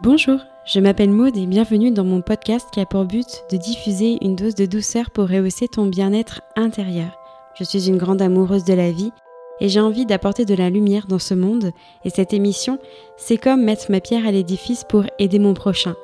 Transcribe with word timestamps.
Bonjour, 0.00 0.38
je 0.64 0.78
m'appelle 0.78 1.10
Maude 1.10 1.36
et 1.36 1.46
bienvenue 1.46 1.90
dans 1.90 2.04
mon 2.04 2.20
podcast 2.20 2.68
qui 2.72 2.78
a 2.78 2.86
pour 2.86 3.04
but 3.04 3.42
de 3.50 3.56
diffuser 3.56 4.16
une 4.22 4.36
dose 4.36 4.54
de 4.54 4.64
douceur 4.64 5.10
pour 5.10 5.28
rehausser 5.28 5.66
ton 5.66 5.86
bien-être 5.86 6.40
intérieur. 6.54 7.18
Je 7.58 7.64
suis 7.64 7.88
une 7.88 7.98
grande 7.98 8.22
amoureuse 8.22 8.62
de 8.62 8.74
la 8.74 8.92
vie 8.92 9.10
et 9.58 9.68
j'ai 9.68 9.80
envie 9.80 10.06
d'apporter 10.06 10.44
de 10.44 10.54
la 10.54 10.70
lumière 10.70 11.08
dans 11.08 11.18
ce 11.18 11.34
monde 11.34 11.72
et 12.04 12.10
cette 12.10 12.32
émission, 12.32 12.78
c'est 13.16 13.38
comme 13.38 13.64
mettre 13.64 13.90
ma 13.90 14.00
pierre 14.00 14.24
à 14.24 14.30
l'édifice 14.30 14.84
pour 14.88 15.02
aider 15.18 15.40
mon 15.40 15.54
prochain. 15.54 15.96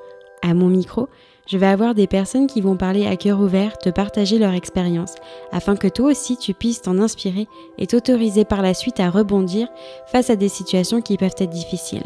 À 0.42 0.54
mon 0.54 0.66
micro, 0.66 1.08
je 1.46 1.58
vais 1.58 1.66
avoir 1.66 1.94
des 1.94 2.06
personnes 2.06 2.46
qui 2.46 2.60
vont 2.60 2.76
parler 2.76 3.06
à 3.06 3.16
cœur 3.16 3.40
ouvert, 3.40 3.76
te 3.76 3.90
partager 3.90 4.38
leur 4.38 4.52
expérience, 4.52 5.14
afin 5.52 5.76
que 5.76 5.88
toi 5.88 6.10
aussi 6.10 6.36
tu 6.36 6.54
puisses 6.54 6.82
t'en 6.82 6.98
inspirer 6.98 7.46
et 7.78 7.86
t'autoriser 7.86 8.44
par 8.44 8.62
la 8.62 8.72
suite 8.72 9.00
à 9.00 9.10
rebondir 9.10 9.68
face 10.06 10.30
à 10.30 10.36
des 10.36 10.48
situations 10.48 11.02
qui 11.02 11.18
peuvent 11.18 11.34
être 11.38 11.50
difficiles. 11.50 12.04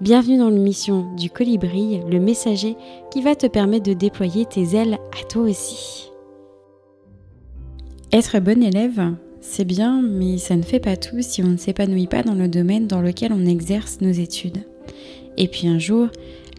Bienvenue 0.00 0.38
dans 0.38 0.48
l'émission 0.48 1.12
du 1.16 1.28
colibri, 1.28 2.00
le 2.08 2.20
messager 2.20 2.76
qui 3.10 3.20
va 3.20 3.34
te 3.34 3.48
permettre 3.48 3.88
de 3.88 3.94
déployer 3.94 4.46
tes 4.46 4.76
ailes 4.76 4.98
à 5.20 5.24
toi 5.28 5.42
aussi. 5.42 6.12
Être 8.12 8.38
bon 8.38 8.62
élève, 8.62 9.12
c'est 9.40 9.64
bien, 9.64 10.00
mais 10.02 10.38
ça 10.38 10.54
ne 10.54 10.62
fait 10.62 10.78
pas 10.78 10.96
tout 10.96 11.20
si 11.20 11.42
on 11.42 11.48
ne 11.48 11.56
s'épanouit 11.56 12.06
pas 12.06 12.22
dans 12.22 12.34
le 12.34 12.46
domaine 12.46 12.86
dans 12.86 13.00
lequel 13.00 13.32
on 13.32 13.44
exerce 13.44 14.00
nos 14.00 14.12
études. 14.12 14.58
Et 15.36 15.48
puis 15.48 15.66
un 15.66 15.78
jour, 15.78 16.08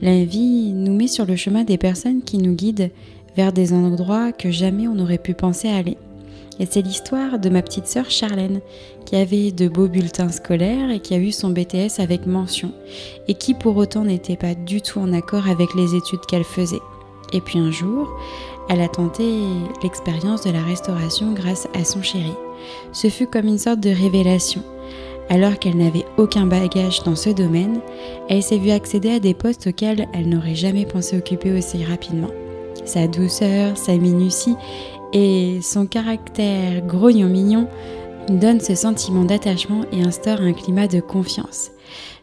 la 0.02 0.24
vie 0.24 0.72
nous 0.74 0.94
met 0.94 1.08
sur 1.08 1.26
le 1.26 1.36
chemin 1.36 1.64
des 1.64 1.78
personnes 1.78 2.22
qui 2.22 2.38
nous 2.38 2.54
guident 2.54 2.92
vers 3.36 3.54
des 3.54 3.74
endroits 3.74 4.32
que 4.32 4.52
jamais 4.52 4.88
on 4.88 4.96
n'aurait 4.96 5.18
pu 5.18 5.34
penser 5.34 5.70
aller. 5.70 5.98
Et 6.60 6.68
c'est 6.70 6.82
l'histoire 6.82 7.40
de 7.40 7.50
ma 7.50 7.62
petite 7.62 7.88
sœur 7.88 8.10
Charlène, 8.10 8.60
qui 9.06 9.16
avait 9.16 9.52
de 9.52 9.70
beaux 9.70 9.88
bulletins 9.88 10.30
scolaires 10.30 10.90
et 10.92 11.00
qui 11.00 11.14
a 11.14 11.18
eu 11.18 11.32
son 11.32 11.52
BTS 11.52 12.00
avec 12.00 12.26
mention, 12.26 12.74
et 13.28 13.34
qui 13.34 13.54
pour 13.54 13.78
autant 13.78 14.04
n'était 14.04 14.36
pas 14.36 14.56
du 14.56 14.82
tout 14.82 15.00
en 15.00 15.14
accord 15.14 15.48
avec 15.48 15.74
les 15.74 15.96
études 15.96 16.26
qu'elle 16.28 16.44
faisait. 16.44 16.82
Et 17.32 17.40
puis 17.40 17.60
un 17.60 17.72
jour, 17.72 18.10
elle 18.70 18.82
a 18.82 18.90
tenté 18.90 19.24
l'expérience 19.84 20.44
de 20.44 20.52
la 20.52 20.62
restauration 20.62 21.32
grâce 21.32 21.68
à 21.74 21.86
son 21.86 22.02
chéri. 22.02 22.34
Ce 22.92 23.10
fut 23.10 23.28
comme 23.28 23.48
une 23.48 23.58
sorte 23.58 23.80
de 23.80 23.90
révélation. 23.90 24.64
Alors 25.30 25.60
qu'elle 25.60 25.78
n'avait 25.78 26.06
aucun 26.18 26.48
bagage 26.48 27.04
dans 27.04 27.16
ce 27.16 27.30
domaine, 27.30 27.82
elle 28.30 28.42
s'est 28.42 28.58
vue 28.58 28.72
accéder 28.72 29.12
à 29.12 29.20
des 29.20 29.36
postes 29.36 29.68
auxquels 29.68 30.08
elle 30.14 30.28
n'aurait 30.28 30.56
jamais 30.56 30.86
pensé 30.86 31.18
occuper 31.18 31.56
aussi 31.56 31.86
rapidement. 31.86 32.32
Sa 32.84 33.08
douceur, 33.08 33.78
sa 33.78 33.96
minutie 33.96 34.56
et 35.14 35.60
son 35.62 35.86
caractère 35.86 36.82
grognon 36.86 37.28
mignon 37.28 37.68
donne 38.28 38.60
ce 38.60 38.74
sentiment 38.74 39.24
d'attachement 39.24 39.82
et 39.92 40.02
instaure 40.04 40.42
un 40.42 40.54
climat 40.54 40.88
de 40.88 41.00
confiance. 41.00 41.72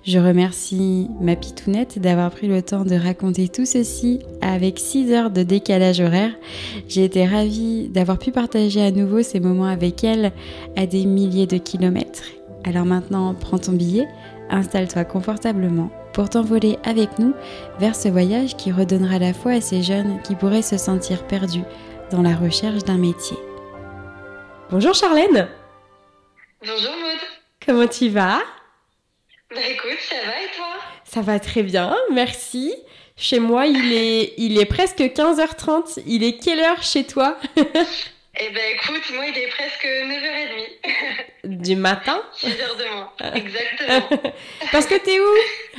Je 0.04 0.18
remercie 0.18 1.08
ma 1.20 1.34
pitounette 1.34 1.98
d'avoir 1.98 2.30
pris 2.30 2.46
le 2.46 2.62
temps 2.62 2.84
de 2.84 2.94
raconter 2.94 3.48
tout 3.48 3.66
ceci 3.66 4.20
avec 4.40 4.78
6 4.78 5.12
heures 5.12 5.30
de 5.30 5.42
décalage 5.42 6.00
horaire. 6.00 6.30
J'ai 6.88 7.04
été 7.04 7.24
ravie 7.24 7.88
d'avoir 7.88 8.18
pu 8.18 8.30
partager 8.30 8.82
à 8.82 8.92
nouveau 8.92 9.22
ces 9.22 9.40
moments 9.40 9.64
avec 9.64 10.04
elle 10.04 10.32
à 10.76 10.86
des 10.86 11.06
milliers 11.06 11.48
de 11.48 11.58
kilomètres. 11.58 12.35
Alors 12.66 12.84
maintenant, 12.84 13.32
prends 13.32 13.58
ton 13.58 13.72
billet, 13.72 14.08
installe-toi 14.50 15.04
confortablement 15.04 15.88
pour 16.12 16.28
t'envoler 16.28 16.78
avec 16.84 17.20
nous 17.20 17.32
vers 17.78 17.94
ce 17.94 18.08
voyage 18.08 18.56
qui 18.56 18.72
redonnera 18.72 19.20
la 19.20 19.32
foi 19.32 19.52
à 19.52 19.60
ces 19.60 19.84
jeunes 19.84 20.20
qui 20.22 20.34
pourraient 20.34 20.62
se 20.62 20.76
sentir 20.76 21.24
perdus 21.28 21.62
dans 22.10 22.22
la 22.22 22.34
recherche 22.34 22.82
d'un 22.82 22.98
métier. 22.98 23.36
Bonjour 24.68 24.94
Charlène 24.94 25.48
Bonjour 26.60 26.90
Maud 26.90 27.20
Comment 27.64 27.86
tu 27.86 28.08
vas? 28.08 28.40
Bah 29.48 29.60
écoute, 29.70 30.00
ça 30.00 30.16
va 30.16 30.42
et 30.42 30.56
toi? 30.56 30.66
Ça 31.04 31.20
va 31.20 31.38
très 31.38 31.62
bien, 31.62 31.94
merci. 32.12 32.74
Chez 33.16 33.38
moi, 33.38 33.66
il 33.66 33.92
est, 33.92 34.34
il 34.38 34.58
est 34.58 34.66
presque 34.66 34.98
15h30. 34.98 36.02
Il 36.04 36.24
est 36.24 36.38
quelle 36.38 36.58
heure 36.58 36.82
chez 36.82 37.04
toi? 37.04 37.38
Eh 38.38 38.50
ben 38.50 38.62
écoute, 38.74 39.10
moi 39.14 39.26
il 39.26 39.38
est 39.38 39.48
presque 39.48 39.84
9h30. 39.84 40.68
Du 41.44 41.76
matin 41.76 42.22
6h 42.42 42.76
de 42.76 42.84
moins, 42.92 43.12
exactement. 43.34 44.08
Parce 44.72 44.86
que 44.86 44.96
t'es 44.96 45.20
où 45.20 45.34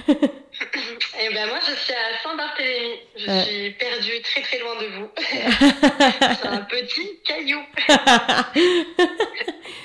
Eh 1.19 1.34
ben 1.34 1.47
moi 1.47 1.59
je 1.68 1.73
suis 1.75 1.94
à 1.94 2.18
Saint-Barthélemy. 2.23 3.00
Je 3.18 3.41
suis 3.44 3.72
perdue 3.72 4.22
très 4.23 4.41
très 4.41 4.59
loin 4.59 4.75
de 4.81 4.85
vous. 4.88 5.09
C'est 6.41 6.47
un 6.47 6.62
petit 6.62 7.19
caillou. 7.25 7.59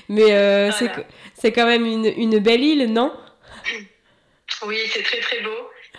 Mais 0.09 0.33
euh, 0.33 0.71
c'est 0.73 0.87
Voilà. 0.87 1.03
co- 1.03 1.09
c'est 1.35 1.53
quand 1.53 1.67
même 1.67 1.85
une, 1.85 2.07
une 2.07 2.39
belle 2.39 2.63
île, 2.63 2.93
non? 2.93 3.13
Oui, 4.65 4.79
c'est 4.89 5.03
très 5.03 5.19
très 5.21 5.41
beau. 5.41 5.51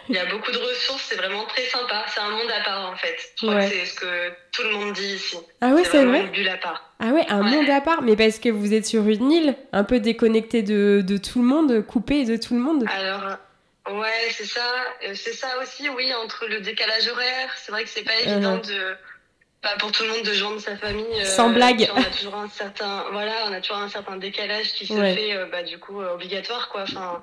Il 0.09 0.16
y 0.16 0.19
a 0.19 0.25
beaucoup 0.25 0.52
de 0.52 0.58
ressources, 0.58 1.03
c'est 1.09 1.16
vraiment 1.16 1.46
très 1.46 1.64
sympa. 1.64 2.03
C'est 2.08 2.19
un 2.19 2.30
monde 2.30 2.52
à 2.52 2.64
part 2.64 2.91
en 2.91 2.96
fait. 2.97 3.16
Je 3.38 3.46
crois 3.46 3.56
Ouais. 3.56 3.69
que 3.69 3.75
c'est 3.75 3.86
ce 3.86 3.94
que 3.96 4.30
tout 4.52 4.64
le 4.64 4.72
monde 4.72 4.94
dit 4.94 5.14
ici. 5.16 5.38
Ah 5.62 5.69
ouais, 5.69 5.84
c'est 5.86 6.03
vrai 6.03 6.30
une 6.36 6.47
à 6.47 6.58
part. 6.58 6.94
Ah 7.00 7.08
ouais, 7.08 7.25
un 7.30 7.41
Ouais. 7.44 7.50
monde 7.52 7.69
à 7.69 7.80
part. 7.81 8.02
Mais 8.02 8.16
parce 8.16 8.40
que 8.40 8.50
vous 8.50 8.74
êtes 8.74 8.86
sur 8.86 9.08
une 9.08 9.31
île, 9.31 9.56
un 9.72 9.84
peu 9.84 10.00
déconnecté 10.00 10.62
de, 10.62 11.02
de 11.06 11.18
tout 11.18 11.40
le 11.40 11.46
monde, 11.46 11.86
coupé 11.86 12.25
de 12.25 12.36
tout 12.36 12.53
le 12.53 12.59
monde. 12.59 12.86
Alors, 12.90 13.38
ouais, 14.00 14.28
c'est 14.31 14.46
ça. 14.46 14.66
Euh, 15.08 15.14
C'est 15.16 15.34
ça 15.34 15.47
aussi, 15.62 15.88
oui, 15.90 16.14
entre 16.14 16.47
le 16.47 16.59
décalage 16.59 17.08
horaire. 17.08 17.50
C'est 17.58 17.72
vrai 17.72 17.84
que 17.84 17.90
c'est 17.90 18.03
pas 18.03 18.20
évident 18.20 18.58
de. 18.58 18.96
Bah, 19.64 19.70
pour 19.80 19.94
tout 19.94 20.03
le 20.03 20.09
monde 20.09 20.24
de 20.24 20.34
joindre 20.34 20.59
sa 20.59 20.75
famille. 20.75 21.06
euh, 21.22 21.24
Sans 21.24 21.50
blague. 21.50 21.90
On 21.96 22.02
a 22.02 22.03
toujours 22.03 22.35
un 22.35 22.50
certain, 22.50 23.06
voilà, 23.14 23.31
on 23.47 23.53
a 23.53 23.62
toujours 23.62 23.78
un 23.78 23.88
certain 23.88 24.18
décalage 24.18 24.74
qui 24.74 24.85
se 24.85 24.91
Ouais. 24.91 25.16
fait, 25.16 25.34
euh, 25.38 25.46
bah, 25.46 25.64
du 25.64 25.78
coup, 25.80 26.02
euh, 26.02 26.14
obligatoire, 26.16 26.68
quoi. 26.68 26.81
Enfin, 26.81 27.22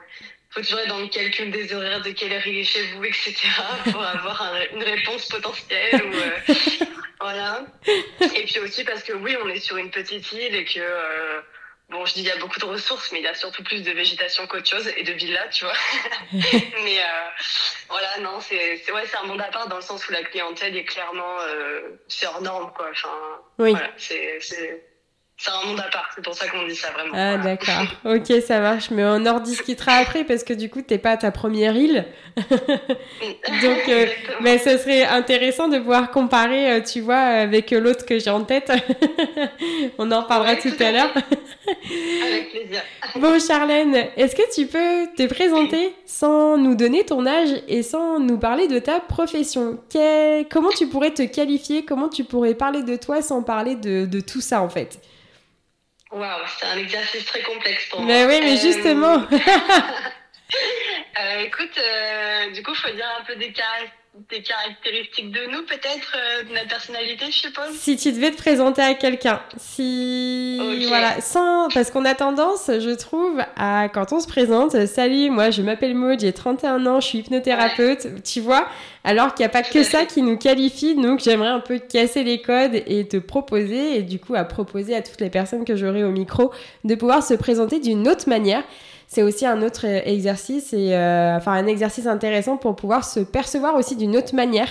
faut 0.50 0.60
toujours 0.60 0.80
être 0.80 0.88
dans 0.88 0.98
le 0.98 1.08
calcul 1.08 1.50
des 1.50 1.72
horaires, 1.74 2.00
de 2.02 2.10
quelle 2.10 2.32
heure 2.32 2.46
il 2.46 2.58
est 2.58 2.64
chez 2.64 2.82
vous, 2.92 3.04
etc., 3.04 3.34
pour 3.92 4.02
avoir 4.02 4.42
un- 4.42 4.64
une 4.74 4.82
réponse 4.82 5.26
potentielle 5.28 6.02
ou, 6.04 6.14
euh, 6.14 6.54
voilà. 7.20 7.62
Et 7.86 8.44
puis 8.44 8.58
aussi 8.58 8.84
parce 8.84 9.02
que 9.02 9.12
oui, 9.12 9.36
on 9.42 9.48
est 9.48 9.60
sur 9.60 9.76
une 9.76 9.90
petite 9.90 10.30
île 10.32 10.54
et 10.54 10.64
que, 10.64 10.80
euh, 10.80 11.40
bon, 11.88 12.04
je 12.06 12.14
dis 12.14 12.20
il 12.20 12.26
y 12.26 12.30
a 12.32 12.36
beaucoup 12.38 12.58
de 12.58 12.64
ressources, 12.64 13.12
mais 13.12 13.20
il 13.20 13.24
y 13.24 13.28
a 13.28 13.34
surtout 13.34 13.62
plus 13.62 13.82
de 13.82 13.92
végétation 13.92 14.46
qu'autre 14.48 14.68
chose 14.68 14.88
et 14.96 15.02
de 15.04 15.12
villas, 15.12 15.48
tu 15.52 15.64
vois. 15.64 15.74
mais 16.32 16.98
euh, 16.98 17.28
voilà, 17.88 18.18
non, 18.20 18.40
c'est 18.40 18.90
ouais, 18.92 19.02
c'est 19.06 19.16
un 19.18 19.24
monde 19.24 19.40
à 19.40 19.50
part 19.50 19.68
dans 19.68 19.76
le 19.76 19.82
sens 19.82 20.06
où 20.08 20.12
la 20.12 20.22
clientèle 20.24 20.76
est 20.76 20.84
clairement, 20.84 21.38
euh, 21.42 21.80
c'est 22.08 22.26
hors 22.26 22.40
norme, 22.42 22.72
quoi. 22.74 22.88
Enfin, 22.90 23.08
Oui. 23.58 23.70
voilà, 23.70 23.90
c'est 23.96 24.40
c'est- 25.40 25.50
un 25.50 25.66
monde 25.68 25.80
à 25.80 25.90
part, 25.90 26.08
c'est 26.14 26.22
pour 26.22 26.34
ça 26.34 26.46
qu'on 26.48 26.66
dit 26.66 26.76
ça 26.76 26.88
vraiment. 26.90 27.14
Ah 27.14 27.36
voilà. 27.36 27.56
d'accord, 27.56 27.86
ok 28.14 28.42
ça 28.46 28.60
marche, 28.60 28.90
mais 28.90 29.04
on 29.04 29.24
en 29.26 29.40
discutera 29.40 29.92
après 29.94 30.24
parce 30.24 30.44
que 30.44 30.52
du 30.52 30.68
coup 30.70 30.82
t'es 30.82 30.98
pas 30.98 31.12
à 31.12 31.16
ta 31.16 31.30
première 31.30 31.74
île, 31.76 32.04
donc 32.36 33.78
euh, 33.88 34.06
mais 34.42 34.58
ce 34.58 34.76
serait 34.78 35.04
intéressant 35.04 35.68
de 35.68 35.78
pouvoir 35.78 36.10
comparer, 36.10 36.70
euh, 36.72 36.80
tu 36.80 37.00
vois, 37.00 37.16
avec 37.18 37.70
l'autre 37.70 38.04
que 38.06 38.18
j'ai 38.18 38.30
en 38.30 38.44
tête. 38.44 38.70
on 39.98 40.10
en 40.12 40.22
reparlera 40.22 40.52
Ouais, 40.52 40.58
tout 40.58 40.70
tout 40.70 40.82
à 40.82 40.86
à 40.88 40.92
l'heure. 40.92 41.10
Avec 42.26 42.50
plaisir. 42.50 42.82
Bon 43.16 43.38
Charlène, 43.40 43.94
est-ce 44.16 44.34
que 44.36 44.42
tu 44.54 44.66
peux 44.66 45.06
te 45.16 45.26
présenter 45.32 45.94
sans 46.06 46.56
nous 46.56 46.74
donner 46.74 47.04
ton 47.04 47.26
âge 47.26 47.50
et 47.68 47.82
sans 47.82 48.18
nous 48.20 48.38
parler 48.38 48.68
de 48.68 48.78
ta 48.78 49.00
profession? 49.00 49.78
Quel- 49.88 50.46
Comment 50.48 50.70
tu 50.70 50.86
pourrais 50.88 51.10
te 51.12 51.22
qualifier? 51.22 51.84
Comment 51.84 52.08
tu 52.08 52.24
pourrais 52.24 52.54
parler 52.54 52.82
de 52.82 52.96
toi 52.96 53.22
sans 53.22 53.42
parler 53.42 53.74
de, 53.76 54.06
de 54.06 54.20
tout 54.20 54.40
ça 54.40 54.62
en 54.62 54.68
fait? 54.68 54.98
Waouh, 56.10 56.40
c'est 56.58 56.66
un 56.66 56.78
exercice 56.78 57.24
très 57.24 57.42
complexe 57.42 57.86
pour 57.88 58.00
moi. 58.00 58.08
Mais 58.12 58.24
oui, 58.26 58.40
mais 58.42 58.56
Euh, 58.56 58.60
justement. 58.60 59.22
Euh, 61.20 61.40
écoute, 61.40 61.78
euh, 61.78 62.50
du 62.50 62.62
coup, 62.62 62.74
faut 62.74 62.90
dire 62.90 63.06
un 63.20 63.24
peu 63.24 63.36
des, 63.36 63.52
caract- 63.52 63.92
des 64.28 64.42
caractéristiques 64.42 65.30
de 65.30 65.50
nous, 65.50 65.62
peut-être, 65.62 66.16
euh, 66.16 66.44
de 66.44 66.52
notre 66.52 66.68
personnalité, 66.68 67.26
je 67.26 67.38
suppose. 67.38 67.70
Si 67.74 67.96
tu 67.96 68.12
devais 68.12 68.30
te 68.30 68.36
présenter 68.36 68.82
à 68.82 68.94
quelqu'un, 68.94 69.40
si 69.56 70.86
voilà, 70.88 71.20
sans 71.20 71.68
parce 71.72 71.90
qu'on 71.90 72.04
a 72.04 72.14
tendance, 72.14 72.66
je 72.66 72.94
trouve, 72.94 73.40
à 73.56 73.88
quand 73.88 74.12
on 74.12 74.20
se 74.20 74.28
présente, 74.28 74.86
salut, 74.86 75.30
moi 75.30 75.50
je 75.50 75.62
m'appelle 75.62 75.94
Maud, 75.94 76.20
j'ai 76.20 76.32
31 76.32 76.86
ans, 76.86 77.00
je 77.00 77.06
suis 77.06 77.18
hypnothérapeute, 77.18 78.22
tu 78.24 78.40
vois, 78.40 78.66
alors 79.04 79.34
qu'il 79.34 79.44
n'y 79.44 79.46
a 79.46 79.50
pas 79.50 79.62
que 79.62 79.82
ça 79.82 80.04
qui 80.04 80.22
nous 80.22 80.36
qualifie, 80.36 80.94
donc 80.94 81.20
j'aimerais 81.20 81.48
un 81.48 81.60
peu 81.60 81.78
casser 81.78 82.22
les 82.22 82.42
codes 82.42 82.82
et 82.86 83.08
te 83.08 83.16
proposer, 83.16 83.98
et 83.98 84.02
du 84.02 84.18
coup 84.18 84.34
à 84.34 84.44
proposer 84.44 84.94
à 84.94 85.02
toutes 85.02 85.20
les 85.20 85.30
personnes 85.30 85.64
que 85.64 85.76
j'aurai 85.76 86.04
au 86.04 86.10
micro, 86.10 86.52
de 86.84 86.94
pouvoir 86.94 87.22
se 87.22 87.34
présenter 87.34 87.80
d'une 87.80 88.06
autre 88.08 88.28
manière. 88.28 88.64
C'est 89.12 89.24
aussi 89.24 89.44
un 89.44 89.60
autre 89.62 89.88
euh, 89.88 90.02
exercice 90.04 90.72
et 90.72 90.94
euh, 90.94 91.36
enfin 91.36 91.50
un 91.52 91.66
exercice 91.66 92.06
intéressant 92.06 92.56
pour 92.56 92.76
pouvoir 92.76 93.04
se 93.04 93.18
percevoir 93.18 93.74
aussi 93.74 93.96
d'une 93.96 94.16
autre 94.16 94.36
manière. 94.36 94.68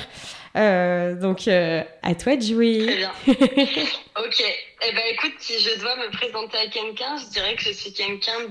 Euh, 0.55 1.13
donc 1.13 1.49
euh, 1.49 1.83
à 2.03 2.15
toi 2.15 2.37
de 2.37 2.41
Très 2.41 2.53
jouer. 2.53 2.95
bien. 2.95 3.11
ok. 3.27 4.43
Eh 4.87 4.91
ben, 4.93 5.03
écoute, 5.11 5.33
si 5.39 5.59
je 5.59 5.77
dois 5.81 5.93
me 5.97 6.09
présenter 6.11 6.57
à 6.57 6.67
quelqu'un, 6.67 7.17
je 7.17 7.25
dirais 7.31 7.53
que 7.55 7.63
je 7.63 7.71
suis 7.71 7.91
quelqu'un 7.91 8.45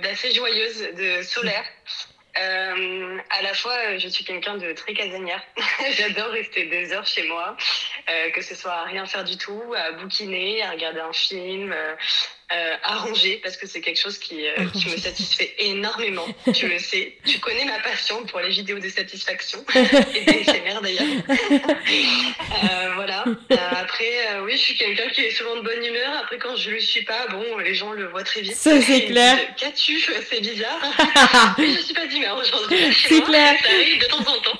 d'assez 0.00 0.32
joyeuse, 0.32 0.84
de 0.96 1.22
solaire. 1.22 1.64
Euh, 2.40 3.18
à 3.36 3.42
la 3.42 3.54
fois, 3.54 3.98
je 3.98 4.06
suis 4.06 4.24
quelqu'un 4.24 4.56
de 4.56 4.72
très 4.72 4.94
casanière. 4.94 5.42
J'adore 5.98 6.28
rester 6.28 6.66
des 6.66 6.92
heures 6.92 7.06
chez 7.06 7.26
moi, 7.26 7.56
euh, 8.08 8.30
que 8.30 8.40
ce 8.40 8.54
soit 8.54 8.72
à 8.72 8.84
rien 8.84 9.04
faire 9.06 9.24
du 9.24 9.36
tout, 9.36 9.74
à 9.76 9.90
bouquiner, 9.92 10.62
à 10.62 10.70
regarder 10.70 11.00
un 11.00 11.12
film, 11.12 11.72
euh, 11.72 11.94
euh, 12.50 12.76
arranger 12.82 13.40
parce 13.42 13.58
que 13.58 13.66
c'est 13.66 13.80
quelque 13.82 14.00
chose 14.00 14.16
qui, 14.18 14.46
euh, 14.46 14.64
qui, 14.72 14.88
me 14.88 14.96
satisfait 14.96 15.54
énormément. 15.58 16.26
Tu 16.54 16.66
le 16.66 16.78
sais. 16.78 17.14
Tu 17.26 17.38
connais 17.40 17.66
ma 17.66 17.78
passion 17.80 18.24
pour 18.24 18.40
les 18.40 18.48
vidéos 18.48 18.78
de 18.78 18.88
satisfaction 18.88 19.64
et 19.74 20.24
des 20.24 20.44
SMR 20.44 20.80
d'ailleurs. 20.80 21.02
euh, 21.28 22.94
voilà. 22.94 23.24
Euh, 23.26 23.56
après, 23.72 24.40
oui, 24.44 24.52
je 24.52 24.62
suis 24.62 24.76
quelqu'un 24.76 25.08
qui 25.10 25.22
est 25.22 25.30
souvent 25.30 25.56
de 25.56 25.60
bonne 25.62 25.84
humeur. 25.84 26.20
Après, 26.22 26.38
quand 26.38 26.56
je 26.56 26.70
le 26.70 26.80
suis 26.80 27.02
pas, 27.02 27.26
bon, 27.28 27.58
les 27.58 27.74
gens 27.74 27.92
le 27.92 28.08
voient 28.08 28.24
très 28.24 28.40
vite. 28.40 28.54
Ça, 28.54 28.80
c'est 28.80 29.04
clair. 29.06 29.36
Qu'as-tu? 29.56 30.02
C'est 30.30 30.40
bizarre. 30.40 30.80
je 31.58 31.82
suis 31.82 31.94
pas 31.94 32.06
d'humeur 32.06 32.38
aujourd'hui. 32.38 32.78
C'est 33.06 33.22
clair. 33.22 33.56
Ça 33.62 33.70
arrive 33.70 34.00
de 34.00 34.06
temps 34.06 34.20
en 34.20 34.40
temps. 34.40 34.58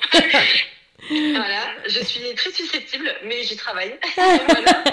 Voilà, 1.09 1.61
je 1.87 2.03
suis 2.03 2.35
très 2.35 2.51
susceptible, 2.51 3.11
mais 3.23 3.43
j'y 3.43 3.57
travaille. 3.57 3.97
voilà. 4.15 4.83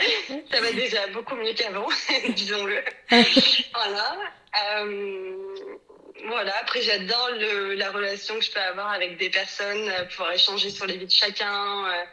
Ça 0.51 0.61
va 0.61 0.73
déjà 0.73 1.07
beaucoup 1.09 1.35
mieux 1.37 1.53
qu'avant, 1.53 1.89
disons-le. 2.31 2.83
voilà. 3.75 4.17
Euh, 4.79 5.37
voilà. 6.29 6.55
Après, 6.61 6.81
j'adore 6.81 7.31
la 7.77 7.91
relation 7.91 8.35
que 8.37 8.45
je 8.45 8.51
peux 8.51 8.61
avoir 8.61 8.93
avec 8.93 9.19
des 9.19 9.31
personnes, 9.31 9.89
euh, 9.91 10.05
pouvoir 10.05 10.33
échanger 10.33 10.71
sur 10.71 10.87
les 10.87 10.97
vies 10.97 11.07
de 11.07 11.11
chacun. 11.11 11.87
Euh, 11.87 12.05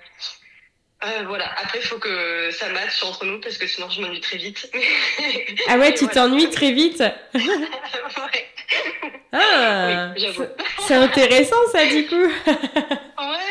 euh, 1.05 1.23
voilà. 1.27 1.49
Après, 1.57 1.79
il 1.79 1.85
faut 1.85 1.97
que 1.97 2.51
ça 2.51 2.69
matche 2.69 3.03
entre 3.03 3.25
nous 3.25 3.39
parce 3.41 3.57
que 3.57 3.67
sinon, 3.67 3.89
je 3.89 4.01
m'ennuie 4.01 4.21
très 4.21 4.37
vite. 4.37 4.69
ah 5.67 5.77
ouais, 5.77 5.93
tu 5.93 6.07
t'ennuies 6.07 6.49
très 6.49 6.71
vite? 6.71 7.01
Ouais. 7.33 8.49
Ah, 9.35 10.13
oui, 10.15 10.27
c'est 10.87 10.93
intéressant 10.93 11.55
ça 11.71 11.85
du 11.87 12.05
coup. 12.05 12.15
ouais, 12.15 13.42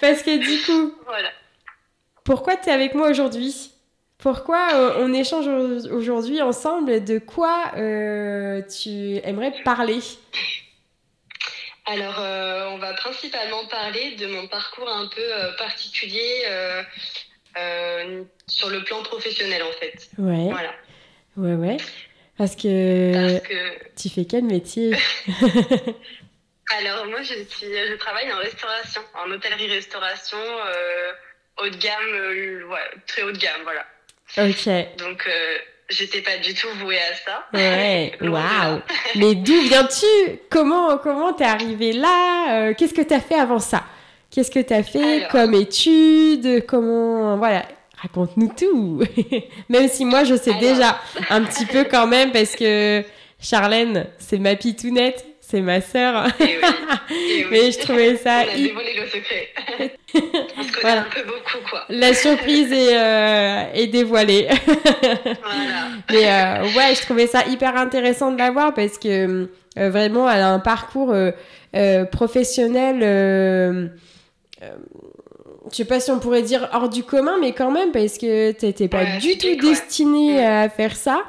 parce 0.00 0.22
que 0.22 0.38
du 0.38 0.62
coup, 0.64 0.94
voilà. 1.06 1.30
pourquoi 2.24 2.56
tu 2.56 2.68
es 2.68 2.72
avec 2.72 2.94
moi 2.94 3.10
aujourd'hui? 3.10 3.72
Pourquoi 4.20 4.74
euh, 4.74 4.94
on 4.98 5.14
échange 5.14 5.46
aujourd'hui 5.90 6.42
ensemble? 6.42 7.02
De 7.04 7.18
quoi 7.18 7.72
euh, 7.76 8.60
tu 8.62 9.16
aimerais 9.24 9.54
parler? 9.64 10.00
Alors, 11.86 12.20
euh, 12.20 12.68
on 12.68 12.78
va 12.78 12.92
principalement 12.92 13.64
parler 13.66 14.16
de 14.16 14.26
mon 14.26 14.46
parcours 14.46 14.88
un 14.88 15.08
peu 15.08 15.56
particulier 15.56 16.44
sur 18.46 18.68
le 18.68 18.84
plan 18.84 19.02
professionnel, 19.02 19.62
en 19.62 19.72
fait. 19.72 20.10
Ouais. 20.18 20.50
Voilà. 20.50 20.74
Ouais, 21.36 21.54
ouais. 21.54 21.76
Parce 22.36 22.56
que, 22.56 23.12
Parce 23.12 23.48
que... 23.48 24.00
tu 24.00 24.08
fais 24.08 24.24
quel 24.24 24.44
métier? 24.44 24.94
Alors 26.78 27.06
moi 27.06 27.22
je, 27.22 27.34
suis, 27.48 27.66
je 27.66 27.96
travaille 27.96 28.32
en 28.32 28.38
restauration, 28.38 29.00
en 29.14 29.30
hôtellerie-restauration 29.30 30.38
euh, 30.38 31.12
haut 31.62 31.68
de 31.68 31.76
gamme, 31.76 32.14
euh, 32.14 32.68
ouais, 32.68 32.78
très 33.06 33.22
haut 33.22 33.32
de 33.32 33.38
gamme, 33.38 33.62
voilà. 33.64 33.84
Ok. 34.38 34.96
Donc 34.98 35.26
euh, 35.26 35.58
j'étais 35.88 36.22
pas 36.22 36.36
du 36.38 36.54
tout 36.54 36.68
vouée 36.80 36.98
à 36.98 37.14
ça. 37.14 37.44
Ouais, 37.52 38.12
waouh. 38.20 38.80
Mais 39.16 39.34
d'où 39.34 39.60
viens-tu? 39.62 40.38
Comment 40.48 40.98
comment 40.98 41.32
t'es 41.32 41.44
arrivée 41.44 41.92
là? 41.92 42.72
Qu'est-ce 42.74 42.94
que 42.94 43.02
t'as 43.02 43.20
fait 43.20 43.38
avant 43.38 43.58
ça? 43.58 43.82
Qu'est-ce 44.30 44.52
que 44.52 44.60
t'as 44.60 44.84
fait 44.84 45.26
comme 45.32 45.54
études 45.54 46.64
Comment 46.66 47.36
voilà 47.36 47.64
Raconte-nous 48.00 48.52
tout. 48.56 49.02
même 49.68 49.88
si 49.88 50.04
moi 50.04 50.22
je 50.22 50.36
sais 50.36 50.54
déjà 50.54 51.00
un 51.30 51.42
petit 51.44 51.66
peu 51.66 51.84
quand 51.84 52.06
même 52.06 52.30
parce 52.30 52.54
que 52.54 53.04
Charlène, 53.40 54.06
c'est 54.18 54.38
ma 54.38 54.54
pitounette 54.54 55.26
c'est 55.50 55.60
ma 55.60 55.80
sœur. 55.80 56.26
Et 56.40 56.44
oui. 56.44 56.48
Et 57.10 57.44
oui. 57.44 57.46
Mais 57.50 57.72
je 57.72 57.78
trouvais 57.80 58.16
ça. 58.16 58.42
On 58.46 58.52
a 58.52 58.56
dévoilé 58.56 58.94
le 58.96 59.06
secret. 59.06 59.48
On 60.14 60.62
se 60.62 60.72
connaît 60.72 60.80
voilà. 60.82 61.00
un 61.00 61.04
peu 61.04 61.22
beaucoup, 61.24 61.58
quoi. 61.70 61.84
La 61.88 62.14
surprise 62.14 62.72
est, 62.72 62.96
euh, 62.96 63.62
est 63.74 63.86
dévoilée. 63.86 64.48
voilà. 64.66 65.88
Mais 66.10 66.26
euh, 66.30 66.62
ouais, 66.76 66.94
je 66.94 67.00
trouvais 67.02 67.26
ça 67.26 67.44
hyper 67.46 67.76
intéressant 67.76 68.32
de 68.32 68.38
la 68.38 68.50
voir 68.50 68.74
parce 68.74 68.98
que 68.98 69.48
euh, 69.78 69.90
vraiment, 69.90 70.28
elle 70.30 70.40
a 70.42 70.50
un 70.50 70.58
parcours 70.60 71.14
professionnel. 72.10 73.90
Je 75.70 75.76
sais 75.76 75.84
pas 75.84 76.00
si 76.00 76.10
on 76.10 76.18
pourrait 76.18 76.42
dire 76.42 76.68
hors 76.72 76.88
du 76.88 77.04
commun, 77.04 77.34
mais 77.40 77.52
quand 77.52 77.70
même, 77.70 77.92
parce 77.92 78.18
que 78.18 78.50
t'étais 78.52 78.88
pas 78.88 79.02
Ouais, 79.04 79.18
du 79.18 79.38
tout 79.38 79.46
ouais. 79.46 79.56
destinée 79.56 80.40
Mm. 80.40 80.44
à 80.44 80.68
faire 80.68 80.96
ça. 80.96 81.22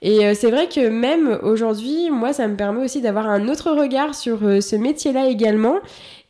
Et 0.00 0.24
euh, 0.26 0.34
c'est 0.34 0.50
vrai 0.50 0.68
que 0.68 0.88
même 0.88 1.38
aujourd'hui, 1.42 2.10
moi, 2.10 2.32
ça 2.32 2.46
me 2.46 2.56
permet 2.56 2.84
aussi 2.84 3.00
d'avoir 3.00 3.26
un 3.28 3.48
autre 3.48 3.72
regard 3.72 4.14
sur 4.14 4.38
euh, 4.44 4.60
ce 4.60 4.76
métier-là 4.76 5.28
également. 5.28 5.76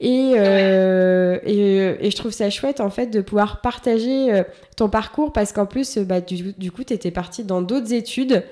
Et, 0.01 0.33
euh, 0.37 1.39
et, 1.45 2.07
et 2.07 2.11
je 2.11 2.17
trouve 2.17 2.31
ça 2.33 2.49
chouette, 2.51 2.81
en 2.81 2.89
fait, 2.91 3.09
de 3.09 3.21
pouvoir 3.21 3.61
partager 3.61 4.43
ton 4.77 4.89
parcours 4.89 5.33
parce 5.33 5.53
qu'en 5.53 5.67
plus, 5.67 5.99
bah, 5.99 6.21
du, 6.21 6.55
du 6.57 6.71
coup, 6.71 6.85
tu 6.85 6.95
étais 6.95 7.11
partie 7.11 7.45
dans 7.45 7.63
d'autres 7.63 7.93
études. 7.93 8.43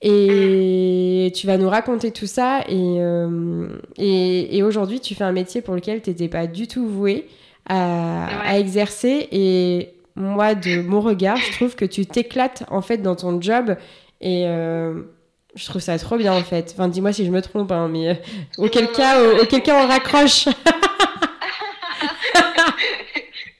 Et 0.00 1.32
tu 1.34 1.46
vas 1.46 1.58
nous 1.58 1.68
raconter 1.68 2.10
tout 2.10 2.26
ça. 2.26 2.60
Et, 2.68 2.96
euh, 3.00 3.68
et, 3.96 4.56
et 4.56 4.62
aujourd'hui, 4.62 5.00
tu 5.00 5.14
fais 5.14 5.24
un 5.24 5.32
métier 5.32 5.60
pour 5.60 5.74
lequel 5.74 6.02
tu 6.02 6.10
n'étais 6.10 6.28
pas 6.28 6.46
du 6.46 6.66
tout 6.68 6.86
vouée 6.86 7.26
à, 7.68 7.74
Ouais. 7.74 8.48
à 8.50 8.58
exercer. 8.58 9.28
Et 9.32 9.90
moi, 10.16 10.54
de 10.54 10.80
mon 10.82 11.00
regard, 11.00 11.36
je 11.36 11.52
trouve 11.52 11.74
que 11.74 11.84
tu 11.84 12.06
t'éclates 12.06 12.64
en 12.70 12.80
fait 12.80 12.98
dans 12.98 13.16
ton 13.16 13.40
job. 13.40 13.76
Et 14.20 14.44
euh, 14.46 15.02
je 15.54 15.64
trouve 15.66 15.80
ça 15.80 15.98
trop 15.98 16.16
bien 16.16 16.32
en 16.32 16.42
fait. 16.42 16.72
Enfin, 16.74 16.88
dis-moi 16.88 17.12
si 17.12 17.24
je 17.24 17.30
me 17.30 17.42
trompe, 17.42 17.70
hein, 17.72 17.88
mais 17.88 18.08
euh, 18.10 18.14
auquel, 18.58 18.84
Non, 18.84 18.92
cas, 18.92 19.18
non, 19.18 19.28
au- 19.28 19.36
non. 19.36 19.42
auquel 19.42 19.62
cas 19.62 19.84
on 19.84 19.88
raccroche. 19.88 20.46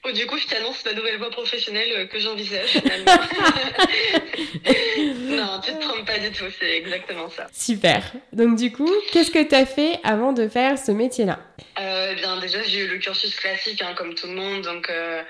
Bon, 0.01 0.13
du 0.13 0.25
coup, 0.27 0.37
je 0.37 0.47
t'annonce 0.47 0.81
la 0.85 0.93
nouvelle 0.93 1.17
voie 1.17 1.29
professionnelle 1.29 1.89
euh, 1.97 2.05
que 2.05 2.19
j'envisage 2.19 2.69
finalement. 2.69 3.11
non, 5.27 5.59
tu 5.61 5.73
te 5.73 5.79
trompes 5.81 6.05
pas 6.05 6.17
du 6.19 6.31
tout, 6.31 6.45
c'est 6.57 6.77
exactement 6.77 7.29
ça. 7.29 7.47
Super. 7.53 8.01
Donc 8.31 8.55
du 8.57 8.71
coup, 8.71 8.89
qu'est-ce 9.11 9.29
que 9.29 9.43
tu 9.43 9.53
as 9.53 9.65
fait 9.65 9.99
avant 10.03 10.31
de 10.31 10.47
faire 10.47 10.79
ce 10.79 10.93
métier-là? 10.93 11.39
Euh, 11.79 12.13
bien, 12.15 12.37
déjà, 12.37 12.61
j'ai 12.63 12.79
eu 12.79 12.87
le 12.87 12.97
cursus 12.97 13.35
classique, 13.35 13.81
hein, 13.81 13.93
comme 13.95 14.13
tout 14.15 14.27
le 14.27 14.33
monde. 14.33 14.63
Donc, 14.63 14.89
euh, 14.89 15.23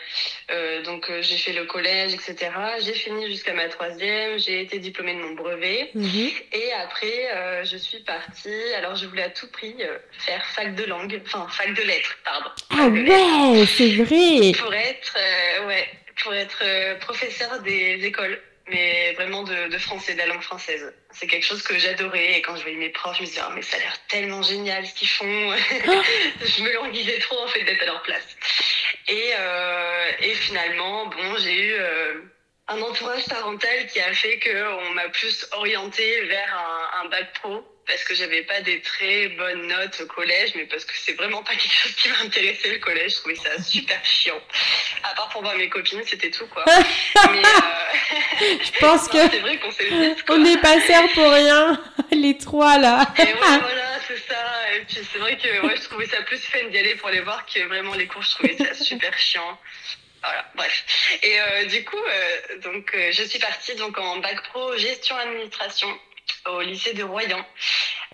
euh, 0.52 0.82
donc 0.84 1.10
euh, 1.10 1.22
j'ai 1.22 1.38
fait 1.38 1.54
le 1.54 1.66
collège, 1.66 2.14
etc. 2.14 2.52
J'ai 2.82 2.94
fini 2.94 3.28
jusqu'à 3.28 3.54
ma 3.54 3.68
troisième. 3.68 4.40
J'ai 4.40 4.62
été 4.62 4.80
diplômée 4.80 5.14
de 5.14 5.20
mon 5.20 5.34
brevet. 5.34 5.92
Mhm. 5.94 6.32
Et 6.54 6.72
après, 6.74 7.32
euh, 7.36 7.64
je 7.66 7.78
suis 7.78 8.00
partie. 8.00 8.74
Alors, 8.78 8.96
je 8.96 9.06
voulais 9.06 9.24
à 9.24 9.30
tout 9.30 9.48
prix 9.52 9.76
euh, 9.82 9.98
faire 10.12 10.46
fac 10.48 10.76
de 10.76 10.86
langue, 10.86 11.22
enfin, 11.26 11.48
fac 11.50 11.74
de 11.74 11.82
lettres, 11.84 12.18
pardon. 12.26 12.50
Ah 12.72 12.88
ouais, 12.88 13.66
c'est 13.66 13.96
vrai. 13.96 14.52
Pour 14.58 14.74
être, 14.74 15.18
euh, 15.18 15.68
ouais, 15.68 15.88
pour 16.24 16.34
être 16.34 16.62
euh, 16.64 16.96
professeur 16.96 17.62
des 17.62 18.00
écoles. 18.04 18.40
Mais 18.70 19.14
vraiment 19.14 19.44
de, 19.44 19.68
de 19.68 19.78
français, 19.78 20.14
de 20.14 20.20
la 20.20 20.28
langue 20.28 20.42
française. 20.42 20.94
C'est 21.12 21.28
quelque 21.28 21.46
chose 21.46 21.64
que 21.64 21.78
j'adorais. 21.78 22.38
Et 22.38 22.42
quand 22.42 22.56
je 22.56 22.62
voyais 22.62 22.78
mes 22.78 22.90
profs, 22.90 23.18
je 23.18 23.22
me 23.22 23.28
disais, 23.28 23.42
oh, 23.48 23.52
mais 23.56 23.62
ça 23.62 23.78
a 23.78 23.80
l'air 23.80 23.98
tellement 24.08 24.42
génial 24.42 24.86
ce 24.86 24.94
qu'ils 24.94 25.08
font. 25.08 25.26
je 25.26 26.64
me 26.64 26.74
languissais 26.74 27.20
trop 27.20 27.40
en 27.40 27.48
fait 27.48 27.64
d'être 27.64 27.82
à 27.82 27.86
leur 27.86 28.02
place. 28.04 28.38
Et, 29.08 29.32
euh, 29.38 30.12
et 30.20 30.34
finalement, 30.36 31.08
bon, 31.08 31.38
j'ai 31.38 31.68
eu 31.68 31.74
euh, 31.74 32.22
un 32.68 32.82
entourage 32.82 33.26
parental 33.26 33.88
qui 33.88 34.00
a 34.00 34.14
fait 34.14 34.40
qu'on 34.40 34.92
m'a 34.92 35.10
plus 35.10 35.48
orientée 35.54 36.26
vers 36.26 36.56
un, 36.56 37.02
un 37.06 37.10
bac 37.10 37.34
pro 37.34 37.66
parce 37.90 38.04
que 38.04 38.14
j'avais 38.14 38.44
pas 38.44 38.62
des 38.62 38.80
très 38.82 39.30
bonnes 39.30 39.66
notes 39.66 40.02
au 40.02 40.06
collège, 40.06 40.52
mais 40.56 40.66
parce 40.66 40.86
que 40.86 40.94
c'est 40.96 41.14
vraiment 41.14 41.42
pas 41.42 41.54
quelque 41.54 41.74
chose 41.74 41.96
qui 41.96 42.10
m'intéressait 42.10 42.70
le 42.70 42.78
collège. 42.78 43.14
Je 43.14 43.18
trouvais 43.18 43.36
ça 43.36 43.62
super 43.64 44.00
chiant. 44.06 44.40
À 45.04 45.16
part 45.16 45.28
pour 45.30 45.42
voir 45.42 45.56
mes 45.56 45.70
copines, 45.70 46.04
c'était 46.06 46.30
tout 46.30 46.46
quoi. 46.48 46.64
Mais 47.32 47.40
euh... 47.40 48.58
Je 48.64 48.80
pense 48.80 49.08
que 49.08 49.18
c'est 49.18 49.40
vrai 49.40 49.58
qu'on 49.58 49.72
s'est 49.72 50.16
on 50.30 50.38
n'est 50.38 50.58
pas 50.60 50.80
sert 50.82 51.12
pour 51.14 51.32
rien, 51.32 51.82
les 52.12 52.38
trois 52.38 52.78
là. 52.78 53.08
Et 53.18 53.24
ouais, 53.24 53.34
voilà, 53.34 54.00
c'est 54.08 54.20
ça. 54.20 54.76
Et 54.76 54.82
puis 54.82 55.00
c'est 55.12 55.18
vrai 55.18 55.36
que 55.38 55.66
ouais, 55.66 55.76
je 55.76 55.82
trouvais 55.82 56.06
ça 56.06 56.22
plus 56.22 56.38
fun 56.38 56.64
d'y 56.70 56.78
aller 56.78 56.94
pour 56.96 57.10
les 57.10 57.22
voir 57.22 57.44
que 57.48 57.60
vraiment 57.68 57.96
les 57.96 58.06
cours, 58.06 58.22
je 58.22 58.30
trouvais 58.30 58.56
ça 58.56 58.72
super 58.76 59.18
chiant. 59.18 59.58
Voilà, 60.22 60.46
bref. 60.54 61.20
Et 61.24 61.40
euh, 61.40 61.66
du 61.66 61.84
coup, 61.86 61.98
euh, 61.98 62.58
donc 62.60 62.94
euh, 62.94 63.12
je 63.12 63.24
suis 63.24 63.40
partie 63.40 63.74
donc 63.76 63.98
en 63.98 64.18
bac 64.18 64.44
pro 64.50 64.78
gestion 64.78 65.16
administration 65.16 65.88
au 66.48 66.62
lycée 66.62 66.94
de 66.94 67.04
Royan. 67.04 67.46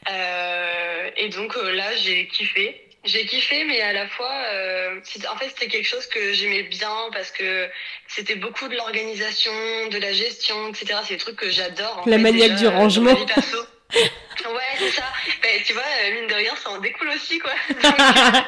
Euh, 0.09 1.09
et 1.17 1.29
donc 1.29 1.55
euh, 1.57 1.71
là, 1.71 1.95
j'ai 1.95 2.27
kiffé. 2.27 2.81
J'ai 3.05 3.25
kiffé, 3.27 3.63
mais 3.65 3.81
à 3.81 3.93
la 3.93 4.07
fois, 4.07 4.33
euh, 4.51 4.99
en 5.31 5.37
fait, 5.37 5.49
c'était 5.49 5.67
quelque 5.67 5.87
chose 5.87 6.07
que 6.07 6.33
j'aimais 6.33 6.63
bien 6.63 6.95
parce 7.13 7.29
que 7.29 7.69
c'était 8.07 8.35
beaucoup 8.35 8.67
de 8.67 8.75
l'organisation, 8.75 9.51
de 9.91 9.97
la 9.99 10.11
gestion, 10.11 10.69
etc. 10.69 10.99
C'est 11.03 11.13
des 11.13 11.19
trucs 11.19 11.35
que 11.35 11.51
j'adore. 11.51 12.01
La 12.07 12.17
fait, 12.17 12.23
maniaque 12.23 12.51
déjà, 12.53 12.55
du 12.55 12.65
euh, 12.65 12.69
dans 12.69 12.75
ma 12.75 12.79
rangement. 12.81 13.13
vie 13.13 13.25
perso. 13.27 13.57
Ouais, 14.49 14.75
c'est 14.77 14.91
ça. 14.91 15.11
Ben, 15.41 15.63
tu 15.63 15.73
vois, 15.73 15.83
euh, 15.83 16.11
mine 16.13 16.27
de 16.27 16.33
rien, 16.33 16.55
ça 16.55 16.69
en 16.69 16.77
découle 16.79 17.09
aussi, 17.09 17.39
quoi. 17.39 17.53
Donc, 17.69 17.99
euh, 17.99 18.41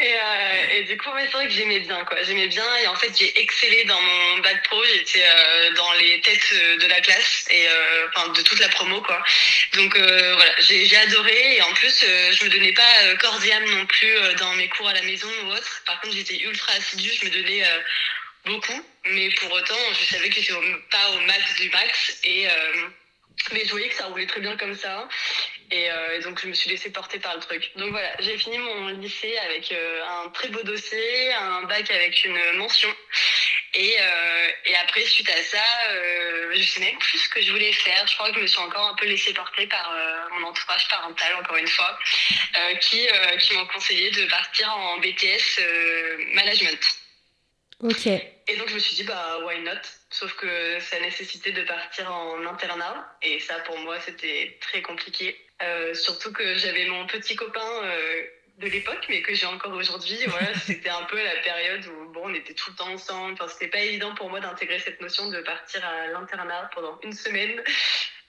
et, 0.00 0.14
euh, 0.14 0.72
et 0.72 0.82
du 0.84 0.96
coup, 0.96 1.10
ouais, 1.10 1.26
c'est 1.26 1.32
vrai 1.32 1.46
que 1.46 1.52
j'aimais 1.52 1.80
bien, 1.80 2.04
quoi. 2.04 2.22
J'aimais 2.22 2.48
bien 2.48 2.64
et 2.76 2.86
en 2.86 2.94
fait, 2.96 3.12
j'ai 3.16 3.38
excellé 3.40 3.84
dans 3.84 4.00
mon 4.00 4.38
bac 4.38 4.62
pro. 4.64 4.82
J'étais 4.84 5.24
euh, 5.24 5.72
dans 5.74 5.92
les 5.94 6.20
têtes 6.22 6.54
de 6.80 6.86
la 6.86 7.00
classe 7.00 7.46
et 7.50 7.68
euh, 7.68 8.08
enfin 8.08 8.28
de 8.28 8.42
toute 8.42 8.58
la 8.58 8.68
promo, 8.68 9.00
quoi. 9.02 9.22
Donc 9.74 9.96
voilà, 9.96 10.52
j'ai 10.60 10.96
adoré 10.96 11.56
et 11.56 11.62
en 11.62 11.72
plus, 11.74 12.04
je 12.04 12.44
me 12.44 12.50
donnais 12.50 12.72
pas 12.72 12.82
âme 13.52 13.64
non 13.70 13.86
plus 13.86 14.14
dans 14.38 14.52
mes 14.54 14.68
cours 14.68 14.88
à 14.88 14.94
la 14.94 15.02
maison 15.02 15.28
ou 15.44 15.52
autre. 15.52 15.82
Par 15.86 16.00
contre, 16.00 16.14
j'étais 16.14 16.38
ultra 16.38 16.72
assidue. 16.72 17.12
Je 17.20 17.26
me 17.26 17.30
donnais 17.30 17.64
beaucoup, 18.44 18.84
mais 19.06 19.28
pour 19.30 19.52
autant, 19.52 19.76
je 19.98 20.04
savais 20.06 20.28
que 20.28 20.36
j'étais 20.36 20.52
pas 20.90 21.10
au 21.10 21.20
max 21.20 21.54
du 21.56 21.70
max. 21.70 22.18
Et, 22.24 22.46
mais 23.52 23.64
je 23.64 23.70
voyais 23.70 23.88
que 23.88 23.94
ça 23.94 24.06
roulait 24.06 24.26
très 24.26 24.40
bien 24.40 24.56
comme 24.56 24.74
ça. 24.74 25.08
Et, 25.70 25.88
donc, 26.22 26.40
je 26.40 26.48
me 26.48 26.54
suis 26.54 26.70
laissée 26.70 26.90
porter 26.90 27.18
par 27.18 27.34
le 27.34 27.40
truc. 27.40 27.70
Donc 27.76 27.90
voilà, 27.90 28.10
j'ai 28.20 28.38
fini 28.38 28.56
mon 28.56 28.88
lycée 28.88 29.36
avec 29.38 29.70
un 29.72 30.30
très 30.30 30.48
beau 30.48 30.62
dossier, 30.62 31.32
un 31.34 31.62
bac 31.64 31.90
avec 31.90 32.24
une 32.24 32.38
mention. 32.56 32.88
Et, 33.74 33.96
euh, 34.00 34.50
et, 34.64 34.76
après, 34.76 35.02
suite 35.04 35.28
à 35.30 35.42
ça, 35.42 35.62
euh, 35.90 36.52
je 36.54 36.62
sais 36.62 36.80
même 36.80 36.96
plus 36.98 37.18
ce 37.18 37.28
que 37.28 37.42
je 37.42 37.52
voulais 37.52 37.72
faire. 37.72 38.06
Je 38.06 38.14
crois 38.14 38.30
que 38.30 38.36
je 38.36 38.40
me 38.40 38.46
suis 38.46 38.60
encore 38.60 38.88
un 38.88 38.94
peu 38.94 39.06
laissée 39.06 39.34
porter 39.34 39.66
par 39.66 39.92
euh, 39.92 40.38
mon 40.38 40.48
entourage 40.48 40.88
parental, 40.88 41.34
encore 41.36 41.56
une 41.56 41.68
fois, 41.68 41.98
euh, 42.56 42.74
qui, 42.76 43.06
euh, 43.08 43.36
qui 43.36 43.54
m'ont 43.54 43.66
conseillé 43.66 44.10
de 44.10 44.24
partir 44.26 44.72
en 44.74 44.98
BTS 44.98 45.60
management. 46.34 46.80
Ok. 47.80 48.08
Et 48.48 48.56
donc, 48.56 48.68
je 48.68 48.74
me 48.74 48.78
suis 48.78 48.96
dit, 48.96 49.04
bah, 49.04 49.38
why 49.44 49.60
not? 49.60 49.80
Sauf 50.10 50.34
que 50.34 50.80
ça 50.80 50.98
nécessitait 51.00 51.52
de 51.52 51.62
partir 51.62 52.12
en 52.12 52.44
internat. 52.46 53.16
Et 53.22 53.38
ça, 53.40 53.58
pour 53.60 53.78
moi, 53.78 54.00
c'était 54.00 54.58
très 54.60 54.82
compliqué. 54.82 55.36
surtout 55.94 56.32
que 56.32 56.54
j'avais 56.56 56.86
mon 56.86 57.06
petit 57.06 57.36
copain 57.36 57.82
de 58.58 58.66
l'époque, 58.66 59.06
mais 59.08 59.22
que 59.22 59.34
j'ai 59.34 59.46
encore 59.46 59.72
aujourd'hui. 59.72 60.18
Voilà, 60.26 60.54
c'était 60.54 60.88
un 60.88 61.04
peu 61.04 61.22
la 61.22 61.36
période 61.42 61.86
où 61.86 62.12
bon, 62.12 62.22
on 62.24 62.34
était 62.34 62.54
tout 62.54 62.70
le 62.70 62.76
temps 62.76 62.92
ensemble. 62.92 63.34
Enfin, 63.34 63.48
c'était 63.48 63.68
pas 63.68 63.80
évident 63.80 64.14
pour 64.14 64.28
moi 64.30 64.40
d'intégrer 64.40 64.78
cette 64.78 65.00
notion 65.00 65.28
de 65.28 65.40
partir 65.40 65.84
à 65.84 66.08
l'internat 66.08 66.70
pendant 66.74 66.98
une 67.02 67.12
semaine. 67.12 67.62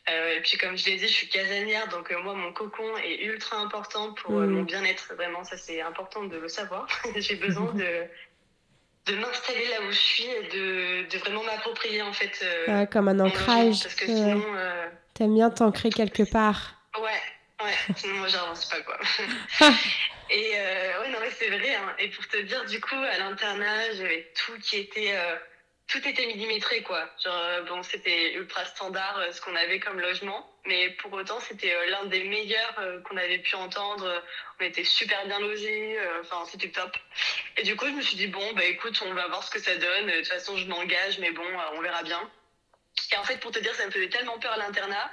Euh, 0.09 0.37
et 0.37 0.41
puis, 0.41 0.57
comme 0.57 0.77
je 0.77 0.85
l'ai 0.85 0.95
dit, 0.95 1.07
je 1.07 1.13
suis 1.13 1.29
casanière, 1.29 1.87
donc 1.89 2.11
euh, 2.11 2.19
moi, 2.19 2.33
mon 2.33 2.51
cocon 2.51 2.97
est 2.97 3.23
ultra 3.23 3.57
important 3.57 4.13
pour 4.13 4.39
euh, 4.39 4.47
mon 4.47 4.63
bien-être. 4.63 5.13
Vraiment, 5.15 5.43
ça, 5.43 5.57
c'est 5.57 5.81
important 5.81 6.23
de 6.23 6.37
le 6.37 6.47
savoir. 6.47 6.87
j'ai 7.15 7.35
besoin 7.35 7.73
de, 7.73 8.05
de 9.05 9.15
m'installer 9.15 9.67
là 9.69 9.81
où 9.87 9.91
je 9.91 9.97
suis 9.97 10.25
et 10.25 10.43
de, 10.53 11.09
de 11.09 11.17
vraiment 11.19 11.43
m'approprier, 11.43 12.01
en 12.01 12.13
fait. 12.13 12.45
Ouais, 12.67 12.87
comme 12.91 13.07
un 13.07 13.19
ancrage. 13.19 13.83
Parce 13.83 13.95
que 13.95 14.05
sinon. 14.05 14.43
T'aimes 15.13 15.33
bien 15.33 15.49
t'ancrer 15.49 15.89
quelque 15.89 16.23
part. 16.23 16.75
Ouais, 16.97 17.65
ouais, 17.65 17.73
sinon 17.95 18.15
moi 18.15 18.27
j'avance 18.29 18.65
pas 18.65 18.79
quoi. 18.81 18.97
Et 20.31 20.51
euh, 20.55 21.01
ouais, 21.01 21.09
non, 21.09 21.17
mais 21.21 21.31
c'est 21.31 21.49
vrai. 21.49 21.75
Hein. 21.75 21.95
Et 21.97 22.07
pour 22.09 22.25
te 22.27 22.37
dire, 22.37 22.63
du 22.65 22.79
coup, 22.79 22.95
à 22.95 23.17
l'internat, 23.17 23.93
j'avais 23.97 24.31
tout 24.35 24.57
qui 24.61 24.77
était. 24.77 25.13
Tout 25.89 26.07
était 26.07 26.27
millimétré, 26.27 26.83
quoi. 26.83 27.09
Genre, 27.23 27.33
euh, 27.33 27.63
bon, 27.63 27.81
c'était 27.81 28.33
ultra 28.33 28.63
standard 28.63 29.17
euh, 29.17 29.31
ce 29.31 29.41
qu'on 29.41 29.55
avait 29.55 29.79
comme 29.79 29.99
logement, 29.99 30.47
mais 30.67 30.91
pour 30.91 31.11
autant, 31.13 31.39
c'était 31.39 31.73
euh, 31.73 31.85
l'un 31.87 32.05
des 32.05 32.25
meilleurs 32.25 33.01
qu'on 33.05 33.17
avait 33.17 33.39
pu 33.39 33.55
entendre. 33.55 34.23
On 34.59 34.63
était 34.65 34.83
super 34.83 35.25
bien 35.25 35.39
logés, 35.39 35.97
enfin, 36.21 36.45
c'était 36.45 36.69
top. 36.69 36.95
Et 37.57 37.63
du 37.63 37.75
coup, 37.75 37.87
je 37.87 37.93
me 37.93 38.01
suis 38.03 38.17
dit, 38.17 38.27
bon, 38.27 38.53
bah 38.53 38.65
écoute, 38.65 39.01
on 39.03 39.13
va 39.15 39.27
voir 39.27 39.43
ce 39.43 39.49
que 39.49 39.59
ça 39.59 39.75
donne. 39.77 40.05
De 40.05 40.17
toute 40.17 40.27
façon, 40.27 40.55
je 40.57 40.65
m'engage, 40.67 41.17
mais 41.17 41.31
bon, 41.31 41.45
on 41.73 41.81
verra 41.81 42.03
bien. 42.03 42.21
Et 43.11 43.17
en 43.17 43.23
fait, 43.23 43.37
pour 43.39 43.49
te 43.49 43.57
dire, 43.57 43.73
ça 43.73 43.87
me 43.87 43.91
faisait 43.91 44.09
tellement 44.09 44.37
peur 44.37 44.51
à 44.51 44.57
l'internat 44.57 45.11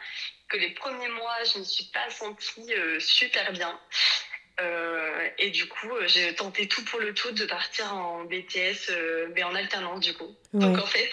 que 0.51 0.59
les 0.59 0.71
premiers 0.75 1.09
mois, 1.09 1.43
je 1.45 1.55
ne 1.55 1.61
me 1.61 1.65
suis 1.65 1.87
pas 1.87 2.11
sentie 2.11 2.75
super 2.99 3.51
bien. 3.53 3.81
Euh, 4.61 5.29
et 5.39 5.51
du 5.51 5.69
coup, 5.69 5.91
euh, 5.91 6.07
j'ai 6.07 6.35
tenté 6.35 6.67
tout 6.67 6.85
pour 6.85 7.01
le 7.01 7.13
tout 7.13 7.31
de 7.33 7.45
partir 7.45 7.95
en 7.95 8.25
BTS, 8.25 8.91
euh, 8.91 9.29
mais 9.35 9.43
en 9.43 9.55
alternance 9.55 10.01
du 10.01 10.15
coup. 10.15 10.35
Ouais. 10.53 10.61
Donc 10.61 10.79
en 10.79 10.87
fait, 10.87 11.11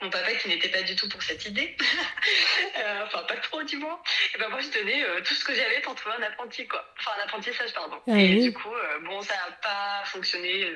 mon 0.00 0.10
papa 0.10 0.32
qui 0.34 0.48
n'était 0.48 0.68
pas 0.68 0.82
du 0.82 0.96
tout 0.96 1.08
pour 1.08 1.22
cette 1.22 1.46
idée, 1.46 1.76
euh, 2.78 3.04
enfin 3.04 3.22
pas 3.22 3.36
trop 3.36 3.62
du 3.62 3.76
moins, 3.76 4.00
et 4.34 4.38
ben 4.38 4.48
moi 4.48 4.60
je 4.60 4.76
donnais 4.76 5.04
tout 5.22 5.34
ce 5.34 5.44
que 5.44 5.54
j'avais 5.54 5.80
pour 5.80 5.94
trouver 5.94 6.16
un 6.16 6.22
apprenti 6.22 6.66
quoi, 6.66 6.84
enfin 6.98 7.12
un 7.20 7.24
apprentissage 7.24 7.72
pardon. 7.72 8.00
Ah, 8.08 8.18
et 8.18 8.34
oui. 8.34 8.42
du 8.42 8.52
coup, 8.52 8.74
bon 9.04 9.22
ça 9.22 9.34
n'a 9.34 9.56
pas 9.62 10.04
fonctionné 10.06 10.66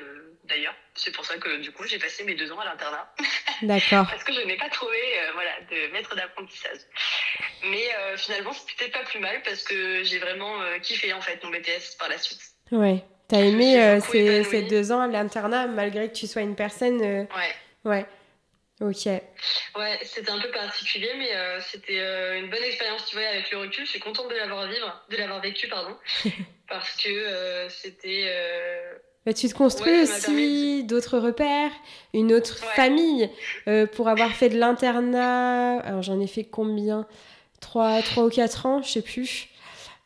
d'ailleurs, 0.47 0.75
c'est 0.95 1.11
pour 1.11 1.25
ça 1.25 1.37
que 1.37 1.57
du 1.57 1.71
coup 1.71 1.85
j'ai 1.85 1.99
passé 1.99 2.23
mes 2.23 2.35
deux 2.35 2.51
ans 2.51 2.59
à 2.59 2.65
l'internat. 2.65 3.13
D'accord. 3.61 4.07
Parce 4.09 4.23
que 4.23 4.33
je 4.33 4.41
n'ai 4.41 4.57
pas 4.57 4.69
trouvé 4.69 4.97
voilà 5.33 5.51
de 5.69 5.91
maître 5.93 6.15
d'apprentissage. 6.15 6.79
Mais 7.63 7.89
finalement 8.17 8.53
c'était 8.53 8.89
pas 8.89 9.03
plus 9.03 9.19
mal 9.19 9.41
parce 9.43 9.63
que 9.63 10.03
j'ai 10.03 10.19
vraiment 10.19 10.59
kiffé 10.81 11.13
en 11.13 11.21
fait 11.21 11.43
mon 11.43 11.49
BTS 11.49 11.97
par 11.97 12.09
la 12.09 12.17
suite. 12.17 12.41
Ouais. 12.71 13.03
T'as 13.27 13.41
aimé 13.41 13.81
euh, 13.81 13.99
ces, 13.99 14.43
ces, 14.45 14.61
deux 14.63 14.91
ans 14.91 15.01
à 15.01 15.07
l'internat 15.07 15.67
malgré 15.67 16.09
que 16.09 16.15
tu 16.15 16.27
sois 16.27 16.41
une 16.41 16.55
personne. 16.55 17.01
Euh... 17.01 17.25
Ouais. 17.35 17.55
Ouais. 17.83 18.05
Ok. 18.79 19.05
Ouais, 19.75 19.99
c'était 20.03 20.29
un 20.29 20.39
peu 20.39 20.51
particulier, 20.51 21.11
mais 21.17 21.35
euh, 21.35 21.59
c'était 21.61 21.99
euh, 21.99 22.39
une 22.39 22.49
bonne 22.49 22.63
expérience, 22.63 23.05
tu 23.07 23.15
vois, 23.15 23.27
avec 23.27 23.49
le 23.51 23.57
recul. 23.57 23.85
Je 23.85 23.89
suis 23.89 23.99
contente 23.99 24.29
de 24.29 24.35
l'avoir 24.35 24.67
vivre, 24.67 25.03
de 25.09 25.17
l'avoir 25.17 25.41
vécu, 25.41 25.67
pardon, 25.67 25.97
parce 26.69 26.95
que 26.95 27.09
euh, 27.09 27.69
c'était. 27.69 28.31
Bah, 29.27 29.33
tu 29.33 29.49
te 29.49 29.53
construis 29.53 29.91
ouais, 29.91 30.03
aussi 30.03 30.85
d'autres 30.85 31.19
repères, 31.19 31.71
une 32.13 32.33
autre 32.33 32.57
ouais. 32.61 32.75
famille. 32.75 33.29
pour 33.93 34.07
avoir 34.07 34.31
fait 34.31 34.47
de 34.47 34.57
l'internat, 34.57 35.79
alors 35.81 36.01
j'en 36.01 36.19
ai 36.19 36.27
fait 36.27 36.45
combien? 36.45 37.05
3, 37.59 38.01
3 38.01 38.23
ou 38.23 38.29
4 38.29 38.65
ans, 38.65 38.81
je 38.81 38.89
sais 38.89 39.01
plus. 39.01 39.49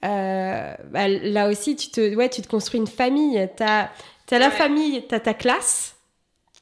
Euh, 0.04 0.74
bah, 0.90 1.08
là 1.08 1.50
aussi, 1.50 1.75
tu 1.75 1.90
te, 1.90 2.16
ouais, 2.16 2.30
tu 2.30 2.42
te 2.42 2.48
construis 2.48 2.80
une 2.80 2.88
famille. 2.88 3.48
Tu 3.56 3.63
as, 3.63 3.92
as, 4.32 4.40
la 4.40 4.48
ouais. 4.48 4.51
famille, 4.51 5.06
tu 5.08 5.13
as 5.13 5.20
ta 5.20 5.34
classe 5.34 5.96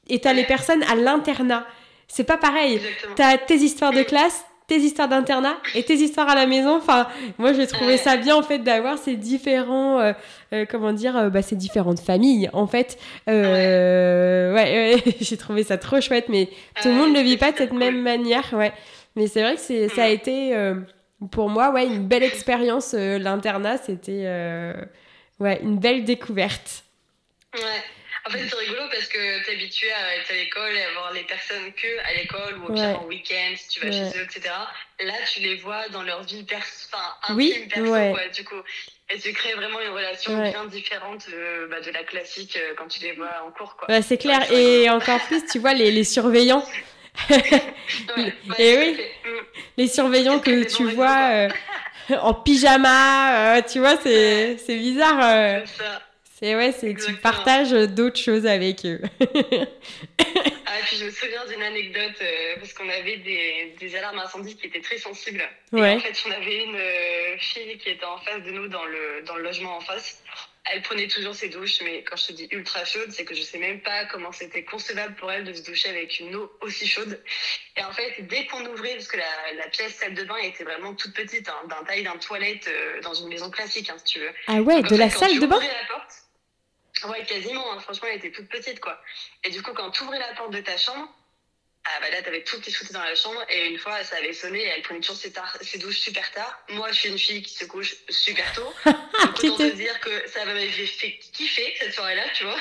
et 0.07 0.19
tu 0.19 0.27
as 0.27 0.33
les 0.33 0.43
personnes 0.43 0.83
à 0.83 0.95
l'internat. 0.95 1.65
C'est 2.07 2.23
pas 2.23 2.37
pareil. 2.37 2.81
Tu 3.15 3.21
as 3.21 3.37
tes 3.37 3.55
histoires 3.55 3.93
de 3.93 4.03
classe, 4.03 4.43
tes 4.69 4.77
histoires 4.77 5.09
d'internat 5.09 5.57
et 5.73 5.83
tes 5.83 5.95
histoires 5.95 6.29
à 6.29 6.35
la 6.35 6.45
maison. 6.45 6.77
Enfin, 6.77 7.07
moi, 7.39 7.53
j'ai 7.53 7.67
trouvé 7.67 7.97
ça 7.97 8.15
bien, 8.17 8.35
en 8.35 8.43
fait, 8.43 8.59
d'avoir 8.59 8.97
ces 8.99 9.15
différents, 9.15 9.99
euh, 9.99 10.13
euh, 10.53 10.65
comment 10.69 10.93
dire, 10.93 11.17
euh, 11.17 11.29
bah, 11.29 11.41
ces 11.41 11.55
différentes 11.55 11.99
familles, 11.99 12.49
en 12.53 12.67
fait. 12.67 12.97
Euh, 13.27 14.53
ouais, 14.53 15.03
ouais 15.05 15.15
j'ai 15.19 15.37
trouvé 15.37 15.63
ça 15.63 15.77
trop 15.77 15.99
chouette, 15.99 16.29
mais 16.29 16.49
tout 16.81 16.87
le 16.87 16.93
monde 16.93 17.13
ne 17.13 17.21
vit 17.21 17.37
pas 17.37 17.51
de 17.51 17.57
cette 17.57 17.71
cool. 17.71 17.79
même 17.79 18.01
manière. 18.01 18.45
Ouais. 18.53 18.71
Mais 19.15 19.27
c'est 19.27 19.41
vrai 19.41 19.55
que 19.55 19.61
c'est, 19.61 19.89
ça 19.89 20.03
a 20.03 20.07
été 20.07 20.55
pour 21.31 21.49
moi, 21.49 21.71
ouais, 21.71 21.87
une 21.87 22.07
belle 22.07 22.23
expérience. 22.23 22.93
L'internat, 22.93 23.77
c'était 23.77 24.25
ouais, 25.39 25.59
une 25.63 25.79
belle 25.79 26.05
découverte. 26.05 26.83
Ouais. 27.55 27.98
En 28.25 28.31
fait, 28.31 28.47
c'est 28.47 28.55
rigolo 28.55 28.81
parce 28.91 29.07
que 29.07 29.43
tu 29.43 29.51
es 29.51 29.53
habitué 29.55 29.91
à 29.91 30.17
être 30.17 30.31
à 30.31 30.33
l'école 30.33 30.75
et 30.75 30.83
à 30.83 30.91
voir 30.93 31.13
les 31.13 31.23
personnes 31.23 31.71
que 31.73 31.99
à 32.05 32.13
l'école 32.13 32.57
ou 32.59 32.65
au 32.65 32.73
pire 32.73 32.83
ouais. 32.83 32.95
en 32.95 33.05
week-end, 33.05 33.53
si 33.55 33.69
tu 33.69 33.79
vas 33.79 33.87
ouais. 33.87 33.91
chez 33.91 34.19
eux, 34.19 34.23
etc. 34.23 34.53
Là, 35.01 35.13
tu 35.31 35.39
les 35.39 35.55
vois 35.55 35.87
dans 35.89 36.03
leur 36.03 36.23
vie 36.23 36.43
perso, 36.43 36.87
enfin, 36.91 37.03
intime, 37.23 37.35
oui, 37.35 37.67
perso, 37.69 37.91
ouais. 37.91 38.11
quoi, 38.13 38.27
du 38.27 38.43
coup. 38.43 38.61
Et 39.09 39.19
tu 39.19 39.33
crées 39.33 39.53
vraiment 39.53 39.79
une 39.81 39.89
relation 39.91 40.37
bien 40.49 40.65
différente 40.65 41.25
euh, 41.33 41.67
bah, 41.67 41.81
de 41.81 41.91
la 41.91 42.03
classique 42.03 42.57
euh, 42.57 42.73
quand 42.77 42.87
tu 42.87 43.01
les 43.01 43.13
vois 43.13 43.43
en 43.47 43.51
cours, 43.51 43.75
quoi. 43.77 44.01
c'est 44.01 44.17
clair. 44.17 44.51
Et 44.51 44.89
encore 44.89 45.19
plus, 45.25 45.45
tu 45.45 45.59
vois, 45.59 45.73
les, 45.73 45.91
les 45.91 46.03
surveillants. 46.03 46.65
et 48.59 48.77
oui, 48.77 48.97
mm. 49.25 49.29
les 49.77 49.87
surveillants 49.87 50.39
que 50.39 50.63
tu 50.63 50.83
vois 50.91 51.31
euh, 51.31 51.49
en 52.21 52.33
pyjama, 52.33 53.57
euh, 53.57 53.61
tu 53.61 53.79
vois, 53.79 53.97
c'est 53.97 54.57
c'est 54.57 54.77
bizarre. 54.77 55.63
Euh, 56.41 56.45
c'est 56.45 56.55
ouais, 56.55 56.71
c'est 56.71 56.93
tu 56.93 57.13
partages 57.15 57.71
d'autres 57.71 58.19
choses 58.19 58.45
avec 58.45 58.85
eux. 58.85 59.01
ah, 59.19 60.77
puis 60.85 60.97
je 60.97 61.05
me 61.05 61.11
souviens 61.11 61.45
d'une 61.45 61.61
anecdote 61.61 62.21
euh, 62.21 62.55
parce 62.59 62.73
qu'on 62.73 62.89
avait 62.89 63.17
des, 63.17 63.75
des 63.79 63.95
alarmes 63.95 64.19
incendie 64.19 64.55
qui 64.55 64.67
étaient 64.67 64.81
très 64.81 64.97
sensibles. 64.97 65.43
Ouais. 65.71 65.93
Et 65.93 65.97
en 65.97 65.99
fait, 65.99 66.23
on 66.27 66.31
avait 66.31 66.63
une 66.63 66.75
euh, 66.75 67.37
fille 67.39 67.77
qui 67.77 67.89
était 67.89 68.05
en 68.05 68.17
face 68.19 68.43
de 68.43 68.51
nous 68.51 68.67
dans 68.67 68.85
le 68.85 69.21
dans 69.25 69.35
le 69.35 69.43
logement 69.43 69.77
en 69.77 69.81
face 69.81 70.21
elle 70.71 70.81
prenait 70.81 71.07
toujours 71.07 71.33
ses 71.33 71.49
douches, 71.49 71.81
mais 71.83 72.03
quand 72.03 72.15
je 72.15 72.27
te 72.27 72.33
dis 72.33 72.47
ultra 72.51 72.85
chaude, 72.85 73.11
c'est 73.11 73.25
que 73.25 73.33
je 73.33 73.41
sais 73.41 73.57
même 73.57 73.81
pas 73.81 74.05
comment 74.05 74.31
c'était 74.31 74.63
concevable 74.63 75.15
pour 75.15 75.31
elle 75.31 75.43
de 75.43 75.53
se 75.53 75.63
doucher 75.63 75.89
avec 75.89 76.19
une 76.19 76.35
eau 76.35 76.51
aussi 76.61 76.87
chaude. 76.87 77.21
Et 77.75 77.83
en 77.83 77.91
fait, 77.91 78.21
dès 78.27 78.45
qu'on 78.45 78.65
ouvrait, 78.65 78.93
parce 78.93 79.07
que 79.07 79.17
la, 79.17 79.53
la, 79.57 79.67
pièce 79.69 79.95
salle 79.95 80.13
de 80.13 80.23
bain 80.23 80.37
était 80.43 80.63
vraiment 80.63 80.93
toute 80.93 81.13
petite, 81.13 81.49
hein, 81.49 81.67
d'un 81.69 81.83
taille 81.85 82.03
d'un 82.03 82.17
toilette 82.17 82.67
euh, 82.67 83.01
dans 83.01 83.13
une 83.13 83.29
maison 83.29 83.49
classique, 83.49 83.89
hein, 83.89 83.95
si 83.97 84.13
tu 84.13 84.19
veux. 84.19 84.31
Ah 84.47 84.61
ouais, 84.61 84.81
Donc, 84.81 84.91
de 84.91 84.95
la 84.95 85.09
fait, 85.09 85.19
salle 85.19 85.39
de 85.39 85.47
bain 85.47 85.59
la 85.59 85.87
porte, 85.87 86.13
Ouais, 87.05 87.23
quasiment. 87.25 87.73
Hein, 87.73 87.79
franchement, 87.79 88.07
elle 88.11 88.17
était 88.17 88.31
toute 88.31 88.49
petite, 88.49 88.79
quoi. 88.79 89.01
Et 89.43 89.49
du 89.49 89.61
coup, 89.61 89.73
quand 89.73 89.91
tu 89.91 90.03
ouvrais 90.03 90.19
la 90.19 90.33
porte 90.33 90.51
de 90.51 90.61
ta 90.61 90.77
chambre, 90.77 91.07
ah 91.85 91.99
bah 92.01 92.09
là, 92.11 92.21
t'avais 92.21 92.43
tout 92.43 92.59
qui 92.59 92.71
se 92.71 92.91
dans 92.91 93.01
la 93.01 93.15
chambre 93.15 93.43
et 93.49 93.67
une 93.67 93.79
fois, 93.79 94.03
ça 94.03 94.17
avait 94.17 94.33
sonné 94.33 94.59
et 94.59 94.67
elle 94.67 94.81
prenait 94.81 94.99
toujours 94.99 95.15
ses, 95.15 95.77
douches 95.79 95.99
super 95.99 96.29
tard. 96.31 96.59
Moi, 96.69 96.91
je 96.91 96.99
suis 96.99 97.09
une 97.09 97.17
fille 97.17 97.41
qui 97.41 97.53
se 97.55 97.65
couche 97.65 97.95
super 98.09 98.51
tôt. 98.53 98.71
Donc, 98.85 99.43
autant 99.43 99.57
te 99.57 99.75
dire 99.75 99.99
que 100.01 100.27
ça 100.27 100.45
m'avait 100.45 100.67
fait 100.69 101.17
kiffer 101.33 101.73
cette 101.79 101.93
soirée-là, 101.93 102.25
tu 102.33 102.43
vois. 102.43 102.57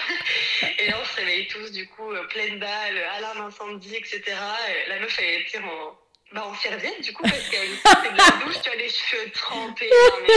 Et 0.79 0.87
là, 0.87 0.99
on 1.01 1.05
se 1.05 1.17
réveillait 1.17 1.49
tous, 1.49 1.71
du 1.73 1.89
coup, 1.89 2.11
euh, 2.13 2.25
pleine 2.29 2.59
balle, 2.59 2.99
alarme 3.17 3.43
incendie, 3.43 3.97
etc. 3.97 4.23
Et 4.27 4.89
la 4.89 5.01
meuf, 5.01 5.19
elle 5.19 5.43
était 5.43 5.59
en, 5.59 5.99
bah, 6.33 6.47
en 6.47 6.55
serviette, 6.55 7.01
du 7.03 7.13
coup, 7.13 7.25
parce 7.25 7.49
qu'elle 7.49 7.77
sortait 7.87 8.13
de 8.13 8.17
la 8.17 8.45
douche, 8.45 8.63
tu 8.63 8.71
as 8.71 8.77
les 8.77 8.89
cheveux 8.89 9.31
trempés. 9.33 9.91
Non, 9.91 10.19
mais... 10.27 10.35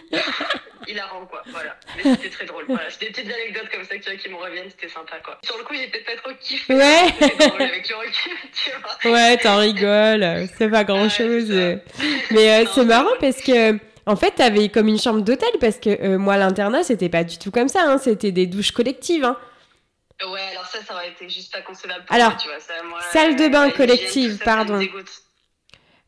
hilarant 0.88 1.26
quoi 1.26 1.42
voilà. 1.50 1.76
Mais 1.96 2.02
c'était 2.02 2.30
très 2.30 2.44
drôle 2.44 2.64
voilà. 2.66 2.90
C'est 2.90 3.00
des 3.00 3.06
petites 3.12 3.32
anecdotes 3.32 3.68
comme 3.72 3.84
ça 3.84 3.96
qui, 3.96 4.16
qui 4.16 4.28
me 4.28 4.36
reviennent 4.36 4.70
c'était 4.70 4.88
sympa 4.88 5.18
quoi. 5.24 5.38
Sur 5.44 5.58
le 5.58 5.64
coup 5.64 5.74
j'ai 5.74 5.88
peut-être 5.88 6.06
pas 6.06 6.16
trop 6.16 6.30
kiffé 6.40 6.74
ouais. 6.74 7.48
drôle 7.48 7.62
avec 7.62 7.88
le 7.88 7.96
recul 7.96 8.32
tu 8.52 8.70
vois. 9.02 9.12
Ouais 9.12 9.36
t'en 9.38 9.56
rigoles 9.56 10.48
c'est 10.56 10.68
pas 10.68 10.84
grand 10.84 11.08
chose. 11.08 11.50
ouais, 11.50 11.82
mais 12.30 12.64
euh, 12.64 12.66
c'est 12.74 12.84
marrant 12.84 13.14
parce 13.20 13.40
que 13.40 13.78
en 14.06 14.16
fait 14.16 14.32
t'avais 14.32 14.68
comme 14.68 14.88
une 14.88 14.98
chambre 14.98 15.20
d'hôtel 15.20 15.52
parce 15.60 15.78
que 15.78 15.90
euh, 15.90 16.18
moi 16.18 16.36
l'internat 16.36 16.82
c'était 16.82 17.08
pas 17.08 17.24
du 17.24 17.38
tout 17.38 17.50
comme 17.50 17.68
ça 17.68 17.84
hein, 17.84 17.98
c'était 17.98 18.32
des 18.32 18.46
douches 18.46 18.72
collectives 18.72 19.24
hein. 19.24 19.36
Ouais, 20.30 20.40
alors 20.52 20.66
ça, 20.66 20.78
ça 20.82 20.94
aurait 20.94 21.08
été 21.08 21.28
juste 21.28 21.52
pas 21.52 21.62
concevable. 21.62 22.04
Pour 22.04 22.14
alors, 22.14 22.30
moi, 22.30 22.38
tu 22.40 22.48
vois, 22.48 22.60
ça, 22.60 22.74
moi, 22.84 23.00
salle 23.12 23.36
de 23.36 23.48
bain 23.48 23.70
collective, 23.70 24.38
pardon. 24.44 24.80
Ça. 24.80 24.86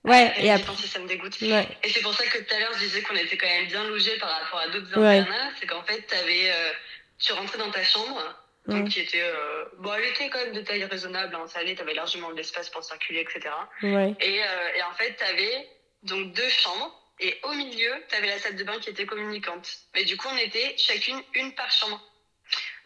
Ouais, 0.04 0.34
et 0.38 0.50
après. 0.50 0.74
ça 0.86 0.98
me 0.98 1.08
dégoûte. 1.08 1.40
Ouais. 1.40 1.66
Et 1.82 1.88
c'est 1.88 2.02
pour 2.02 2.14
ça 2.14 2.26
que 2.26 2.38
tout 2.38 2.54
à 2.54 2.60
l'heure, 2.60 2.72
je 2.74 2.80
disais 2.80 3.02
qu'on 3.02 3.16
était 3.16 3.38
quand 3.38 3.46
même 3.46 3.66
bien 3.66 3.84
logés 3.84 4.18
par 4.18 4.30
rapport 4.30 4.58
à 4.60 4.68
d'autres 4.68 4.98
internats. 4.98 5.50
C'est 5.58 5.66
qu'en 5.66 5.82
fait, 5.82 6.12
avais, 6.12 6.50
euh, 6.50 6.72
tu 7.18 7.32
rentrais 7.32 7.58
dans 7.58 7.70
ta 7.70 7.82
chambre, 7.82 8.20
donc 8.66 8.88
qui 8.90 9.00
était. 9.00 9.22
Euh, 9.22 9.64
bon, 9.78 9.94
elle 9.94 10.04
était 10.04 10.28
quand 10.28 10.40
même 10.40 10.52
de 10.52 10.60
taille 10.60 10.84
raisonnable, 10.84 11.34
hein, 11.34 11.46
ça 11.46 11.60
allait, 11.60 11.74
t'avais 11.74 11.94
largement 11.94 12.30
de 12.30 12.36
l'espace 12.36 12.68
pour 12.68 12.84
circuler, 12.84 13.20
etc. 13.20 13.54
Ouais. 13.82 14.14
Et, 14.20 14.42
euh, 14.42 14.76
et 14.76 14.82
en 14.82 14.92
fait, 14.92 15.14
t'avais 15.14 15.68
donc 16.02 16.32
deux 16.34 16.48
chambres. 16.50 17.00
Et 17.20 17.38
au 17.44 17.52
milieu, 17.52 17.92
tu 18.08 18.16
avais 18.16 18.26
la 18.26 18.38
salle 18.38 18.56
de 18.56 18.64
bain 18.64 18.78
qui 18.80 18.90
était 18.90 19.06
communicante. 19.06 19.68
Mais 19.94 20.04
du 20.04 20.16
coup, 20.16 20.26
on 20.30 20.36
était 20.36 20.74
chacune 20.76 21.22
une 21.34 21.54
par 21.54 21.70
chambre. 21.70 22.02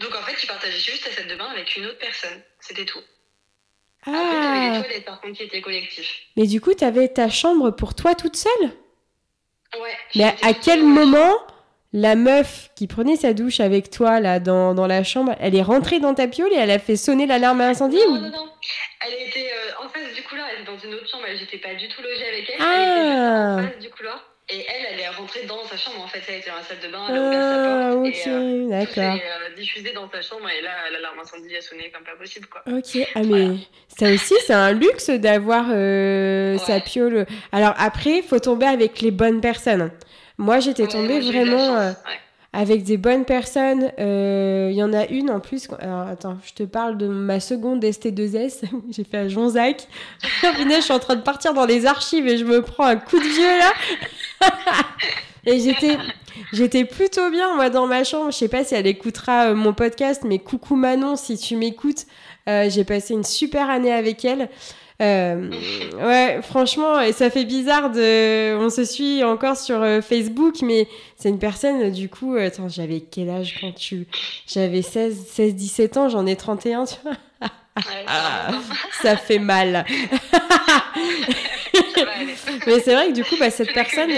Donc 0.01 0.15
en 0.15 0.23
fait, 0.23 0.37
tu 0.37 0.47
partageais 0.47 0.79
juste 0.79 1.05
ta 1.05 1.11
salle 1.13 1.29
de 1.29 1.35
bain 1.35 1.47
avec 1.47 1.75
une 1.77 1.87
autre 1.87 1.99
personne. 1.99 2.43
C'était 2.61 2.85
tout. 2.85 3.03
Ah. 4.07 4.11
Après, 4.11 4.41
t'avais 4.41 4.71
les 4.71 4.83
toilettes 4.83 5.05
par 5.05 5.21
contre 5.21 5.37
qui 5.37 5.43
étaient 5.43 5.61
collectifs. 5.61 6.27
Mais 6.37 6.47
du 6.47 6.61
coup, 6.61 6.75
t'avais 6.75 7.09
ta 7.09 7.29
chambre 7.29 7.71
pour 7.71 7.95
toi 7.95 8.15
toute 8.15 8.37
seule? 8.37 8.71
Ouais. 9.75 9.97
Mais 10.15 10.35
à 10.43 10.55
quel 10.55 10.83
moment 10.83 11.35
la 11.93 12.17
meuf 12.17 12.71
qui 12.75 12.87
prenait 12.87 13.17
sa 13.17 13.33
douche 13.33 13.61
avec 13.61 13.91
toi 13.91 14.21
là 14.21 14.41
dans, 14.41 14.75
dans, 14.75 14.87
la 14.87 15.05
chambre, 15.05 15.35
elle 15.41 15.55
est 15.55 15.63
rentrée 15.63 16.01
dans 16.01 16.15
ta 16.15 16.29
piole 16.29 16.53
et 16.53 16.57
elle 16.57 16.71
a 16.71 16.79
fait 16.79 16.97
sonner 16.97 17.27
l'alarme 17.27 17.61
incendie 17.61 17.97
non, 17.97 18.13
ou... 18.13 18.19
non, 18.19 18.31
non. 18.31 18.49
Elle 19.07 19.29
était 19.29 19.51
euh, 19.51 19.85
en 19.85 19.89
face 19.89 20.15
du 20.15 20.23
couloir, 20.23 20.47
elle 20.51 20.63
était 20.63 20.71
dans 20.71 20.79
une 20.79 20.95
autre 20.95 21.09
chambre, 21.09 21.25
j'étais 21.39 21.59
pas 21.59 21.75
du 21.75 21.89
tout 21.89 22.03
logée 22.03 22.29
avec 22.29 22.51
elle. 22.51 22.57
Ah. 22.61 22.75
Elle 22.75 22.83
était 22.83 23.09
juste 23.09 23.67
en 23.67 23.73
face 23.73 23.83
du 23.83 23.91
couloir. 23.91 24.38
Et 24.51 24.65
elle, 24.67 24.95
elle 24.95 25.01
est 25.01 25.09
rentrée 25.09 25.45
dans 25.45 25.63
sa 25.67 25.77
chambre. 25.77 26.01
En 26.03 26.09
fait, 26.09 26.23
elle 26.27 26.37
était 26.37 26.49
dans 26.49 26.57
la 26.57 26.63
salle 26.63 26.81
de 26.81 26.89
bain, 26.89 27.05
elle 27.11 27.17
a 27.17 27.21
ouvert 27.21 27.41
ah, 27.43 27.55
sa 27.55 27.93
porte. 27.93 28.07
ok, 28.07 28.17
et, 28.17 28.29
euh, 28.31 28.69
d'accord. 28.71 29.21
Euh, 29.21 29.55
diffusé 29.57 29.93
dans 29.93 30.11
sa 30.11 30.23
chambre 30.23 30.49
et 30.49 30.63
là, 30.63 30.71
l'alarme 30.91 31.19
incendie 31.21 31.55
a 31.55 31.61
sonné 31.61 31.91
comme 31.91 32.03
pas 32.05 32.17
possible, 32.19 32.47
quoi. 32.47 32.63
Ok, 32.67 33.07
ah 33.15 33.21
mais 33.25 33.59
ça 33.89 34.11
aussi, 34.11 34.35
c'est 34.47 34.55
un 34.55 34.73
luxe 34.73 35.11
d'avoir 35.11 35.67
euh, 35.71 36.55
Ouais. 36.55 36.59
sa 36.59 36.81
piole. 36.81 37.27
Alors 37.53 37.75
après, 37.77 38.23
faut 38.23 38.39
tomber 38.39 38.67
avec 38.67 39.03
les 39.03 39.11
bonnes 39.11 39.43
personnes. 39.43 39.91
Moi, 40.39 40.61
j'étais 40.61 40.87
tombée 40.87 41.21
vraiment 41.21 41.59
chance, 41.59 41.79
euh, 41.79 42.09
ouais. 42.09 42.19
Avec 42.53 42.83
des 42.83 42.97
bonnes 42.97 43.25
personnes. 43.25 43.93
Euh, 43.99 44.69
Il 44.71 44.77
y 44.77 44.83
en 44.83 44.93
a 44.93 45.07
une 45.07 45.31
en 45.31 45.41
plus. 45.41 45.69
Attends, 45.81 46.39
je 46.45 46.55
te 46.55 46.63
parle 46.63 46.97
de 46.97 47.07
ma 47.07 47.41
seconde 47.41 47.85
ST2S. 47.85 48.63
J'ai 48.91 49.05
fait 49.05 49.19
à 49.19 49.29
Jonzac. 49.29 49.87
Oh, 50.45 50.47
je 50.59 50.81
suis 50.81 50.93
en 50.93 50.99
train 50.99 51.17
de 51.17 51.23
partir 51.23 51.55
dans 51.55 51.67
les 51.67 51.87
archives 51.87 52.27
et 52.27 52.39
je 52.39 52.45
me 52.45 52.63
prends 52.63 52.87
un 52.87 52.97
coup 52.97 53.19
de 53.19 53.25
vieux 53.25 53.59
là. 53.59 54.49
et 55.47 55.61
j'étais, 55.61 55.99
j'étais 56.53 56.85
plutôt 56.85 57.31
bien 57.31 57.55
moi 57.55 57.71
dans 57.71 57.87
ma 57.87 58.05
chambre. 58.05 58.31
Je 58.31 58.37
sais 58.37 58.49
pas 58.49 58.65
si 58.65 58.75
elle 58.75 58.87
écoutera 58.87 59.49
euh, 59.49 59.55
mon 59.55 59.75
podcast, 59.75 60.23
mais 60.25 60.39
coucou 60.39 60.75
Manon, 60.75 61.17
si 61.17 61.37
tu 61.37 61.57
m'écoutes, 61.57 62.07
euh, 62.49 62.71
j'ai 62.71 62.85
passé 62.85 63.13
une 63.13 63.25
super 63.25 63.69
année 63.69 63.93
avec 63.93 64.25
elle. 64.25 64.49
Euh, 65.01 65.49
ouais, 66.03 66.41
franchement, 66.43 67.01
et 67.01 67.13
ça 67.13 67.31
fait 67.31 67.45
bizarre 67.45 67.91
de. 67.91 68.57
On 68.57 68.69
se 68.69 68.85
suit 68.85 69.23
encore 69.23 69.57
sur 69.57 69.81
euh, 69.81 70.01
Facebook, 70.01 70.57
mais 70.63 70.89
c'est 71.17 71.29
une 71.29 71.39
personne, 71.39 71.91
du 71.93 72.09
coup. 72.09 72.35
euh, 72.35 72.49
Attends, 72.49 72.69
j'avais 72.69 73.01
quel 73.01 73.31
âge 73.31 73.57
quand 73.61 73.73
tu. 73.75 74.09
J'avais 74.53 74.83
16, 74.83 75.27
16, 75.29 75.55
17 75.55 75.97
ans, 75.99 76.09
j'en 76.09 76.27
ai 76.27 76.35
31, 76.35 76.85
tu 76.87 76.95
vois. 77.05 77.13
Ah, 78.09 78.51
ça 79.03 79.17
fait 79.17 79.39
mal. 79.39 79.85
Mais 82.67 82.81
c'est 82.81 82.95
vrai 82.95 83.09
que 83.09 83.13
du 83.13 83.25
coup, 83.25 83.37
bah, 83.39 83.51
cette 83.51 83.73
personne, 83.73 84.11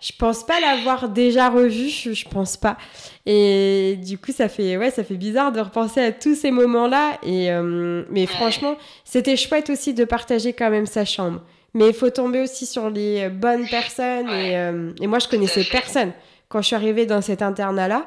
je 0.00 0.12
pense 0.18 0.44
pas 0.44 0.58
l'avoir 0.60 1.08
déjà 1.08 1.50
revue, 1.50 1.88
je, 1.90 2.28
pense 2.28 2.56
pas. 2.56 2.78
Et 3.26 3.98
du 4.02 4.16
coup, 4.18 4.32
ça 4.32 4.48
fait, 4.48 4.76
ouais, 4.76 4.90
ça 4.90 5.04
fait 5.04 5.16
bizarre 5.16 5.52
de 5.52 5.60
repenser 5.60 6.00
à 6.00 6.12
tous 6.12 6.34
ces 6.34 6.50
moments-là. 6.50 7.18
Et 7.22 7.50
euh, 7.50 8.04
mais 8.10 8.26
franchement, 8.26 8.76
c'était 9.04 9.36
chouette 9.36 9.68
aussi 9.68 9.92
de 9.92 10.04
partager 10.04 10.52
quand 10.54 10.70
même 10.70 10.86
sa 10.86 11.04
chambre. 11.04 11.42
Mais 11.74 11.88
il 11.88 11.94
faut 11.94 12.10
tomber 12.10 12.40
aussi 12.40 12.66
sur 12.66 12.90
les 12.90 13.28
bonnes 13.28 13.68
personnes. 13.68 14.28
Et, 14.30 14.56
euh, 14.56 14.92
et 15.00 15.06
moi, 15.06 15.18
je 15.18 15.28
connaissais 15.28 15.64
personne 15.64 16.12
quand 16.48 16.62
je 16.62 16.68
suis 16.68 16.76
arrivée 16.76 17.06
dans 17.06 17.20
cet 17.20 17.42
internat-là. 17.42 18.06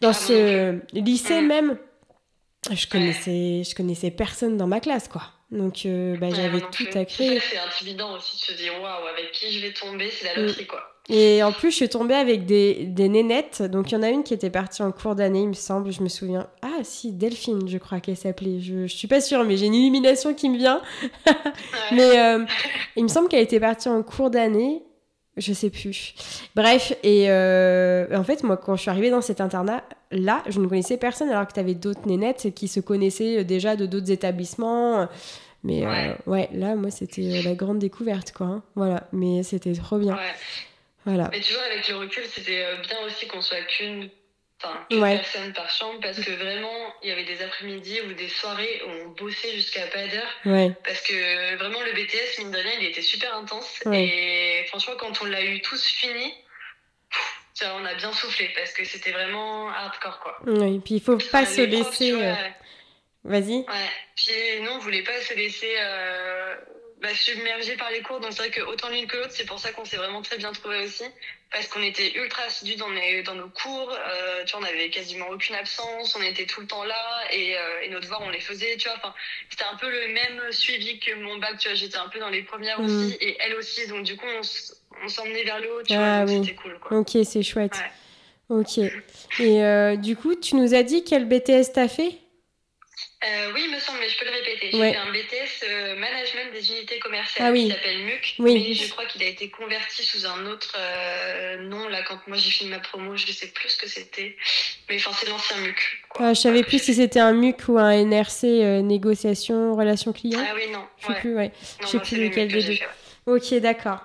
Dans 0.00 0.10
Ah, 0.10 0.14
ce 0.14 0.78
lycée 0.94 1.42
Mm. 1.42 1.46
même, 1.46 1.78
je 2.70 2.86
connaissais, 2.86 3.62
je 3.68 3.74
connaissais 3.74 4.10
personne 4.10 4.56
dans 4.56 4.66
ma 4.66 4.80
classe, 4.80 5.08
quoi. 5.08 5.22
Donc, 5.50 5.82
euh, 5.84 6.16
bah, 6.16 6.28
j'avais 6.30 6.60
tout 6.60 6.86
à 6.94 7.04
créer. 7.04 7.40
C'est 7.40 7.58
intimidant 7.58 8.16
aussi 8.16 8.36
de 8.36 8.42
se 8.42 8.52
dire 8.52 8.72
waouh, 8.80 9.06
avec 9.08 9.32
qui 9.32 9.50
je 9.52 9.66
vais 9.66 9.72
tomber, 9.72 10.08
c'est 10.10 10.26
la 10.26 10.40
loterie 10.40 10.66
quoi. 10.66 10.80
Et 11.12 11.42
en 11.42 11.50
plus, 11.52 11.70
je 11.72 11.76
suis 11.76 11.88
tombée 11.88 12.14
avec 12.14 12.46
des, 12.46 12.84
des 12.86 13.08
nénettes. 13.08 13.62
Donc, 13.62 13.90
il 13.90 13.94
y 13.94 13.98
en 13.98 14.02
a 14.02 14.08
une 14.10 14.22
qui 14.22 14.32
était 14.32 14.48
partie 14.50 14.82
en 14.82 14.92
cours 14.92 15.14
d'année, 15.16 15.40
il 15.42 15.48
me 15.48 15.52
semble. 15.54 15.90
Je 15.92 16.02
me 16.02 16.08
souviens. 16.08 16.46
Ah, 16.62 16.84
si, 16.84 17.10
Delphine, 17.12 17.68
je 17.68 17.78
crois 17.78 17.98
qu'elle 18.00 18.16
s'appelait. 18.16 18.60
Je, 18.60 18.86
je 18.86 18.94
suis 18.96 19.08
pas 19.08 19.20
sûre, 19.20 19.42
mais 19.44 19.56
j'ai 19.56 19.66
une 19.66 19.74
illumination 19.74 20.34
qui 20.34 20.48
me 20.48 20.56
vient. 20.56 20.80
Mais 21.92 22.18
euh, 22.18 22.44
il 22.96 23.02
me 23.02 23.08
semble 23.08 23.28
qu'elle 23.28 23.42
était 23.42 23.58
partie 23.60 23.88
en 23.88 24.02
cours 24.02 24.30
d'année. 24.30 24.82
Je 25.36 25.52
sais 25.52 25.70
plus. 25.70 26.14
Bref, 26.54 26.92
et 27.02 27.30
euh, 27.30 28.06
en 28.16 28.24
fait, 28.24 28.42
moi, 28.44 28.56
quand 28.56 28.76
je 28.76 28.82
suis 28.82 28.90
arrivée 28.90 29.10
dans 29.10 29.20
cet 29.22 29.40
internat-là, 29.40 30.42
je 30.48 30.60
ne 30.60 30.66
connaissais 30.66 30.96
personne, 30.96 31.30
alors 31.30 31.46
que 31.46 31.52
tu 31.54 31.60
avais 31.60 31.74
d'autres 31.74 32.06
nénettes 32.06 32.52
qui 32.54 32.68
se 32.68 32.80
connaissaient 32.80 33.42
déjà 33.44 33.74
de 33.76 33.86
d'autres 33.86 34.10
établissements. 34.10 35.08
Mais 35.64 35.84
euh, 35.86 36.12
Ouais. 36.26 36.48
là, 36.52 36.74
moi, 36.74 36.90
c'était 36.90 37.22
euh, 37.22 37.42
la 37.42 37.54
grande 37.54 37.78
découverte, 37.78 38.32
quoi. 38.32 38.46
hein. 38.46 38.62
Voilà, 38.74 39.04
mais 39.12 39.42
c'était 39.42 39.72
trop 39.72 39.98
bien. 39.98 40.14
Ouais. 40.14 40.20
Voilà. 41.06 41.28
Mais 41.32 41.40
tu 41.40 41.52
vois, 41.54 41.62
avec 41.62 41.88
le 41.88 41.96
recul, 41.96 42.24
c'était 42.26 42.62
euh, 42.64 42.76
bien 42.78 43.00
aussi 43.06 43.26
qu'on 43.26 43.40
soit 43.40 43.62
qu'une 43.62 44.10
enfin, 44.62 44.86
qu'une 44.90 45.02
Ouais. 45.02 45.16
personne 45.16 45.52
par 45.54 45.70
chambre 45.70 45.98
parce 46.02 46.20
que 46.20 46.30
vraiment, 46.32 46.94
il 47.02 47.08
y 47.08 47.12
avait 47.12 47.24
des 47.24 47.40
après-midi 47.42 48.00
ou 48.02 48.12
des 48.12 48.28
soirées 48.28 48.82
où 48.86 48.90
on 48.90 49.08
bossait 49.08 49.52
jusqu'à 49.52 49.86
pas 49.86 50.06
d'heure 50.06 50.30
Ouais. 50.44 50.70
parce 50.84 51.00
que 51.00 51.56
vraiment 51.56 51.80
le 51.80 51.92
BTS, 51.92 52.38
mine 52.40 52.50
de 52.50 52.58
rien, 52.58 52.72
il 52.80 52.84
était 52.86 53.00
super 53.00 53.34
intense 53.34 53.80
Ouais. 53.86 54.04
et 54.04 54.64
franchement, 54.68 54.94
quand 54.98 55.22
on 55.22 55.24
l'a 55.24 55.42
eu 55.42 55.62
tous 55.62 55.82
fini, 55.86 56.34
on 57.62 57.84
a 57.84 57.94
bien 57.94 58.12
soufflé 58.12 58.50
parce 58.56 58.72
que 58.72 58.84
c'était 58.84 59.12
vraiment 59.12 59.68
hardcore 59.70 60.20
quoi. 60.20 60.38
Oui, 60.46 60.78
puis 60.80 60.94
il 60.94 61.00
faut 61.02 61.18
pas 61.18 61.44
se 61.46 61.60
laisser. 61.62 62.12
euh, 62.12 62.34
Vas-y. 63.24 63.58
Ouais, 63.58 63.90
puis 64.16 64.32
nous, 64.62 64.70
on 64.72 64.78
voulait 64.78 65.02
pas 65.02 65.20
se 65.20 65.34
laisser 65.34 65.74
euh, 65.78 66.56
bah, 67.00 67.08
submerger 67.14 67.76
par 67.76 67.90
les 67.90 68.02
cours. 68.02 68.20
Donc 68.20 68.32
c'est 68.32 68.38
vrai 68.42 68.50
que 68.50 68.60
autant 68.62 68.88
l'une 68.90 69.06
que 69.06 69.16
l'autre, 69.16 69.32
c'est 69.32 69.46
pour 69.46 69.58
ça 69.58 69.72
qu'on 69.72 69.84
s'est 69.84 69.96
vraiment 69.96 70.22
très 70.22 70.36
bien 70.38 70.52
trouvé 70.52 70.84
aussi. 70.84 71.04
Parce 71.52 71.66
qu'on 71.66 71.82
était 71.82 72.12
ultra 72.16 72.44
assidus 72.44 72.76
dans, 72.76 72.90
les- 72.90 73.22
dans 73.24 73.34
nos 73.34 73.48
cours. 73.48 73.90
Euh, 73.92 74.44
tu 74.44 74.52
vois, 74.56 74.60
on 74.60 74.72
avait 74.72 74.88
quasiment 74.90 75.28
aucune 75.30 75.56
absence. 75.56 76.14
On 76.16 76.22
était 76.22 76.46
tout 76.46 76.60
le 76.60 76.66
temps 76.68 76.84
là. 76.84 77.22
Et, 77.32 77.56
euh, 77.56 77.80
et 77.82 77.88
nos 77.88 77.98
devoirs, 77.98 78.22
on 78.22 78.30
les 78.30 78.38
faisait. 78.40 78.76
Tu 78.76 78.88
vois, 78.88 78.96
enfin, 78.98 79.12
c'était 79.50 79.64
un 79.64 79.74
peu 79.76 79.90
le 79.90 80.12
même 80.12 80.52
suivi 80.52 81.00
que 81.00 81.12
mon 81.14 81.38
bac. 81.38 81.58
Tu 81.58 81.68
vois, 81.68 81.74
j'étais 81.74 81.96
un 81.96 82.08
peu 82.08 82.20
dans 82.20 82.28
les 82.30 82.42
premières 82.42 82.80
Mm. 82.80 82.84
aussi. 82.84 83.16
Et 83.20 83.36
elle 83.40 83.54
aussi. 83.56 83.84
Donc 83.88 84.04
du 84.04 84.16
coup, 84.16 84.26
on, 85.02 85.08
s'emmenait 85.08 85.42
vers 85.42 85.58
le 85.58 85.72
haut. 85.74 85.82
Tu 85.82 85.94
Ah 85.94 86.24
vois, 86.24 86.32
oui. 86.32 86.40
c'était 86.44 86.54
cool. 86.56 86.78
Quoi. 86.78 86.98
Ok, 86.98 87.16
c'est 87.24 87.42
chouette. 87.42 87.72
Ouais. 88.48 88.60
Ok. 88.60 88.78
Et 89.40 89.64
euh, 89.64 89.96
du 89.96 90.14
coup, 90.16 90.34
tu 90.36 90.54
nous 90.56 90.74
as 90.74 90.82
dit 90.84 91.02
quel 91.02 91.24
BTS 91.26 91.72
t'as 91.74 91.88
fait? 91.88 92.12
Euh, 93.22 93.52
oui, 93.54 93.64
il 93.68 93.74
me 93.74 93.78
semble, 93.78 93.98
mais 94.00 94.08
je 94.08 94.18
peux 94.18 94.24
le 94.24 94.30
répéter. 94.30 94.70
J'ai 94.72 94.78
Ouais. 94.80 94.92
fait 94.92 94.98
un 94.98 95.12
BTS 95.12 95.64
euh, 95.68 95.94
Management 95.96 96.52
des 96.54 96.70
unités 96.70 96.98
commerciales 97.00 97.48
Ah 97.48 97.52
oui. 97.52 97.64
qui 97.66 97.70
s'appelle 97.70 97.98
MUC. 97.98 98.34
Oui. 98.38 98.54
Mais 98.54 98.74
je 98.74 98.90
crois 98.90 99.04
qu'il 99.04 99.22
a 99.22 99.26
été 99.26 99.50
converti 99.50 100.02
sous 100.02 100.24
un 100.26 100.46
autre 100.46 100.74
euh, 100.78 101.58
nom. 101.68 101.86
Là, 101.88 102.02
quand 102.08 102.18
moi 102.26 102.38
j'ai 102.38 102.50
fini 102.50 102.70
ma 102.70 102.78
promo, 102.78 103.16
je 103.16 103.30
sais 103.30 103.48
plus 103.48 103.68
ce 103.68 103.76
que 103.76 103.86
c'était. 103.88 104.36
Mais 104.88 104.96
enfin, 104.96 105.10
c'est 105.20 105.28
l'ancien 105.28 105.58
MUC. 105.58 105.76
quoi. 106.08 106.28
Ah, 106.28 106.34
Je 106.34 106.40
savais 106.40 106.62
plus 106.62 106.82
si 106.82 106.94
c'était 106.94 107.20
un 107.20 107.34
MUC 107.34 107.68
ou 107.68 107.78
un 107.78 107.90
NRC, 108.06 108.80
négociation, 108.82 109.76
relation 109.76 110.14
client. 110.14 110.40
Ah 110.42 110.52
oui, 110.54 110.70
non. 110.72 110.86
Je 111.00 111.06
sais 111.06 111.12
ouais. 111.12 111.20
plus, 111.20 111.34
ouais. 111.36 111.48
Non, 111.48 111.52
je 111.82 111.86
sais 111.88 111.96
non, 111.98 112.02
plus 112.02 112.24
lequel 112.28 112.48
des 112.48 112.62
deux. 112.62 112.78
Ok, 113.26 113.52
d'accord. 113.60 113.98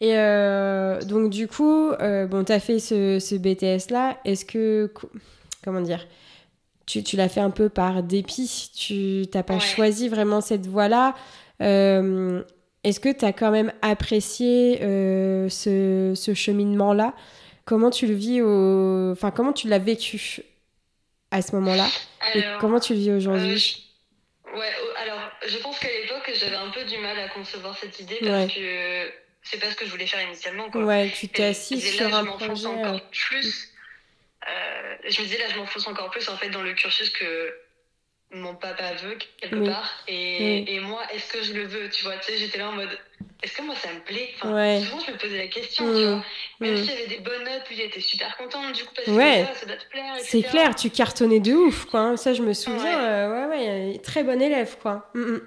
Et 0.00 0.12
donc, 1.06 1.30
du 1.30 1.46
coup, 1.46 1.92
bon, 2.00 2.42
t'as 2.44 2.58
fait 2.58 2.80
ce, 2.80 3.20
ce 3.20 3.36
BTS-là. 3.36 4.18
Est-ce 4.24 4.44
que. 4.44 4.90
co- 4.92 5.10
Comment 5.64 5.80
dire? 5.80 6.04
Tu, 6.86 7.02
tu 7.02 7.16
l'as 7.16 7.28
fait 7.28 7.40
un 7.40 7.50
peu 7.50 7.68
par 7.68 8.02
dépit. 8.02 8.70
Tu 8.76 9.24
t'as 9.30 9.42
pas 9.42 9.54
Ouais. 9.54 9.60
choisi 9.60 10.08
vraiment 10.08 10.40
cette 10.40 10.66
voie-là. 10.66 11.14
Euh, 11.60 12.42
Est-ce 12.84 13.00
que 13.00 13.10
t'as 13.12 13.32
quand 13.32 13.50
même 13.50 13.72
apprécié 13.82 14.78
euh, 14.82 15.48
ce, 15.48 16.12
ce 16.14 16.34
cheminement-là? 16.34 17.14
Comment 17.64 17.90
tu 17.90 18.06
le 18.06 18.14
vis 18.14 18.40
au... 18.42 19.10
Enfin, 19.10 19.32
comment 19.32 19.52
tu 19.52 19.66
l'as 19.66 19.80
vécu 19.80 20.42
à 21.32 21.42
ce 21.42 21.56
moment-là? 21.56 21.88
Et 22.34 22.42
comment 22.60 22.78
tu 22.78 22.92
le 22.94 23.00
vis 23.00 23.10
euh, 23.10 23.16
aujourd'hui 23.16 23.58
je- 23.58 24.56
Ouais, 24.56 24.70
alors, 25.02 25.18
je 25.46 25.58
pense 25.58 25.78
qu'à 25.80 25.88
l'époque, 25.88 26.30
j'avais 26.40 26.54
un 26.56 26.70
peu 26.70 26.84
du 26.84 26.96
mal 26.98 27.18
à 27.18 27.28
concevoir 27.30 27.76
cette 27.76 27.98
idée 27.98 28.18
Ouais. 28.22 28.28
parce 28.46 28.54
que 28.54 29.10
c'est 29.42 29.58
pas 29.60 29.70
ce 29.70 29.76
que 29.76 29.84
je 29.84 29.90
voulais 29.90 30.06
faire 30.06 30.22
initialement. 30.24 30.70
Quoi. 30.70 30.84
Ouais, 30.84 31.10
tu 31.14 31.26
t'es 31.28 31.44
assis 31.44 31.80
sur 31.80 32.08
là, 32.08 32.18
un 32.18 32.24
je 32.24 32.44
projet. 32.46 32.66
encore 32.66 32.94
euh, 32.94 32.98
plus. 33.10 33.70
Euh, 34.48 34.94
je 35.08 35.20
me 35.20 35.26
disais, 35.26 35.38
là, 35.38 35.48
je 35.52 35.56
m'enfonce 35.58 35.86
encore 35.88 36.10
plus 36.10 36.28
en 36.28 36.36
fait 36.36 36.50
dans 36.50 36.62
le 36.62 36.72
cursus 36.74 37.10
que 37.10 37.54
mon 38.32 38.54
papa 38.54 38.92
veut 38.94 39.16
quelque 39.40 39.56
Oui. 39.56 39.68
part. 39.68 39.90
Et, 40.08 40.64
Oui. 40.68 40.74
et 40.74 40.80
moi, 40.80 41.02
est-ce 41.12 41.32
que 41.32 41.42
je 41.42 41.52
le 41.54 41.64
veux 41.64 41.88
Tu 41.90 42.04
vois, 42.04 42.16
tu 42.18 42.32
sais, 42.32 42.38
j'étais 42.38 42.58
là 42.58 42.68
en 42.68 42.72
mode, 42.72 42.96
est-ce 43.42 43.56
que 43.56 43.62
moi 43.62 43.74
ça 43.76 43.92
me 43.92 44.00
plaît? 44.00 44.30
Enfin, 44.36 44.52
Ouais. 44.54 44.80
Souvent 44.84 45.00
je 45.06 45.12
me 45.12 45.16
posais 45.16 45.38
la 45.38 45.46
question, 45.46 45.84
Mm. 45.86 45.96
tu 45.96 46.04
vois. 46.04 46.24
Même 46.60 46.74
Mm. 46.74 46.76
s'il 46.78 46.86
y 46.86 46.92
avait 46.92 47.06
des 47.06 47.18
bonnes 47.20 47.44
notes, 47.44 47.68
lui 47.68 47.76
il 47.76 47.82
était 47.82 48.00
super 48.00 48.36
content, 48.36 48.70
du 48.70 48.84
coup 48.84 48.94
parce 48.94 49.08
Ouais. 49.08 49.42
que 49.48 49.54
ça, 49.54 49.60
ça 49.60 49.66
doit 49.66 49.76
te 49.76 49.86
plaire. 49.88 50.14
C'est 50.20 50.42
clair, 50.42 50.74
tu 50.74 50.90
cartonnais 50.90 51.40
de 51.40 51.52
ouf, 51.52 51.84
quoi. 51.86 52.00
hein. 52.00 52.16
Ça, 52.16 52.34
je 52.34 52.42
me 52.42 52.52
souviens. 52.52 52.82
Ouais. 52.84 53.08
euh, 53.08 53.48
ouais, 53.48 53.92
ouais, 53.92 53.98
très 54.00 54.22
bon 54.24 54.40
élève, 54.42 54.76
quoi. 54.82 55.10
Mm. 55.14 55.38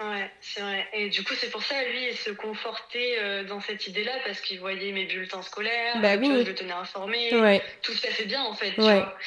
Ouais, 0.00 0.30
c'est 0.40 0.60
vrai. 0.60 0.86
Et 0.92 1.08
du 1.08 1.24
coup, 1.24 1.34
c'est 1.34 1.50
pour 1.50 1.62
ça, 1.62 1.82
lui, 1.84 2.08
il 2.10 2.16
se 2.16 2.30
confortait 2.30 3.16
euh, 3.18 3.44
dans 3.44 3.60
cette 3.60 3.86
idée-là, 3.88 4.12
parce 4.24 4.40
qu'il 4.40 4.60
voyait 4.60 4.92
mes 4.92 5.06
bulletins 5.06 5.42
scolaires, 5.42 6.00
Bah 6.00 6.16
vois, 6.16 6.28
oui. 6.28 6.42
je 6.44 6.48
le 6.48 6.54
tenais 6.54 6.72
informé, 6.72 7.34
Ouais. 7.34 7.62
tout 7.82 7.92
se 7.92 8.06
passait 8.06 8.24
bien, 8.26 8.42
en 8.42 8.54
fait, 8.54 8.72
tu 8.74 8.80
Ouais. 8.80 8.94
vois. 9.00 9.18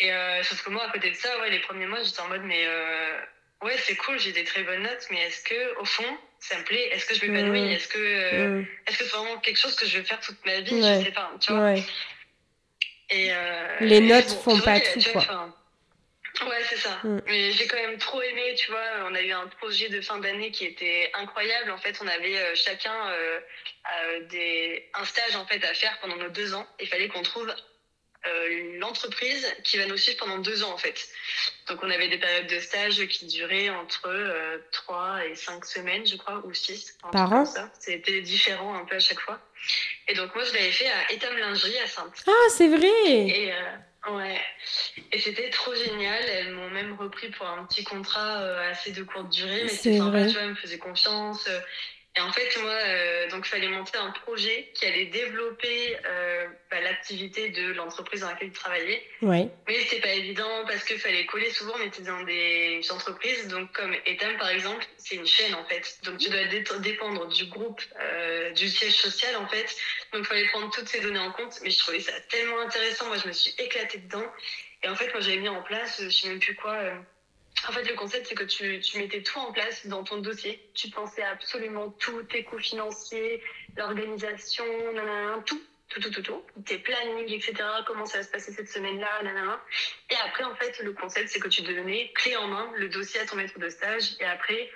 Et 0.00 0.12
euh, 0.12 0.42
sauf 0.42 0.62
que 0.62 0.70
moi, 0.70 0.84
à 0.86 0.90
côté 0.90 1.10
de 1.10 1.16
ça, 1.16 1.40
ouais, 1.40 1.50
les 1.50 1.60
premiers 1.60 1.86
mois, 1.86 2.02
j'étais 2.02 2.20
en 2.20 2.28
mode, 2.28 2.42
mais 2.44 2.62
euh, 2.66 3.18
ouais, 3.62 3.76
c'est 3.78 3.96
cool, 3.96 4.18
j'ai 4.18 4.32
des 4.32 4.44
très 4.44 4.62
bonnes 4.64 4.82
notes, 4.82 5.06
mais 5.10 5.20
est-ce 5.22 5.42
que, 5.44 5.80
au 5.80 5.84
fond, 5.86 6.18
ça 6.40 6.58
me 6.58 6.64
plaît? 6.64 6.88
Est-ce 6.92 7.06
que 7.06 7.14
je 7.14 7.24
m'épanouis? 7.24 7.62
Mhm. 7.62 7.70
Est-ce 7.72 7.88
que 7.88 7.98
euh, 7.98 8.48
Mm. 8.60 8.66
est-ce 8.86 8.98
que 8.98 9.04
c'est 9.04 9.16
vraiment 9.16 9.38
quelque 9.38 9.58
chose 9.58 9.74
que 9.76 9.86
je 9.86 9.98
veux 9.98 10.04
faire 10.04 10.20
toute 10.20 10.44
ma 10.46 10.60
vie? 10.60 10.74
Ouais. 10.74 11.00
Je 11.00 11.04
sais 11.06 11.12
pas, 11.12 11.32
tu 11.40 11.52
vois. 11.52 11.62
Ouais. 11.72 11.82
Et, 13.10 13.32
euh, 13.32 13.76
Les 13.80 13.96
et 13.96 14.00
notes 14.02 14.28
bon, 14.28 14.34
font 14.42 14.60
pas 14.60 14.78
tout, 14.78 15.00
vois, 15.14 15.24
quoi. 15.24 15.57
Ouais, 16.46 16.62
c'est 16.68 16.76
ça. 16.76 16.98
Mm. 17.02 17.20
Mais 17.26 17.50
j'ai 17.52 17.66
quand 17.66 17.76
même 17.76 17.98
trop 17.98 18.22
aimé, 18.22 18.54
tu 18.56 18.70
vois. 18.70 18.84
On 19.06 19.14
a 19.14 19.22
eu 19.22 19.32
un 19.32 19.46
projet 19.46 19.88
de 19.88 20.00
fin 20.00 20.18
d'année 20.18 20.50
qui 20.50 20.64
était 20.64 21.10
incroyable. 21.14 21.70
En 21.70 21.78
fait, 21.78 21.96
on 22.00 22.06
avait 22.06 22.36
euh, 22.36 22.54
chacun 22.54 22.94
euh, 23.10 23.40
euh, 23.40 24.20
des, 24.28 24.88
un 24.94 25.04
stage 25.04 25.34
en 25.36 25.46
fait 25.46 25.64
à 25.64 25.74
faire 25.74 25.98
pendant 26.00 26.16
nos 26.16 26.30
deux 26.30 26.54
ans. 26.54 26.66
Il 26.80 26.86
fallait 26.88 27.08
qu'on 27.08 27.22
trouve 27.22 27.52
euh, 28.26 28.78
l'entreprise 28.78 29.46
qui 29.64 29.78
va 29.78 29.86
nous 29.86 29.96
suivre 29.96 30.18
pendant 30.18 30.38
deux 30.38 30.64
ans 30.64 30.72
en 30.72 30.76
fait. 30.76 31.08
Donc 31.68 31.82
on 31.82 31.90
avait 31.90 32.08
des 32.08 32.18
périodes 32.18 32.48
de 32.48 32.58
stage 32.60 33.04
qui 33.06 33.26
duraient 33.26 33.70
entre 33.70 34.08
euh, 34.08 34.58
trois 34.72 35.24
et 35.24 35.34
cinq 35.34 35.64
semaines, 35.64 36.06
je 36.06 36.16
crois, 36.16 36.42
ou 36.44 36.52
six. 36.54 36.96
Par 37.12 37.32
an. 37.32 37.44
C'était 37.78 38.20
différent 38.20 38.74
un 38.74 38.84
peu 38.84 38.96
à 38.96 39.00
chaque 39.00 39.20
fois. 39.20 39.40
Et 40.08 40.14
donc 40.14 40.34
moi, 40.34 40.44
je 40.44 40.52
l'avais 40.52 40.72
fait 40.72 40.88
à 40.88 41.12
Étam 41.12 41.36
Lingerie 41.36 41.78
à 41.78 41.86
Sainte. 41.86 42.24
Ah, 42.26 42.48
c'est 42.56 42.68
vrai. 42.68 42.88
Et 43.06 43.52
ouais, 44.10 44.40
et 45.12 45.18
c'était 45.18 45.50
trop 45.50 45.74
génial. 45.74 46.22
Elles 46.24 46.52
m'ont 46.52 46.70
même 46.70 46.94
repris 46.94 47.30
pour 47.30 47.46
un 47.46 47.64
petit 47.66 47.84
contrat 47.84 48.40
euh, 48.40 48.70
assez 48.70 48.92
de 48.92 49.02
courte 49.02 49.30
durée, 49.30 49.62
mais 49.64 49.68
C'est 49.68 49.76
c'était 49.76 49.98
sympa, 49.98 50.26
tu 50.26 50.32
vois, 50.32 50.42
elles 50.42 50.50
me 50.50 50.54
faisaient 50.54 50.78
confiance. 50.78 51.48
Et 52.18 52.20
en 52.20 52.32
fait, 52.32 52.58
moi, 52.60 52.72
euh, 52.72 53.28
donc, 53.28 53.46
il 53.46 53.48
fallait 53.48 53.68
monter 53.68 53.96
un 53.96 54.10
projet 54.10 54.68
qui 54.74 54.86
allait 54.86 55.04
développer 55.06 55.96
euh, 56.04 56.48
bah, 56.68 56.80
l'activité 56.80 57.50
de 57.50 57.72
l'entreprise 57.74 58.22
dans 58.22 58.28
laquelle 58.30 58.48
je 58.48 58.58
travaillais. 58.58 59.00
Ouais. 59.22 59.46
Mais 59.68 59.78
c'était 59.82 60.00
pas 60.00 60.12
évident 60.14 60.64
parce 60.66 60.82
qu'il 60.82 60.98
fallait 60.98 61.26
coller 61.26 61.50
souvent, 61.50 61.74
on 61.78 61.86
était 61.86 62.02
dans 62.02 62.22
des 62.24 62.80
entreprises, 62.90 63.46
donc 63.46 63.70
comme 63.70 63.94
Etam 64.04 64.36
par 64.36 64.48
exemple, 64.48 64.84
c'est 64.96 65.14
une 65.14 65.26
chaîne 65.28 65.54
en 65.54 65.64
fait. 65.66 65.96
Donc 66.02 66.18
tu 66.18 66.28
dois 66.28 66.42
dé- 66.46 66.64
dépendre 66.80 67.28
du 67.28 67.44
groupe, 67.46 67.80
euh, 68.00 68.50
du 68.50 68.68
siège 68.68 68.94
social 68.94 69.36
en 69.36 69.46
fait. 69.46 69.66
Donc 70.12 70.22
il 70.22 70.24
fallait 70.24 70.48
prendre 70.48 70.70
toutes 70.70 70.88
ces 70.88 71.00
données 71.00 71.20
en 71.20 71.30
compte, 71.30 71.56
mais 71.62 71.70
je 71.70 71.78
trouvais 71.78 72.00
ça 72.00 72.18
tellement 72.30 72.58
intéressant, 72.60 73.06
moi 73.06 73.16
je 73.22 73.28
me 73.28 73.32
suis 73.32 73.54
éclatée 73.58 73.98
dedans. 73.98 74.26
Et 74.82 74.88
en 74.88 74.96
fait, 74.96 75.12
moi 75.12 75.20
j'avais 75.20 75.36
mis 75.36 75.48
en 75.48 75.62
place, 75.62 76.00
euh, 76.00 76.04
je 76.10 76.16
sais 76.16 76.28
même 76.28 76.40
plus 76.40 76.56
quoi. 76.56 76.74
En 77.68 77.72
fait, 77.72 77.82
le 77.84 77.94
concept, 77.94 78.26
c'est 78.26 78.34
que 78.34 78.44
tu, 78.44 78.80
tu 78.80 78.98
mettais 78.98 79.22
tout 79.22 79.38
en 79.38 79.52
place 79.52 79.86
dans 79.86 80.04
ton 80.04 80.18
dossier. 80.18 80.70
Tu 80.74 80.90
pensais 80.90 81.22
absolument 81.22 81.90
tout, 81.90 82.22
tes 82.24 82.44
coûts 82.44 82.58
financiers, 82.58 83.42
l'organisation, 83.76 84.64
tout 85.44 85.60
tout, 85.88 86.00
tout, 86.00 86.10
tout, 86.10 86.22
tout, 86.22 86.42
tes 86.66 86.78
plannings, 86.78 87.32
etc., 87.32 87.54
comment 87.86 88.04
ça 88.04 88.18
va 88.18 88.24
se 88.24 88.30
passer 88.30 88.52
cette 88.52 88.68
semaine-là, 88.68 89.22
nanana. 89.22 89.60
Et 90.10 90.16
après, 90.26 90.44
en 90.44 90.54
fait, 90.54 90.78
le 90.80 90.92
concept, 90.92 91.28
c'est 91.28 91.40
que 91.40 91.48
tu 91.48 91.62
donnais 91.62 92.12
clé 92.14 92.36
en 92.36 92.46
main 92.46 92.70
le 92.76 92.88
dossier 92.88 93.20
à 93.20 93.26
ton 93.26 93.36
maître 93.36 93.58
de 93.58 93.68
stage, 93.68 94.16
et 94.20 94.24
après, 94.24 94.70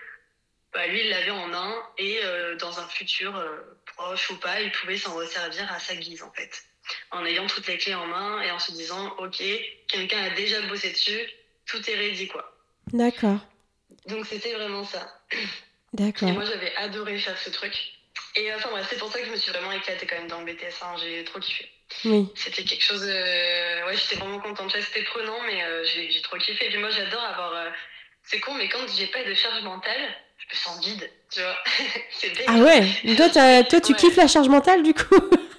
bah, 0.73 0.87
lui, 0.87 1.01
il 1.01 1.11
l'avait 1.11 1.31
en 1.31 1.49
main, 1.49 1.87
et 1.99 2.21
euh, 2.25 2.57
dans 2.57 2.81
un 2.81 2.89
futur 2.89 3.37
euh, 3.37 3.59
proche 3.85 4.31
ou 4.31 4.39
pas, 4.39 4.61
il 4.63 4.73
pouvait 4.73 4.97
s'en 4.97 5.15
resservir 5.15 5.71
à 5.71 5.79
sa 5.79 5.95
guise, 5.95 6.23
en 6.23 6.33
fait. 6.33 6.65
En 7.11 7.25
ayant 7.27 7.47
toutes 7.47 7.67
les 7.67 7.77
clés 7.77 7.95
en 7.95 8.07
main, 8.07 8.41
et 8.41 8.51
en 8.51 8.59
se 8.59 8.73
disant, 8.73 9.15
OK, 9.19 9.43
quelqu'un 9.89 10.23
a 10.23 10.31
déjà 10.31 10.63
bossé 10.63 10.91
dessus, 10.93 11.31
tout 11.67 11.91
est 11.91 11.95
ready, 11.95 12.27
quoi. 12.29 12.52
D'accord. 12.93 13.39
Donc, 14.09 14.27
c'était 14.27 14.53
vraiment 14.55 14.85
ça. 14.85 15.07
D'accord. 15.93 16.29
Et 16.29 16.33
moi, 16.33 16.45
j'avais 16.45 16.75
adoré 16.77 17.19
faire 17.19 17.39
ce 17.39 17.51
truc. 17.51 17.73
Et 18.37 18.53
enfin, 18.55 18.71
bref, 18.71 18.87
c'est 18.89 18.99
pour 18.99 19.11
ça 19.13 19.21
que 19.21 19.27
je 19.27 19.31
me 19.31 19.37
suis 19.37 19.53
vraiment 19.53 19.73
éclatée 19.73 20.07
quand 20.07 20.17
même 20.17 20.29
dans 20.29 20.41
le 20.41 20.47
BTS, 20.53 20.83
hein. 20.83 20.95
j'ai 21.01 21.23
trop 21.25 21.39
kiffé. 21.39 21.69
Oui. 22.07 22.27
C'était 22.35 22.65
quelque 22.65 22.83
chose. 22.83 23.05
euh, 23.07 23.87
Ouais, 23.87 23.95
j'étais 23.97 24.17
vraiment 24.17 24.41
contente. 24.41 24.73
C'était 24.81 25.03
prenant, 25.05 25.39
mais 25.47 25.63
euh, 25.63 25.85
j'ai 25.85 26.23
trop 26.23 26.39
kiffé. 26.39 26.67
Et 26.67 26.71
puis 26.71 26.79
moi, 26.79 26.91
j'adore 26.91 27.23
avoir. 27.23 27.53
euh, 27.55 27.71
C'est 28.25 28.41
con, 28.41 28.55
mais 28.55 28.69
quand 28.69 28.79
j'ai 28.97 29.07
pas 29.09 29.23
de 29.25 29.35
charge 29.35 29.63
mentale, 29.63 30.01
je 30.39 30.55
me 30.55 30.59
sens 30.59 30.85
vide. 30.87 31.11
Tu 31.31 31.41
vois. 31.41 31.57
c'est. 32.11 32.33
Ah 32.47 32.57
ouais. 32.59 32.81
Toi, 33.17 33.81
tu 33.81 33.93
Ouais. 33.93 33.99
kiffes 33.99 34.17
la 34.17 34.27
charge 34.29 34.49
mentale, 34.49 34.83
du 34.83 34.95
coup? 34.95 35.15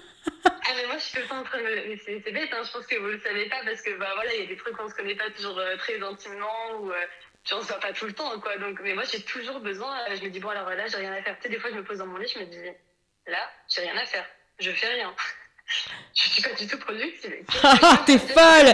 Ah, 0.65 0.71
mais 0.75 0.85
moi, 0.87 0.97
je 0.97 1.03
suis 1.03 1.27
temps 1.27 1.39
en 1.39 1.43
train 1.43 1.59
de. 1.59 1.97
C'est 2.05 2.21
c'est 2.23 2.31
bête, 2.31 2.49
hein. 2.53 2.61
je 2.65 2.71
pense 2.71 2.85
que 2.87 2.95
vous 2.95 3.07
le 3.07 3.19
savez 3.19 3.45
pas, 3.49 3.57
parce 3.65 3.81
que 3.81 3.91
bah 3.97 4.11
voilà, 4.15 4.33
il 4.33 4.41
y 4.41 4.43
a 4.43 4.47
des 4.47 4.55
trucs 4.57 4.75
qu'on 4.77 4.89
se 4.89 4.95
connaît 4.95 5.15
pas 5.15 5.29
toujours 5.35 5.57
euh, 5.59 5.75
très 5.77 6.01
intimement 6.01 6.71
ou. 6.79 6.91
euh, 6.91 6.95
tu 7.43 7.53
vois, 7.53 7.63
se 7.63 7.67
voit 7.67 7.79
pas 7.81 7.91
tout 7.91 8.05
le 8.05 8.13
temps, 8.13 8.39
quoi. 8.39 8.57
Donc, 8.57 8.79
mais 8.81 8.93
moi, 8.93 9.03
j'ai 9.11 9.21
toujours 9.21 9.59
besoin. 9.59 9.93
euh, 10.09 10.15
je 10.15 10.23
me 10.23 10.29
dis, 10.29 10.39
bon, 10.39 10.49
alors 10.49 10.69
là, 10.69 10.87
j'ai 10.87 10.97
rien 10.97 11.11
à 11.11 11.21
faire. 11.21 11.35
Tu 11.37 11.43
sais, 11.43 11.49
des 11.49 11.59
fois, 11.59 11.69
je 11.71 11.75
me 11.75 11.83
pose 11.83 11.97
dans 11.97 12.05
mon 12.05 12.17
lit, 12.17 12.31
je 12.33 12.39
me 12.39 12.45
dis, 12.45 12.57
là, 13.27 13.49
j'ai 13.67 13.81
rien 13.81 13.97
à 13.97 14.05
faire. 14.05 14.25
Je 14.59 14.71
fais 14.71 14.87
rien. 14.87 15.13
je 16.15 16.21
suis 16.29 16.41
pas 16.41 16.53
du 16.55 16.67
tout 16.67 16.77
productive. 16.77 17.35
Ah, 17.63 18.01
t'es 18.05 18.17
folle 18.17 18.73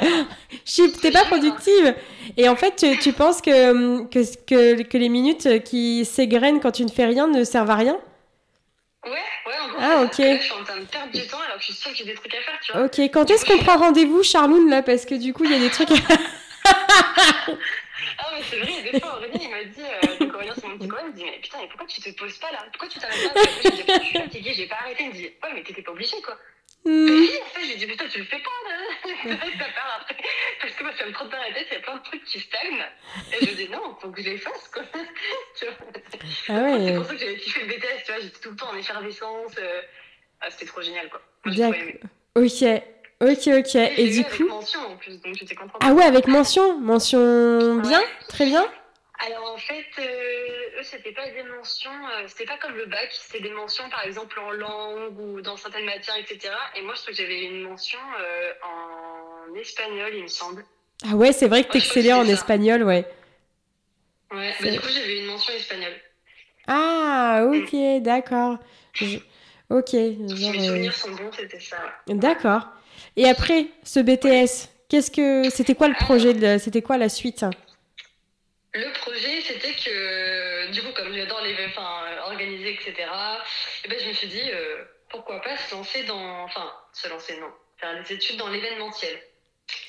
Chip, 0.65 0.99
t'es 1.01 1.11
pas 1.11 1.25
productive 1.25 1.95
Et 2.37 2.47
en 2.49 2.55
fait, 2.55 2.75
tu, 2.75 2.99
tu 2.99 3.13
penses 3.13 3.41
que, 3.41 4.03
que, 4.07 4.19
que, 4.45 4.83
que 4.83 4.97
les 4.97 5.09
minutes 5.09 5.63
qui 5.63 6.05
s'égrènent 6.05 6.59
quand 6.59 6.71
tu 6.71 6.83
ne 6.85 6.91
fais 6.91 7.05
rien 7.05 7.27
ne 7.27 7.43
servent 7.43 7.71
à 7.71 7.75
rien? 7.75 7.99
Ouais, 9.05 9.11
ouais, 9.11 9.59
en 9.61 9.69
gros. 9.69 9.77
Ah, 9.79 10.01
ok. 10.03 10.17
Là, 10.17 10.37
je 10.37 10.43
suis 10.43 10.51
en 10.51 10.63
train 10.63 10.77
de 10.77 10.85
perdre 10.85 11.11
du 11.11 11.25
temps 11.27 11.39
alors 11.39 11.55
que 11.55 11.61
je 11.61 11.65
suis 11.67 11.73
sûre 11.73 11.91
que 11.91 11.97
j'ai 11.97 12.03
des 12.05 12.15
trucs 12.15 12.33
à 12.33 12.41
faire, 12.41 12.59
tu 12.61 12.71
vois. 12.73 12.83
Ok, 12.83 12.99
quand 12.99 13.29
est-ce 13.29 13.45
qu'on 13.45 13.57
prend 13.63 13.77
rendez-vous, 13.77 14.23
Charloune, 14.23 14.69
là 14.69 14.81
Parce 14.81 15.05
que 15.05 15.15
du 15.15 15.33
coup, 15.33 15.45
il 15.45 15.51
y 15.51 15.55
a 15.55 15.59
des 15.59 15.69
trucs... 15.69 15.89
Ah, 18.17 18.31
mais 18.33 18.41
c'est 18.49 18.59
vrai, 18.59 18.91
des 18.91 18.99
fois, 18.99 19.15
Aurélie, 19.17 19.39
il 19.41 19.49
m'a 19.49 19.63
dit, 19.63 19.81
euh, 19.81 20.33
Aurélien, 20.33 20.53
c'est 20.55 20.67
mon 20.67 20.77
petit 20.77 20.87
copain, 20.87 21.03
il 21.05 21.11
me 21.11 21.15
dit, 21.15 21.23
mais 21.23 21.39
putain, 21.41 21.57
mais 21.61 21.67
pourquoi 21.67 21.87
tu 21.87 22.01
te 22.01 22.09
poses 22.11 22.37
pas 22.37 22.51
là? 22.51 22.59
Pourquoi 22.71 22.87
tu 22.89 22.99
t'arrêtes 22.99 23.33
pas? 23.33 23.41
Je 23.63 23.69
dis, 23.69 23.83
je 23.87 24.05
suis 24.05 24.17
fatiguée, 24.17 24.53
j'ai 24.53 24.67
pas 24.67 24.75
arrêté. 24.81 25.03
Il 25.03 25.09
me 25.09 25.13
dit, 25.13 25.23
ouais, 25.23 25.53
mais 25.53 25.63
t'étais 25.63 25.81
pas 25.81 25.91
obligé, 25.91 26.21
quoi. 26.21 26.37
Hmm, 26.85 27.05
oui, 27.09 27.29
en 27.43 27.49
fait, 27.49 27.61
je 27.65 27.71
lui 27.71 27.75
dis, 27.77 27.85
putain, 27.87 28.07
tu 28.07 28.19
le 28.19 28.25
fais 28.25 28.39
pas, 28.39 28.69
là. 28.69 29.35
ça 29.59 29.65
part 29.75 29.99
après. 30.01 30.15
Parce 30.61 30.73
que 30.73 30.83
moi, 30.83 30.93
ça 30.97 31.05
me 31.05 31.11
trotte 31.11 31.29
dans 31.29 31.37
la 31.37 31.51
tête, 31.53 31.67
il 31.69 31.73
y 31.73 31.77
a 31.77 31.79
plein 31.81 31.97
de 31.97 32.03
trucs 32.03 32.23
qui 32.23 32.39
stagnent. 32.39 32.85
Et 33.33 33.45
je 33.45 33.51
dis, 33.53 33.69
non, 33.69 33.95
faut 34.01 34.09
que 34.09 34.21
je 34.21 34.29
les 34.29 34.37
fasse, 34.37 34.69
quoi. 34.73 34.83
Tu 35.59 35.65
vois. 35.65 35.75
Ah 35.91 36.17
C'est 36.47 36.51
ouais, 36.61 36.95
pour 36.95 37.05
ça 37.05 37.13
que 37.13 37.19
j'avais 37.19 37.37
kiffé 37.37 37.61
le 37.61 37.67
BTS, 37.67 38.03
tu 38.05 38.11
vois, 38.11 38.21
j'étais 38.21 38.39
tout 38.39 38.49
le 38.51 38.55
temps 38.55 38.69
en 38.71 38.77
effervescence. 38.77 39.51
euh, 39.59 39.81
Ah, 40.41 40.49
c'était 40.49 40.65
trop 40.65 40.81
génial, 40.81 41.09
quoi. 41.09 41.21
J'ai 41.47 41.61
aimé. 41.63 41.99
Ok, 42.35 42.63
ok, 43.21 43.47
ok. 43.59 43.75
Et, 43.75 44.01
Et 44.01 44.11
j'ai 44.11 44.19
du 44.21 44.25
avec 44.25 44.37
coup... 44.37 44.47
mention 44.47 44.79
en 44.79 44.95
plus, 44.97 45.19
donc 45.21 45.35
j'étais 45.35 45.55
contente. 45.55 45.81
Ah 45.83 45.93
ouais, 45.93 46.03
avec 46.03 46.27
mention 46.27 46.79
Mention 46.79 47.75
bien 47.81 48.01
Très 48.29 48.45
bien 48.45 48.65
Alors 49.25 49.51
en 49.53 49.57
fait, 49.57 49.85
euh, 49.99 50.79
eux, 50.79 50.83
c'était 50.83 51.11
pas 51.11 51.29
des 51.29 51.43
mentions, 51.43 51.91
euh, 51.91 52.23
c'était 52.27 52.45
pas 52.45 52.57
comme 52.57 52.75
le 52.75 52.85
bac, 52.85 53.09
c'était 53.11 53.43
des 53.43 53.51
mentions 53.51 53.89
par 53.89 54.05
exemple 54.05 54.39
en 54.39 54.51
langue 54.51 55.19
ou 55.19 55.41
dans 55.41 55.57
certaines 55.57 55.85
matières, 55.85 56.15
etc. 56.17 56.53
Et 56.77 56.81
moi, 56.83 56.93
je 56.95 57.01
trouve 57.01 57.13
que 57.15 57.21
j'avais 57.21 57.43
une 57.43 57.61
mention 57.61 57.99
euh, 58.19 58.51
en 58.63 59.53
espagnol, 59.55 60.11
il 60.15 60.23
me 60.23 60.27
semble. 60.27 60.63
Ah 61.05 61.15
ouais, 61.15 61.33
c'est 61.33 61.47
vrai 61.47 61.63
que 61.63 61.67
que 61.67 61.73
t'excellais 61.73 62.13
en 62.13 62.21
c'est 62.21 62.27
ça. 62.27 62.33
espagnol, 62.33 62.83
ouais. 62.83 63.05
Ouais, 64.31 64.53
C'est- 64.57 64.65
bah, 64.65 64.71
du 64.71 64.79
coup, 64.79 64.87
j'avais 64.89 65.19
une 65.19 65.25
mention 65.25 65.53
espagnole. 65.53 65.95
Ah, 66.67 67.43
ok, 67.45 68.01
d'accord. 68.01 68.57
Je- 69.01 69.17
Ok, 69.69 69.91
genre... 69.91 70.53
mes 70.53 70.67
souvenirs 70.67 70.93
sont 70.95 71.11
bons, 71.11 71.31
c'était 71.31 71.59
ça. 71.59 71.77
D'accord. 72.07 72.67
Et 73.15 73.27
après, 73.27 73.67
ce 73.83 73.99
BTS, 73.99 74.67
qu'est-ce 74.89 75.11
que... 75.11 75.49
C'était 75.51 75.75
quoi 75.75 75.87
le 75.89 75.93
projet 75.93 76.33
de... 76.33 76.57
C'était 76.57 76.81
quoi 76.81 76.97
la 76.97 77.07
suite? 77.09 77.45
Le 78.73 78.93
projet, 78.99 79.41
c'était 79.41 79.73
que, 79.73 80.71
du 80.71 80.83
coup, 80.83 80.91
comme 80.93 81.13
j'adore 81.13 81.41
les 81.41 81.55
enfin, 81.65 82.03
organiser, 82.25 82.73
etc., 82.73 82.93
et 83.83 83.87
ben, 83.87 83.99
je 83.99 84.07
me 84.07 84.13
suis 84.13 84.27
dit, 84.27 84.51
euh, 84.51 84.83
pourquoi 85.09 85.41
pas 85.41 85.57
se 85.57 85.73
lancer 85.73 86.03
dans. 86.03 86.43
Enfin, 86.43 86.71
se 86.93 87.07
lancer, 87.07 87.37
non. 87.39 87.51
Faire 87.77 88.03
des 88.03 88.13
études 88.13 88.37
dans 88.37 88.49
l'événementiel. 88.49 89.19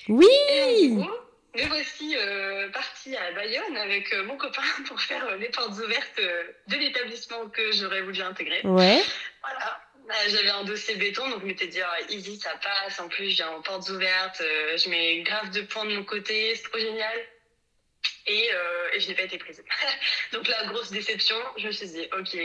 Oui 0.08 0.28
Et 0.48 0.88
donc, 0.88 1.02
du 1.02 1.06
coup, 1.06 1.14
me 1.54 1.66
voici 1.68 2.16
euh, 2.16 2.68
partie 2.70 3.16
à 3.16 3.32
Bayonne 3.32 3.76
avec 3.76 4.12
euh, 4.12 4.24
mon 4.24 4.36
copain 4.36 4.62
pour 4.86 5.00
faire 5.00 5.24
euh, 5.26 5.36
les 5.36 5.48
portes 5.48 5.78
ouvertes 5.78 6.20
de 6.68 6.76
l'établissement 6.76 7.48
que 7.48 7.72
j'aurais 7.72 8.02
voulu 8.02 8.20
intégrer. 8.22 8.60
Ouais. 8.64 9.02
Voilà. 9.42 9.80
J'avais 10.28 10.50
un 10.50 10.64
dossier 10.64 10.96
béton, 10.96 11.28
donc 11.30 11.42
je 11.42 11.46
m'étais 11.46 11.68
dit, 11.68 11.80
ah, 11.80 11.96
easy, 12.08 12.36
ça 12.36 12.50
passe. 12.60 12.98
En 12.98 13.08
plus, 13.08 13.30
j'ai 13.30 13.44
en 13.44 13.62
portes 13.62 13.88
ouvertes, 13.90 14.42
je 14.42 14.88
mets 14.88 15.20
grave 15.20 15.50
de 15.50 15.60
points 15.60 15.84
de 15.84 15.94
mon 15.94 16.02
côté, 16.02 16.52
c'est 16.56 16.64
trop 16.64 16.80
génial. 16.80 17.16
Et, 18.26 18.48
euh, 18.52 18.88
et 18.94 19.00
je 19.00 19.08
n'ai 19.08 19.14
pas 19.14 19.22
été 19.22 19.38
prise. 19.38 19.62
donc 20.32 20.46
là, 20.48 20.64
grosse 20.66 20.90
déception, 20.90 21.36
je 21.56 21.66
me 21.66 21.72
suis 21.72 21.88
dit, 21.88 22.06
ok, 22.18 22.36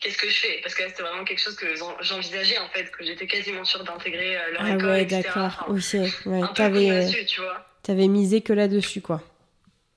qu'est-ce 0.00 0.18
que 0.18 0.28
je 0.28 0.34
fais? 0.34 0.60
Parce 0.62 0.74
que 0.74 0.82
là, 0.82 0.88
c'était 0.88 1.02
vraiment 1.02 1.24
quelque 1.24 1.40
chose 1.40 1.56
que 1.56 1.76
j'en- 1.76 1.96
j'envisageais, 2.00 2.58
en 2.58 2.68
fait, 2.70 2.90
que 2.90 3.04
j'étais 3.04 3.26
quasiment 3.26 3.64
sûre 3.64 3.84
d'intégrer 3.84 4.36
euh, 4.36 4.50
leur 4.52 4.62
Ah 4.62 4.70
école, 4.74 4.86
ouais, 4.86 5.04
d'accord. 5.04 5.46
Enfin, 5.46 5.66
Ok, 5.68 6.10
ouais. 6.26 6.40
T'avais 6.54 6.90
euh, 6.90 7.24
tu 7.26 7.40
vois. 7.40 7.64
t'avais 7.82 8.08
misé 8.08 8.40
que 8.42 8.52
là-dessus, 8.52 9.00
quoi. 9.00 9.22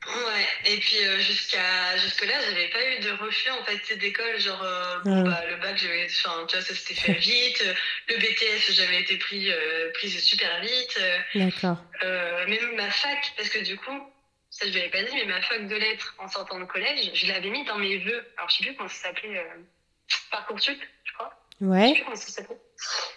Ouais, 0.06 0.72
et 0.74 0.78
puis 0.80 0.98
euh, 1.06 1.18
jusqu'à 1.20 1.96
jusque-là, 1.98 2.34
j'avais 2.50 2.68
pas 2.68 2.86
eu 2.92 3.00
de 3.00 3.12
refus 3.24 3.50
en 3.52 3.64
fait 3.64 3.98
d'école. 3.98 4.38
Genre, 4.38 4.62
euh, 4.62 5.00
bon, 5.06 5.22
Ah. 5.26 5.30
bah, 5.30 5.44
le 5.50 5.56
bac, 5.56 5.78
j'avais, 5.78 6.06
enfin, 6.26 6.46
tu 6.46 6.58
vois, 6.58 6.66
ça 6.66 6.76
s'était 6.76 6.94
fait 6.94 7.14
vite. 7.14 7.64
Le 8.10 8.18
BTS, 8.18 8.74
j'avais 8.74 9.00
été 9.00 9.18
pris, 9.18 9.50
euh, 9.50 9.92
prise 9.94 10.22
super 10.22 10.60
vite. 10.62 11.00
D'accord. 11.36 11.78
Même 12.04 12.76
ma 12.76 12.92
fac, 12.92 13.32
parce 13.38 13.48
que 13.48 13.60
du 13.60 13.78
coup, 13.78 13.98
ça 14.56 14.68
je 14.70 14.78
l'avais 14.78 14.90
pas 14.90 15.02
dit, 15.02 15.16
mais 15.16 15.26
ma 15.26 15.42
fac 15.42 15.68
de 15.68 15.76
lettres 15.76 16.14
en 16.20 16.28
sortant 16.28 16.60
de 16.60 16.66
collège, 16.66 17.10
je 17.16 17.28
l'avais 17.28 17.50
mis 17.50 17.66
dans 17.66 17.78
mes 17.80 17.98
vœux. 17.98 18.24
Alors 18.38 18.50
je 18.50 18.58
sais 18.58 18.64
plus 18.64 18.76
comment 18.76 18.88
ça 18.90 19.08
s'appelait, 19.10 19.40
euh, 19.40 19.62
Parcoursup, 20.32 20.80
je 21.04 21.14
crois. 21.14 21.34
Je 21.60 21.66
sais 21.66 21.72
Ouais. 21.72 21.94
plus 21.94 22.04
comment 22.04 22.16
ça 22.16 22.28
s'appelait. 22.32 22.58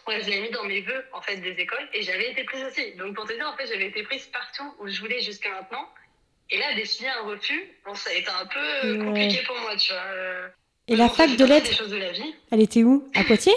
Ouais, 0.07 0.23
je 0.23 0.31
l'avais 0.31 0.41
mis 0.43 0.51
dans 0.51 0.65
mes 0.65 0.81
vœux 0.81 1.05
en 1.13 1.21
fait 1.21 1.37
des 1.37 1.51
écoles 1.61 1.89
et 1.93 2.03
j'avais 2.03 2.31
été 2.31 2.45
prise 2.45 2.65
aussi. 2.65 2.95
Donc 2.95 3.15
pour 3.15 3.27
te 3.27 3.35
dire, 3.35 3.47
en 3.47 3.57
fait, 3.57 3.67
j'avais 3.67 3.87
été 3.89 4.03
prise 4.05 4.25
partout 4.27 4.75
où 4.81 4.89
je 4.89 4.99
voulais 5.01 5.21
jusqu'à 5.21 5.51
maintenant. 5.51 5.87
Et 6.49 6.59
là, 6.59 6.75
décider 6.75 7.09
un 7.09 7.23
refus, 7.23 7.61
bon, 7.85 7.95
ça 7.95 8.11
a 8.11 8.13
été 8.15 8.29
un 8.31 8.47
peu 8.47 8.59
euh, 8.59 8.97
Ouais. 8.99 9.05
compliqué 9.05 9.43
pour 9.45 9.59
moi, 9.61 9.77
tu 9.77 9.93
vois. 9.93 10.03
euh. 10.03 10.49
Et 10.89 10.95
la 10.97 11.09
fac 11.09 11.35
de 11.37 11.45
lettres, 11.45 11.69
des 11.69 11.75
choses 11.75 11.91
de 11.91 11.97
la 11.97 12.13
vie. 12.13 12.35
elle 12.53 12.61
était 12.63 12.85
où? 12.85 13.11
À 13.15 13.25
Poitiers? 13.25 13.53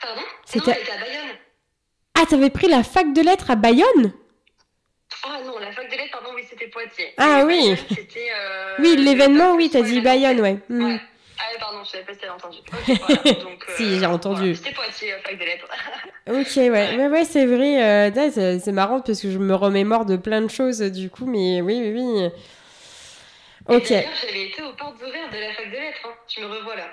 Pardon? 0.00 0.20
Non, 0.20 0.26
C'était- 0.44 0.72
elle 0.72 0.82
était 0.82 0.90
à 0.92 0.98
Bayonne. 0.98 1.36
Ah, 2.14 2.26
t'avais 2.28 2.50
pris 2.50 2.66
la 2.68 2.82
fac 2.82 3.12
de 3.12 3.20
lettres 3.22 3.50
à 3.50 3.56
Bayonne? 3.56 4.12
Ah 5.30 5.40
non, 5.44 5.58
la 5.58 5.70
fac 5.72 5.86
de 5.90 5.96
lettres, 5.96 6.10
pardon, 6.12 6.30
oui, 6.34 6.42
c'était 6.48 6.68
Poitiers. 6.68 7.12
Ah 7.18 7.42
oui. 7.46 7.74
Euh, 7.74 8.74
Oui, 8.78 8.96
le 8.96 9.02
l'événement, 9.02 9.52
oui, 9.54 9.68
t'as 9.70 9.82
dit. 9.82 10.00
Bayonne, 10.00 10.40
ouais. 10.40 10.56
Hmm. 10.70 10.84
Ouais. 10.84 11.00
Ah 11.38 11.42
oui, 11.52 11.56
pardon, 11.60 11.84
je 11.84 11.90
savais 11.90 12.04
pas 12.04 12.12
si 12.14 12.18
t'avais 12.20 12.32
entendu. 12.32 12.58
Voilà. 12.72 13.22
Donc, 13.44 13.64
euh, 13.68 13.72
Si, 13.76 13.98
j'ai 13.98 14.06
entendu. 14.06 14.38
voilà, 14.40 14.54
C'était 14.54 14.72
Poitiers, 14.72 15.10
la 15.12 15.18
fac 15.18 15.38
de 15.38 15.44
lettres. 15.44 15.68
Ok, 16.28 16.56
ouais, 16.56 16.70
ouais, 16.96 17.08
ouais, 17.08 17.24
c'est 17.24 17.46
vrai. 17.46 17.82
euh, 18.10 18.58
c'est 18.60 18.72
marrant 18.72 19.00
parce 19.00 19.20
que 19.22 19.30
je 19.30 19.38
me 19.38 19.54
remémore 19.54 20.04
de 20.04 20.16
plein 20.16 20.40
de 20.42 20.48
choses 20.50 20.80
du 20.80 21.08
coup, 21.10 21.24
mais 21.26 21.60
oui, 21.62 21.80
oui, 21.82 21.92
oui. 21.94 22.30
Ok. 23.68 23.88
J'avais 23.88 24.44
été 24.46 24.62
aux 24.62 24.72
portes 24.72 24.96
ouvertes 24.96 25.32
de 25.32 25.38
la 25.40 25.52
fac 25.54 25.66
de 25.66 25.72
lettres. 25.76 25.98
Hein. 26.06 26.12
Je 26.28 26.40
me 26.40 26.46
revois 26.46 26.76
là. 26.76 26.88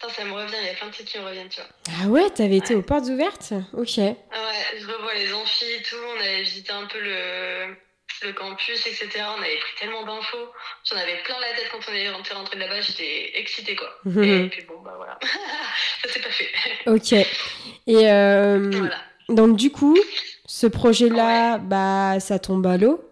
Putain, 0.00 0.12
ça 0.14 0.24
me 0.24 0.32
revient, 0.32 0.54
il 0.60 0.66
y 0.66 0.70
a 0.70 0.74
plein 0.74 0.86
de 0.86 0.92
trucs 0.92 1.06
qui 1.06 1.18
me 1.18 1.24
reviennent, 1.24 1.48
tu 1.48 1.60
vois. 1.60 1.68
Ah 2.02 2.06
ouais, 2.08 2.30
t'avais 2.30 2.56
été 2.58 2.74
aux 2.76 2.82
portes 2.82 3.06
ouvertes? 3.06 3.52
Ok. 3.72 3.98
Ah 3.98 4.02
ouais, 4.04 4.78
je 4.80 4.86
revois 4.86 5.14
les 5.14 5.32
amphis 5.32 5.64
et 5.64 5.82
tout. 5.82 5.96
On 6.16 6.20
avait 6.20 6.42
visité 6.42 6.72
un 6.72 6.86
peu 6.86 7.00
le, 7.00 7.74
le 8.22 8.32
campus, 8.32 8.86
etc. 8.86 9.08
On 9.36 9.42
avait 9.42 9.56
pris 9.56 9.74
tellement 9.80 10.04
d'infos. 10.04 10.52
J'en 10.88 10.96
avais 10.98 11.16
plein 11.24 11.34
la 11.40 11.56
tête 11.56 11.68
quand 11.72 11.80
on 11.90 11.94
est 11.94 12.08
rentré, 12.10 12.34
rentré 12.34 12.56
de 12.56 12.60
là-bas. 12.60 12.80
J'étais 12.80 13.32
excitée, 13.40 13.74
quoi. 13.74 13.88
Et 14.22 14.48
puis 14.48 14.62
bon, 14.68 14.80
bah 14.84 14.94
voilà. 14.96 15.18
ça 16.04 16.08
s'est 16.12 16.20
pas 16.20 16.30
fait. 16.30 16.48
Ok. 16.86 17.12
Et 17.12 18.08
euh, 18.10 18.70
voilà. 18.72 18.98
donc 19.28 19.56
du 19.56 19.72
coup, 19.72 19.98
ce 20.46 20.68
projet-là, 20.68 21.58
bah, 21.58 22.20
ça 22.20 22.38
tombe 22.38 22.66
à 22.68 22.76
l'eau? 22.76 23.04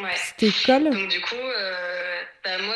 Ouais. 0.00 0.14
Cette 0.14 0.42
école. 0.44 0.90
Donc 0.90 1.08
du 1.08 1.20
coup, 1.20 1.34
euh, 1.34 2.22
bah, 2.44 2.58
moi 2.62 2.69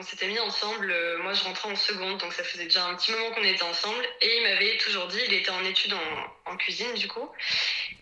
on 0.00 0.02
s'était 0.02 0.26
mis 0.28 0.38
ensemble. 0.40 0.90
euh, 0.90 1.18
moi 1.22 1.34
je 1.34 1.44
rentrais 1.44 1.70
en 1.70 1.76
seconde, 1.76 2.18
donc 2.18 2.32
ça 2.32 2.42
faisait 2.42 2.64
déjà 2.64 2.86
un 2.86 2.94
petit 2.94 3.12
moment 3.12 3.30
qu'on 3.34 3.42
était 3.44 3.62
ensemble. 3.62 4.02
Et 4.22 4.28
il 4.38 4.42
m'avait 4.44 4.76
toujours 4.78 5.06
dit, 5.08 5.18
il 5.28 5.34
était 5.34 5.50
en 5.50 5.62
études 5.64 5.92
en, 5.92 6.52
en 6.52 6.56
cuisine 6.56 6.92
du 6.96 7.06
coup, 7.06 7.28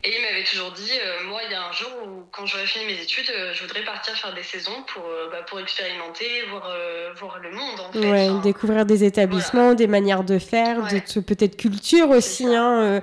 et 0.05 0.15
il 0.17 0.23
m'avait 0.23 0.45
toujours 0.45 0.71
dit, 0.73 0.91
euh, 1.05 1.25
moi 1.25 1.41
il 1.45 1.51
y 1.51 1.55
a 1.55 1.63
un 1.65 1.73
jour 1.73 1.91
où 2.07 2.25
quand 2.31 2.47
j'aurai 2.47 2.67
fini 2.67 2.85
mes 2.87 3.01
études, 3.03 3.29
euh, 3.31 3.53
je 3.53 3.63
voudrais 3.63 3.85
partir 3.85 4.15
faire 4.17 4.33
des 4.35 4.45
saisons 4.45 4.85
pour, 4.95 5.05
euh, 5.07 5.29
bah, 5.31 5.43
pour 5.43 5.59
expérimenter, 5.61 6.43
voir, 6.51 6.73
voir 7.17 7.39
le 7.41 7.51
monde 7.51 7.81
en 7.81 7.93
fait. 7.93 7.99
Ouais, 7.99 8.29
Enfin, 8.31 8.41
découvrir 8.41 8.87
des 8.87 9.03
établissements, 9.05 9.75
des 9.75 9.87
manières 9.89 10.23
de 10.25 10.39
faire, 10.39 10.79
Ouais. 10.85 11.01
de 11.01 11.21
peut-être 11.21 11.57
culture 11.57 12.11
aussi. 12.11 12.47
Hein, 12.55 13.03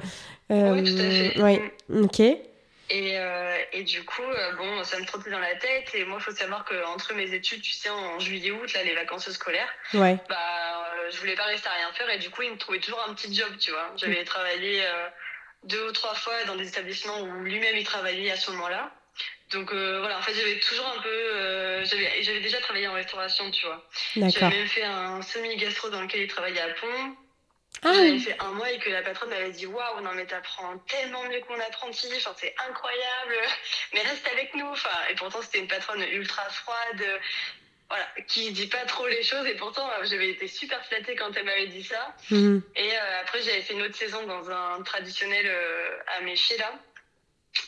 Oui, 0.49 0.83
tout 0.83 1.01
à 1.01 1.09
fait. 1.09 1.41
ouais, 1.41 1.73
ok. 2.01 2.21
Et, 2.89 3.17
euh, 3.17 3.57
et 3.73 3.83
du 3.83 4.03
coup, 4.05 4.21
euh, 4.23 4.51
bon, 4.53 4.83
ça 4.83 4.99
me 4.99 5.05
trottait 5.05 5.31
dans 5.31 5.39
la 5.39 5.55
tête. 5.55 5.93
Et 5.95 6.05
moi, 6.05 6.19
il 6.19 6.23
faut 6.23 6.31
savoir 6.35 6.65
qu'entre 6.65 7.13
mes 7.15 7.33
études, 7.33 7.61
tu 7.61 7.71
sais, 7.71 7.89
en 7.89 8.19
juillet-août, 8.19 8.71
là, 8.73 8.83
les 8.83 8.93
vacances 8.93 9.29
scolaires, 9.31 9.69
Ouais. 9.93 10.17
bah, 10.29 10.37
euh, 10.97 11.09
je 11.11 11.17
voulais 11.17 11.35
pas 11.35 11.45
rester 11.45 11.67
à 11.67 11.73
rien 11.73 11.91
faire. 11.93 12.09
Et 12.09 12.19
du 12.19 12.29
coup, 12.29 12.43
il 12.43 12.51
me 12.51 12.57
trouvait 12.57 12.79
toujours 12.79 13.03
un 13.07 13.13
petit 13.15 13.33
job, 13.33 13.49
tu 13.59 13.71
vois. 13.71 13.91
J'avais 13.97 14.23
travaillé 14.23 14.85
euh, 14.85 15.07
deux 15.63 15.87
ou 15.87 15.91
trois 15.93 16.13
fois 16.13 16.43
dans 16.45 16.55
des 16.55 16.67
établissements 16.67 17.21
où 17.21 17.43
lui-même 17.43 17.75
il 17.75 17.83
travaillait 17.85 18.31
à 18.31 18.37
ce 18.37 18.51
moment-là. 18.51 18.91
Donc 19.51 19.71
euh, 19.71 19.99
voilà, 19.99 20.17
en 20.17 20.21
fait, 20.21 20.33
j'avais 20.33 20.59
toujours 20.59 20.87
un 20.87 21.01
peu. 21.01 21.09
euh, 21.09 21.85
j'avais 21.85 22.21
j'avais 22.23 22.39
déjà 22.41 22.59
travaillé 22.59 22.87
en 22.87 22.93
restauration, 22.93 23.49
tu 23.51 23.65
vois. 23.65 23.87
D'accord. 24.15 24.31
J'avais 24.41 24.57
même 24.57 24.67
fait 24.67 24.83
un 24.83 25.21
semi-gastro 25.21 25.89
dans 25.89 26.01
lequel 26.01 26.21
il 26.21 26.27
travaillait 26.27 26.61
à 26.61 26.69
Pont. 26.69 27.15
Ah, 27.83 27.93
J'avais 27.93 28.19
fait 28.19 28.35
un 28.39 28.51
mois 28.51 28.71
et 28.71 28.79
que 28.79 28.89
la 28.89 29.01
patronne 29.01 29.29
m'avait 29.29 29.51
dit 29.51 29.65
Waouh, 29.65 30.01
non, 30.01 30.11
mais 30.13 30.25
t'apprends 30.25 30.77
tellement 30.87 31.23
mieux 31.23 31.39
que 31.41 31.49
mon 31.51 31.59
apprenti, 31.59 32.07
enfin, 32.15 32.33
c'est 32.37 32.55
incroyable, 32.67 33.35
mais 33.93 34.01
reste 34.01 34.27
avec 34.31 34.53
nous. 34.55 34.67
Enfin, 34.67 34.89
et 35.09 35.15
pourtant, 35.15 35.41
c'était 35.41 35.59
une 35.59 35.67
patronne 35.67 36.01
ultra 36.01 36.43
froide, 36.49 37.01
euh, 37.01 37.17
voilà, 37.89 38.07
qui 38.27 38.51
dit 38.51 38.67
pas 38.67 38.85
trop 38.85 39.07
les 39.07 39.21
choses. 39.23 39.45
Et 39.45 39.55
pourtant, 39.55 39.87
euh, 39.91 40.05
j'avais 40.05 40.29
été 40.29 40.47
super 40.47 40.83
flattée 40.85 41.15
quand 41.15 41.35
elle 41.35 41.45
m'avait 41.45 41.67
dit 41.67 41.83
ça. 41.83 42.15
mhm. 42.31 42.61
Et 42.75 42.91
euh, 42.91 43.21
après, 43.21 43.41
j'avais 43.41 43.61
fait 43.61 43.73
une 43.73 43.83
autre 43.83 43.95
saison 43.95 44.25
dans 44.25 44.49
un 44.49 44.81
traditionnel 44.83 45.45
euh, 45.47 45.97
à 46.17 46.21
Méché, 46.21 46.57
là. 46.57 46.73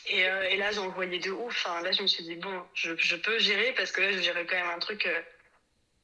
Et, 0.06 0.28
euh, 0.28 0.48
et 0.50 0.56
là, 0.56 0.70
j'en 0.72 0.88
voyais 0.88 1.18
de 1.18 1.30
ouf. 1.30 1.64
Enfin, 1.66 1.80
là, 1.82 1.92
je 1.92 2.02
me 2.02 2.06
suis 2.06 2.24
dit 2.24 2.34
Bon, 2.34 2.62
je, 2.74 2.90
je 2.96 3.16
peux 3.16 3.38
gérer 3.38 3.72
parce 3.76 3.92
que 3.92 4.00
là, 4.00 4.12
je 4.12 4.18
gérais 4.20 4.44
quand 4.46 4.56
même 4.56 4.70
un 4.74 4.78
truc. 4.80 5.08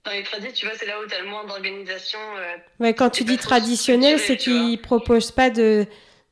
Dans 0.04 0.12
les 0.12 0.22
tradis, 0.22 0.52
tu 0.52 0.66
vois, 0.66 0.74
c'est 0.76 0.86
là 0.86 1.00
où 1.00 1.06
tu 1.06 1.14
as 1.14 1.20
le 1.20 1.26
moins 1.26 1.44
d'organisation. 1.44 2.18
euh, 2.36 2.56
Ouais, 2.78 2.94
quand 2.94 3.10
tu 3.10 3.24
dis 3.24 3.38
traditionnel, 3.38 4.18
c'est 4.18 4.36
qu'ils 4.36 4.80
proposent 4.80 5.32
pas 5.32 5.50
de, 5.50 5.86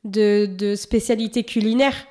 de, 0.04 0.46
de 0.46 0.74
spécialité 0.74 1.44
culinaire. 1.44 2.06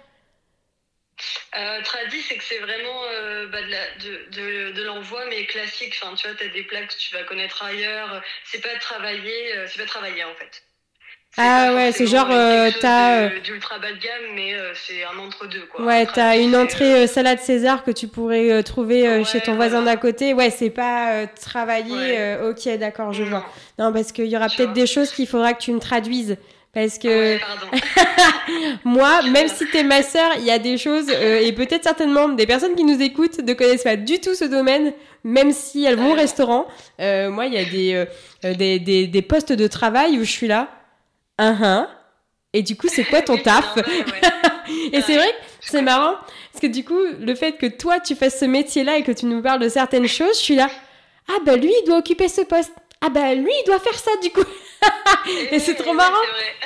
Euh, 1.57 1.81
tradi, 1.83 2.19
c'est 2.21 2.37
que 2.37 2.43
c'est 2.43 2.59
vraiment 2.59 3.03
euh, 3.11 3.47
bah, 3.47 3.61
de, 3.61 4.71
de, 4.71 4.83
l'envoi, 4.83 5.25
mais 5.29 5.45
classique. 5.45 5.95
Enfin, 6.01 6.15
tu 6.15 6.27
vois, 6.27 6.35
tu 6.35 6.45
as 6.45 6.47
des 6.47 6.63
plats 6.63 6.83
que 6.85 6.93
tu 6.97 7.13
vas 7.13 7.23
connaître 7.23 7.61
ailleurs. 7.63 8.23
C'est 8.45 8.61
pas 8.61 8.75
travailler, 8.79 9.55
euh, 9.57 9.67
c'est 9.67 9.79
pas 9.79 9.87
travailler 9.87 10.23
en 10.23 10.33
fait. 10.35 10.63
Ah 11.37 11.73
ouais, 11.73 11.91
c'est 11.93 12.07
genre, 12.07 12.27
euh, 12.29 12.67
euh, 12.67 12.71
t'as, 12.81 13.29
d'ultra 13.39 13.79
bas 13.79 13.91
de 13.93 13.97
gamme, 13.99 14.35
mais 14.35 14.53
euh, 14.53 14.73
c'est 14.75 15.03
un 15.05 15.17
entre-deux 15.17 15.65
quoi. 15.73 15.85
Ouais, 15.85 16.05
t'as 16.05 16.37
une 16.37 16.55
entrée 16.57 17.03
euh, 17.03 17.07
salade 17.07 17.39
César 17.39 17.85
que 17.85 17.91
tu 17.91 18.07
pourrais 18.09 18.51
euh, 18.51 18.63
trouver 18.63 19.07
euh, 19.07 19.19
Ouais, 19.19 19.23
chez 19.23 19.39
ton 19.39 19.55
voisin 19.55 19.81
d'à 19.81 19.95
côté. 19.95 20.33
Ouais, 20.33 20.49
c'est 20.49 20.69
pas 20.69 21.11
euh, 21.13 21.25
travailler. 21.41 21.93
Ouais. 21.95 22.15
euh, 22.19 22.51
ok, 22.51 22.77
d'accord, 22.77 23.13
je 23.13 23.23
non. 23.23 23.29
vois. 23.29 23.45
Non, 23.79 23.93
parce 23.93 24.11
qu'il 24.11 24.25
y 24.25 24.35
aura 24.35 24.47
peut-être 24.49 24.73
des 24.73 24.85
choses 24.85 25.11
qu'il 25.11 25.25
faudra 25.25 25.53
que 25.53 25.61
tu 25.61 25.71
me 25.71 25.79
traduises. 25.79 26.35
Parce 26.73 26.97
que 26.97 27.07
Ouais, 27.35 27.39
moi, 28.85 29.21
même 29.23 29.47
si 29.47 29.65
t'es 29.67 29.83
ma 29.83 30.03
sœur, 30.03 30.31
il 30.37 30.45
y 30.45 30.51
a 30.51 30.59
des 30.59 30.77
choses, 30.77 31.07
euh, 31.09 31.39
et 31.41 31.51
peut-être 31.53 31.83
certainement 31.83 32.29
des 32.29 32.45
personnes 32.45 32.75
qui 32.75 32.83
nous 32.83 33.01
écoutent 33.01 33.39
ne 33.39 33.53
connaissent 33.53 33.83
pas 33.83 33.97
du 33.97 34.19
tout 34.19 34.35
ce 34.35 34.45
domaine, 34.45 34.93
même 35.23 35.51
si 35.51 35.83
elles 35.85 35.97
vont 35.97 36.11
au 36.11 36.15
restaurant. 36.15 36.65
Euh, 36.99 37.29
moi, 37.29 37.45
il 37.45 37.53
y 37.53 37.57
a 37.57 37.65
des, 37.65 37.93
euh, 37.93 38.05
euh, 38.45 38.53
des, 38.53 38.79
des, 38.79 39.07
des 39.07 39.21
postes 39.21 39.51
de 39.53 39.67
travail 39.67 40.17
où 40.17 40.23
je 40.23 40.31
suis 40.31 40.47
là. 40.47 40.69
Un. 41.43 41.87
Et 42.53 42.61
du 42.61 42.75
coup, 42.75 42.87
c'est 42.87 43.03
quoi 43.03 43.21
ton 43.21 43.37
taf 43.43 43.75
ouais. 43.75 43.83
Et 44.93 45.01
c'est 45.01 45.15
vrai 45.15 45.33
c'est 45.61 45.81
marrant, 45.81 46.15
parce 46.51 46.61
que 46.61 46.67
du 46.67 46.83
coup, 46.83 46.99
le 47.19 47.35
fait 47.35 47.53
que 47.53 47.67
toi, 47.67 47.99
tu 47.99 48.15
fasses 48.15 48.39
ce 48.39 48.45
métier-là 48.45 48.97
et 48.97 49.03
que 49.03 49.11
tu 49.11 49.25
nous 49.25 49.41
parles 49.41 49.59
de 49.59 49.69
certaines 49.69 50.07
choses, 50.07 50.37
je 50.37 50.43
suis 50.43 50.55
là. 50.55 50.69
Ah 51.29 51.37
bah 51.45 51.55
lui, 51.55 51.71
il 51.81 51.85
doit 51.85 51.99
occuper 51.99 52.27
ce 52.27 52.41
poste. 52.41 52.73
Ah 52.99 53.09
bah 53.09 53.33
lui, 53.35 53.51
il 53.51 53.63
doit 53.65 53.79
faire 53.79 53.97
ça 53.97 54.11
du 54.21 54.31
coup. 54.31 54.43
Et 55.51 55.59
c'est 55.59 55.75
trop 55.75 55.93
marrant. 55.93 56.17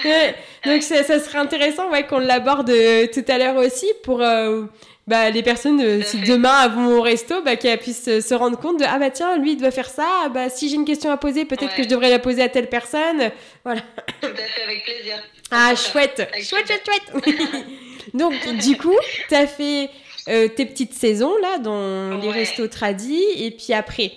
Ouais. 0.03 0.35
Donc 0.65 0.81
ça, 0.81 1.03
ça 1.03 1.19
serait 1.19 1.37
intéressant 1.37 1.89
ouais, 1.91 2.07
qu'on 2.07 2.19
l'aborde 2.19 2.69
euh, 2.69 3.07
tout 3.13 3.23
à 3.27 3.37
l'heure 3.37 3.57
aussi 3.57 3.87
pour 4.03 4.21
euh, 4.21 4.63
bah, 5.07 5.29
les 5.29 5.43
personnes, 5.43 5.79
euh, 5.81 6.01
si 6.01 6.19
demain 6.21 6.65
elles 6.65 6.71
vont 6.71 6.97
au 6.97 7.01
resto, 7.01 7.41
bah, 7.43 7.55
qu'elles 7.55 7.77
puissent 7.79 8.07
euh, 8.07 8.21
se 8.21 8.33
rendre 8.33 8.57
compte 8.57 8.79
de 8.79 8.85
ah 8.87 8.97
bah 8.97 9.09
tiens, 9.11 9.37
lui 9.37 9.51
il 9.53 9.57
doit 9.57 9.71
faire 9.71 9.89
ça, 9.89 10.05
ah, 10.25 10.29
bah 10.29 10.49
si 10.49 10.67
j'ai 10.69 10.75
une 10.75 10.85
question 10.85 11.11
à 11.11 11.17
poser, 11.17 11.45
peut-être 11.45 11.71
Ouais. 11.71 11.77
que 11.77 11.83
je 11.83 11.87
devrais 11.89 12.09
la 12.09 12.19
poser 12.19 12.41
à 12.41 12.49
telle 12.49 12.67
personne. 12.69 13.31
Tout 13.63 13.69
à 13.69 13.75
fait, 13.75 14.63
avec 14.63 14.83
plaisir. 14.83 15.17
Ah 15.51 15.73
chouette, 15.75 16.19
avec 16.31 16.43
chouette, 16.43 16.65
chouette, 16.67 16.83
chouette. 17.23 17.65
Donc 18.13 18.33
du 18.63 18.77
coup, 18.77 18.95
t'as 19.29 19.45
fait 19.47 19.89
euh, 20.27 20.47
tes 20.47 20.65
petites 20.65 20.93
saisons 20.93 21.35
là 21.41 21.59
dans 21.59 22.17
les 22.17 22.31
restos 22.31 22.67
tradis 22.67 23.23
et 23.37 23.51
puis 23.51 23.73
après? 23.73 24.11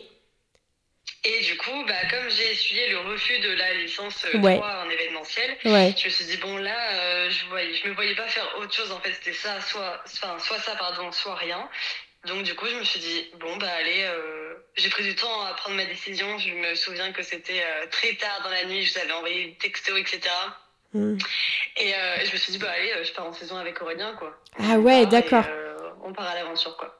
Et 1.24 1.40
du 1.40 1.56
coup, 1.56 1.84
bah, 1.86 1.94
comme 2.10 2.30
j'ai 2.30 2.52
essuyé 2.52 2.88
le 2.90 2.98
refus 3.00 3.38
de 3.40 3.50
la 3.50 3.74
licence 3.74 4.24
euh, 4.32 4.38
Ouais. 4.38 4.56
3 4.56 4.84
en 4.86 4.90
événementiel, 4.90 5.56
Ouais. 5.64 5.92
je 5.98 6.04
me 6.06 6.10
suis 6.10 6.24
dit, 6.26 6.36
bon, 6.36 6.56
là, 6.58 6.92
euh, 6.92 7.30
je, 7.30 7.44
voyais, 7.46 7.74
je 7.74 7.88
me 7.88 7.94
voyais 7.94 8.14
pas 8.14 8.28
faire 8.28 8.46
autre 8.58 8.72
chose. 8.72 8.92
En 8.92 9.00
fait, 9.00 9.12
c'était 9.12 9.32
ça, 9.32 9.60
soit, 9.60 10.00
enfin, 10.06 10.38
soit 10.38 10.60
ça, 10.60 10.76
pardon, 10.76 11.10
soit 11.10 11.34
rien. 11.34 11.68
Donc, 12.26 12.42
du 12.44 12.54
coup, 12.54 12.66
je 12.66 12.76
me 12.76 12.84
suis 12.84 13.00
dit, 13.00 13.30
bon, 13.40 13.56
bah, 13.56 13.68
allez, 13.78 14.04
euh, 14.04 14.54
j'ai 14.76 14.88
pris 14.90 15.02
du 15.02 15.14
temps 15.16 15.44
à 15.44 15.54
prendre 15.54 15.76
ma 15.76 15.84
décision. 15.86 16.38
Je 16.38 16.50
me 16.52 16.74
souviens 16.76 17.10
que 17.12 17.22
c'était 17.22 17.62
euh, 17.62 17.86
très 17.90 18.14
tard 18.14 18.40
dans 18.44 18.50
la 18.50 18.64
nuit, 18.66 18.84
je 18.84 18.92
vous 18.92 18.98
avais 19.00 19.12
envoyé 19.12 19.46
des 19.46 19.54
textos, 19.54 19.98
etc. 19.98 20.20
Hmm. 20.94 21.18
Et 21.78 21.94
euh, 21.94 22.24
je 22.24 22.32
me 22.32 22.36
suis 22.36 22.52
dit, 22.52 22.58
bah, 22.58 22.70
allez, 22.70 23.04
je 23.04 23.12
pars 23.12 23.26
en 23.26 23.32
saison 23.32 23.56
avec 23.56 23.82
Aurélien, 23.82 24.14
quoi. 24.14 24.36
Ah 24.58 24.78
ouais, 24.78 25.04
d'accord. 25.06 25.44
on 26.04 26.12
part 26.12 26.28
à 26.28 26.34
l'aventure, 26.36 26.76
quoi. 26.76 26.94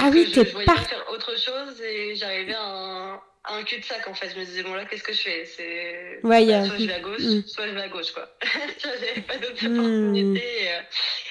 Ah 0.00 0.10
oui, 0.12 0.30
que 0.30 0.44
je, 0.44 0.46
je 0.48 0.52
voyais 0.52 0.66
pas 0.66 0.76
faire 0.76 1.04
autre 1.10 1.36
chose 1.38 1.80
et 1.82 2.14
j'arrivais 2.14 2.54
à 2.54 2.62
un, 2.62 3.20
un 3.48 3.62
cul-de-sac 3.62 4.06
en 4.08 4.14
fait. 4.14 4.30
Je 4.34 4.38
me 4.38 4.44
disais, 4.44 4.62
bon 4.62 4.74
là, 4.74 4.84
qu'est-ce 4.84 5.02
que 5.02 5.12
je 5.12 5.20
fais? 5.20 5.44
C'est 5.44 6.20
ouais, 6.22 6.52
a... 6.52 6.64
Soit 6.64 6.78
je 6.78 6.84
vais 6.86 6.92
à 6.92 7.00
gauche, 7.00 7.20
mm. 7.20 7.42
soit 7.46 7.66
je 7.66 7.72
vais 7.72 7.80
à 7.80 7.88
gauche, 7.88 8.12
quoi. 8.12 8.28
J'avais 8.82 9.20
pas 9.22 9.36
d'autre 9.36 9.66
mm. 9.66 9.78
opportunité. 9.78 10.62
Et, 10.62 10.68
euh, 10.68 10.80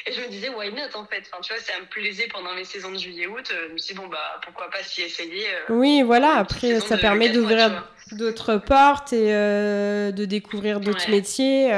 et, 0.07 0.11
je 0.13 0.21
me 0.21 0.27
disais, 0.27 0.49
why 0.49 0.71
not 0.71 0.95
en 0.95 1.05
fait? 1.05 1.23
Enfin, 1.31 1.41
Tu 1.41 1.53
vois, 1.53 1.61
ça 1.61 1.73
me 1.79 1.85
plaisait 1.85 2.27
pendant 2.27 2.53
les 2.53 2.65
saisons 2.65 2.91
de 2.91 2.97
juillet-août. 2.97 3.49
Euh, 3.51 3.67
je 3.69 3.73
me 3.73 3.77
suis 3.77 3.93
dit, 3.93 3.99
bon, 3.99 4.07
bah 4.07 4.39
pourquoi 4.43 4.69
pas 4.69 4.83
s'y 4.83 5.03
essayer. 5.03 5.47
Euh, 5.47 5.73
oui, 5.73 6.01
voilà, 6.01 6.35
après, 6.35 6.79
ça 6.79 6.97
permet 6.97 7.29
d'ouvrir 7.29 7.87
d'autres 8.13 8.57
portes 8.57 9.13
et 9.13 9.31
de 9.31 10.25
découvrir 10.25 10.79
d'autres 10.79 11.09
métiers. 11.09 11.71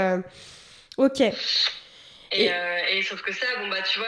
Ok. 0.98 1.22
Et, 2.32 2.46
et... 2.46 2.52
et, 2.92 3.02
sauf 3.02 3.22
que 3.22 3.34
ça, 3.34 3.48
bon, 3.60 3.70
bah 3.70 3.82
tu 3.82 4.00
vois, 4.00 4.08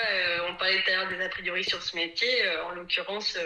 on 0.50 0.56
parlait 0.56 0.82
tout 0.84 0.92
à 0.92 0.96
l'heure 0.96 1.08
des 1.08 1.24
a 1.24 1.30
priori 1.30 1.64
sur 1.64 1.82
ce 1.82 1.96
métier. 1.96 2.30
en 2.70 2.76
l'occurrence, 2.76 3.38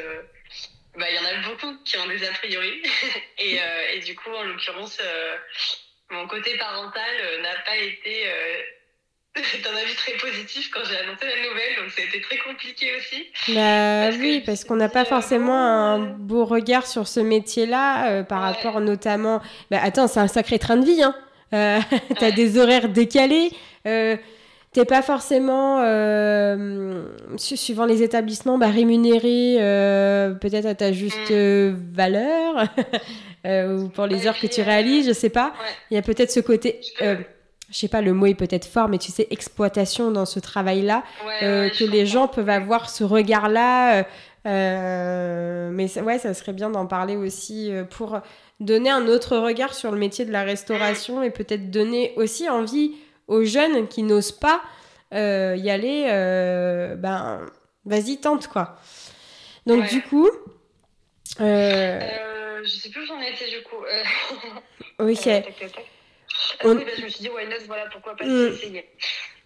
bah, 0.97 1.05
il 1.09 1.15
y 1.15 1.19
en 1.19 1.25
a 1.25 1.49
beaucoup 1.49 1.75
qui 1.83 1.97
ont 1.97 2.07
des 2.07 2.23
a 2.23 2.31
priori. 2.31 2.71
et, 3.39 3.59
euh, 3.59 3.95
et, 3.95 3.99
du 3.99 4.15
coup, 4.15 4.29
en 4.31 4.43
l'occurrence, 4.43 4.97
euh, 5.01 5.35
mon 6.11 6.27
côté 6.27 6.57
parental 6.57 7.03
euh, 7.21 7.41
n'a 7.41 7.55
pas 7.65 7.77
été 7.77 8.25
d'un 9.63 9.75
avis 9.75 9.95
très 9.95 10.13
positif 10.13 10.69
quand 10.71 10.81
j'ai 10.85 10.97
annoncé 10.97 11.25
la 11.25 11.47
nouvelle. 11.47 11.75
Donc, 11.81 11.91
ça 11.91 12.01
a 12.01 12.05
été 12.05 12.21
très 12.21 12.37
compliqué 12.37 12.95
aussi. 12.95 13.27
Bah, 13.53 14.09
oui, 14.17 14.41
parce 14.45 14.63
qu'on 14.63 14.77
n'a 14.77 14.89
pas 14.89 15.05
forcément 15.05 15.59
un 15.59 15.99
beau 15.99 16.45
regard 16.45 16.87
sur 16.87 17.07
ce 17.07 17.19
métier-là 17.19 18.23
par 18.23 18.41
rapport 18.41 18.79
notamment. 18.79 19.41
Bah, 19.71 19.79
attends, 19.81 20.07
c'est 20.07 20.21
un 20.21 20.27
sacré 20.27 20.59
train 20.59 20.77
de 20.77 20.85
vie. 20.85 21.03
Hein. 21.03 21.15
T'as 22.19 22.31
des 22.31 22.57
horaires 22.57 22.89
décalés 22.89 23.51
t'es 24.75 24.83
pas 24.83 25.01
forcément, 25.01 25.79
euh, 25.85 27.05
suivant 27.37 27.85
les 27.85 28.03
établissements, 28.03 28.57
bah, 28.57 28.67
rémunéré 28.67 29.55
euh, 29.59 30.33
peut-être 30.33 30.65
à 30.65 30.75
ta 30.75 30.91
juste 30.91 31.31
mm. 31.31 31.75
valeur 31.93 32.67
ou 33.45 33.87
pour 33.87 34.05
les 34.05 34.27
heures 34.27 34.37
que 34.37 34.47
tu 34.47 34.61
réalises, 34.61 35.07
je 35.07 35.13
sais 35.13 35.29
pas. 35.29 35.53
Il 35.89 35.95
y 35.95 35.97
a 35.97 36.01
peut-être 36.01 36.29
ce 36.29 36.41
côté, 36.41 36.81
je 36.99 37.15
sais 37.71 37.87
pas, 37.87 38.01
le 38.01 38.11
mot 38.11 38.25
est 38.25 38.35
peut-être 38.35 38.65
fort, 38.65 38.89
mais 38.89 38.97
tu 38.97 39.13
sais, 39.13 39.27
exploitation 39.31 40.11
dans 40.11 40.25
ce 40.25 40.41
travail-là, 40.41 41.03
que 41.39 41.89
les 41.89 42.05
gens 42.05 42.27
peuvent 42.27 42.49
avoir 42.49 42.89
ce 42.89 43.05
regard-là. 43.05 44.03
mais 44.43 45.99
ouais, 46.01 46.19
ça 46.19 46.33
serait 46.33 46.53
bien 46.53 46.69
d'en 46.69 46.85
parler 46.85 47.15
aussi 47.15 47.71
pour 47.91 48.19
donner 48.59 48.89
un 48.89 49.07
autre 49.07 49.37
regard 49.37 49.73
sur 49.73 49.91
le 49.91 49.97
métier 49.97 50.25
de 50.25 50.33
la 50.33 50.43
restauration 50.43 51.23
et 51.23 51.29
peut-être 51.29 51.71
donner 51.71 52.11
aussi 52.17 52.49
envie 52.49 52.91
aux 53.27 53.43
jeunes 53.43 53.87
qui 53.87 54.03
n'osent 54.03 54.31
pas 54.31 54.61
euh, 55.13 55.55
y 55.57 55.69
aller, 55.69 56.05
euh, 56.09 56.95
ben, 56.95 57.45
vas-y, 57.85 58.19
tente, 58.19 58.47
quoi. 58.47 58.77
Donc, 59.65 59.87
du 59.89 60.01
coup... 60.01 60.29
Euh, 61.39 61.99
je 62.63 62.69
sais 62.69 62.89
plus 62.89 63.03
où 63.03 63.05
j'en 63.05 63.21
étais, 63.21 63.49
du 63.49 63.63
coup. 63.63 63.77
ok. 64.99 65.29
On... 66.63 66.75
Bah, 66.75 66.81
je 66.97 67.03
me 67.03 67.09
suis 67.09 67.21
dit, 67.21 67.29
why 67.29 67.45
not, 67.45 67.65
voilà, 67.67 67.85
pourquoi 67.91 68.15
pas 68.15 68.25
mm. 68.25 68.53
essayer. 68.53 68.89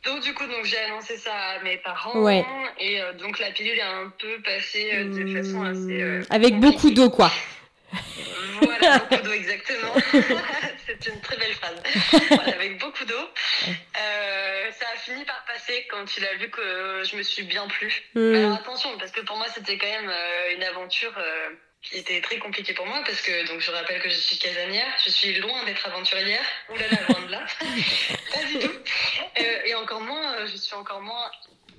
Donc 0.06 0.22
du 0.22 0.34
coup, 0.34 0.46
donc 0.46 0.64
j'ai 0.64 0.78
annoncé 0.78 1.18
ça 1.18 1.34
à 1.34 1.62
mes 1.62 1.76
parents 1.76 2.18
ouais. 2.22 2.46
et 2.80 3.02
donc 3.20 3.38
la 3.38 3.52
pilule 3.52 3.78
est 3.78 3.82
un 3.82 4.10
peu 4.18 4.42
passée 4.44 5.04
de 5.04 5.44
façon 5.44 5.62
assez 5.66 6.22
avec 6.30 6.58
beaucoup 6.58 6.90
d'eau 6.90 7.10
quoi. 7.10 7.30
Voilà, 8.62 9.00
beaucoup 9.00 9.24
d'eau, 9.24 9.32
exactement. 9.32 9.94
C'est 10.86 11.06
une 11.08 11.22
très 11.22 11.38
belle 11.38 11.54
phrase. 11.54 11.82
Voilà, 12.30 12.56
avec 12.56 12.80
beaucoup 12.80 13.06
d'eau. 13.06 13.30
Euh, 13.68 14.72
ça 14.72 14.86
a 14.94 14.98
fini 14.98 15.24
par 15.26 15.44
passer 15.46 15.88
quand 15.90 16.18
il 16.18 16.26
a 16.26 16.36
vu 16.36 16.50
que 16.50 17.04
je 17.04 17.16
me 17.16 17.24
suis 17.24 17.44
bien 17.44 17.68
plu. 17.68 17.94
Hmm. 18.16 18.36
Alors 18.36 18.54
attention, 18.56 18.98
parce 18.98 19.12
que 19.12 19.22
pour 19.22 19.38
moi, 19.38 19.48
c'était 19.54 19.78
quand 19.78 19.88
même 19.88 20.10
euh, 20.10 20.56
une 20.56 20.64
aventure 20.64 21.14
euh, 21.18 21.50
qui 21.82 21.98
était 21.98 22.22
très 22.22 22.38
compliquée 22.40 22.74
pour 22.74 22.86
moi, 22.86 23.02
parce 23.06 23.22
que 23.22 23.48
donc 23.48 23.62
je 23.62 23.72
rappelle 23.72 24.02
que 24.02 24.10
je 24.10 24.16
suis 24.16 24.38
casanière, 24.38 24.92
je 25.06 25.12
suis 25.12 25.36
loin 25.36 25.64
d'être 25.66 25.86
aventurière. 25.88 26.46
Oulala, 26.70 26.98
loin 27.08 27.22
de 27.22 27.32
là. 27.32 27.46
Pas 28.34 28.44
du 28.46 28.60
tout. 28.60 28.74
et 29.66 29.76
encore 29.76 30.02
moins, 30.02 30.46
je 30.48 30.58
suis 30.58 30.76
encore 30.76 31.02
moins 31.02 31.30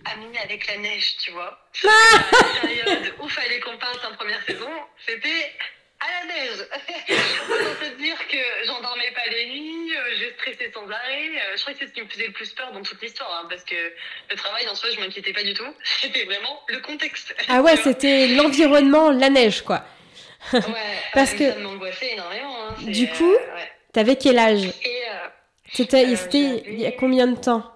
amie 0.04 0.38
avec 0.38 0.66
la 0.66 0.76
neige, 0.78 1.16
tu 1.18 1.30
vois. 1.32 1.58
la 1.82 2.60
période 2.60 3.14
où 3.20 3.28
fallait 3.28 3.60
qu'on 3.60 3.76
passe 3.78 4.04
en 4.04 4.14
première 4.14 4.42
saison, 4.44 4.70
c'était 5.06 5.52
à 6.00 6.26
la 6.26 6.34
neige. 6.34 6.66
Autant 7.50 7.74
te 7.80 8.02
dire 8.02 8.16
que 8.28 8.66
j'endormais 8.66 9.10
pas 9.14 9.30
les 9.30 9.46
nuits, 9.46 9.96
euh, 9.96 10.16
je 10.18 10.34
stressais 10.34 10.70
sans 10.72 10.88
arrêt. 10.90 11.28
Euh, 11.28 11.56
je 11.56 11.60
crois 11.60 11.72
que 11.74 11.80
c'est 11.80 11.88
ce 11.88 11.92
qui 11.92 12.02
me 12.02 12.08
faisait 12.08 12.26
le 12.26 12.32
plus 12.32 12.52
peur 12.52 12.72
dans 12.72 12.82
toute 12.82 13.00
l'histoire, 13.02 13.40
hein, 13.42 13.46
parce 13.48 13.64
que 13.64 13.74
le 14.30 14.36
travail 14.36 14.68
en 14.68 14.74
soi, 14.74 14.90
je 14.94 15.00
m'inquiétais 15.00 15.32
pas 15.32 15.42
du 15.42 15.54
tout. 15.54 15.74
C'était 16.00 16.24
vraiment 16.24 16.60
le 16.68 16.78
contexte. 16.80 17.34
Ah 17.48 17.60
ouais, 17.60 17.76
c'était 17.76 18.28
l'environnement, 18.28 19.10
la 19.10 19.30
neige, 19.30 19.62
quoi. 19.62 19.84
Ouais, 20.52 20.60
parce 21.14 21.34
que 21.34 21.52
ça 21.52 21.58
m'angoissait 21.58 22.12
énormément. 22.12 22.68
Hein, 22.68 22.74
du 22.82 23.08
coup, 23.08 23.32
euh, 23.32 23.56
ouais. 23.56 23.70
t'avais 23.92 24.16
quel 24.16 24.38
âge 24.38 24.70
C'était 25.72 26.04
il 26.04 26.80
y 26.80 26.86
a 26.86 26.92
combien 26.92 27.26
de 27.26 27.36
temps 27.36 27.70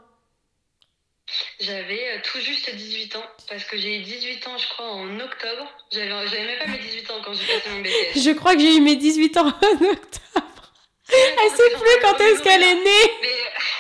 j'avais 1.61 2.09
euh, 2.09 2.19
tout 2.23 2.41
juste 2.41 2.75
18 2.75 3.17
ans, 3.17 3.25
parce 3.49 3.65
que 3.65 3.77
j'ai 3.77 3.99
eu 3.99 4.03
18 4.03 4.47
ans, 4.49 4.59
je 4.59 4.69
crois, 4.69 4.93
en 4.93 5.21
octobre. 5.21 5.71
J'avais 5.91 6.09
même 6.09 6.59
pas 6.59 6.67
mes 6.67 6.79
18 6.79 7.11
ans 7.11 7.21
quand 7.25 7.35
j'ai 7.35 7.47
passé 7.47 7.71
mon 7.71 7.81
BTS. 7.81 8.21
Je 8.21 8.31
crois 8.33 8.55
que 8.55 8.61
j'ai 8.61 8.77
eu 8.77 8.81
mes 8.81 8.97
18 8.97 9.37
ans 9.39 9.47
en 9.47 9.49
octobre. 9.49 10.73
Elle 11.09 11.51
sait 11.51 11.71
plus 11.71 12.01
quand 12.01 12.19
est-ce 12.21 12.43
qu'elle 12.43 12.63
est 12.63 12.75
née. 12.75 13.13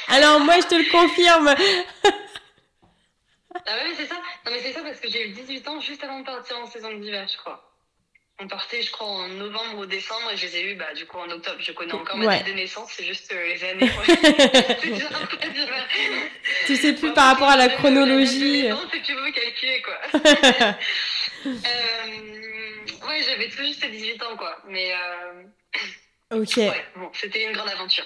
Alors 0.09 0.40
moi, 0.40 0.61
je 0.61 0.67
te 0.67 0.75
le 0.75 0.90
confirme. 0.90 1.49
ah 1.49 1.55
ouais, 3.77 3.88
mais 3.88 3.95
c'est 3.97 4.07
ça. 4.07 4.17
Non, 4.45 4.53
mais 4.53 4.61
c'est 4.61 4.73
ça 4.73 4.83
parce 4.83 5.01
que 5.01 5.09
j'ai 5.09 5.29
eu 5.29 5.31
18 5.31 5.67
ans 5.69 5.81
juste 5.81 6.05
avant 6.05 6.21
de 6.21 6.25
partir 6.25 6.59
en 6.59 6.67
saison 6.67 6.93
d'hiver, 6.93 7.27
je 7.31 7.38
crois. 7.38 7.74
On 8.40 8.49
partait, 8.49 8.83
je 8.83 8.90
crois, 8.90 9.07
en 9.07 9.29
novembre 9.29 9.79
ou 9.79 9.87
décembre 9.87 10.33
et 10.33 10.37
je 10.37 10.47
les 10.47 10.57
ai 10.57 10.73
eus, 10.73 10.75
bah, 10.75 10.92
du 10.94 11.07
coup, 11.07 11.18
en 11.18 11.31
octobre. 11.31 11.57
Je 11.61 11.70
connais 11.70 11.92
encore 11.92 12.16
ma 12.16 12.38
date 12.38 12.49
de 12.49 12.53
naissance, 12.53 12.90
c'est 12.97 13.05
juste 13.05 13.33
euh, 13.33 13.47
les 13.47 13.62
années. 13.62 13.88
tu 16.66 16.77
sais 16.77 16.94
plus 16.94 17.12
par 17.12 17.29
rapport 17.29 17.49
à 17.49 17.57
la 17.57 17.68
chronologie. 17.68 18.68
Non, 18.68 18.83
si 18.92 19.03
tu 19.03 19.14
veux 19.14 19.31
calculer, 19.31 19.81
quoi. 19.83 20.01
euh, 21.47 21.53
ouais, 23.09 23.23
j'avais 23.25 23.49
tout 23.51 23.62
juste 23.62 23.87
18 23.87 24.20
ans, 24.25 24.37
quoi. 24.37 24.59
Mais. 24.66 24.92
Euh... 24.92 25.44
Ok. 26.31 26.57
Ouais, 26.57 26.85
bon, 26.97 27.11
c'était 27.13 27.45
une 27.45 27.53
grande 27.53 27.69
aventure. 27.69 28.05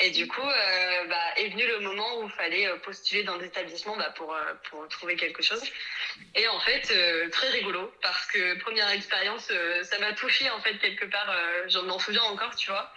Et 0.00 0.10
du 0.10 0.26
coup, 0.26 0.40
euh, 0.40 1.06
bah, 1.06 1.16
est 1.36 1.48
venu 1.48 1.66
le 1.66 1.80
moment 1.80 2.20
où 2.20 2.24
il 2.26 2.32
fallait 2.32 2.66
euh, 2.66 2.76
postuler 2.78 3.24
dans 3.24 3.36
des 3.36 3.46
établissements 3.46 3.96
bah, 3.96 4.12
pour, 4.16 4.32
euh, 4.32 4.54
pour 4.70 4.88
trouver 4.88 5.16
quelque 5.16 5.42
chose. 5.42 5.62
Et 6.34 6.48
en 6.48 6.58
fait, 6.60 6.92
très 7.30 7.48
rigolo, 7.50 7.92
parce 8.02 8.26
que 8.26 8.58
première 8.60 8.88
expérience, 8.90 9.52
ça 9.82 9.98
m'a 9.98 10.12
touché 10.14 10.50
en 10.50 10.60
fait 10.60 10.78
quelque 10.78 11.04
part, 11.04 11.32
je 11.68 11.78
m'en 11.78 11.98
souviens 11.98 12.22
encore, 12.22 12.56
tu 12.56 12.70
vois. 12.70 12.92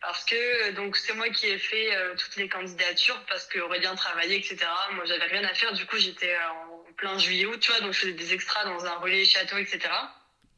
Parce 0.00 0.24
que 0.24 0.70
donc 0.72 0.96
c'est 0.96 1.12
moi 1.14 1.28
qui 1.30 1.46
ai 1.46 1.58
fait 1.58 1.90
toutes 2.16 2.36
les 2.36 2.48
candidatures 2.48 3.20
parce 3.28 3.46
que 3.46 3.58
Aurélien 3.58 3.96
travaillait, 3.96 4.36
etc. 4.36 4.58
Moi, 4.92 5.04
j'avais 5.06 5.24
rien 5.24 5.44
à 5.44 5.52
faire. 5.52 5.72
Du 5.72 5.84
coup, 5.86 5.96
j'étais 5.98 6.36
en 6.36 6.92
plein 6.92 7.18
juillet 7.18 7.46
août, 7.46 7.58
tu 7.60 7.72
vois, 7.72 7.80
donc 7.80 7.92
je 7.92 8.00
faisais 8.00 8.12
des 8.12 8.34
extras 8.34 8.64
dans 8.64 8.84
un 8.84 8.98
relais 8.98 9.24
château, 9.24 9.58
etc. 9.58 9.80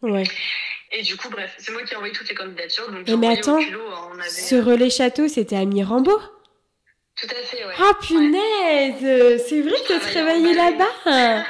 Ouais. 0.03 0.25
Et 0.91 1.03
du 1.03 1.17
coup, 1.17 1.31
bref, 1.31 1.55
c'est 1.59 1.73
moi 1.73 1.83
qui 1.83 1.95
ai 1.95 1.97
envoyé 1.97 2.13
toutes 2.13 2.29
les 2.29 2.35
candidatures. 2.35 2.91
Donc 2.91 3.09
mais 3.09 3.39
attends, 3.39 3.59
on 3.59 4.19
avait... 4.19 4.29
ce 4.29 4.57
relais 4.57 4.91
château, 4.91 5.27
c'était 5.29 5.57
à 5.57 5.65
Mirambeau? 5.65 6.21
Tout 7.17 7.27
à 7.31 7.43
fait, 7.47 7.65
ouais. 7.65 7.75
Ah 7.79 7.93
punaise 8.01 9.03
ouais. 9.03 9.39
C'est 9.39 9.63
vrai 9.63 9.77
que 9.87 9.93
tu 9.93 10.01
te 10.01 10.15
réveillé 10.15 10.55
là-bas? 10.55 11.45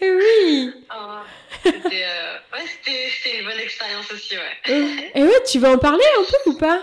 Eh 0.00 0.10
Oui 0.10 0.72
oh, 0.94 1.18
C'était 1.64 2.04
euh... 2.04 2.36
ouais, 2.52 3.38
une 3.38 3.44
bonne 3.46 3.60
expérience 3.60 4.10
aussi, 4.12 4.36
ouais. 4.36 4.72
Et 4.72 5.10
eh 5.14 5.22
ouais, 5.22 5.42
tu 5.50 5.58
veux 5.58 5.68
en 5.68 5.78
parler 5.78 6.04
un 6.18 6.24
peu 6.24 6.50
ou 6.50 6.58
pas? 6.58 6.82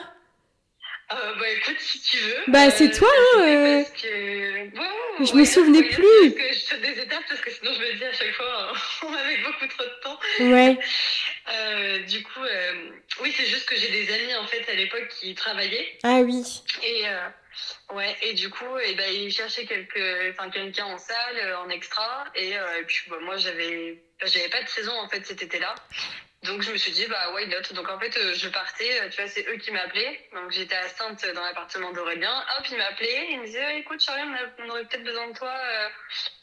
Euh, 1.11 1.35
bah 1.39 1.49
écoute, 1.49 1.79
si 1.79 1.99
tu 2.01 2.17
veux. 2.17 2.43
Bah 2.49 2.69
c'est 2.69 2.91
toi, 2.91 3.09
hein. 3.09 3.41
Euh... 3.41 3.83
Parce 3.83 4.01
que... 4.01 5.25
je 5.25 5.33
me 5.33 5.43
souvenais 5.43 5.81
plus. 5.83 6.33
Que 6.33 6.53
je 6.53 6.59
saute 6.59 6.81
des 6.81 7.01
étapes 7.01 7.23
parce 7.27 7.41
que 7.41 7.49
sinon 7.49 7.71
je 7.73 7.79
me 7.79 7.93
dis 7.97 8.05
à 8.05 8.13
chaque 8.13 8.33
fois, 8.33 8.73
on 9.07 9.13
avait 9.13 9.37
beaucoup 9.37 9.67
trop 9.67 9.83
de 9.85 9.99
temps. 10.03 10.19
Ouais. 10.39 10.77
euh, 11.51 11.99
du 12.03 12.21
coup, 12.21 12.43
euh, 12.43 12.73
oui, 13.21 13.33
c'est 13.35 13.47
juste 13.47 13.67
que 13.67 13.75
j'ai 13.75 13.89
des 13.89 14.13
amis 14.13 14.35
en 14.35 14.45
fait 14.45 14.69
à 14.69 14.75
l'époque 14.75 15.07
qui 15.07 15.33
travaillaient. 15.33 15.97
Ah 16.03 16.19
oui. 16.19 16.43
Et 16.83 17.07
euh, 17.07 17.95
ouais, 17.95 18.15
et 18.21 18.33
du 18.33 18.51
coup, 18.51 18.77
et 18.77 18.91
eh 18.91 18.93
ben 18.93 19.11
ils 19.11 19.31
cherchaient 19.31 19.65
quelque, 19.65 20.29
enfin 20.29 20.51
quelqu'un 20.51 20.85
en 20.85 20.99
salle, 20.99 21.55
en 21.65 21.69
extra, 21.69 22.25
et, 22.35 22.51
et 22.51 22.83
puis 22.85 23.01
bah, 23.09 23.17
moi 23.21 23.37
j'avais, 23.37 24.03
j'avais 24.23 24.49
pas 24.49 24.61
de 24.61 24.69
saison 24.69 24.93
en 24.93 25.09
fait 25.09 25.25
cet 25.25 25.41
été-là. 25.41 25.73
Donc 26.45 26.61
je 26.61 26.71
me 26.71 26.77
suis 26.77 26.91
dit, 26.91 27.05
bah 27.07 27.33
why 27.35 27.47
not? 27.47 27.73
Donc 27.75 27.89
en 27.89 27.99
fait, 27.99 28.15
euh, 28.17 28.33
je 28.33 28.47
partais, 28.47 29.01
euh, 29.01 29.09
tu 29.09 29.21
vois, 29.21 29.29
c'est 29.29 29.45
eux 29.49 29.57
qui 29.57 29.71
m'appelaient. 29.71 30.19
Donc 30.33 30.51
j'étais 30.51 30.75
à 30.75 30.87
Sainte 30.87 31.25
dans 31.35 31.43
l'appartement 31.43 31.91
d'Aurélien. 31.91 32.31
Hop, 32.57 32.65
ils 32.71 32.77
m'appelaient, 32.77 33.27
ils 33.31 33.39
me 33.41 33.45
disaient, 33.45 33.79
écoute 33.79 33.99
Charlie, 33.99 34.23
on, 34.23 34.63
on 34.63 34.69
aurait 34.69 34.85
peut-être 34.85 35.03
besoin 35.03 35.27
de 35.27 35.33
toi 35.33 35.51
euh, 35.51 35.87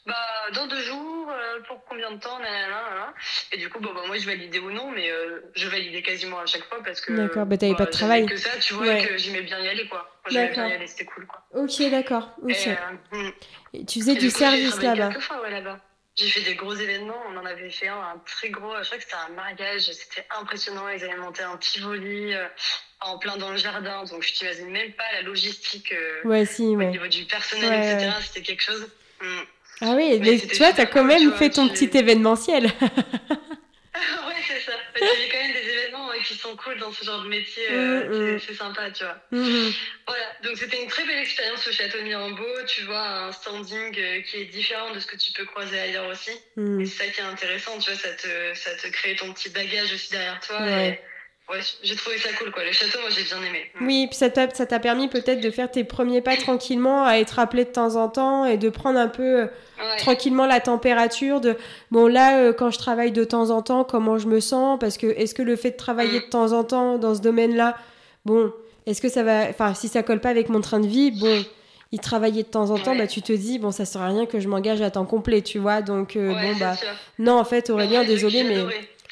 bah, 0.05 0.13
dans 0.53 0.67
deux 0.67 0.81
jours, 0.81 1.31
euh, 1.31 1.61
pour 1.67 1.83
combien 1.85 2.11
de 2.11 2.19
temps 2.19 2.37
nanana, 2.39 3.13
Et 3.51 3.57
du 3.57 3.69
coup, 3.69 3.79
bon, 3.79 3.91
bah, 3.93 4.03
moi 4.05 4.17
je 4.17 4.25
validais 4.27 4.59
ou 4.59 4.71
non, 4.71 4.91
mais 4.91 5.09
euh, 5.09 5.41
je 5.55 5.67
validais 5.67 6.03
quasiment 6.03 6.39
à 6.39 6.45
chaque 6.45 6.65
fois 6.65 6.83
parce 6.83 7.01
que. 7.01 7.13
D'accord, 7.13 7.47
bah 7.47 7.57
t'avais 7.57 7.75
pas 7.75 7.85
de 7.85 7.91
travail. 7.91 8.27
que 8.27 8.37
ça, 8.37 8.57
tu 8.59 8.75
vois, 8.75 8.85
ouais. 8.85 9.05
que 9.05 9.17
j'aimais 9.17 9.41
bien 9.41 9.59
y 9.59 9.67
aller, 9.67 9.87
quoi. 9.87 10.09
J'aimais 10.29 10.51
bien 10.51 10.67
y 10.67 10.73
aller, 10.73 10.87
c'était 10.87 11.05
cool, 11.05 11.25
quoi. 11.25 11.41
Ok, 11.53 11.81
d'accord. 11.89 12.29
Ok. 12.43 12.51
Et, 12.51 12.69
euh, 12.69 13.31
Et 13.73 13.85
tu 13.85 13.99
faisais 13.99 14.13
et 14.13 14.17
du 14.17 14.31
coup, 14.31 14.37
service 14.37 14.81
là-bas 14.81 15.09
ouais, 15.41 15.49
là-bas. 15.49 15.79
J'ai 16.17 16.29
fait 16.29 16.41
des 16.41 16.55
gros 16.55 16.73
événements. 16.73 17.21
On 17.29 17.37
en 17.37 17.45
avait 17.45 17.69
fait 17.69 17.87
un, 17.87 17.95
un 17.99 18.21
très 18.25 18.49
gros. 18.49 18.73
Je 18.81 18.85
crois 18.85 18.97
que 18.97 19.03
c'était 19.03 19.15
un 19.29 19.33
mariage. 19.33 19.83
C'était 19.91 20.25
impressionnant. 20.39 20.87
Ils 20.89 21.03
avaient 21.03 21.15
monté 21.17 21.43
un 21.43 21.57
Tivoli 21.57 22.33
euh, 22.33 22.47
en 23.01 23.17
plein 23.17 23.37
dans 23.37 23.51
le 23.51 23.57
jardin. 23.57 24.03
Donc, 24.05 24.23
je 24.23 24.33
t'imagine 24.33 24.69
même 24.69 24.91
pas 24.93 25.03
la 25.13 25.21
logistique 25.21 25.91
euh, 25.93 26.21
Ouais, 26.27 26.45
si, 26.45 26.63
au 26.63 26.75
ouais. 26.75 26.87
niveau 26.87 27.07
du 27.07 27.25
personnel, 27.25 27.69
Ouais, 27.69 27.93
etc. 27.93 28.11
C'était 28.25 28.41
quelque 28.41 28.63
chose. 28.63 28.89
Mm. 29.21 29.41
Ah 29.81 29.93
oui, 29.95 30.17
Mais 30.19 30.31
mais 30.31 30.39
tu 30.39 30.57
vois, 30.57 30.67
t'as 30.73 30.85
super 30.85 30.89
quand 30.89 31.03
même 31.03 31.29
vois, 31.29 31.37
fait 31.37 31.51
ton 31.51 31.69
petit 31.69 31.89
événementiel. 31.95 32.63
ouais, 32.81 34.41
c'est 34.47 34.59
ça. 34.61 34.71
Quand 34.95 35.05
même 35.05 35.53
des 35.53 35.59
événements 35.59 35.76
qui 36.27 36.35
sont 36.35 36.55
cool 36.55 36.77
dans 36.79 36.91
ce 36.91 37.03
genre 37.05 37.21
de 37.23 37.27
métier. 37.27 37.65
euh, 37.71 38.07
Mm, 38.07 38.33
mm. 38.35 38.39
c'est- 38.39 38.53
sympa, 38.53 38.91
tu 38.91 39.03
vois. 39.03 39.17
Mhm. 39.31 39.71
Voilà, 40.07 40.25
donc 40.43 40.57
c'était 40.57 40.81
une 40.81 40.87
très 40.89 41.05
belle 41.05 41.19
expérience 41.19 41.65
au 41.67 41.71
château 41.71 42.01
Mirambeau. 42.01 42.63
Tu 42.67 42.81
vois 42.83 42.99
un 43.27 43.31
standing 43.31 43.97
euh, 43.99 44.21
qui 44.21 44.37
est 44.37 44.45
différent 44.45 44.91
de 44.91 44.99
ce 44.99 45.05
que 45.07 45.15
tu 45.15 45.31
peux 45.31 45.45
croiser 45.45 45.79
ailleurs 45.79 46.07
aussi. 46.07 46.31
Et 46.81 46.85
c'est 46.85 47.05
ça 47.05 47.11
qui 47.11 47.21
est 47.21 47.23
intéressant, 47.23 47.77
tu 47.79 47.91
vois, 47.91 47.99
ça 47.99 48.13
te, 48.13 48.53
ça 48.55 48.75
te 48.75 48.87
crée 48.87 49.15
ton 49.15 49.31
petit 49.33 49.49
bagage 49.49 49.93
aussi 49.93 50.11
derrière 50.11 50.39
toi. 50.39 50.59
Ouais. 50.61 50.89
Et, 50.89 50.99
ouais, 51.49 51.59
j'ai 51.83 51.95
trouvé 51.95 52.17
ça 52.17 52.29
cool, 52.37 52.51
quoi. 52.51 52.63
Le 52.63 52.71
château, 52.71 52.99
moi, 53.01 53.09
j'ai 53.09 53.23
bien 53.23 53.37
aimé. 53.37 53.65
Mm. 53.79 53.85
Oui, 53.87 54.07
puis 54.07 54.15
ça 54.17 54.29
t'a 54.29 54.79
permis 54.79 55.07
peut-être 55.07 55.41
de 55.41 55.49
faire 55.51 55.69
tes 55.71 55.83
premiers 55.83 56.21
pas 56.21 56.35
tranquillement, 56.35 57.05
à 57.05 57.15
être 57.17 57.39
appelé 57.39 57.65
de 57.65 57.69
temps 57.69 57.95
en 57.95 58.09
temps 58.09 58.45
et 58.45 58.57
de 58.57 58.69
prendre 58.69 58.99
un 58.99 59.07
peu 59.07 59.41
euh, 59.41 59.45
Ouais. 59.79 59.97
tranquillement 59.99 60.47
la 60.47 60.59
température 60.59 61.39
de 61.39 61.55
bon 61.91 62.07
là 62.07 62.39
euh, 62.39 62.51
quand 62.51 62.71
je 62.71 62.79
travaille 62.79 63.11
de 63.11 63.23
temps 63.23 63.51
en 63.51 63.61
temps 63.61 63.83
comment 63.83 64.17
je 64.17 64.27
me 64.27 64.39
sens? 64.39 64.79
Parce 64.79 64.97
que 64.97 65.05
est-ce 65.05 65.35
que 65.35 65.43
le 65.43 65.55
fait 65.55 65.69
de 65.71 65.75
travailler 65.77 66.17
Mm. 66.17 66.23
de 66.23 66.29
temps 66.29 66.51
en 66.53 66.63
temps 66.63 66.97
dans 66.97 67.13
ce 67.13 67.21
domaine-là 67.21 67.77
bon 68.25 68.51
est-ce 68.87 69.01
que 69.01 69.07
ça 69.09 69.21
va 69.21 69.43
enfin 69.49 69.75
si 69.75 69.87
ça 69.87 70.01
colle 70.01 70.19
pas 70.19 70.29
avec 70.29 70.49
mon 70.49 70.61
train 70.61 70.79
de 70.79 70.87
vie 70.87 71.11
bon 71.11 71.45
y 71.91 71.99
travailler 71.99 72.41
de 72.41 72.47
temps 72.47 72.71
en 72.71 72.79
temps 72.79 72.93
Ouais. 72.93 72.97
bah 72.97 73.05
tu 73.07 73.21
te 73.21 73.31
dis 73.33 73.59
bon 73.59 73.69
ça 73.69 73.85
sert 73.85 74.01
à 74.01 74.07
rien 74.07 74.25
que 74.25 74.39
je 74.39 74.47
m'engage 74.47 74.81
à 74.81 74.89
temps 74.89 75.05
complet 75.05 75.43
tu 75.43 75.59
vois? 75.59 75.83
Donc 75.83 76.15
euh, 76.15 76.33
bon 76.33 76.55
bah 76.59 76.75
sûr. 76.75 76.87
non 77.19 77.33
en 77.37 77.45
fait 77.45 77.69
Aurélien 77.69 78.03
désolé 78.03 78.43
mais 78.45 78.63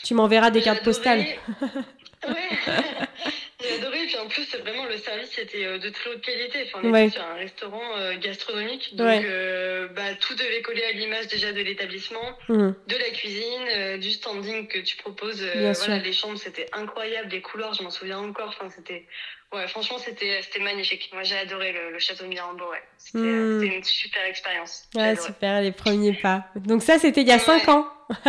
tu 0.03 0.15
m'enverras 0.15 0.49
des 0.49 0.63
cartes 0.63 0.83
postales. 0.83 1.23
Ouais. 2.27 2.49
J'ai 3.61 3.75
adoré, 3.79 4.05
puis 4.05 4.17
en 4.17 4.27
plus, 4.27 4.53
vraiment, 4.57 4.85
le 4.85 4.97
service 4.97 5.37
était 5.39 5.65
euh, 5.65 5.79
de 5.79 5.89
très 5.89 6.09
haute 6.11 6.21
qualité. 6.21 6.65
Enfin, 6.67 6.81
on 6.83 6.91
Ouais. 6.91 7.05
était 7.07 7.13
sur 7.17 7.25
un 7.25 7.33
restaurant 7.35 7.97
euh, 7.97 8.15
gastronomique, 8.17 8.95
donc 8.95 9.07
Ouais. 9.07 9.21
euh, 9.25 9.87
bah, 9.87 10.13
tout 10.19 10.35
devait 10.35 10.61
coller 10.61 10.83
à 10.83 10.91
l'image 10.91 11.27
déjà 11.27 11.51
de 11.51 11.61
l'établissement, 11.61 12.37
Mhm. 12.49 12.75
de 12.87 12.95
la 12.95 13.09
cuisine, 13.11 13.67
euh, 13.75 13.97
du 13.97 14.11
standing 14.11 14.67
que 14.67 14.79
tu 14.79 14.97
proposes. 14.97 15.41
Bien 15.41 15.71
voilà, 15.71 15.95
sûr. 15.95 16.03
les 16.03 16.13
chambres, 16.13 16.37
c'était 16.37 16.67
incroyable, 16.73 17.29
les 17.31 17.41
couleurs, 17.41 17.73
je 17.73 17.81
m'en 17.83 17.89
souviens 17.91 18.19
encore. 18.19 18.49
Enfin, 18.49 18.69
c'était, 18.69 19.07
ouais, 19.53 19.67
franchement, 19.67 19.97
c'était, 19.97 20.41
magnifique. 20.59 21.09
Moi, 21.13 21.23
j'ai 21.23 21.37
adoré 21.37 21.71
le, 21.71 21.91
le 21.91 21.99
château 21.99 22.25
de 22.25 22.29
Mirambeau. 22.29 22.69
Ouais, 22.69 22.83
c'était, 22.97 23.19
c'était 23.61 23.75
une 23.77 23.83
super 23.83 24.25
expérience. 24.25 24.83
Adoré. 24.95 25.15
super 25.27 25.61
les 25.61 25.71
premiers 25.71 26.13
pas 26.13 26.45
donc 26.55 26.83
ça 26.83 26.99
c'était 26.99 27.21
il 27.21 27.27
y 27.27 27.31
a 27.31 27.35
Ouais. 27.35 27.39
5 27.41 27.67
ans 27.69 27.87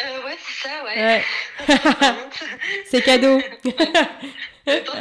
Euh, 0.00 0.24
ouais, 0.26 0.36
c'est 0.38 0.68
ça, 0.68 0.84
ouais. 0.84 1.24
c'est 2.90 3.02
cadeau 3.02 3.38
Le 4.66 4.80
temps, 4.84 4.92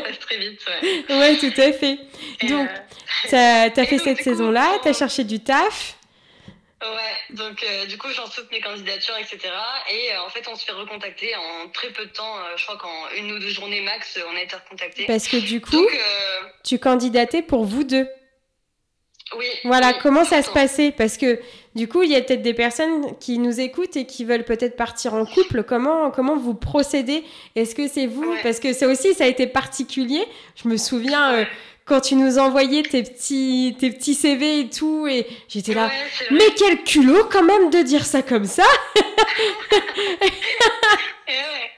passe 0.00 0.18
très 0.18 0.36
vite, 0.38 0.60
ouais. 0.66 1.16
ouais 1.16 1.36
tout 1.38 1.52
à 1.60 1.72
fait 1.72 1.98
Et, 2.42 2.46
Donc, 2.46 2.68
euh, 2.68 2.74
T'as 3.30 3.70
t'as 3.70 3.82
Et 3.82 3.86
fait 3.86 3.96
donc, 3.96 4.04
cette 4.04 4.22
saison-là, 4.22 4.72
on- 4.74 4.78
t'as 4.80 4.92
cherché 4.92 5.24
du 5.24 5.40
taf. 5.40 5.94
Ouais, 6.82 7.36
donc 7.36 7.62
euh, 7.62 7.84
du 7.84 7.98
coup 7.98 8.08
j'en 8.10 8.24
saute 8.26 8.50
mes 8.50 8.60
candidatures, 8.60 9.16
etc. 9.18 9.38
Et 9.92 10.12
euh, 10.14 10.22
en 10.22 10.30
fait 10.30 10.48
on 10.48 10.56
se 10.56 10.64
fait 10.64 10.72
recontacter 10.72 11.36
en 11.36 11.68
très 11.68 11.90
peu 11.90 12.06
de 12.06 12.10
temps, 12.10 12.38
euh, 12.38 12.56
je 12.56 12.64
crois 12.64 12.78
qu'en 12.78 13.08
une 13.18 13.30
ou 13.32 13.38
deux 13.38 13.50
journées 13.50 13.82
max, 13.82 14.18
on 14.32 14.34
a 14.34 14.40
été 14.40 14.56
recontacté. 14.56 15.04
Parce 15.04 15.28
que 15.28 15.36
du 15.36 15.60
coup, 15.60 15.72
Donc 15.72 15.90
tu 16.64 16.78
candidatais 16.78 17.42
pour 17.42 17.64
vous 17.66 17.84
deux. 17.84 18.08
Oui. 19.38 19.46
Voilà, 19.64 19.88
oui, 19.88 19.94
comment 20.02 20.24
ça 20.24 20.42
se 20.42 20.50
passait? 20.50 20.92
Parce 20.96 21.16
que 21.16 21.38
du 21.76 21.86
coup, 21.86 22.02
il 22.02 22.10
y 22.10 22.16
a 22.16 22.20
peut-être 22.20 22.42
des 22.42 22.54
personnes 22.54 23.16
qui 23.18 23.38
nous 23.38 23.60
écoutent 23.60 23.96
et 23.96 24.04
qui 24.04 24.24
veulent 24.24 24.44
peut-être 24.44 24.76
partir 24.76 25.14
en 25.14 25.24
couple. 25.24 25.62
Comment, 25.62 26.10
comment 26.10 26.36
vous 26.36 26.54
procédez? 26.54 27.22
Est-ce 27.54 27.74
que 27.74 27.86
c'est 27.86 28.06
vous? 28.06 28.24
Ouais. 28.24 28.40
Parce 28.42 28.58
que 28.58 28.72
ça 28.72 28.88
aussi, 28.88 29.14
ça 29.14 29.24
a 29.24 29.26
été 29.28 29.46
particulier. 29.46 30.24
Je 30.56 30.68
me 30.68 30.76
souviens 30.76 31.34
euh, 31.34 31.44
quand 31.84 32.00
tu 32.00 32.16
nous 32.16 32.38
envoyais 32.38 32.82
tes 32.82 33.02
petits, 33.04 33.76
tes 33.78 33.90
petits 33.90 34.14
CV 34.14 34.60
et 34.60 34.68
tout, 34.68 35.06
et 35.06 35.26
j'étais 35.48 35.74
là. 35.74 35.86
Ouais. 35.86 35.92
Mais 36.32 36.54
quel 36.56 36.82
culot 36.82 37.24
quand 37.30 37.44
même 37.44 37.70
de 37.70 37.82
dire 37.82 38.04
ça 38.06 38.22
comme 38.22 38.46
ça 38.46 38.64
Et 41.28 41.32
ouais. 41.32 41.70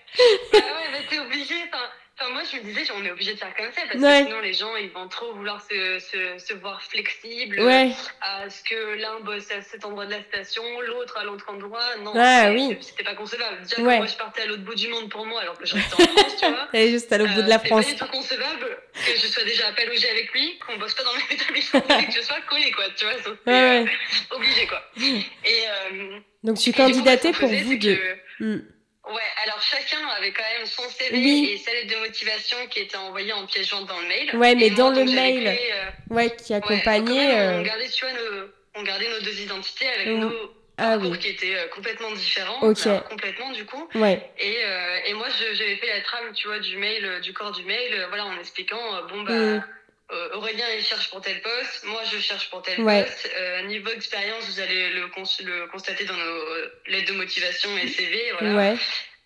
Bah 0.53 0.59
ouais, 0.59 0.89
bah 0.91 0.99
t'es 1.11 1.19
obligé. 1.19 1.55
Enfin, 1.69 1.85
enfin, 2.23 2.33
moi 2.33 2.43
je 2.51 2.57
me 2.57 2.63
disais, 2.63 2.83
on 2.97 3.05
est 3.05 3.11
obligé 3.11 3.35
de 3.35 3.39
faire 3.39 3.55
comme 3.57 3.73
ça 3.73 3.83
parce 3.91 4.03
Ouais. 4.03 4.21
que 4.23 4.27
sinon 4.29 4.41
les 4.41 4.53
gens 4.53 4.75
ils 4.77 4.91
vont 4.91 5.09
trop 5.09 5.33
vouloir 5.35 5.61
se, 5.63 5.99
se, 5.99 6.39
se 6.45 6.55
voir 6.55 6.83
flexibles. 6.83 7.61
Ouais, 7.61 7.91
À 8.21 8.49
ce 8.49 8.63
que 8.63 8.95
l'un 9.01 9.21
bosse 9.21 9.51
à 9.51 9.63
cet 9.63 9.85
endroit 9.85 10.07
de 10.07 10.13
la 10.13 10.23
station, 10.23 10.63
l'autre 10.83 11.17
à 11.19 11.25
l'autre 11.25 11.47
endroit. 11.51 11.97
Non, 12.03 12.13
Ah, 12.17 12.45
c'est- 12.45 12.51
oui. 12.51 12.79
c'était 12.81 13.03
pas 13.05 13.15
concevable. 13.15 13.63
Déjà 13.63 13.83
Ouais. 13.83 13.97
moi 13.99 14.07
je 14.07 14.17
partais 14.17 14.43
à 14.43 14.47
l'autre 14.47 14.63
bout 14.63 14.75
du 14.75 14.89
monde 14.89 15.09
pour 15.11 15.27
moi 15.27 15.41
alors 15.41 15.59
que 15.59 15.67
je 15.67 15.75
restais 15.75 15.95
en 15.95 16.07
France, 16.07 16.37
tu 16.41 16.47
vois. 16.49 16.69
est 16.73 16.89
juste 16.91 17.13
à 17.13 17.19
l'autre 17.19 17.35
bout 17.35 17.41
de 17.43 17.47
Euh, 17.47 17.49
la 17.49 17.59
c'est 17.59 17.67
France. 17.69 17.85
pas 17.87 17.91
du 17.93 17.97
tout 17.99 18.07
concevable 18.07 18.79
que 18.95 19.13
je 19.17 19.27
sois 19.27 19.45
déjà 19.45 19.69
à 19.69 19.73
pas 19.73 19.85
loger 19.85 20.09
avec 20.09 20.33
lui, 20.33 20.59
qu'on 20.61 20.77
bosse 20.79 20.95
pas 20.95 21.03
dans 21.03 21.13
le 21.13 21.19
même 21.19 21.27
établissement, 21.33 21.81
et 21.81 22.07
que 22.07 22.13
je 22.13 22.21
sois 22.21 22.41
collé, 22.49 22.71
quoi, 22.73 22.85
tu 22.97 23.05
vois. 23.05 23.15
donc, 23.21 23.39
euh, 23.49 23.87
obligé, 24.31 24.67
quoi. 24.67 24.83
Et, 24.97 25.65
euh, 25.95 26.19
Donc 26.45 26.59
tu 26.59 26.71
et 26.71 26.73
candidatais 26.73 27.33
pour 27.33 27.49
vous 27.49 27.55
c'est 27.71 27.77
deux. 27.77 27.97
que- 27.97 28.17
Hmm. 28.41 28.61
Ouais, 29.09 29.21
alors 29.45 29.61
chacun 29.61 29.99
avait 30.17 30.31
quand 30.33 30.45
même 30.57 30.67
son 30.67 30.89
CV 30.89 31.17
Oui. 31.19 31.51
et 31.53 31.57
sa 31.59 31.73
lettre 31.73 31.93
de 31.93 32.01
motivation 32.01 32.57
qui 32.71 32.81
était 32.81 32.97
envoyée 32.97 33.33
en 33.33 33.47
jointe 33.49 33.87
dans 33.87 33.99
le 34.01 34.07
mail. 34.07 34.37
Ouais, 34.37 34.55
mais 34.55 34.71
dans 34.71 34.91
le 34.91 35.05
mail. 35.05 35.43
créé, 35.45 35.73
euh, 35.73 36.15
Ouais, 36.15 36.31
qui 36.37 36.55
accompagnait. 36.55 37.27
même, 37.27 37.57
euh, 37.57 37.59
on, 37.59 37.63
gardait, 37.63 37.89
tu 37.89 38.05
vois, 38.05 38.15
nos, 38.15 38.49
on 38.77 38.83
gardait 38.85 39.09
nos 39.09 39.21
deux 39.21 39.41
identités 39.41 39.89
avec 39.89 40.07
Mm. 40.07 40.21
nos 40.21 40.33
Ah 40.79 40.97
oui. 40.99 41.19
qui 41.19 41.29
étaient 41.31 41.57
euh, 41.57 41.67
complètement 41.69 42.13
différents. 42.13 42.61
Alors, 42.61 43.05
complètement, 43.09 43.51
du 43.51 43.65
coup. 43.67 43.89
Ouais. 43.97 44.31
Et, 44.39 44.65
euh, 44.65 44.99
et 45.07 45.15
moi, 45.15 45.27
j'avais 45.53 45.77
fait 45.77 45.89
la 45.89 46.01
trame, 46.03 46.33
tu 46.33 46.47
vois, 46.47 46.61
du 46.61 46.77
mail, 46.77 47.21
du 47.23 47.33
corps 47.33 47.53
du 47.53 47.65
mail, 47.65 48.07
voilà, 48.09 48.27
en 48.27 48.39
expliquant, 48.39 48.79
bon, 49.09 49.23
bah, 49.23 49.33
Mm. 49.33 49.65
Euh, 50.13 50.35
Aurélien, 50.37 50.67
il 50.77 50.85
cherche 50.85 51.09
pour 51.11 51.21
tel 51.21 51.41
poste, 51.43 51.85
moi, 51.85 52.03
je 52.13 52.19
cherche 52.19 52.51
pour 52.51 52.63
tel 52.63 52.81
Ouais. 52.81 53.05
poste. 53.05 53.31
Euh, 53.37 53.63
niveau 53.63 53.91
expérience, 53.91 54.45
vous 54.49 54.61
allez 54.61 54.91
le, 54.91 55.09
cons- 55.09 55.25
le 55.45 55.67
constater 55.69 56.05
dans 56.05 56.17
nos 56.17 56.23
euh, 56.51 56.73
lettres 56.87 57.13
de 57.13 57.17
motivation 57.17 57.71
et 57.79 57.89
CV, 57.89 58.33
voilà. 58.39 58.55
Ouais. 58.57 58.77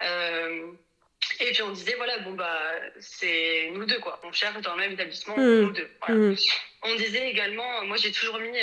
Euh, 0.03 0.67
et 1.41 1.51
puis 1.53 1.63
on 1.63 1.71
disait, 1.71 1.95
voilà, 1.97 2.19
bon, 2.19 2.33
bah, 2.33 2.71
c'est 3.01 3.71
nous 3.73 3.85
deux, 3.85 3.99
quoi. 3.99 4.21
On 4.23 4.33
cherche 4.33 4.61
dans 4.63 4.75
le 4.75 4.81
même 4.81 4.93
établissement, 4.93 5.37
Mm. 5.37 5.61
nous 5.63 5.73
deux. 5.73 5.91
Voilà. 6.07 6.21
Hmm. 6.21 6.37
On 6.83 6.95
disait 6.95 7.29
également, 7.31 7.85
moi 7.87 7.97
j'ai 7.97 8.13
toujours 8.13 8.39
mis 8.39 8.57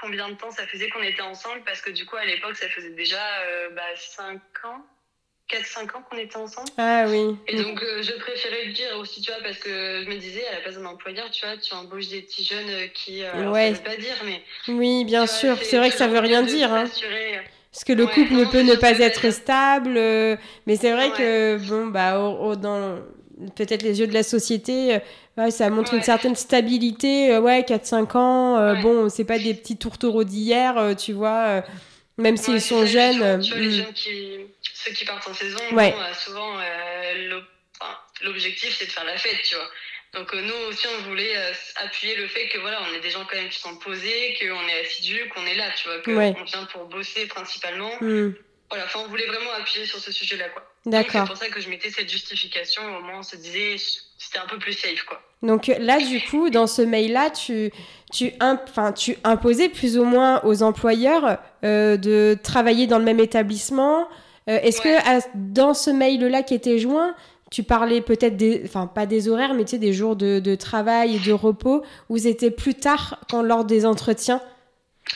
combien 0.00 0.28
de 0.28 0.34
temps 0.36 0.52
ça 0.52 0.66
faisait 0.68 0.88
qu'on 0.88 1.02
était 1.02 1.22
ensemble, 1.22 1.62
parce 1.64 1.80
que 1.80 1.90
du 1.90 2.06
coup, 2.06 2.14
à 2.16 2.24
l'époque, 2.24 2.54
ça 2.56 2.68
faisait 2.68 2.90
déjà 2.90 3.18
bah, 3.72 3.82
5 3.96 4.38
ans, 4.64 4.86
4-5 5.48 5.96
ans 5.96 6.02
qu'on 6.10 6.16
était 6.18 6.36
ensemble. 6.36 6.68
Ah 6.76 7.04
oui. 7.08 7.36
Et 7.46 7.56
donc, 7.56 7.80
euh, 7.82 8.02
je 8.02 8.12
préférais 8.18 8.64
le 8.66 8.72
dire 8.72 8.88
aussi, 8.98 9.20
tu 9.20 9.30
vois, 9.30 9.40
parce 9.42 9.58
que 9.58 10.02
je 10.04 10.08
me 10.08 10.16
disais, 10.16 10.44
à 10.48 10.54
la 10.56 10.60
place 10.60 10.74
d'un 10.76 10.86
employeur, 10.86 11.30
tu 11.30 11.46
vois, 11.46 11.56
tu 11.56 11.72
embauches 11.74 12.08
des 12.08 12.22
petits 12.22 12.44
jeunes 12.44 12.68
euh, 12.68 12.86
qui. 12.92 13.22
euh, 13.22 13.32
alors, 13.32 13.52
Ouais. 13.52 13.72
Ça 13.74 13.78
veut 13.78 13.96
pas 13.96 13.96
dire, 13.96 14.16
mais. 14.24 14.42
Oui, 14.68 15.04
bien 15.04 15.20
vois, 15.24 15.26
sûr. 15.28 15.56
C'est 15.62 15.78
vrai 15.78 15.90
que 15.90 15.96
ça 15.96 16.08
veut 16.08 16.18
rien 16.18 16.42
dire. 16.42 16.72
Hein. 16.72 16.86
s'assurer- 16.86 17.40
Parce 17.72 17.84
que 17.84 17.92
le 17.92 18.04
Ouais, 18.06 18.12
couple 18.12 18.32
ne 18.32 18.44
non, 18.44 18.50
peut 18.50 18.62
ne 18.62 18.74
pas 18.74 18.98
être 18.98 19.30
stable. 19.30 19.96
euh, 19.96 20.36
mais 20.66 20.76
c'est 20.76 20.92
vrai 20.92 21.10
Ouais. 21.10 21.16
que, 21.16 21.68
bon, 21.68 21.86
bah, 21.88 22.18
au- 22.18 22.50
au- 22.52 22.56
dans 22.56 22.98
peut-être 23.54 23.82
les 23.82 24.00
yeux 24.00 24.06
de 24.06 24.14
la 24.14 24.22
société, 24.22 24.94
euh, 24.94 24.98
ouais, 25.36 25.50
ça 25.50 25.68
montre 25.70 25.92
une 25.94 26.02
certaine 26.02 26.34
stabilité. 26.36 27.32
euh, 27.34 27.40
ouais, 27.40 27.62
4-5 27.64 28.16
ans. 28.16 28.56
euh, 28.56 28.74
Ouais. 28.74 28.82
Bon, 28.82 29.08
c'est 29.10 29.24
pas 29.26 29.38
des 29.38 29.52
petits 29.54 29.76
tourtereaux 29.76 30.24
d'hier, 30.24 30.76
euh, 30.78 30.94
tu 30.94 31.12
vois. 31.12 31.44
euh, 31.46 31.60
même 32.18 32.36
s'ils 32.36 32.60
sont 32.60 32.86
jeunes. 32.86 33.40
tu 33.42 33.50
vois, 33.50 33.60
les 33.60 33.68
hmm. 33.68 33.72
jeunes 33.72 33.92
qui, 33.92 34.38
ceux 34.74 34.92
qui 34.92 35.04
partent 35.04 35.28
en 35.28 35.34
saison, 35.34 35.58
Ouais. 35.72 35.90
bon, 35.92 36.00
euh, 36.00 36.14
souvent, 36.14 36.58
euh, 36.60 37.40
enfin, 37.80 37.96
l'objectif, 38.22 38.74
c'est 38.78 38.86
de 38.86 38.92
faire 38.92 39.04
la 39.04 39.16
fête, 39.18 39.40
tu 39.42 39.54
vois. 39.54 39.70
Donc, 40.14 40.32
euh, 40.32 40.40
nous 40.40 40.54
aussi, 40.68 40.86
on 40.98 41.02
voulait 41.08 41.36
euh, 41.36 41.52
appuyer 41.76 42.16
le 42.16 42.26
fait 42.28 42.48
que, 42.48 42.58
voilà, 42.58 42.80
on 42.88 42.94
est 42.94 43.00
des 43.00 43.10
gens 43.10 43.24
quand 43.28 43.36
même 43.36 43.48
qui 43.50 43.60
sont 43.60 43.76
posés, 43.76 44.36
qu'on 44.40 44.68
est 44.68 44.80
assidus, 44.80 45.28
qu'on 45.34 45.44
est 45.44 45.56
là, 45.56 45.70
tu 45.76 45.88
vois, 45.88 45.98
qu'on 46.00 46.16
Ouais. 46.16 46.34
vient 46.46 46.64
pour 46.66 46.86
bosser 46.86 47.26
principalement. 47.26 47.90
Hmm, 48.00 48.32
Voilà, 48.70 48.84
enfin, 48.86 49.00
on 49.04 49.08
voulait 49.08 49.26
vraiment 49.26 49.52
appuyer 49.52 49.86
sur 49.86 49.98
ce 50.00 50.10
sujet-là, 50.10 50.48
quoi. 50.48 50.62
Donc, 50.86 50.94
C'est 50.94 51.12
D'accord. 51.12 51.26
pour 51.28 51.36
ça 51.36 51.48
que 51.48 51.60
je 51.60 51.68
mettais 51.68 51.90
cette 51.90 52.10
justification, 52.10 52.82
au 52.96 53.02
moins, 53.02 53.18
on 53.18 53.22
se 53.22 53.36
disait, 53.36 53.76
c'était 54.18 54.38
un 54.38 54.46
peu 54.46 54.58
plus 54.58 54.72
safe, 54.72 55.02
quoi. 55.04 55.22
Donc 55.42 55.70
là, 55.78 55.98
du 55.98 56.20
coup, 56.22 56.50
dans 56.50 56.66
ce 56.66 56.82
mail-là, 56.82 57.30
tu, 57.30 57.70
tu, 58.12 58.32
imp- 58.40 58.94
tu 58.96 59.16
imposais 59.22 59.68
plus 59.68 59.98
ou 59.98 60.04
moins 60.04 60.40
aux 60.44 60.62
employeurs 60.62 61.38
euh, 61.64 61.96
de 61.96 62.36
travailler 62.42 62.86
dans 62.86 62.98
le 62.98 63.04
même 63.04 63.20
établissement. 63.20 64.08
Euh, 64.48 64.58
Est-ce 64.62 64.80
Ouais. 64.82 64.96
que 65.02 65.18
à- 65.18 65.20
dans 65.34 65.74
ce 65.74 65.90
mail-là 65.90 66.42
qui 66.42 66.54
était 66.54 66.78
joint, 66.78 67.14
tu 67.50 67.62
parlais 67.62 68.00
peut-être 68.00 68.36
des, 68.36 68.62
enfin 68.64 68.86
pas 68.86 69.06
des 69.06 69.28
horaires, 69.28 69.54
mais 69.54 69.64
tu 69.64 69.72
sais 69.72 69.78
des 69.78 69.92
jours 69.92 70.16
de, 70.16 70.40
de 70.40 70.54
travail 70.56 71.16
et 71.16 71.18
de 71.20 71.32
repos, 71.32 71.82
ou 72.08 72.18
c'était 72.18 72.50
plus 72.50 72.74
tard 72.74 73.20
quand 73.30 73.42
lors 73.42 73.64
des 73.64 73.86
entretiens? 73.86 74.40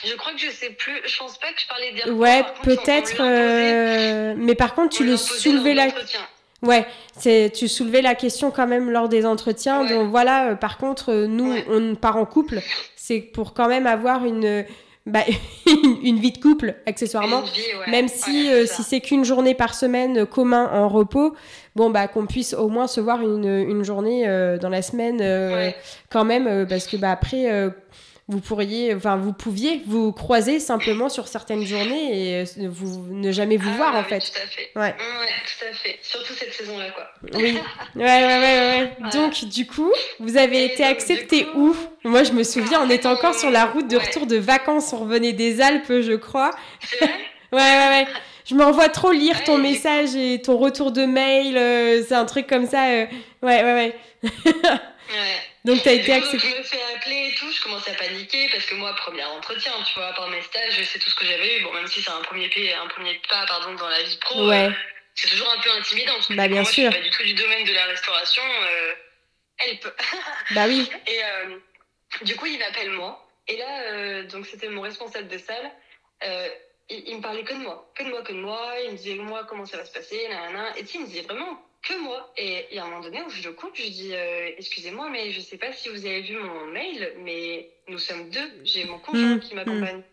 Je 0.05 0.15
crois 0.15 0.31
que 0.31 0.39
je 0.39 0.49
sais 0.49 0.69
plus, 0.69 0.93
je 1.05 1.17
pense 1.17 1.37
pas 1.37 1.47
que 1.47 1.59
je 1.61 1.67
parlais 1.67 1.91
des 2.05 2.11
Ouais, 2.11 2.45
peut-être. 2.63 3.17
euh, 3.19 4.33
Mais 4.37 4.55
par 4.55 4.73
contre, 4.75 4.95
tu 4.95 5.03
on 5.03 5.07
le 5.07 5.17
soulevais 5.17 5.73
dans 5.75 5.85
la. 5.85 5.91
Ouais, 6.63 6.85
c'est 7.17 7.51
tu 7.53 7.67
soulevais 7.67 8.01
la 8.03 8.13
question 8.13 8.51
quand 8.51 8.67
même 8.67 8.91
lors 8.91 9.09
des 9.09 9.25
entretiens. 9.25 9.81
Ouais. 9.81 9.89
Donc 9.89 10.09
voilà, 10.11 10.49
euh, 10.51 10.55
par 10.55 10.77
contre, 10.77 11.11
euh, 11.11 11.27
nous, 11.27 11.51
Ouais. 11.51 11.65
on 11.69 11.95
part 11.95 12.17
en 12.17 12.25
couple, 12.25 12.59
c'est 12.95 13.19
pour 13.19 13.53
quand 13.53 13.67
même 13.67 13.87
avoir 13.87 14.25
une 14.25 14.63
bah, 15.07 15.21
une 16.03 16.19
vie 16.19 16.31
de 16.31 16.37
couple, 16.37 16.75
accessoirement. 16.85 17.41
Même 17.89 18.07
si, 18.07 18.47
si 18.67 18.83
c'est 18.83 18.99
qu'une 19.01 19.25
journée 19.25 19.55
par 19.55 19.73
semaine 19.73 20.27
commun 20.27 20.69
en 20.71 20.87
repos, 20.87 21.33
bon, 21.75 21.89
bah, 21.89 22.07
qu'on 22.07 22.27
puisse 22.27 22.53
au 22.53 22.67
moins 22.69 22.85
se 22.85 23.01
voir 23.01 23.19
une, 23.21 23.47
une 23.47 23.83
journée 23.83 24.27
dans 24.61 24.69
la 24.69 24.83
semaine 24.83 25.73
quand 26.09 26.23
même, 26.23 26.67
parce 26.67 26.85
que 26.85 26.97
bah, 26.97 27.09
après 27.11 27.71
vous 28.27 28.39
pourriez, 28.39 28.95
enfin, 28.95 29.17
vous 29.17 29.33
pouviez 29.33 29.81
vous 29.87 30.11
croiser 30.13 30.59
simplement 30.59 31.09
sur 31.09 31.27
certaines 31.27 31.65
journées 31.65 32.29
et 32.29 32.41
euh, 32.41 32.69
vous 32.69 33.13
ne 33.13 33.31
jamais 33.31 33.57
vous 33.57 33.69
ah 33.73 33.77
voir 33.77 33.95
en 33.95 34.03
fait. 34.03 34.19
Tout 34.19 34.39
à 34.41 34.47
fait. 34.47 34.71
Ouais. 34.75 34.93
tout 34.93 35.65
à 35.69 35.73
fait. 35.73 35.99
Surtout 36.01 36.33
cette 36.33 36.53
saison-là, 36.53 36.91
quoi. 36.91 37.07
Oui. 37.33 37.57
Ouais, 37.95 38.05
ouais, 38.05 38.39
ouais, 38.39 38.91
ouais. 39.01 39.09
Donc, 39.11 39.43
du 39.45 39.67
coup, 39.67 39.91
vous 40.19 40.37
avez 40.37 40.65
été 40.65 40.83
accepté 40.83 41.45
où? 41.55 41.75
Moi, 42.03 42.23
je 42.23 42.31
me 42.31 42.43
souviens, 42.43 42.81
on 42.81 42.89
était 42.89 43.07
encore 43.07 43.35
sur 43.35 43.49
la 43.49 43.65
route 43.65 43.89
de 43.89 43.97
retour 43.97 44.27
de 44.27 44.37
vacances. 44.37 44.93
On 44.93 44.99
revenait 44.99 45.33
des 45.33 45.59
Alpes, 45.59 46.01
je 46.01 46.15
crois. 46.15 46.51
Vrai? 46.99 47.11
Ouais, 47.51 47.59
ouais, 47.59 47.87
ouais. 47.89 48.07
Je 48.45 48.55
m'envoie 48.55 48.87
trop 48.87 49.11
lire 49.11 49.43
ton 49.43 49.57
message 49.57 50.15
et 50.15 50.41
ton 50.41 50.57
retour 50.57 50.93
de 50.93 51.03
mail. 51.03 51.57
Euh, 51.57 52.01
c'est 52.07 52.15
un 52.15 52.23
truc 52.25 52.47
comme 52.47 52.65
ça. 52.65 52.85
Euh. 52.85 53.05
Ouais, 53.43 53.61
ouais, 53.63 53.93
ouais. 54.23 54.29
ouais. 55.11 55.41
Donc, 55.65 55.83
t'as 55.83 55.93
été 55.93 56.13
accepté. 56.13 56.39
Je 56.39 56.57
me 56.57 56.63
fais 56.63 56.81
appeler 56.95 57.31
et 57.31 57.35
tout, 57.35 57.51
je 57.51 57.61
commence 57.61 57.87
à 57.87 57.93
paniquer 57.93 58.49
parce 58.49 58.65
que 58.65 58.75
moi, 58.75 58.95
premier 58.95 59.23
entretien, 59.23 59.73
tu 59.85 59.93
vois, 59.95 60.13
par 60.13 60.29
mes 60.29 60.41
stages, 60.41 60.83
c'est 60.83 60.99
tout 60.99 61.09
ce 61.09 61.15
que 61.15 61.25
j'avais 61.25 61.57
eu. 61.57 61.63
Bon, 61.63 61.73
même 61.73 61.87
si 61.87 62.01
c'est 62.01 62.11
un 62.11 62.21
premier, 62.21 62.49
pas, 62.49 62.83
un 62.83 62.87
premier 62.87 63.21
pas 63.29 63.45
pardon, 63.45 63.73
dans 63.75 63.89
la 63.89 64.01
vie 64.03 64.17
pro, 64.17 64.47
ouais. 64.47 64.67
Euh, 64.67 64.71
c'est 65.15 65.29
toujours 65.29 65.51
un 65.51 65.61
peu 65.61 65.71
intimidant. 65.71 66.13
Parce 66.13 66.27
que 66.27 66.33
bah, 66.33 66.47
bien 66.47 66.61
moi, 66.61 66.71
sûr. 66.71 66.91
Je 66.91 66.97
suis 66.97 67.01
pas 67.01 67.09
du 67.09 67.15
tout 67.15 67.23
du 67.23 67.33
domaine 67.33 67.65
de 67.65 67.73
la 67.73 67.85
restauration. 67.85 68.43
Euh, 68.43 68.93
elle 69.59 69.79
peut. 69.79 69.93
bah 70.51 70.65
oui. 70.67 70.89
Et 71.07 71.23
euh, 71.23 71.57
du 72.23 72.35
coup, 72.35 72.45
il 72.45 72.59
m'appelle 72.59 72.91
moi. 72.91 73.27
Et 73.47 73.57
là, 73.57 73.81
euh, 73.83 74.23
donc 74.23 74.45
c'était 74.45 74.69
mon 74.69 74.81
responsable 74.81 75.27
de 75.27 75.37
salle. 75.37 75.71
Il, 76.89 77.03
il, 77.07 77.17
me 77.17 77.21
parlait 77.21 77.43
que 77.43 77.53
de 77.53 77.59
moi, 77.59 77.89
que 77.95 78.03
de 78.03 78.09
moi, 78.09 78.21
que 78.21 78.33
de 78.33 78.37
moi. 78.37 78.73
Il 78.85 78.91
me 78.91 78.97
disait 78.97 79.15
moi 79.15 79.45
comment 79.47 79.65
ça 79.65 79.77
va 79.77 79.85
se 79.85 79.93
passer, 79.93 80.27
nanana. 80.29 80.77
Et 80.77 80.81
tu 80.81 80.87
sais, 80.87 80.97
il 80.97 81.01
me 81.01 81.07
disait 81.07 81.21
vraiment 81.21 81.61
que 81.81 81.99
moi. 82.01 82.31
Et 82.37 82.65
il 82.71 82.75
y 82.75 82.79
a 82.79 82.83
un 82.85 82.87
moment 82.89 83.01
donné 83.01 83.21
où 83.23 83.29
je 83.29 83.43
le 83.47 83.53
coupe, 83.53 83.75
je 83.75 83.83
dis 83.87 84.13
euh, 84.13 84.49
Excusez-moi, 84.57 85.09
mais 85.09 85.31
je 85.31 85.39
sais 85.41 85.57
pas 85.57 85.71
si 85.73 85.89
vous 85.89 86.05
avez 86.05 86.21
vu 86.21 86.37
mon 86.37 86.65
mail, 86.67 87.13
mais 87.19 87.69
nous 87.87 87.97
sommes 87.99 88.29
deux. 88.29 88.51
J'ai 88.63 88.85
mon 88.85 88.99
conjoint 88.99 89.35
Mmh, 89.35 89.39
qui 89.39 89.55
m'accompagne. 89.55 90.03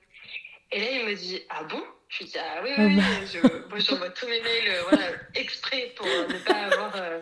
Et 0.72 0.80
là, 0.80 0.90
il 0.92 1.06
me 1.06 1.14
dit 1.14 1.42
Ah 1.48 1.62
bon? 1.64 1.82
Je 2.08 2.18
lui 2.18 2.24
dis 2.26 2.38
Ah 2.38 2.60
oui, 2.62 2.70
oui, 2.78 2.96
oui. 2.96 3.02
Je, 3.32 3.38
moi, 3.68 3.78
j'envoie 3.78 4.10
tous 4.10 4.26
mes 4.26 4.40
mails 4.40 4.68
euh, 4.68 4.82
voilà, 4.88 5.06
exprès 5.34 5.92
pour 5.96 6.06
euh, 6.06 6.26
ne 6.28 6.38
pas 6.38 6.54
avoir 6.54 6.96
euh, 6.96 7.20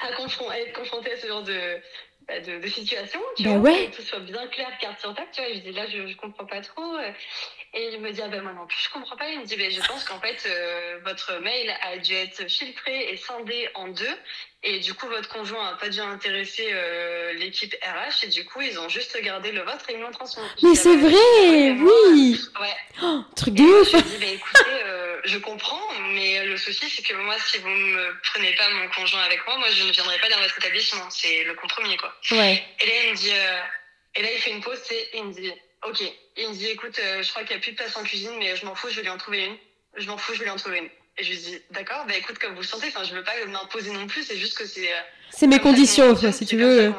à, 0.00 0.12
confron 0.14 0.48
à, 0.50 0.58
être 0.58 0.72
confronté 0.72 1.12
à 1.12 1.16
ce 1.16 1.26
genre 1.26 1.42
de, 1.42 1.80
bah, 2.28 2.40
de, 2.40 2.58
de, 2.58 2.66
situation. 2.68 3.20
Tu 3.36 3.42
bah 3.42 3.58
vois, 3.58 3.70
ouais. 3.70 3.90
que 3.90 3.96
tout 3.96 4.02
soit 4.02 4.20
bien 4.20 4.46
clair, 4.48 4.70
carte 4.78 5.00
sur 5.00 5.14
table. 5.14 5.28
Tu 5.32 5.42
vois, 5.42 5.52
je 5.52 5.58
dis 5.58 5.72
Là, 5.72 5.86
je, 5.88 6.06
je 6.06 6.16
comprends 6.16 6.46
pas 6.46 6.60
trop. 6.60 6.96
Et 7.76 7.90
il 7.92 8.00
me 8.00 8.12
dit, 8.12 8.22
ah 8.22 8.28
ben 8.28 8.40
moi 8.40 8.52
non 8.52 8.66
plus, 8.66 8.78
je 8.84 8.90
comprends 8.90 9.16
pas. 9.16 9.28
Il 9.28 9.40
me 9.40 9.44
dit, 9.44 9.56
ben, 9.56 9.68
je 9.68 9.80
pense 9.80 10.04
qu'en 10.04 10.20
fait, 10.20 10.46
euh, 10.46 11.00
votre 11.04 11.40
mail 11.40 11.74
a 11.82 11.96
dû 11.98 12.14
être 12.14 12.48
filtré 12.48 13.10
et 13.10 13.16
scindé 13.16 13.68
en 13.74 13.88
deux. 13.88 14.16
Et 14.62 14.78
du 14.78 14.94
coup, 14.94 15.08
votre 15.08 15.28
conjoint 15.28 15.70
a 15.70 15.76
pas 15.76 15.88
dû 15.88 15.98
intéresser 15.98 16.68
euh, 16.70 17.32
l'équipe 17.32 17.74
RH. 17.82 18.26
Et 18.26 18.28
du 18.28 18.44
coup, 18.44 18.60
ils 18.60 18.78
ont 18.78 18.88
juste 18.88 19.20
gardé 19.20 19.50
le 19.50 19.62
vôtre 19.62 19.90
et 19.90 19.94
ils 19.94 20.00
l'ont 20.00 20.12
transmis. 20.12 20.44
Mais 20.62 20.76
c'est 20.76 20.96
vrai, 20.96 21.72
oui. 21.72 22.40
Ouais. 22.60 22.76
Oh, 23.02 23.22
truc 23.34 23.54
de 23.54 23.64
ouf. 23.64 23.90
Je 23.90 23.96
dis, 23.96 24.18
ben, 24.18 24.34
écoutez, 24.34 24.84
euh, 24.84 25.20
je 25.24 25.38
comprends, 25.38 25.82
mais 26.12 26.46
le 26.46 26.56
souci, 26.56 26.88
c'est 26.88 27.02
que 27.02 27.14
moi, 27.14 27.34
si 27.40 27.58
vous 27.58 27.68
me 27.68 28.14
prenez 28.22 28.54
pas 28.54 28.70
mon 28.70 28.88
conjoint 28.90 29.22
avec 29.22 29.44
moi, 29.48 29.58
moi, 29.58 29.68
je 29.72 29.82
ne 29.82 29.90
viendrai 29.90 30.20
pas 30.20 30.28
dans 30.28 30.38
votre 30.38 30.56
établissement. 30.58 31.10
C'est 31.10 31.42
le 31.42 31.54
compromis, 31.54 31.96
quoi. 31.96 32.14
Ouais. 32.30 32.64
Et 32.80 32.86
là, 32.86 32.92
il 33.06 33.10
me 33.10 33.16
dit, 33.16 33.32
et 34.14 34.22
là, 34.22 34.28
il 34.32 34.38
fait 34.40 34.52
une 34.52 34.60
pause 34.60 34.80
et 34.92 35.08
il 35.14 35.24
me 35.24 35.32
dit, 35.32 35.52
Ok. 35.88 36.02
Il 36.36 36.48
me 36.48 36.54
dit, 36.54 36.66
écoute, 36.66 36.98
euh, 36.98 37.22
je 37.22 37.30
crois 37.30 37.42
qu'il 37.42 37.56
n'y 37.56 37.60
a 37.60 37.62
plus 37.62 37.72
de 37.72 37.76
place 37.76 37.96
en 37.96 38.02
cuisine, 38.02 38.32
mais 38.38 38.56
je 38.56 38.64
m'en 38.66 38.74
fous, 38.74 38.88
je 38.88 38.96
vais 38.96 39.02
lui 39.02 39.10
en 39.10 39.18
trouver 39.18 39.44
une. 39.44 39.56
Je 39.96 40.08
m'en 40.08 40.16
fous, 40.16 40.34
je 40.34 40.40
vais 40.40 40.46
lui 40.46 40.50
en 40.50 40.56
trouver 40.56 40.78
une. 40.78 40.88
Et 41.16 41.22
je 41.22 41.30
lui 41.30 41.38
dis, 41.38 41.62
d'accord, 41.70 42.04
bah 42.08 42.16
écoute, 42.16 42.38
comme 42.38 42.54
vous 42.54 42.62
le 42.62 42.66
sentez, 42.66 42.88
enfin, 42.88 43.04
je 43.04 43.14
veux 43.14 43.22
pas 43.22 43.32
m'imposer 43.46 43.92
non 43.92 44.06
plus, 44.06 44.24
c'est 44.24 44.36
juste 44.36 44.58
que 44.58 44.66
c'est. 44.66 44.90
Euh, 44.90 45.00
c'est 45.30 45.46
mes 45.46 45.60
conditions, 45.60 46.16
si 46.32 46.46
tu 46.46 46.56
veux. 46.56 46.92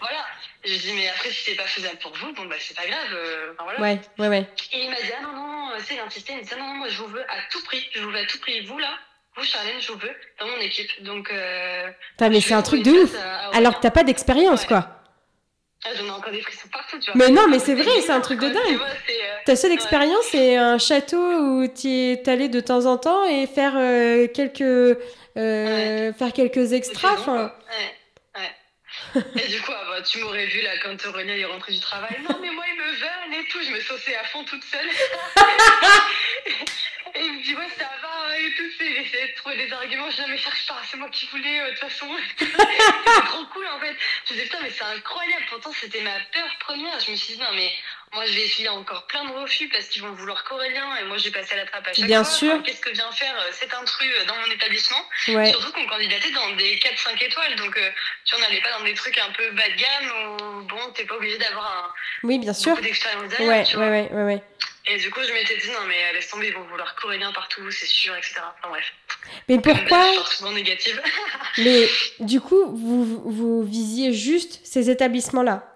Voilà. 0.00 0.24
Et 0.62 0.68
je 0.68 0.72
lui 0.74 0.78
dis, 0.78 0.92
mais 0.94 1.08
après, 1.08 1.30
si 1.30 1.44
c'est 1.44 1.56
pas 1.56 1.66
faisable 1.66 1.98
pour 1.98 2.12
vous, 2.14 2.32
bon, 2.32 2.44
bah 2.46 2.56
c'est 2.60 2.76
pas 2.76 2.86
grave. 2.86 3.12
Euh, 3.12 3.52
enfin, 3.54 3.64
voilà. 3.64 3.80
Ouais, 3.80 4.00
ouais, 4.18 4.28
ouais. 4.28 4.48
Et 4.72 4.84
il 4.84 4.90
m'a 4.90 4.96
dit, 4.96 5.10
ah 5.18 5.22
non, 5.22 5.32
non, 5.32 5.70
c'est 5.84 5.94
il 5.94 6.00
insisté, 6.00 6.32
il 6.32 6.38
me 6.38 6.44
dit, 6.44 6.50
ah, 6.52 6.58
non, 6.58 6.66
non, 6.66 6.74
moi, 6.74 6.88
je 6.88 6.98
vous 6.98 7.08
veux 7.08 7.22
à 7.22 7.42
tout 7.50 7.62
prix, 7.64 7.84
je 7.92 8.02
vous 8.02 8.10
veux 8.10 8.18
à 8.18 8.26
tout 8.26 8.38
prix. 8.38 8.64
Vous, 8.66 8.78
là, 8.78 8.98
vous, 9.36 9.44
Charlène, 9.44 9.80
je 9.80 9.92
vous 9.92 9.98
veux 9.98 10.14
dans 10.38 10.46
mon 10.46 10.58
équipe. 10.58 11.02
Donc. 11.02 11.30
Euh, 11.32 11.90
mais 12.20 12.40
c'est 12.40 12.54
un 12.54 12.62
truc 12.62 12.82
de 12.84 12.90
ouf. 12.90 13.14
Alors 13.52 13.76
que 13.76 13.80
t'as 13.82 13.90
pas 13.90 14.04
d'expérience, 14.04 14.62
ouais. 14.62 14.68
quoi. 14.68 14.95
Ah, 15.86 15.94
j'en 15.96 16.06
ai 16.06 16.10
encore 16.10 16.32
des 16.32 16.40
frissons 16.40 16.68
partout, 16.68 16.98
tu 16.98 17.12
vois. 17.12 17.14
Mais 17.14 17.32
non, 17.32 17.46
mais 17.48 17.60
c'est 17.60 17.74
vrai, 17.74 18.00
c'est 18.00 18.10
un 18.10 18.20
truc 18.20 18.40
de 18.40 18.48
dingue. 18.48 18.80
Ta 19.44 19.54
seule 19.54 19.70
expérience, 19.72 20.24
c'est 20.32 20.56
un 20.56 20.78
château 20.78 21.16
où 21.16 21.68
tu 21.68 21.88
es 21.88 22.28
allé 22.28 22.48
de 22.48 22.60
temps 22.60 22.86
en 22.86 22.98
temps 22.98 23.24
et 23.24 23.46
faire 23.46 23.74
euh, 23.76 24.26
quelques 24.26 24.60
euh, 24.62 24.96
ouais. 25.36 26.12
faire 26.18 26.32
quelques 26.32 26.72
extras. 26.72 27.12
Enfin. 27.12 27.52
Ouais, 28.34 28.42
ouais. 29.14 29.22
et 29.44 29.48
du 29.48 29.60
coup, 29.62 29.72
ah, 29.72 29.84
bah, 29.90 30.02
tu 30.02 30.18
m'aurais 30.18 30.46
vu 30.46 30.62
là 30.62 30.70
quand 30.82 30.96
Aurélien 31.06 31.36
est 31.36 31.44
rentré 31.44 31.72
du 31.72 31.80
travail. 31.80 32.16
Non, 32.28 32.36
mais 32.40 32.50
moi, 32.50 32.64
il 32.68 32.74
me 32.76 32.90
veulent 32.90 33.40
et 33.40 33.48
tout. 33.48 33.58
Je 33.62 33.70
me 33.70 33.80
sauçais 33.80 34.16
à 34.16 34.24
fond 34.24 34.42
toute 34.44 34.64
seule. 34.64 34.88
et 37.18 37.24
il 37.24 37.32
me 37.38 37.42
dit, 37.42 37.54
ouais, 37.54 37.68
ça 37.78 37.90
va 38.02 38.38
et 38.38 38.50
tout. 38.54 38.64
J'essayais 38.78 39.28
de 39.28 39.34
trouver 39.36 39.56
des 39.56 39.72
arguments. 39.72 40.10
Je 40.10 40.16
dis, 40.16 40.30
mais 40.30 40.36
cherche 40.38 40.66
pas, 40.66 40.80
c'est 40.90 40.96
moi 40.96 41.08
qui 41.10 41.26
voulais, 41.26 41.60
de 41.64 41.70
toute 41.70 41.78
façon. 41.80 42.06
c'était 42.38 42.52
trop 43.26 43.44
cool 43.52 43.66
en 43.68 43.80
fait. 43.80 43.96
Je 44.26 44.32
me 44.34 44.38
disais, 44.38 44.42
putain, 44.44 44.58
mais 44.62 44.70
c'est 44.70 44.84
incroyable. 44.84 45.44
Pourtant, 45.50 45.72
c'était 45.80 46.00
ma 46.02 46.18
peur 46.32 46.48
première. 46.60 46.98
Je 47.00 47.10
me 47.10 47.16
suis 47.16 47.34
dit, 47.34 47.40
non, 47.40 47.48
mais 47.54 47.70
moi, 48.12 48.24
je 48.26 48.32
vais 48.32 48.42
essuyer 48.42 48.68
encore 48.68 49.06
plein 49.08 49.24
de 49.24 49.32
refus 49.32 49.68
parce 49.68 49.88
qu'ils 49.88 50.02
vont 50.02 50.12
vouloir 50.12 50.44
qu'Aurélien 50.44 50.96
et 50.96 51.04
moi, 51.04 51.16
j'ai 51.18 51.30
passé 51.30 51.54
à 51.54 51.56
la 51.56 51.66
trappe 51.66 51.86
à 51.88 51.92
chaque 51.92 52.06
Bien 52.06 52.24
fois. 52.24 52.32
sûr. 52.32 52.52
Enfin, 52.54 52.62
Qu'est-ce 52.62 52.80
que 52.80 52.90
vient 52.90 53.10
faire 53.12 53.34
euh, 53.40 53.50
cet 53.52 53.74
intrus 53.74 54.26
dans 54.26 54.36
mon 54.36 54.46
établissement? 54.52 55.04
Ouais. 55.28 55.50
Surtout 55.50 55.72
qu'on 55.72 55.86
candidatait 55.86 56.30
dans 56.30 56.50
des 56.56 56.76
4-5 56.78 57.24
étoiles. 57.24 57.56
Donc, 57.56 57.76
euh, 57.76 57.90
tu 58.24 58.36
vois, 58.36 58.44
on 58.44 58.48
n'allait 58.48 58.62
pas 58.62 58.70
dans 58.78 58.84
des 58.84 58.94
trucs 58.94 59.18
un 59.18 59.30
peu 59.32 59.50
bas 59.50 59.68
de 59.68 59.74
gamme 59.74 60.12
où, 60.40 60.62
bon, 60.62 60.90
t'es 60.94 61.04
pas 61.04 61.16
obligé 61.16 61.36
d'avoir 61.38 61.84
un. 61.84 61.92
Oui, 62.22 62.38
bien 62.38 62.54
sûr. 62.54 62.70
Beaucoup 62.72 62.82
d'expérience 62.82 63.28
derrière. 63.28 63.48
Ouais, 63.48 63.76
ouais, 63.76 63.88
ouais, 63.90 64.08
ouais, 64.12 64.22
ouais. 64.34 64.42
Et 64.88 64.98
du 64.98 65.10
coup, 65.10 65.20
je 65.26 65.32
m'étais 65.32 65.56
dit, 65.56 65.68
non, 65.70 65.84
mais 65.88 66.12
laisse 66.12 66.28
tomber, 66.28 66.48
ils 66.48 66.54
vont 66.54 66.62
vouloir 66.64 66.94
qu'Aurélien 66.94 67.32
partout, 67.32 67.68
c'est 67.70 67.86
sûr, 67.86 68.14
etc. 68.14 68.34
Enfin, 68.58 68.68
bref. 68.68 68.92
Mais 69.48 69.58
pourquoi 69.58 70.12
Je 70.12 70.36
souvent 70.36 70.52
négative. 70.52 71.02
Mais 71.58 71.88
du 72.20 72.40
coup, 72.40 72.66
vous, 72.76 73.04
vous 73.30 73.62
visiez 73.64 74.12
juste 74.12 74.60
ces 74.64 74.88
établissements-là? 74.90 75.72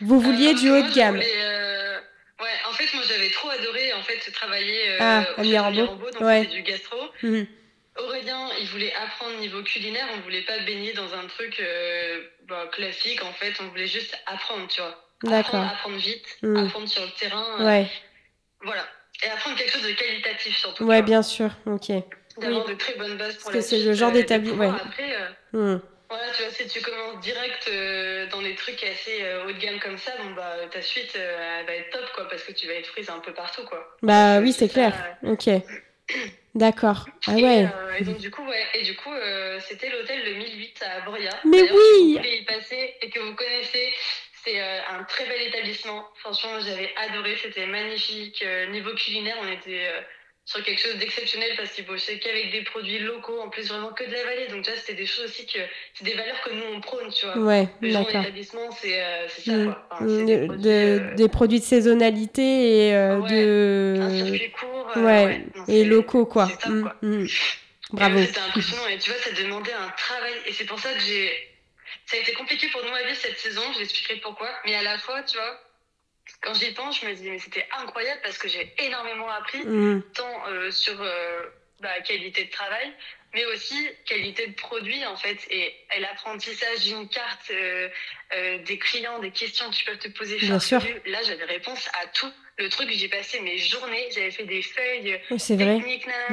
Vous 0.00 0.20
vouliez 0.20 0.50
Euh, 0.50 0.54
du 0.54 0.70
haut 0.70 0.82
de 0.82 0.92
gamme? 0.94 1.14
voulais, 1.16 1.32
euh, 1.36 1.98
Ouais, 2.40 2.48
en 2.68 2.72
fait, 2.72 2.92
moi, 2.94 3.04
j'avais 3.08 3.30
trop 3.30 3.50
adoré 3.50 3.92
en 3.92 4.02
fait 4.02 4.18
travailler 4.32 4.80
euh, 4.90 4.96
Ah, 5.00 5.24
au 5.38 5.42
Mirambeau. 5.44 5.86
Donc 5.86 6.20
Ouais. 6.20 6.44
du 6.46 6.62
gastro. 6.62 6.98
Mhm. 7.22 7.46
Aurélien, 7.98 8.48
il 8.58 8.66
voulait 8.68 8.92
apprendre 8.94 9.36
niveau 9.38 9.62
culinaire, 9.62 10.06
on 10.16 10.20
voulait 10.22 10.42
pas 10.42 10.58
baigner 10.60 10.92
dans 10.94 11.14
un 11.14 11.26
truc 11.26 11.60
euh, 11.60 12.22
bah, 12.48 12.66
classique, 12.72 13.22
en 13.22 13.32
fait, 13.34 13.52
on 13.60 13.68
voulait 13.68 13.86
juste 13.86 14.18
apprendre, 14.26 14.66
tu 14.68 14.80
vois. 14.80 14.98
D'accord. 15.24 15.60
Apprendre, 15.60 15.72
apprendre 15.72 15.96
vite, 15.96 16.26
apprendre 16.66 16.88
sur 16.88 17.02
le 17.02 17.10
terrain, 17.18 17.44
euh, 17.60 17.64
Ouais, 17.66 17.86
voilà. 18.62 18.84
Et 19.24 19.28
apprendre 19.28 19.56
quelque 19.56 19.72
chose 19.72 19.82
de 19.86 19.92
qualitatif 19.92 20.56
surtout. 20.56 20.84
ouais, 20.84 21.02
bien 21.02 21.22
sûr, 21.22 21.50
ok. 21.66 21.92
D'avoir 22.38 22.64
de 22.64 22.74
très 22.74 22.94
bonnes 22.94 23.16
bases 23.18 23.36
pour 23.36 23.52
Parce 23.52 23.56
que 23.56 23.60
c'est 23.60 23.78
le 23.84 23.92
genre 23.92 24.08
euh, 24.10 24.14
et 24.14 24.22
de 24.22 24.26
d'établi- 24.26 24.48
pouvoir 24.50 24.72
ouais. 24.74 24.80
Après, 24.84 25.14
euh, 25.14 25.28
Mhm. 25.52 25.80
voilà, 26.08 26.24
tu 26.36 26.42
vois, 26.42 26.52
si 26.52 26.66
tu 26.66 26.80
commences 26.80 27.20
direct 27.20 27.70
dans 28.32 28.42
des 28.42 28.54
trucs 28.56 28.82
assez 28.82 29.22
haut 29.44 29.52
de 29.52 29.58
gamme 29.58 29.78
comme 29.80 29.98
ça, 29.98 30.12
bon 30.22 30.30
bah 30.32 30.56
ta 30.70 30.82
suite 30.82 31.14
elle 31.14 31.66
va 31.66 31.72
être 31.74 31.90
top 31.90 32.10
quoi, 32.14 32.28
parce 32.28 32.42
que 32.42 32.52
tu 32.52 32.66
vas 32.66 32.74
être 32.74 32.90
prise 32.92 33.08
un 33.10 33.18
peu 33.20 33.32
partout 33.32 33.64
quoi. 33.64 33.96
Bah 34.02 34.40
oui, 34.40 34.52
c'est 34.52 34.68
clair. 34.68 34.92
ça, 35.22 35.30
Ok. 35.30 35.48
D'accord. 36.54 37.06
Ah 37.26 37.38
et, 37.38 37.42
ouais. 37.42 37.64
euh, 37.64 37.94
et 37.98 38.04
donc 38.04 38.18
du 38.18 38.30
coup 38.30 38.44
ouais, 38.46 38.66
et 38.74 38.82
du 38.82 38.94
coup 38.96 39.10
euh, 39.12 39.58
c'était 39.60 39.88
l'hôtel 39.88 40.22
le 40.24 40.34
1008 40.34 40.82
à 40.82 41.00
Boria. 41.00 41.30
Mais 41.46 41.62
oui 41.62 41.68
Si 41.70 42.12
vous 42.12 42.16
voulez 42.18 42.36
y 42.40 42.44
passer 42.44 42.94
et 43.00 43.08
que 43.08 43.20
vous 43.20 43.34
connaissez, 43.34 43.90
c'est 44.44 44.60
euh, 44.60 44.78
un 44.90 45.04
très 45.04 45.26
bel 45.26 45.40
établissement. 45.42 46.06
Franchement, 46.16 46.58
j'avais 46.60 46.90
adoré, 46.96 47.36
c'était 47.42 47.66
magnifique. 47.66 48.42
Euh, 48.44 48.66
niveau 48.66 48.94
culinaire, 48.94 49.36
on 49.42 49.48
était 49.50 49.86
euh, 49.86 50.00
sur 50.44 50.62
quelque 50.64 50.80
chose 50.80 50.96
d'exceptionnel 50.96 51.50
parce 51.56 51.70
qu'ils 51.72 51.84
bossaient 51.86 52.18
qu'avec 52.18 52.50
des 52.50 52.62
produits 52.62 52.98
locaux, 52.98 53.40
en 53.40 53.48
plus 53.48 53.68
vraiment 53.68 53.92
que 53.92 54.04
de 54.04 54.12
la 54.12 54.24
vallée. 54.24 54.48
Donc 54.48 54.64
déjà, 54.64 54.76
c'était 54.76 54.94
des 54.94 55.06
choses 55.06 55.26
aussi 55.26 55.46
que 55.46 55.60
c'est 55.94 56.04
des 56.04 56.14
valeurs 56.14 56.40
que 56.42 56.50
nous 56.50 56.64
on 56.74 56.80
prône, 56.80 57.12
tu 57.12 57.24
vois. 57.26 57.38
Ouais, 57.38 57.68
Le 57.80 57.90
genre 57.90 58.04
d'établissement, 58.06 58.70
c'est 58.72 59.00
euh, 59.00 59.28
ça 59.28 59.52
quoi. 59.64 59.88
Enfin, 59.90 60.06
c'est 60.08 60.24
de- 60.24 60.26
des 60.26 60.46
produits, 60.46 60.62
de- 60.64 60.70
euh, 60.70 61.14
des 61.14 61.28
produits 61.28 61.60
de 61.60 61.64
saisonnalité 61.64 62.88
et 62.88 62.94
euh, 62.94 63.18
Ouais, 63.20 63.30
de 63.30 63.98
un 64.00 64.24
circuit 64.26 64.50
court. 64.50 64.92
ouais, 64.96 65.38
non, 65.54 65.64
et 65.68 65.84
locaux 65.84 66.26
quoi. 66.26 66.48
top, 66.60 66.70
Mm, 66.72 66.82
quoi. 66.82 66.96
mm. 67.02 67.26
Bravo. 67.92 68.18
C'était 68.24 68.40
impressionnant 68.40 68.88
et 68.88 68.98
tu 68.98 69.10
vois, 69.10 69.20
ça 69.20 69.30
demandait 69.32 69.72
un 69.74 69.88
travail 69.96 70.32
et 70.46 70.52
c'est 70.52 70.64
pour 70.64 70.80
ça 70.80 70.92
que 70.94 71.00
j'ai. 71.00 71.30
Ça 72.12 72.18
a 72.18 72.20
été 72.20 72.34
compliqué 72.34 72.68
pour 72.68 72.84
nous 72.84 72.92
à 72.92 73.02
vivre 73.04 73.16
cette 73.16 73.38
saison, 73.38 73.62
je 73.72 73.78
l'expliquerai 73.78 74.20
pourquoi. 74.20 74.50
Mais 74.66 74.74
à 74.74 74.82
la 74.82 74.98
fois, 74.98 75.22
tu 75.22 75.38
vois, 75.38 75.58
quand 76.42 76.52
j'y 76.52 76.70
pense, 76.72 77.00
je 77.00 77.06
me 77.06 77.14
dis, 77.14 77.30
mais 77.30 77.38
c'était 77.38 77.66
incroyable 77.78 78.20
parce 78.22 78.36
que 78.36 78.48
j'ai 78.48 78.70
énormément 78.80 79.30
appris, 79.30 79.64
Mm. 79.64 80.02
tant 80.12 80.46
euh, 80.48 80.70
sur 80.70 81.00
euh, 81.00 81.42
la 81.80 82.02
qualité 82.02 82.44
de 82.44 82.50
travail, 82.50 82.92
mais 83.32 83.46
aussi 83.46 83.88
qualité 84.04 84.46
de 84.46 84.52
produit 84.52 85.06
en 85.06 85.16
fait 85.16 85.38
et, 85.48 85.74
l'apprentissage 86.00 86.80
d'une 86.84 87.08
carte, 87.08 87.50
euh, 87.50 87.88
des 88.58 88.78
clients, 88.78 89.18
des 89.20 89.30
questions 89.30 89.70
que 89.70 89.74
tu 89.74 89.84
peux 89.86 89.96
te 89.96 90.08
poser. 90.08 90.36
Bien 90.36 90.60
sûr. 90.60 90.82
Là, 91.06 91.22
j'avais 91.22 91.46
réponse 91.46 91.88
à 92.02 92.08
tout 92.08 92.32
le 92.58 92.68
truc, 92.68 92.90
j'ai 92.92 93.08
passé 93.08 93.40
mes 93.40 93.56
journées, 93.56 94.08
j'avais 94.14 94.30
fait 94.30 94.44
des 94.44 94.62
feuilles 94.62 95.18
c'est 95.38 95.56
vrai, 95.56 95.80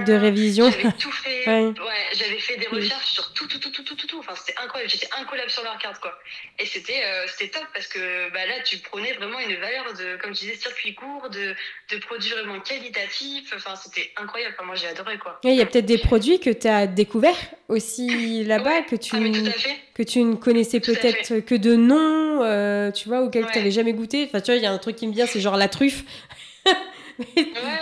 de 0.05 0.13
révision. 0.13 0.69
J'avais 0.69 0.91
tout 0.99 1.11
fait. 1.11 1.47
ouais. 1.47 1.73
j'avais 2.13 2.39
fait 2.39 2.57
des 2.57 2.67
recherches 2.67 3.11
sur 3.13 3.33
tout, 3.33 3.47
tout, 3.47 3.59
tout, 3.59 3.71
tout, 3.71 3.83
tout, 3.83 3.95
tout, 3.95 4.07
tout. 4.07 4.19
Enfin, 4.19 4.33
c'était 4.35 4.59
incroyable. 4.61 4.91
J'étais 4.91 5.07
incollable 5.17 5.49
sur 5.49 5.63
leur 5.63 5.77
carte, 5.77 5.99
quoi. 6.01 6.13
Et 6.59 6.65
c'était, 6.65 7.01
euh, 7.05 7.25
c'était 7.27 7.57
top 7.57 7.67
parce 7.73 7.87
que 7.87 8.31
bah, 8.31 8.45
là, 8.45 8.61
tu 8.65 8.77
prenais 8.79 9.13
vraiment 9.13 9.39
une 9.39 9.55
valeur 9.55 9.93
de, 9.93 10.17
comme 10.21 10.35
je 10.35 10.41
disais, 10.41 10.55
circuit 10.55 10.93
court, 10.93 11.29
de, 11.29 11.55
de 11.91 11.97
produits 11.99 12.31
vraiment 12.31 12.59
qualitatifs. 12.59 13.53
Enfin, 13.55 13.75
c'était 13.75 14.11
incroyable. 14.17 14.55
Enfin, 14.57 14.65
moi, 14.65 14.75
j'ai 14.75 14.87
adoré, 14.87 15.17
quoi. 15.17 15.39
Il 15.43 15.55
y 15.55 15.61
a 15.61 15.65
peut-être 15.65 15.85
des 15.85 15.99
produits 15.99 16.39
que 16.39 16.49
tu 16.49 16.67
as 16.67 16.85
découverts 16.85 17.37
aussi 17.69 18.43
là-bas, 18.43 18.81
que 18.81 18.95
tu. 18.97 19.15
Ah, 19.15 19.79
que 19.99 20.03
tu 20.03 20.23
ne 20.23 20.35
connaissais 20.35 20.79
peut-être 20.79 21.41
que 21.41 21.55
de 21.55 21.75
nom, 21.75 22.41
euh, 22.41 22.89
tu 22.89 23.09
vois, 23.09 23.21
auquel 23.21 23.45
tu 23.51 23.57
n'avais 23.57 23.71
jamais 23.71 23.91
goûté. 23.91 24.23
Enfin, 24.23 24.39
tu 24.39 24.49
vois, 24.49 24.55
il 24.55 24.63
y 24.63 24.65
a 24.65 24.71
un 24.71 24.77
truc 24.77 24.95
qui 24.95 25.05
me 25.05 25.11
vient, 25.11 25.25
c'est 25.25 25.41
genre 25.41 25.57
la 25.57 25.67
truffe. 25.67 26.05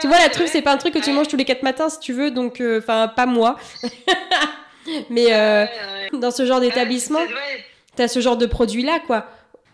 Tu 0.01 0.07
vois, 0.07 0.19
la 0.19 0.29
truffe, 0.29 0.51
c'est 0.51 0.61
pas 0.61 0.71
un 0.71 0.77
truc 0.77 0.93
que 0.93 1.03
tu 1.03 1.11
manges 1.11 1.27
tous 1.27 1.37
les 1.37 1.45
quatre 1.45 1.63
matins 1.63 1.89
si 1.89 1.99
tu 1.99 2.13
veux, 2.13 2.31
donc, 2.31 2.61
euh, 2.61 2.79
enfin, 2.79 3.07
pas 3.07 3.25
moi. 3.25 3.57
Mais 5.09 5.33
euh, 5.33 5.65
dans 6.13 6.31
ce 6.31 6.45
genre 6.45 6.61
d'établissement, 6.61 7.25
tu 7.95 8.01
as 8.01 8.07
ce 8.07 8.19
genre 8.21 8.37
de 8.37 8.45
produit-là, 8.45 8.99
quoi. 9.05 9.29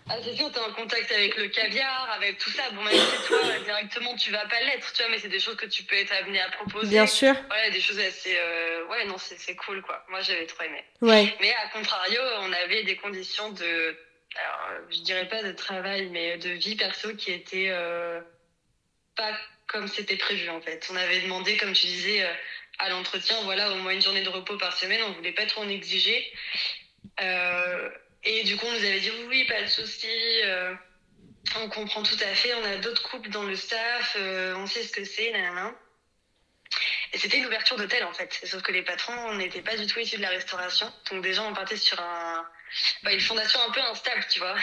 Ah, 0.10 0.16
c'est 0.22 0.36
sûr, 0.36 0.51
tu 0.51 0.60
es 0.60 0.62
en 0.62 0.74
contact 0.74 1.10
avec 1.14 1.38
le 1.38 1.47
caviar, 1.47 2.10
avec 2.18 2.38
tout 2.38 2.49
ça. 2.49 2.64
Bon, 2.74 2.84
même 2.84 2.93
si 2.93 3.28
toi, 3.28 3.38
directement, 3.64 4.16
tu 4.16 4.32
vas 4.32 4.45
pas 4.47 4.60
l'être, 4.60 4.91
tu 4.91 5.01
vois, 5.01 5.10
mais 5.10 5.18
c'est 5.18 5.30
des 5.30 5.39
choses 5.39 5.56
que 5.56 5.66
tu 5.66 5.84
peux 5.84 5.95
être 5.95 6.12
amené 6.22 6.41
à 6.41 6.49
proposer. 6.49 6.89
Bien 6.89 7.08
sûr. 7.08 7.34
Ouais, 7.49 7.72
des 7.72 7.80
choses 7.80 7.99
assez. 7.99 8.36
Euh... 8.38 8.86
Ouais, 8.88 9.06
non, 9.06 9.16
c'est 9.18 9.56
cool, 9.56 9.82
quoi. 9.82 10.04
Moi, 10.10 10.20
j'avais 10.22 10.45
trop 10.45 10.64
aimé. 10.64 10.84
Ouais. 11.01 11.34
Mais 11.39 11.54
à 11.54 11.70
contrario, 11.70 12.20
on 12.41 12.51
avait 12.51 12.84
des 12.84 12.97
conditions 12.97 13.51
de. 13.51 13.95
Alors, 14.36 14.82
je 14.89 14.99
dirais 15.01 15.28
pas 15.30 15.41
de 15.41 15.54
travail, 15.54 16.10
mais 16.12 16.38
de 16.38 16.49
vie 16.49 16.76
perso 16.76 17.14
qui 17.16 17.32
étaient 17.32 17.70
euh, 17.70 18.20
pas 19.16 19.32
comme 19.68 19.88
c'était 19.88 20.18
prévu, 20.18 20.49
en 20.49 20.61
fait. 20.61 20.88
On 20.91 20.95
avait 20.95 21.22
demandé, 21.22 21.57
comme 21.57 21.74
tu 21.74 21.88
disais, 21.88 22.24
euh, 22.24 22.34
à 22.80 22.89
l'entretien, 22.89 23.36
voilà, 23.43 23.72
au 23.72 23.76
moins 23.76 23.93
une 23.93 24.01
journée 24.01 24.24
de 24.24 24.30
repos 24.30 24.57
par 24.57 24.76
semaine. 24.76 25.01
On 25.07 25.11
voulait 25.14 25.32
pas 25.32 25.45
trop 25.45 25.61
en 25.61 25.70
exiger. 25.70 26.32
Euh, 27.22 27.89
et 28.24 28.43
du 28.43 28.57
coup, 28.57 28.66
on 28.66 28.72
nous 28.72 28.86
avait 28.86 28.99
dit 28.99 29.11
oui, 29.28 29.45
pas 29.45 29.61
de 29.61 29.68
souci. 29.68 30.07
Euh, 30.43 30.74
on 31.59 31.70
comprend 31.70 32.03
tout 32.03 32.18
à 32.22 32.34
fait. 32.34 32.53
On 32.53 32.64
a 32.64 32.78
d'autres 32.78 33.03
couples 33.03 33.30
dans 33.30 33.43
le 33.43 33.55
staff. 33.55 34.16
Euh, 34.20 34.55
on 34.55 34.66
sait 34.66 34.84
ce 34.84 34.91
que 34.91 35.03
c'est. 35.03 35.34
Et 37.14 37.18
c'était 37.20 37.38
une 37.38 37.45
ouverture 37.45 37.78
d'hôtel 37.78 38.03
en 38.05 38.14
fait. 38.14 38.39
Sauf 38.43 38.64
que 38.64 38.72
les 38.72 38.82
patrons 38.82 39.36
n'étaient 39.36 39.61
pas 39.61 39.78
du 39.78 39.86
tout 39.86 39.99
issus 39.99 40.18
de 40.18 40.22
la 40.22 40.30
restauration. 40.30 40.91
Donc 41.11 41.22
déjà, 41.22 41.43
on 41.43 41.53
partait 41.53 41.78
sur 41.78 41.99
un, 41.99 42.43
bah, 43.03 43.14
une 43.14 43.20
fondation 43.20 43.59
un 43.68 43.72
peu 43.72 43.82
instable, 43.82 44.26
tu 44.32 44.39
vois. 44.39 44.55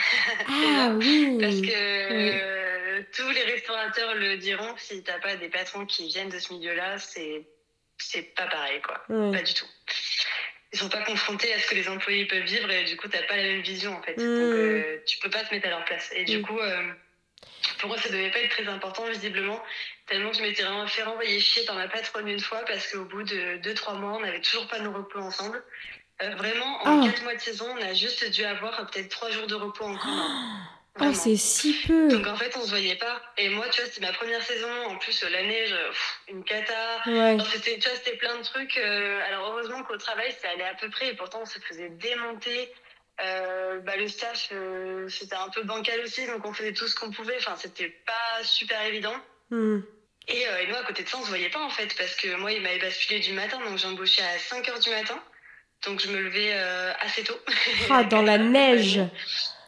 Ah 0.49 0.89
oui. 0.93 1.37
Parce 1.41 1.61
que 1.61 2.60
tous 3.13 3.29
les 3.29 3.43
restaurateurs 3.43 4.15
le 4.15 4.37
diront. 4.37 4.75
Si 4.77 5.03
t'as 5.03 5.19
pas 5.19 5.35
des 5.35 5.49
patrons 5.49 5.85
qui 5.85 6.07
viennent 6.07 6.29
de 6.29 6.39
ce 6.39 6.53
milieu-là, 6.53 6.99
c'est 6.99 7.45
c'est 7.97 8.23
pas 8.35 8.47
pareil, 8.47 8.81
quoi. 8.81 9.03
Pas 9.07 9.41
du 9.41 9.53
tout. 9.53 9.67
Ils 10.73 10.79
sont 10.79 10.89
pas 10.89 11.03
confrontés 11.03 11.53
à 11.53 11.59
ce 11.59 11.67
que 11.67 11.75
les 11.75 11.89
employés 11.89 12.25
peuvent 12.25 12.43
vivre 12.43 12.71
et 12.71 12.85
du 12.85 12.95
coup 12.95 13.09
t'as 13.09 13.23
pas 13.23 13.35
la 13.35 13.43
même 13.43 13.61
vision 13.61 13.93
en 13.97 14.01
fait. 14.01 14.13
Donc 14.13 14.25
euh, 14.25 15.01
tu 15.05 15.17
peux 15.19 15.29
pas 15.29 15.43
te 15.43 15.53
mettre 15.53 15.67
à 15.67 15.71
leur 15.71 15.83
place. 15.83 16.11
Et 16.15 16.23
du 16.23 16.37
mmh. 16.37 16.41
coup 16.43 16.59
euh, 16.59 16.93
pour 17.79 17.89
moi 17.89 17.97
ça 17.97 18.07
devait 18.09 18.31
pas 18.31 18.39
être 18.39 18.51
très 18.51 18.67
important 18.67 19.05
visiblement 19.09 19.61
tellement 20.07 20.31
que 20.31 20.37
je 20.37 20.41
m'étais 20.41 20.63
vraiment 20.63 20.87
fait 20.87 21.03
renvoyer 21.03 21.39
chier 21.41 21.65
par 21.65 21.75
ma 21.75 21.89
patronne 21.89 22.27
une 22.27 22.39
fois 22.39 22.63
parce 22.65 22.89
qu'au 22.89 23.03
bout 23.03 23.23
de 23.23 23.57
2-3 23.57 23.97
mois 23.97 24.13
on 24.13 24.19
n'avait 24.21 24.41
toujours 24.41 24.67
pas 24.67 24.79
nos 24.79 24.93
repos 24.93 25.19
ensemble. 25.19 25.61
Euh, 26.21 26.35
vraiment 26.35 26.83
en 26.83 27.05
4 27.05 27.23
mois 27.23 27.35
de 27.35 27.39
saison 27.39 27.67
on 27.77 27.81
a 27.81 27.93
juste 27.93 28.29
dû 28.31 28.45
avoir 28.45 28.89
peut-être 28.89 29.09
3 29.09 29.31
jours 29.31 29.47
de 29.47 29.55
repos 29.55 29.83
en 29.83 29.97
commun. 29.97 30.27
Oh, 30.29 30.77
c'est 31.13 31.35
si 31.35 31.73
peu. 31.87 32.09
Donc 32.09 32.27
en 32.27 32.35
fait, 32.35 32.55
on 32.57 32.63
se 32.63 32.69
voyait 32.69 32.95
pas. 32.95 33.21
Et 33.37 33.49
moi, 33.49 33.67
tu 33.69 33.81
vois, 33.81 33.89
c'était 33.89 34.05
ma 34.05 34.13
première 34.13 34.41
saison. 34.43 34.69
En 34.87 34.97
plus, 34.97 35.23
la 35.23 35.43
neige, 35.43 35.75
une 36.27 36.43
cata. 36.43 37.01
Ouais. 37.05 37.37
C'était, 37.51 37.79
tu 37.79 37.87
vois, 37.87 37.97
c'était 37.97 38.17
plein 38.17 38.37
de 38.37 38.43
trucs. 38.43 38.77
Euh, 38.77 39.19
alors 39.27 39.51
heureusement 39.51 39.83
qu'au 39.83 39.97
travail, 39.97 40.33
ça 40.41 40.49
allait 40.49 40.65
à 40.65 40.73
peu 40.73 40.89
près. 40.89 41.09
Et 41.09 41.13
pourtant, 41.13 41.39
on 41.41 41.45
se 41.45 41.59
faisait 41.59 41.89
démonter. 41.89 42.71
Euh, 43.23 43.79
bah, 43.79 43.95
le 43.97 44.07
staff, 44.07 44.49
euh, 44.51 45.07
c'était 45.09 45.35
un 45.35 45.49
peu 45.49 45.63
bancal 45.63 45.99
aussi. 46.01 46.25
Donc 46.27 46.45
on 46.45 46.53
faisait 46.53 46.73
tout 46.73 46.87
ce 46.87 46.95
qu'on 46.95 47.11
pouvait. 47.11 47.37
Enfin, 47.37 47.55
c'était 47.57 47.89
pas 48.05 48.43
super 48.43 48.81
évident. 48.85 49.15
Hmm. 49.49 49.79
Et, 50.27 50.41
et, 50.41 50.67
nous, 50.67 50.75
à 50.75 50.83
côté 50.83 51.03
de 51.03 51.09
ça, 51.09 51.17
on 51.19 51.23
se 51.23 51.29
voyait 51.29 51.49
pas 51.49 51.63
en 51.63 51.69
fait. 51.69 51.95
Parce 51.97 52.15
que 52.15 52.35
moi, 52.35 52.51
il 52.51 52.61
m'avait 52.61 52.79
basculé 52.79 53.19
du 53.19 53.33
matin. 53.33 53.59
Donc 53.65 53.77
j'embauchais 53.77 54.23
à 54.23 54.37
5 54.37 54.67
h 54.67 54.83
du 54.83 54.89
matin. 54.89 55.19
Donc 55.85 55.99
je 55.99 56.09
me 56.09 56.19
levais 56.19 56.53
assez 56.99 57.23
tôt. 57.23 57.39
Ah, 57.89 58.03
dans 58.03 58.21
la 58.21 58.37
neige 58.37 58.99
ah 58.99 59.60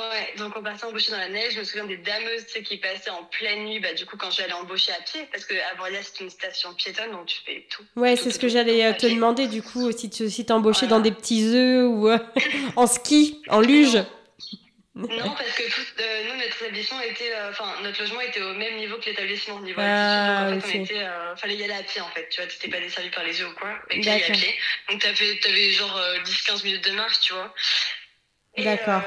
ouais, 0.00 0.34
donc 0.38 0.52
on 0.56 0.62
passait 0.62 0.84
embaucher 0.86 1.12
dans 1.12 1.18
la 1.18 1.28
neige. 1.28 1.54
Je 1.54 1.60
me 1.60 1.64
souviens 1.64 1.84
des 1.84 1.96
dameuses 1.96 2.46
qui 2.46 2.78
passaient 2.78 3.10
en 3.10 3.24
pleine 3.24 3.64
nuit, 3.64 3.80
bah, 3.80 3.92
du 3.94 4.06
coup, 4.06 4.16
quand 4.16 4.30
j'allais 4.30 4.52
embaucher 4.52 4.92
à 4.92 5.00
pied, 5.02 5.26
parce 5.30 5.44
que 5.44 5.54
Avoria, 5.72 6.00
c'est 6.02 6.22
une 6.22 6.30
station 6.30 6.74
piétonne, 6.74 7.12
donc 7.12 7.26
tu 7.26 7.38
fais 7.44 7.66
tout. 7.70 7.84
Ouais, 7.96 8.16
c'est 8.16 8.30
ce 8.30 8.38
que 8.38 8.48
j'allais 8.48 8.84
euh, 8.84 8.92
te 8.92 9.06
demander, 9.06 9.46
du 9.46 9.62
coup, 9.62 9.92
si 9.92 10.10
tu 10.10 10.28
si 10.30 10.44
t'embauchais 10.46 10.86
dans 10.86 11.00
des 11.00 11.12
petits 11.12 11.44
œufs 11.54 11.88
ou 11.88 12.08
euh, 12.08 12.18
en 12.76 12.86
ski, 12.86 13.42
en 13.48 13.60
luge. 13.60 13.98
Non. 14.96 15.08
parce 15.08 15.50
que 15.56 15.62
euh, 15.64 16.22
nous, 16.28 16.36
notre 16.40 16.62
établissement 16.62 17.00
était, 17.00 17.32
enfin, 17.50 17.74
notre 17.82 18.00
logement 18.00 18.20
était 18.20 18.42
au 18.42 18.54
même 18.54 18.76
niveau 18.76 18.96
que 18.98 19.06
l'établissement, 19.06 19.58
niveau 19.60 19.80
ah, 19.82 20.50
donc 20.50 20.64
en 20.64 20.66
fait, 20.66 20.78
on 20.78 20.82
était, 20.82 21.06
fallait 21.36 21.56
y 21.56 21.64
aller 21.64 21.74
à 21.74 21.82
pied 21.82 22.00
en 22.00 22.08
fait, 22.10 22.28
tu 22.30 22.40
vois, 22.40 22.48
t'étais 22.48 22.68
pas 22.68 22.78
desservi 22.78 23.10
par 23.10 23.24
les 23.24 23.38
yeux 23.40 23.48
ou 23.48 23.54
quoi, 23.54 23.70
mais 23.90 24.00
tu 24.00 24.08
à 24.08 24.18
pied. 24.18 24.54
Donc 24.88 25.02
t'avais, 25.02 25.38
avais 25.48 25.70
genre 25.70 26.00
10-15 26.24 26.64
minutes 26.64 26.84
de 26.84 26.92
marche, 26.92 27.20
tu 27.20 27.32
vois. 27.32 27.52
D'accord. 28.56 29.02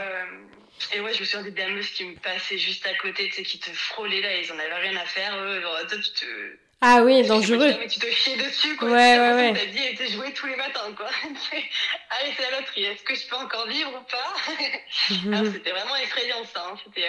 Et 0.94 1.00
ouais, 1.02 1.14
je 1.14 1.22
me 1.22 1.26
souviens 1.26 1.44
des 1.44 1.52
dameuses 1.52 1.90
qui 1.92 2.06
me 2.06 2.16
passaient 2.16 2.58
juste 2.58 2.86
à 2.86 2.94
côté, 2.96 3.28
tu 3.30 3.36
sais, 3.36 3.44
qui 3.44 3.60
te 3.60 3.70
frôlaient 3.72 4.22
là, 4.22 4.38
ils 4.38 4.52
en 4.52 4.60
avaient 4.60 4.88
rien 4.90 4.96
à 4.98 5.06
faire. 5.06 5.36
Eux, 5.38 5.62
genre, 5.62 5.78
toi, 5.88 5.98
tu 5.98 6.12
te. 6.12 6.58
Ah 6.80 7.02
oui, 7.02 7.26
dangereux. 7.26 7.76
Mais 7.80 7.88
tu 7.88 8.00
te 8.00 8.06
chiais 8.12 8.38
dessus, 8.38 8.76
quoi. 8.78 8.90
Ouais, 8.90 9.20
ouais, 9.20 9.34
ouais. 9.34 9.54
T'as 9.54 9.66
dit, 9.66 9.84
et 9.84 9.96
t'es 9.96 10.10
joué 10.10 10.32
tous 10.34 10.46
les 10.46 10.56
matins, 10.56 10.94
quoi. 10.96 11.08
Allez, 11.24 12.34
c'est 12.38 12.52
la 12.52 12.60
loterie. 12.60 12.86
Est-ce 12.86 13.04
que 13.04 13.16
je 13.16 13.28
peux 13.28 13.36
encore 13.36 13.68
vivre 13.68 13.90
ou 13.90 14.04
pas? 14.04 15.36
Alors, 15.36 15.52
c'était 15.52 15.72
vraiment 15.72 15.96
effrayant, 15.96 16.44
ça. 16.46 16.68
Hein. 16.72 16.78
Euh... 16.98 17.02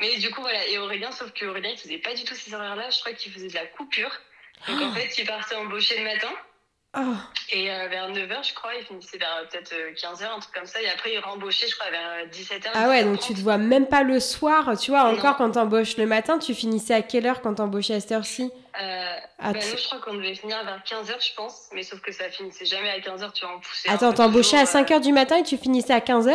Mais 0.00 0.16
du 0.16 0.30
coup, 0.30 0.40
voilà. 0.40 0.66
Et 0.66 0.78
Aurélien, 0.78 1.12
sauf 1.12 1.32
qu'Aurélien, 1.32 1.70
il 1.70 1.78
faisait 1.78 1.98
pas 1.98 2.14
du 2.14 2.24
tout 2.24 2.34
ces 2.34 2.52
horaires-là. 2.52 2.90
Je 2.90 2.98
crois 2.98 3.12
qu'il 3.12 3.32
faisait 3.32 3.48
de 3.48 3.54
la 3.54 3.66
coupure. 3.66 4.20
Donc, 4.66 4.82
en 4.82 4.92
fait, 4.92 5.16
il 5.18 5.26
partait 5.26 5.54
embaucher 5.54 5.98
le 5.98 6.04
matin. 6.04 6.32
Oh. 6.98 7.00
Et 7.52 7.70
euh, 7.70 7.88
vers 7.88 8.10
9h, 8.10 8.48
je 8.48 8.54
crois, 8.54 8.74
il 8.74 8.84
finissait 8.84 9.18
vers 9.18 9.36
euh, 9.40 9.44
peut-être 9.50 9.70
15h, 9.70 10.22
euh, 10.24 10.36
un 10.36 10.40
truc 10.40 10.54
comme 10.54 10.66
ça. 10.66 10.80
Et 10.80 10.88
après, 10.88 11.12
il 11.12 11.18
rembauchait, 11.18 11.68
je 11.68 11.76
crois, 11.76 11.90
vers 11.90 12.26
17h. 12.28 12.70
Ah 12.72 12.88
ouais, 12.88 13.04
donc 13.04 13.20
tu 13.20 13.34
te 13.34 13.40
vois 13.40 13.58
même 13.58 13.86
pas 13.86 14.02
le 14.02 14.18
soir. 14.18 14.78
Tu 14.78 14.90
vois, 14.90 15.04
encore 15.04 15.36
quand 15.36 15.50
t'embauches 15.52 15.98
le 15.98 16.06
matin, 16.06 16.38
tu 16.38 16.54
finissais 16.54 16.94
à 16.94 17.02
quelle 17.02 17.26
heure 17.26 17.42
quand 17.42 17.54
t'embauchais 17.54 17.94
à 17.94 18.00
cette 18.00 18.12
heure-ci? 18.12 18.50
Euh, 18.82 19.16
bah, 19.38 19.52
Nous, 19.52 19.60
je 19.60 19.86
crois 19.86 19.98
qu'on 20.00 20.14
devait 20.14 20.34
finir 20.34 20.64
vers 20.64 20.82
15h, 20.84 21.28
je 21.28 21.34
pense. 21.34 21.68
Mais 21.72 21.82
sauf 21.82 22.00
que 22.00 22.12
ça 22.12 22.30
finissait 22.30 22.64
jamais 22.64 22.90
à 22.90 22.98
15h, 22.98 23.32
tu 23.32 23.44
vas 23.44 23.52
en 23.52 23.60
pousser. 23.60 23.88
Attends, 23.90 24.14
t'embauchais 24.14 24.58
à 24.58 24.64
5h 24.64 25.02
du 25.02 25.12
matin 25.12 25.36
et 25.36 25.42
tu 25.42 25.58
finissais 25.58 25.92
à 25.92 26.00
15h 26.00 26.34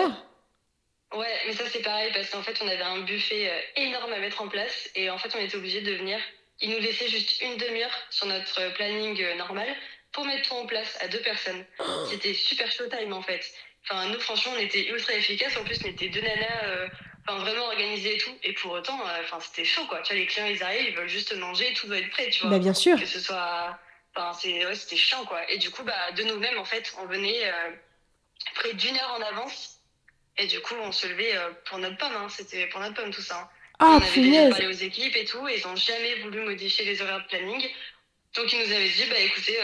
Ouais, 1.13 1.37
mais 1.45 1.53
ça, 1.53 1.63
c'est 1.67 1.81
pareil 1.81 2.11
parce 2.13 2.29
qu'en 2.29 2.41
fait, 2.41 2.57
on 2.63 2.67
avait 2.67 2.83
un 2.83 2.99
buffet 3.01 3.51
énorme 3.75 4.13
à 4.13 4.19
mettre 4.19 4.41
en 4.41 4.47
place. 4.47 4.89
Et 4.95 5.09
en 5.09 5.17
fait, 5.17 5.35
on 5.35 5.39
était 5.39 5.57
obligé 5.57 5.81
de 5.81 5.93
venir. 5.93 6.19
Ils 6.61 6.69
nous 6.69 6.79
laissaient 6.79 7.07
juste 7.07 7.41
une 7.41 7.57
demi-heure 7.57 7.91
sur 8.11 8.27
notre 8.27 8.73
planning 8.75 9.19
normal 9.35 9.67
pour 10.13 10.25
mettre 10.25 10.49
tout 10.49 10.55
en 10.55 10.65
place 10.65 10.97
à 11.01 11.07
deux 11.07 11.21
personnes. 11.21 11.65
C'était 12.09 12.33
super 12.33 12.69
time 12.69 13.13
en 13.13 13.21
fait. 13.21 13.43
Enfin, 13.89 14.07
nous, 14.09 14.19
franchement, 14.19 14.53
on 14.55 14.59
était 14.59 14.87
ultra 14.89 15.13
efficaces. 15.13 15.57
En 15.57 15.63
plus, 15.63 15.79
on 15.83 15.87
était 15.87 16.09
deux 16.09 16.21
nanas, 16.21 16.63
euh, 16.65 16.87
enfin, 17.25 17.39
vraiment 17.39 17.65
organisées 17.65 18.15
et 18.15 18.17
tout. 18.17 18.37
Et 18.43 18.53
pour 18.53 18.73
autant, 18.73 18.99
euh, 18.99 19.21
enfin, 19.23 19.39
c'était 19.39 19.65
chaud, 19.65 19.85
quoi. 19.87 20.01
Tu 20.01 20.13
vois, 20.13 20.21
les 20.21 20.27
clients, 20.27 20.45
ils 20.47 20.61
arrivent, 20.61 20.89
ils 20.89 20.95
veulent 20.95 21.09
juste 21.09 21.35
manger, 21.35 21.73
tout 21.73 21.87
doit 21.87 21.97
être 21.97 22.09
prêt, 22.11 22.29
tu 22.29 22.41
vois. 22.41 22.51
Bah, 22.51 22.59
bien 22.59 22.73
sûr. 22.73 22.99
Que 22.99 23.05
ce 23.05 23.19
soit. 23.19 23.79
Enfin, 24.15 24.37
ouais, 24.47 24.75
c'était 24.75 24.97
chiant, 24.97 25.25
quoi. 25.25 25.49
Et 25.49 25.57
du 25.57 25.71
coup, 25.71 25.83
bah, 25.83 26.11
de 26.15 26.23
nous-mêmes, 26.23 26.59
en 26.59 26.65
fait, 26.65 26.93
on 26.99 27.05
venait 27.05 27.45
euh, 27.45 27.71
près 28.55 28.73
d'une 28.73 28.95
heure 28.95 29.17
en 29.17 29.21
avance. 29.21 29.79
Et 30.37 30.47
du 30.47 30.59
coup, 30.61 30.75
on 30.81 30.91
se 30.91 31.07
levait 31.07 31.33
pour 31.65 31.77
notre 31.79 31.97
pomme, 31.97 32.15
hein. 32.15 32.27
C'était 32.29 32.67
pour 32.67 32.79
notre 32.81 32.95
pomme, 32.95 33.11
tout 33.11 33.21
ça. 33.21 33.39
Hein. 33.39 33.49
Ah, 33.79 33.97
on 33.99 34.01
avait 34.01 34.21
déjà 34.21 34.49
parlé 34.49 34.67
aux 34.67 34.71
équipes 34.71 35.15
et 35.15 35.25
tout, 35.25 35.47
et 35.47 35.57
ils 35.57 35.67
n'ont 35.67 35.75
jamais 35.75 36.15
voulu 36.19 36.41
modifier 36.41 36.85
les 36.85 37.01
horaires 37.01 37.21
de 37.23 37.27
planning. 37.27 37.67
Donc, 38.35 38.53
ils 38.53 38.59
nous 38.59 38.71
avaient 38.71 38.89
dit, 38.89 39.05
bah, 39.09 39.19
écoutez, 39.19 39.57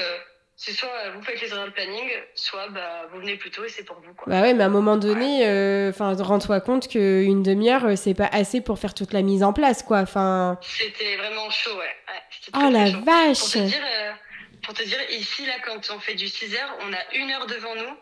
c'est 0.60 0.74
soit 0.74 1.12
vous 1.12 1.22
faites 1.22 1.40
les 1.40 1.54
horaires 1.54 1.68
de 1.68 1.72
planning, 1.72 2.10
soit 2.34 2.68
bah, 2.70 3.08
vous 3.12 3.20
venez 3.20 3.36
plus 3.36 3.52
tôt 3.52 3.64
et 3.64 3.70
c'est 3.70 3.84
pour 3.84 4.02
vous. 4.02 4.14
Quoi. 4.16 4.26
Bah 4.26 4.42
ouais, 4.42 4.56
mais 4.56 4.64
à 4.64 4.66
un 4.66 4.70
moment 4.70 4.98
donné, 4.98 5.48
euh, 5.48 5.92
enfin, 5.92 6.16
rends-toi 6.16 6.62
compte 6.62 6.88
qu'une 6.88 7.44
demi-heure, 7.44 7.86
euh, 7.86 7.96
c'est 7.96 8.16
pas 8.16 8.26
assez 8.26 8.60
pour 8.60 8.80
faire 8.80 8.96
toute 8.96 9.14
la 9.14 9.22
mise 9.22 9.44
en 9.44 9.54
place, 9.54 9.84
quoi. 9.84 10.00
Enfin. 10.00 10.58
C'était 10.64 11.16
vraiment 11.18 11.48
chaud, 11.52 11.78
ouais. 11.78 11.96
oh 12.56 12.70
la 12.72 12.90
vache 12.90 13.40
pour 13.40 13.52
te, 13.52 13.68
dire, 13.68 13.86
euh, 13.86 14.12
pour 14.64 14.74
te 14.74 14.84
dire, 14.84 15.00
ici, 15.12 15.46
là, 15.46 15.54
quand 15.64 15.92
on 15.96 16.00
fait 16.00 16.16
du 16.16 16.28
6 16.28 16.56
heures, 16.56 16.78
on 16.82 16.92
a 16.92 17.16
une 17.16 17.30
heure 17.30 17.46
devant 17.46 17.76
nous 17.76 17.96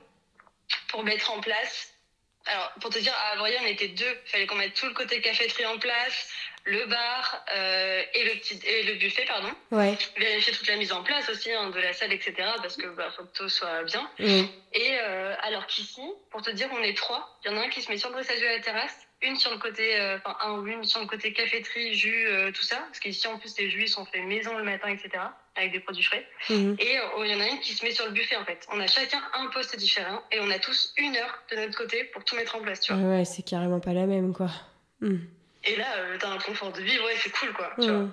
pour 0.88 1.04
mettre 1.04 1.34
en 1.34 1.42
place. 1.42 1.90
Alors, 2.46 2.72
pour 2.80 2.90
te 2.90 3.00
dire, 3.00 3.14
à 3.14 3.34
Avoria, 3.34 3.60
on 3.64 3.68
était 3.68 3.90
deux. 3.90 4.06
Il 4.28 4.30
fallait 4.32 4.48
qu'on 4.48 4.56
mette 4.56 4.76
tout 4.76 4.88
le 4.88 4.94
côté 4.94 5.20
caféterie 5.20 5.66
en 5.66 5.78
place, 5.78 6.30
le 6.66 6.86
bar 6.88 7.46
euh, 7.56 8.02
et, 8.14 8.24
le 8.26 8.40
petit, 8.40 8.60
et 8.66 8.84
le 8.84 8.96
buffet, 8.96 9.24
pardon. 9.28 9.50
Ouais. 9.72 9.96
Vérifier 10.18 10.52
toute 10.52 10.68
la 10.68 10.78
mise 10.78 10.92
en 10.92 11.04
place 11.04 11.30
aussi 11.30 11.52
hein, 11.52 11.70
de 11.70 11.80
la 11.80 11.94
salle, 11.94 12.12
etc. 12.12 12.34
Parce 12.58 12.76
que 12.76 12.88
bah, 12.88 13.12
faut 13.16 13.24
que 13.24 13.38
tout 13.38 13.50
soit 13.50 13.84
bien. 13.84 14.10
Et 14.20 14.98
euh, 15.00 15.36
alors 15.44 15.68
qu'ici, 15.68 16.02
pour 16.32 16.42
te 16.42 16.50
dire, 16.50 16.68
on 16.74 16.82
est 16.82 16.98
trois. 16.98 17.40
Il 17.44 17.52
y 17.52 17.54
en 17.54 17.58
a 17.58 17.62
un 17.62 17.70
qui 17.70 17.82
se 17.82 17.90
met 17.92 17.98
sur 17.98 18.10
le 18.10 18.16
dressage 18.16 18.42
de 18.42 18.46
la 18.46 18.60
terrasse, 18.60 18.98
une 19.22 19.36
sur 19.36 19.52
le 19.52 19.58
côté, 19.58 20.00
euh, 20.00 20.18
enfin 20.18 20.36
un 20.42 20.58
ou 20.58 20.68
une 20.68 20.84
sur 20.84 21.00
le 21.00 21.06
côté 21.06 21.34
caféterie, 21.34 21.94
jus, 21.94 22.28
euh, 22.28 22.52
tout 22.52 22.64
ça. 22.64 22.78
Parce 22.78 23.00
qu'ici, 23.00 23.28
en 23.28 23.38
plus, 23.38 23.56
les 23.60 23.70
jus 23.70 23.84
ils 23.84 23.88
sont 23.88 24.06
faits 24.06 24.24
maison 24.26 24.58
le 24.58 24.64
matin, 24.64 24.90
etc. 24.90 25.24
Avec 25.56 25.72
des 25.72 25.80
produits 25.80 26.04
frais. 26.04 26.28
Mhm. 26.50 26.76
Et 26.80 26.98
euh, 26.98 27.26
il 27.26 27.32
y 27.32 27.36
en 27.36 27.40
a 27.42 27.48
une 27.48 27.60
qui 27.60 27.74
se 27.74 27.86
met 27.86 27.92
sur 27.92 28.06
le 28.06 28.12
buffet, 28.12 28.36
en 28.36 28.44
fait. 28.44 28.66
On 28.74 28.80
a 28.80 28.88
chacun 28.88 29.22
un 29.36 29.48
poste 29.48 29.78
différent 29.78 30.22
et 30.32 30.40
on 30.40 30.50
a 30.50 30.58
tous 30.60 30.94
une 30.98 31.16
heure 31.16 31.40
de 31.52 31.58
notre 31.58 31.78
côté 31.78 32.04
pour 32.06 32.24
tout 32.26 32.36
mettre 32.36 32.56
en 32.56 32.60
place, 32.60 32.82
tu 32.82 32.92
vois. 32.92 33.18
Ouais, 33.18 33.26
c'est 33.26 33.44
carrément 33.44 33.80
pas 33.80 33.94
la 33.94 34.08
même, 34.08 34.34
quoi. 34.34 34.50
Mhm. 35.00 35.28
Et 35.66 35.76
là, 35.76 35.86
euh, 35.98 36.18
t'as 36.20 36.30
un 36.32 36.38
confort 36.38 36.72
de 36.72 36.82
vie, 36.82 36.98
ouais, 37.00 37.16
c'est 37.24 37.32
cool, 37.32 37.54
quoi. 37.54 37.72
Tu 37.80 37.88
vois. 37.88 38.00
Mhm. 38.00 38.12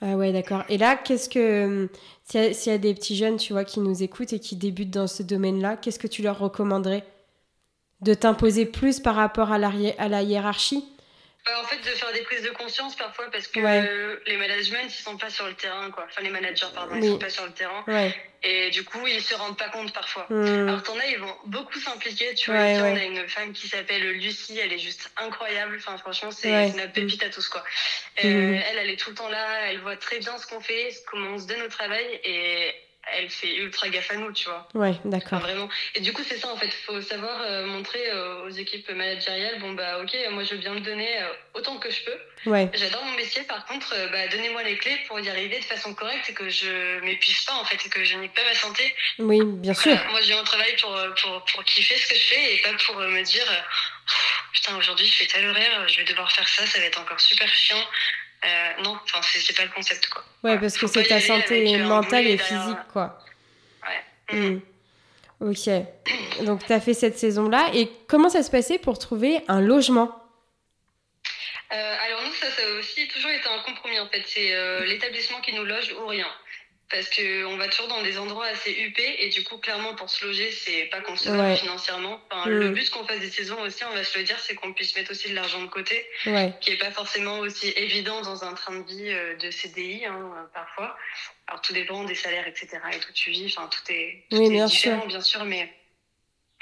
Ah 0.00 0.16
ouais, 0.16 0.32
d'accord. 0.32 0.62
Et 0.68 0.78
là, 0.78 0.96
qu'est-ce 0.96 1.28
que... 1.28 1.64
hum, 1.66 1.88
S'il 2.24 2.40
y, 2.42 2.46
a- 2.46 2.52
s'il 2.54 2.72
y 2.72 2.74
a 2.74 2.78
des 2.78 2.94
petits 2.94 3.16
jeunes, 3.16 3.36
tu 3.36 3.52
vois, 3.52 3.64
qui 3.64 3.80
nous 3.80 4.02
écoutent 4.02 4.32
et 4.32 4.38
qui 4.38 4.54
débutent 4.54 4.90
dans 4.90 5.06
ce 5.06 5.22
domaine-là, 5.22 5.76
qu'est-ce 5.76 5.98
que 5.98 6.06
tu 6.06 6.22
leur 6.22 6.38
recommanderais 6.38 7.04
De 8.00 8.14
t'imposer 8.14 8.66
plus 8.66 9.00
par 9.00 9.14
rapport 9.16 9.50
à 9.50 9.58
la, 9.58 9.72
à 9.98 10.08
la 10.08 10.22
hiérarchie? 10.22 10.84
En 11.56 11.64
fait, 11.64 11.78
de 11.78 11.94
faire 11.96 12.12
des 12.12 12.22
prises 12.22 12.42
de 12.42 12.50
conscience 12.50 12.96
parfois 12.96 13.30
parce 13.30 13.46
que 13.48 13.60
Ouais. 13.60 13.82
euh, 13.88 14.16
les 14.26 14.36
managements, 14.36 14.78
ils 14.82 14.90
sont 14.90 15.16
pas 15.16 15.30
sur 15.30 15.46
le 15.46 15.54
terrain, 15.54 15.90
quoi. 15.90 16.04
Enfin, 16.08 16.22
les 16.22 16.30
managers, 16.30 16.66
pardon, 16.74 16.94
Oui. 16.94 17.00
ils 17.06 17.10
sont 17.12 17.18
pas 17.18 17.30
sur 17.30 17.44
le 17.46 17.52
terrain. 17.52 17.84
Ouais. 17.86 18.14
Et 18.44 18.70
du 18.70 18.84
coup, 18.84 19.04
ils 19.06 19.20
se 19.20 19.34
rendent 19.34 19.58
pas 19.58 19.68
compte 19.68 19.92
parfois. 19.92 20.26
Mhm. 20.30 20.68
Alors, 20.68 20.82
t'en 20.84 20.96
as, 20.98 21.06
ils 21.06 21.18
vont 21.18 21.34
beaucoup 21.46 21.78
s'impliquer. 21.80 22.34
Tu 22.34 22.50
vois, 22.50 22.60
Ouais, 22.60 22.72
ici, 22.74 22.82
ouais. 22.82 22.92
on 22.92 22.96
a 22.96 23.04
une 23.04 23.28
femme 23.28 23.52
qui 23.52 23.66
s'appelle 23.68 24.10
Lucie, 24.12 24.58
elle 24.58 24.72
est 24.72 24.78
juste 24.78 25.10
incroyable. 25.16 25.76
Enfin, 25.78 25.96
franchement, 25.98 26.30
c'est 26.30 26.72
notre 26.74 26.92
pépite 26.92 27.22
à 27.24 27.30
tous, 27.30 27.48
quoi. 27.48 27.64
Euh, 28.24 28.28
Mhm. 28.28 28.62
Elle, 28.70 28.78
elle 28.78 28.90
est 28.90 28.96
tout 28.96 29.10
le 29.10 29.16
temps 29.16 29.28
là, 29.28 29.70
elle 29.70 29.80
voit 29.80 29.96
très 29.96 30.18
bien 30.20 30.36
ce 30.38 30.46
qu'on 30.46 30.60
fait, 30.60 30.90
comment 31.10 31.30
on 31.30 31.38
se 31.38 31.46
donne 31.46 31.62
au 31.62 31.68
travail 31.68 32.20
et 32.24 32.72
elle 33.16 33.30
fait 33.30 33.54
ultra 33.56 33.88
gaffe 33.88 34.10
à 34.10 34.16
nous, 34.16 34.32
tu 34.32 34.44
vois. 34.48 34.68
Ouais, 34.74 34.90
Enfin, 34.90 35.00
d'accord. 35.04 35.38
vraiment. 35.40 35.68
Et 35.94 36.00
du 36.00 36.12
coup, 36.12 36.22
c'est 36.28 36.38
ça 36.38 36.48
en 36.48 36.56
fait. 36.56 36.72
faut 36.86 37.00
savoir 37.02 37.40
euh, 37.42 37.66
montrer 37.66 38.10
euh, 38.10 38.44
aux 38.44 38.50
équipes 38.50 38.88
managériales 38.90 39.58
bon, 39.60 39.72
bah, 39.72 40.00
ok, 40.00 40.16
moi 40.30 40.44
je 40.44 40.54
veux 40.54 40.60
bien 40.60 40.74
le 40.74 40.80
donner 40.80 41.22
euh, 41.22 41.32
autant 41.54 41.78
que 41.78 41.90
je 41.90 42.02
peux. 42.04 42.50
Ouais. 42.50 42.70
J'adore 42.74 43.04
mon 43.04 43.16
métier, 43.16 43.42
par 43.42 43.64
contre, 43.66 43.94
bah, 44.12 44.28
donnez-moi 44.28 44.62
les 44.62 44.76
clés 44.78 44.98
pour 45.06 45.18
y 45.20 45.28
arriver 45.28 45.58
de 45.58 45.64
façon 45.64 45.94
correcte 45.94 46.30
et 46.30 46.34
que 46.34 46.48
je 46.48 47.00
m'épuise 47.00 47.44
pas 47.44 47.54
en 47.54 47.64
fait, 47.64 47.84
et 47.84 47.88
que 47.88 48.04
je 48.04 48.16
nique 48.16 48.34
pas 48.34 48.44
ma 48.44 48.54
santé. 48.54 48.94
Oui, 49.18 49.40
bien 49.44 49.74
sûr. 49.74 49.96
Moi, 50.10 50.20
je 50.20 50.26
viens 50.26 50.40
au 50.40 50.44
travail 50.44 50.74
pour, 50.80 50.96
pour, 51.22 51.44
pour 51.44 51.64
kiffer 51.64 51.96
ce 51.96 52.08
que 52.08 52.14
je 52.14 52.20
fais 52.26 52.54
et 52.54 52.58
pas 52.62 52.72
pour 52.86 52.96
me 52.96 53.22
dire 53.22 53.46
putain, 54.52 54.76
aujourd'hui 54.76 55.06
je 55.06 55.12
fais 55.12 55.26
tel 55.26 55.46
horaire, 55.48 55.86
je 55.88 55.98
vais 55.98 56.04
devoir 56.04 56.30
faire 56.32 56.48
ça, 56.48 56.66
ça 56.66 56.78
va 56.78 56.84
être 56.86 57.00
encore 57.00 57.20
super 57.20 57.48
chiant. 57.48 57.82
Euh, 58.44 58.82
non, 58.82 58.96
enfin, 59.02 59.20
c'est 59.22 59.56
pas 59.56 59.64
le 59.64 59.70
concept 59.70 60.08
quoi. 60.08 60.24
Ouais, 60.44 60.58
parce 60.58 60.78
que 60.78 60.86
c'est 60.86 61.04
ta 61.04 61.20
santé 61.20 61.76
mentale 61.78 62.26
et 62.26 62.38
physique, 62.38 62.78
quoi. 62.92 63.18
Ouais. 64.32 64.38
Mm. 64.38 64.60
Ok. 65.40 66.44
Donc, 66.44 66.66
tu 66.66 66.72
as 66.72 66.80
fait 66.80 66.94
cette 66.94 67.18
saison-là. 67.18 67.70
Et 67.74 67.90
comment 68.06 68.28
ça 68.28 68.42
se 68.42 68.50
passait 68.50 68.78
pour 68.78 68.98
trouver 68.98 69.40
un 69.48 69.60
logement? 69.60 70.14
Euh, 71.70 71.96
alors 72.06 72.22
nous, 72.22 72.32
ça, 72.32 72.50
ça 72.50 72.62
a 72.66 72.78
aussi 72.78 73.06
toujours 73.08 73.30
été 73.30 73.46
un 73.46 73.60
compromis 73.60 73.98
en 74.00 74.08
fait. 74.08 74.22
C'est 74.26 74.54
euh, 74.54 74.84
l'établissement 74.86 75.40
qui 75.40 75.52
nous 75.52 75.64
loge 75.64 75.94
ou 76.00 76.06
rien. 76.06 76.26
Parce 76.90 77.10
que 77.10 77.44
on 77.44 77.58
va 77.58 77.68
toujours 77.68 77.88
dans 77.88 78.02
des 78.02 78.16
endroits 78.18 78.46
assez 78.46 78.72
huppés 78.72 79.16
et 79.18 79.28
du 79.28 79.44
coup, 79.44 79.58
clairement, 79.58 79.94
pour 79.94 80.08
se 80.08 80.24
loger, 80.24 80.50
c'est 80.50 80.86
pas 80.86 81.02
concevable 81.02 81.42
Ouais. 81.50 81.56
financièrement. 81.56 82.18
Enfin, 82.30 82.48
Mm. 82.48 82.52
Le 82.54 82.68
but 82.70 82.88
qu'on 82.88 83.04
fasse 83.04 83.20
des 83.20 83.30
saisons 83.30 83.60
aussi, 83.60 83.84
on 83.84 83.92
va 83.92 84.02
se 84.04 84.16
le 84.16 84.24
dire, 84.24 84.38
c'est 84.40 84.54
qu'on 84.54 84.72
puisse 84.72 84.96
mettre 84.96 85.10
aussi 85.10 85.28
de 85.28 85.34
l'argent 85.34 85.60
de 85.60 85.66
côté, 85.66 86.06
Ouais. 86.24 86.50
qui 86.62 86.70
est 86.70 86.78
pas 86.78 86.90
forcément 86.90 87.40
aussi 87.40 87.68
évident 87.76 88.22
dans 88.22 88.42
un 88.42 88.54
train 88.54 88.74
de 88.80 88.86
vie 88.86 89.10
euh, 89.10 89.36
de 89.36 89.50
CDI 89.50 90.06
hein, 90.06 90.48
parfois. 90.54 90.96
Alors 91.46 91.60
tout 91.60 91.74
dépend 91.74 92.04
des 92.04 92.14
salaires, 92.14 92.46
etc. 92.48 92.78
et 92.92 92.98
tout 93.00 93.12
tu 93.12 93.30
vis. 93.32 93.54
Enfin, 93.54 93.68
tout 93.68 93.92
est, 93.92 94.24
tout 94.30 94.38
Oui, 94.38 94.46
est 94.46 94.50
bien 94.50 94.64
différent, 94.64 95.00
sûr. 95.00 95.08
bien 95.08 95.20
sûr, 95.20 95.44
mais 95.44 95.70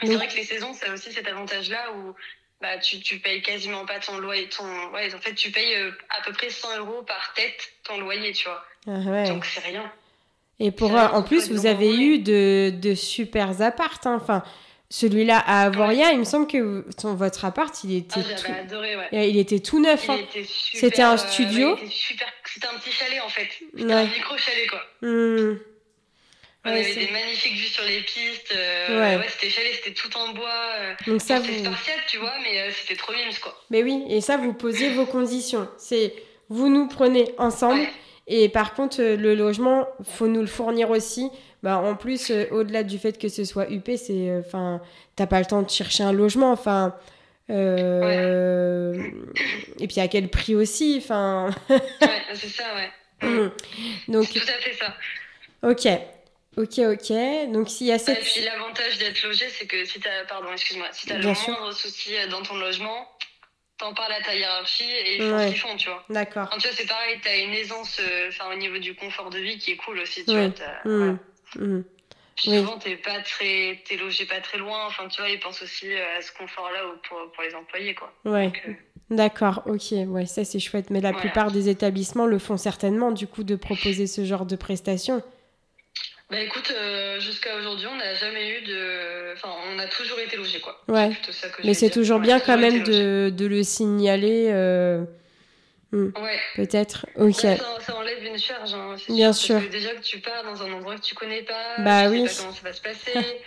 c'est 0.02 0.12
vrai 0.12 0.26
que 0.26 0.34
les 0.34 0.44
saisons, 0.44 0.74
ça 0.74 0.90
a 0.90 0.92
aussi 0.92 1.12
cet 1.12 1.28
avantage-là 1.28 1.92
où 1.92 2.16
bah, 2.60 2.78
tu, 2.78 2.98
tu 3.00 3.18
payes 3.20 3.42
quasiment 3.42 3.86
pas 3.86 4.00
ton 4.00 4.18
loyer. 4.18 4.48
Ton... 4.48 4.88
Ouais, 4.90 5.14
en 5.14 5.20
fait, 5.20 5.34
tu 5.34 5.52
payes 5.52 5.74
euh, 5.76 5.92
à 6.10 6.22
peu 6.22 6.32
près 6.32 6.50
100 6.50 6.78
euros 6.78 7.02
par 7.04 7.32
tête 7.34 7.72
ton 7.84 7.98
loyer, 7.98 8.32
tu 8.32 8.48
vois. 8.48 8.64
Ah 8.88 8.90
ouais. 9.08 9.28
Donc 9.28 9.44
c'est 9.44 9.60
rien. 9.60 9.92
Et 10.58 10.70
pour 10.70 10.92
en 10.92 11.22
plus, 11.22 11.50
vous 11.50 11.66
avez 11.66 11.94
eu 11.94 12.18
de, 12.18 12.70
de 12.70 12.94
super 12.94 13.60
apparts. 13.60 14.00
hein. 14.04 14.18
Enfin, 14.20 14.42
celui-là 14.88 15.38
à 15.38 15.62
Avoria, 15.66 16.12
il 16.12 16.18
me 16.20 16.24
semble 16.24 16.46
que 16.46 16.84
ton, 17.00 17.14
votre 17.14 17.44
appart, 17.44 17.74
il 17.84 17.96
était, 17.96 18.20
Ah, 18.20 18.34
tout, 18.40 18.52
adoré, 18.52 18.96
ouais. 18.96 19.28
il 19.30 19.36
était 19.36 19.58
tout 19.58 19.80
neuf. 19.82 20.08
Hein. 20.08 20.18
C'était 20.72 21.02
un 21.02 21.14
euh, 21.14 21.16
studio 21.18 21.74
ouais. 21.74 21.80
C'était 21.90 22.66
un 22.68 22.78
petit 22.78 22.92
chalet 22.92 23.20
en 23.24 23.28
fait. 23.28 23.48
C'était 23.76 23.92
un 23.92 24.04
micro-chalet 24.04 24.68
quoi. 24.70 24.80
Hmm. 25.02 25.56
On 26.64 26.70
avait 26.70 26.94
des 26.94 27.10
magnifiques 27.12 27.52
vues 27.54 27.66
sur 27.68 27.84
les 27.84 28.00
pistes. 28.00 28.52
euh, 28.56 29.00
Ouais. 29.00 29.16
ouais, 29.18 29.28
c'était 29.28 29.50
chalet, 29.50 29.72
c'était 29.74 29.92
tout 29.94 30.16
en 30.16 30.32
bois. 30.32 30.48
euh, 30.80 30.94
Donc 31.06 31.20
ça, 31.20 31.40
c'était 31.40 31.58
vous... 31.58 31.64
spartiate, 31.64 32.00
tu 32.08 32.18
vois, 32.18 32.32
mais 32.42 32.60
euh, 32.62 32.70
c'était 32.72 32.96
trop 32.96 33.12
mimes 33.12 33.34
quoi. 33.42 33.56
Mais 33.70 33.82
oui, 33.82 34.04
et 34.08 34.20
ça, 34.20 34.36
vous 34.36 34.52
posez 34.52 34.90
vos 34.94 35.06
conditions. 35.06 35.68
C'est 35.78 36.14
vous 36.48 36.68
nous 36.68 36.88
prenez 36.88 37.26
ensemble. 37.38 37.80
Ouais. 37.80 37.92
Et 38.26 38.48
par 38.48 38.74
contre, 38.74 39.00
euh, 39.00 39.16
le 39.16 39.34
logement, 39.34 39.86
faut 40.04 40.26
nous 40.26 40.40
le 40.40 40.46
fournir 40.46 40.90
aussi. 40.90 41.30
Bah, 41.62 41.78
en 41.78 41.94
plus, 41.96 42.30
euh, 42.30 42.44
au-delà 42.50 42.82
du 42.82 42.98
fait 42.98 43.18
que 43.18 43.28
ce 43.28 43.44
soit 43.44 43.70
UP, 43.70 43.90
c'est, 43.96 44.30
euh, 44.30 44.40
enfin, 44.44 44.80
t'as 45.14 45.26
pas 45.26 45.38
le 45.38 45.46
temps 45.46 45.62
de 45.62 45.70
chercher 45.70 46.02
un 46.02 46.12
logement. 46.12 46.52
Enfin, 46.52 46.94
euh, 47.50 48.94
et 49.80 49.86
puis 49.86 50.00
à 50.00 50.08
quel 50.08 50.28
prix 50.28 50.54
aussi. 50.54 51.00
Enfin, 51.02 51.50
ouais, 51.70 52.22
c'est 52.34 52.48
ça, 52.48 52.64
ouais. 52.74 52.90
donc, 54.08 54.30
tout 54.32 54.38
à 54.38 54.60
fait 54.60 54.74
ça. 54.74 54.94
ok, 55.62 55.86
ok, 56.56 56.78
ok. 56.94 57.52
Donc 57.52 57.70
s'il 57.70 57.86
y 57.86 57.92
a 57.92 57.94
Ouais, 57.94 57.98
cette, 57.98 58.18
et 58.18 58.20
puis 58.20 58.44
l'avantage 58.44 58.98
d'être 58.98 59.22
logé, 59.24 59.46
c'est 59.48 59.66
que 59.66 59.84
si 59.84 60.00
t'as, 60.00 60.24
pardon, 60.28 60.52
excuse-moi, 60.52 60.88
si 60.92 61.06
t'as 61.06 61.18
le 61.18 61.24
moindre 61.24 61.72
souci 61.72 62.10
dans 62.30 62.42
ton 62.42 62.56
logement, 62.58 63.08
t'en 63.78 63.92
parles 63.94 64.12
à 64.12 64.22
ta 64.22 64.34
hiérarchie 64.34 64.84
et 64.90 65.16
ils 65.16 65.22
font 65.22 65.36
Ouais. 65.36 65.46
ce 65.46 65.48
qu'ils 65.52 65.60
font, 65.60 65.76
tu 65.76 65.88
vois. 65.88 66.04
d'accord. 66.08 66.44
Enfin, 66.48 66.58
tu 66.58 66.68
vois, 66.68 66.76
c'est 66.76 66.86
pareil, 66.86 67.18
t'as 67.22 67.36
une 67.38 67.52
aisance, 67.54 67.98
euh, 68.00 68.28
enfin, 68.28 68.50
au 68.52 68.56
niveau 68.56 68.78
du 68.78 68.94
confort 68.94 69.30
de 69.30 69.38
vie 69.38 69.58
qui 69.58 69.72
est 69.72 69.76
cool 69.76 69.98
aussi, 69.98 70.24
tu 70.24 70.30
Oui. 70.32 70.48
vois. 70.48 70.74
voilà. 70.84 71.14
Puis 72.36 72.50
Oui. 72.50 72.58
souvent, 72.58 72.78
t'es 72.78 72.96
pas 72.96 73.20
très, 73.22 73.80
t'es 73.88 73.96
logé 73.96 74.26
pas 74.26 74.40
très 74.40 74.58
loin. 74.58 74.86
Enfin, 74.86 75.08
tu 75.08 75.20
vois, 75.22 75.30
ils 75.30 75.40
pensent 75.40 75.62
aussi 75.62 75.90
euh, 75.90 76.18
à 76.18 76.22
ce 76.22 76.32
confort-là 76.32 76.80
pour, 77.08 77.18
pour 77.32 77.42
les 77.42 77.54
employés, 77.54 77.94
quoi. 77.94 78.12
Ouais. 78.26 78.52
Euh, 78.68 78.72
D'accord, 79.08 79.62
ok, 79.66 79.92
ouais, 80.08 80.26
ça 80.26 80.44
c'est 80.44 80.58
chouette. 80.58 80.90
Mais 80.90 81.00
la 81.00 81.12
Voilà. 81.12 81.22
plupart 81.24 81.50
des 81.52 81.68
établissements 81.68 82.26
le 82.26 82.38
font 82.38 82.56
certainement, 82.56 83.10
du 83.12 83.26
coup, 83.26 83.42
de 83.44 83.56
proposer 83.56 84.06
ce 84.06 84.24
genre 84.24 84.44
de 84.44 84.56
prestations. 84.56 85.22
Bah 86.28 86.40
écoute, 86.40 86.72
euh, 86.76 87.20
jusqu'à 87.20 87.56
aujourd'hui, 87.56 87.86
on 87.86 87.94
n'a 87.96 88.14
jamais 88.14 88.58
eu 88.58 88.62
de. 88.62 89.32
Enfin, 89.34 89.48
on 89.72 89.78
a 89.78 89.86
toujours 89.86 90.18
été 90.18 90.36
logés, 90.36 90.58
quoi. 90.60 90.82
Ouais. 90.88 91.12
Ça 91.30 91.48
que 91.48 91.62
Mais 91.64 91.72
c'est 91.74 91.90
toujours 91.90 92.16
On 92.16 92.20
bien 92.20 92.40
quand 92.40 92.58
même 92.58 92.82
de, 92.82 93.30
de 93.30 93.46
le 93.46 93.62
signaler, 93.62 94.48
euh, 94.50 95.04
Ouais. 95.92 96.40
peut-être. 96.56 97.06
Ok. 97.14 97.42
Là, 97.44 97.56
ça, 97.56 97.64
ça 97.80 97.96
enlève 97.96 98.24
une 98.24 98.38
charge, 98.40 98.74
hein, 98.74 98.96
Bien 99.08 99.32
sûr. 99.32 99.44
sûr. 99.46 99.54
Parce 99.56 99.66
que 99.66 99.70
déjà 99.70 99.94
que 99.94 100.02
tu 100.02 100.18
pars 100.18 100.42
dans 100.42 100.60
un 100.64 100.72
endroit 100.72 100.96
que 100.96 101.00
tu 101.02 101.14
connais 101.14 101.42
pas, 101.42 101.76
Bah 101.78 102.02
tu 102.06 102.08
oui. 102.10 102.28
sais 102.28 102.34
pas 102.36 102.42
comment 102.42 102.54
ça 102.54 102.62
va 102.64 102.72
se 102.72 102.82
passer. 102.82 103.40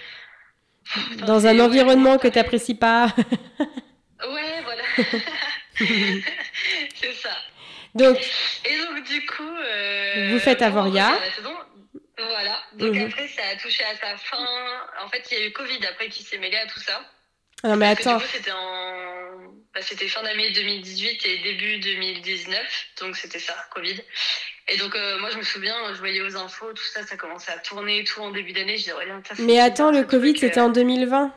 Dans 1.28 1.46
un 1.46 1.60
environnement 1.60 2.18
que 2.18 2.24
ouais. 2.28 2.32
t'apprécies 2.32 2.74
pas. 2.74 3.14
Ouais, 3.60 4.64
voilà. 4.64 4.84
c'est 5.78 7.14
ça. 7.14 7.30
Donc, 7.94 8.18
Et 8.66 8.78
donc, 8.78 9.04
du 9.08 9.26
coup. 9.26 9.44
euh, 9.44 10.30
Vous 10.32 10.40
faites 10.40 10.60
bon, 10.60 10.66
Avoria. 10.66 11.12
saison, 11.36 11.54
Voilà. 12.18 12.62
Donc, 12.74 12.94
Mhm. 12.96 13.06
après, 13.08 13.28
ça 13.30 13.42
a 13.52 13.56
touché 13.56 13.84
à 13.86 13.96
sa 13.96 14.18
fin. 14.18 14.46
En 15.02 15.10
fait, 15.10 15.24
il 15.32 15.40
y 15.40 15.42
a 15.42 15.46
eu 15.48 15.52
Covid 15.54 15.86
après 15.86 16.10
qui 16.10 16.24
s'est 16.24 16.38
mêlé 16.38 16.58
à 16.58 16.68
tout 16.68 16.80
ça. 16.80 17.02
non 17.64 17.76
mais 17.76 17.94
Parce 17.96 18.08
attends, 18.08 18.20
c'était 18.32 18.52
en. 18.52 19.54
bah, 19.74 19.82
fin 19.82 20.24
d'année 20.24 20.52
2018 20.52 21.26
et 21.26 21.38
début 21.40 21.80
2019. 21.80 22.88
Donc, 23.02 23.16
c'était 23.16 23.40
ça, 23.40 23.56
Covid. 23.74 24.02
Et 24.68 24.78
donc, 24.78 24.96
euh, 24.96 25.18
moi, 25.20 25.30
je 25.32 25.38
me 25.38 25.44
souviens, 25.44 25.76
je 25.94 26.00
voyais 26.00 26.22
aux 26.22 26.36
infos, 26.38 26.72
tout 26.74 26.84
ça, 26.94 27.06
ça 27.06 27.18
commençait 27.18 27.52
à 27.52 27.58
tourner 27.58 28.00
et 28.00 28.04
tout 28.04 28.22
en 28.22 28.32
début 28.32 28.54
d'année. 28.54 28.74
Je 28.78 28.84
disais, 28.84 28.94
ouais, 28.94 29.08
ça, 29.28 29.34
mais 29.40 29.60
attends, 29.60 29.92
le 29.92 30.04
Covid 30.04 30.32
euh. 30.36 30.40
c'était 30.40 30.60
en 30.60 30.70
2020. 30.70 31.34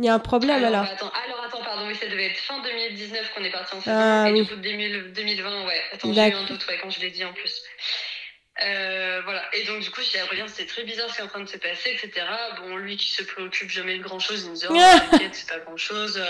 Il 0.00 0.04
y 0.06 0.08
a 0.08 0.14
un 0.14 0.18
problème 0.18 0.56
alors, 0.64 0.68
alors. 0.68 0.84
bah, 0.84 0.90
attends, 0.92 1.12
alors, 1.24 1.44
attends, 1.44 1.62
pardon, 1.64 1.86
oui, 1.86 1.94
ça 1.94 2.06
devait 2.08 2.26
être 2.26 2.36
fin 2.38 2.60
2019 2.62 3.32
qu'on 3.34 3.44
est 3.44 3.50
parti 3.50 3.74
en. 3.76 3.80
Ah, 3.86 4.26
et 4.28 4.32
oui. 4.32 4.42
du 4.42 4.48
coup, 4.48 4.56
2000 4.56 5.12
2020, 5.12 5.66
ouais. 5.66 5.82
Attends, 5.92 6.12
j'ai 6.12 6.28
eu 6.28 6.32
un 6.34 6.44
doute, 6.44 6.66
ouais, 6.66 6.78
quand 6.82 6.90
je 6.90 7.00
l'ai 7.00 7.10
dit 7.10 7.24
en 7.24 7.32
plus. 7.32 7.62
Euh, 8.64 9.20
voilà. 9.24 9.44
Et 9.54 9.64
donc, 9.64 9.80
du 9.80 9.90
coup, 9.90 10.00
je 10.02 10.10
dis 10.10 10.18
à 10.18 10.24
Aurélien, 10.24 10.48
c'était 10.48 10.66
très 10.66 10.84
bizarre 10.84 11.10
ce 11.10 11.16
qui 11.16 11.20
est 11.20 11.24
en 11.24 11.28
train 11.28 11.40
de 11.40 11.48
se 11.48 11.58
passer, 11.58 11.90
etc. 11.90 12.26
Bon, 12.58 12.76
lui 12.76 12.96
qui 12.96 13.10
se 13.10 13.22
préoccupe 13.22 13.70
jamais 13.70 13.98
de 13.98 14.02
grand 14.02 14.18
chose, 14.18 14.44
il 14.44 14.50
me 14.50 14.56
dit, 14.56 14.66
oh, 14.68 14.74
t'inquiète, 15.10 15.34
c'est 15.34 15.48
pas 15.48 15.58
grand 15.58 15.76
chose. 15.76 16.22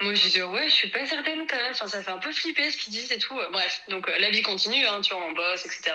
moi, 0.00 0.14
je 0.14 0.28
dis, 0.28 0.42
ouais, 0.42 0.68
je 0.68 0.74
suis 0.74 0.88
pas 0.88 1.06
certaine 1.06 1.46
quand 1.46 1.56
même. 1.56 1.72
Enfin, 1.72 1.88
ça 1.88 2.02
fait 2.02 2.10
un 2.10 2.18
peu 2.18 2.32
flipper 2.32 2.70
ce 2.70 2.76
qu'ils 2.76 2.92
disent 2.92 3.12
et 3.12 3.18
tout. 3.18 3.38
Bref, 3.50 3.82
donc, 3.88 4.08
euh, 4.08 4.18
la 4.18 4.30
vie 4.30 4.42
continue, 4.42 4.86
hein, 4.86 5.00
tu 5.00 5.14
vois, 5.14 5.24
on 5.24 5.32
bosse, 5.32 5.64
etc. 5.64 5.92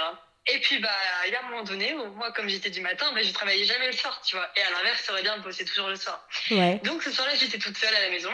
Et 0.49 0.59
puis, 0.59 0.79
bah, 0.79 0.89
il 1.25 1.33
y 1.33 1.35
a 1.35 1.43
un 1.43 1.49
moment 1.49 1.63
donné 1.63 1.93
où 1.93 2.05
moi, 2.13 2.31
comme 2.31 2.47
j'étais 2.47 2.69
du 2.69 2.81
matin, 2.81 3.11
bah, 3.13 3.21
je 3.21 3.31
travaillais 3.31 3.65
jamais 3.65 3.87
le 3.87 3.93
soir, 3.93 4.21
tu 4.25 4.35
vois. 4.35 4.49
Et 4.55 4.61
à 4.61 4.71
l'inverse, 4.71 5.09
Aurélien 5.09 5.37
bossait 5.39 5.65
toujours 5.65 5.89
le 5.89 5.97
soir. 5.97 6.25
Ouais. 6.51 6.79
Donc 6.83 7.03
ce 7.03 7.11
soir-là, 7.11 7.35
j'étais 7.35 7.57
toute 7.57 7.77
seule 7.77 7.93
à 7.93 8.01
la 8.01 8.09
maison. 8.09 8.31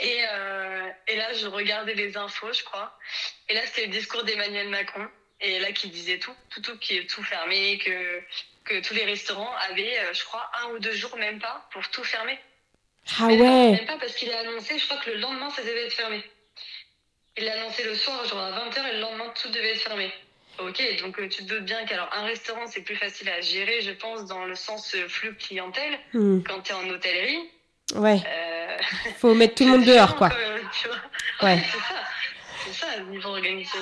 Et, 0.00 0.24
euh, 0.32 0.88
et 1.08 1.16
là, 1.16 1.32
je 1.34 1.46
regardais 1.46 1.94
les 1.94 2.16
infos, 2.16 2.52
je 2.52 2.64
crois. 2.64 2.98
Et 3.48 3.54
là, 3.54 3.60
c'était 3.66 3.86
le 3.86 3.92
discours 3.92 4.24
d'Emmanuel 4.24 4.68
Macron. 4.68 5.06
Et 5.40 5.58
là, 5.58 5.72
qui 5.72 5.88
disait 5.88 6.18
tout, 6.18 6.34
tout, 6.50 6.60
tout, 6.62 6.78
qui 6.78 6.96
est 6.96 7.08
tout 7.10 7.22
fermé, 7.22 7.78
que, 7.78 8.20
que 8.64 8.80
tous 8.86 8.94
les 8.94 9.04
restaurants 9.04 9.52
avaient, 9.70 9.98
euh, 9.98 10.12
je 10.14 10.24
crois, 10.24 10.48
un 10.62 10.70
ou 10.70 10.78
deux 10.78 10.92
jours, 10.94 11.16
même 11.16 11.38
pas, 11.38 11.68
pour 11.72 11.86
tout 11.90 12.04
fermer. 12.04 12.38
Ah 13.20 13.26
ouais 13.26 13.36
Même 13.72 13.84
pas 13.86 13.98
parce 13.98 14.14
qu'il 14.14 14.32
a 14.32 14.38
annoncé, 14.38 14.78
je 14.78 14.84
crois 14.86 14.96
que 14.98 15.10
le 15.10 15.18
lendemain, 15.18 15.50
ça 15.50 15.62
devait 15.62 15.84
être 15.86 15.92
fermé. 15.92 16.22
Il 17.36 17.44
l'a 17.44 17.54
annoncé 17.60 17.82
le 17.84 17.94
soir, 17.94 18.24
genre 18.26 18.38
à 18.38 18.52
20h, 18.52 18.88
et 18.88 18.92
le 18.94 19.00
lendemain, 19.00 19.32
tout 19.40 19.48
devait 19.50 19.72
être 19.72 19.82
fermé. 19.82 20.10
Ok, 20.60 20.80
donc 21.00 21.18
euh, 21.18 21.28
tu 21.28 21.44
te 21.44 21.48
doutes 21.48 21.64
bien 21.64 21.84
qu'alors 21.84 22.08
un 22.14 22.24
restaurant, 22.26 22.66
c'est 22.68 22.82
plus 22.82 22.94
facile 22.96 23.28
à 23.28 23.40
gérer, 23.40 23.80
je 23.82 23.90
pense, 23.90 24.24
dans 24.26 24.44
le 24.44 24.54
sens 24.54 24.94
flux 25.08 25.34
clientèle, 25.36 25.98
Hmm. 26.12 26.42
quand 26.44 26.60
tu 26.62 26.70
es 26.70 26.74
en 26.74 26.88
hôtellerie. 26.88 27.50
Ouais, 27.96 28.18
Euh, 28.26 28.78
faut 29.18 29.34
mettre 29.34 29.54
tout 29.56 29.64
le 29.64 29.70
monde 29.70 29.84
dehors, 29.84 30.14
quoi. 30.16 30.28
Ouais, 31.42 31.58
c'est 31.70 31.78
ça. 31.78 32.04
C'est 32.64 32.72
ça, 32.72 33.00
niveau, 33.00 33.28
organisation, 33.30 33.80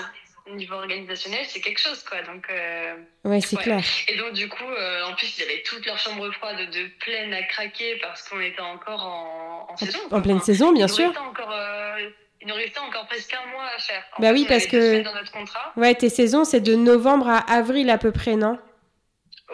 niveau 0.50 0.74
organisationnel, 0.74 1.44
c'est 1.46 1.60
quelque 1.60 1.80
chose, 1.80 2.02
quoi. 2.02 2.20
Donc, 2.22 2.44
euh, 2.50 2.94
Ouais, 3.24 3.40
c'est 3.40 3.56
Ouais. 3.56 3.62
clair. 3.62 3.82
Et 4.08 4.16
donc, 4.16 4.32
du 4.32 4.48
coup, 4.48 4.64
euh, 4.64 5.04
en 5.04 5.14
plus, 5.14 5.38
ils 5.38 5.42
avaient 5.42 5.62
toute 5.64 5.84
leur 5.86 5.98
chambre 5.98 6.30
froide 6.32 6.58
de 6.70 6.86
pleine 7.00 7.32
à 7.32 7.42
craquer 7.44 7.96
parce 8.02 8.28
qu'on 8.28 8.40
était 8.40 8.60
encore 8.60 9.02
en, 9.06 9.66
en 9.72 9.76
saison. 9.76 9.98
quoi. 10.08 10.18
En 10.18 10.22
pleine 10.22 10.36
Enfin, 10.36 10.44
saison, 10.46 10.72
bien 10.72 10.86
il 10.86 10.92
sûr. 10.92 11.10
Encore, 11.20 11.52
euh, 11.52 12.08
il 12.40 12.48
nous 12.48 12.54
restait 12.54 12.80
encore 12.80 13.06
presque 13.06 13.32
un 13.34 13.50
mois 13.52 13.66
à 13.76 13.78
faire. 13.78 14.02
En 14.18 14.22
Bah 14.22 14.30
oui, 14.32 14.44
parce 14.48 14.66
que- 14.66 15.02
dans 15.02 15.14
notre 15.14 15.30
contrat. 15.30 15.72
Ouais, 15.76 15.94
tes 15.94 16.08
saisons, 16.08 16.44
c'est 16.44 16.60
de 16.60 16.74
novembre 16.74 17.28
à 17.28 17.38
avril 17.52 17.88
à 17.90 17.98
peu 17.98 18.10
près, 18.10 18.34
non? 18.36 18.58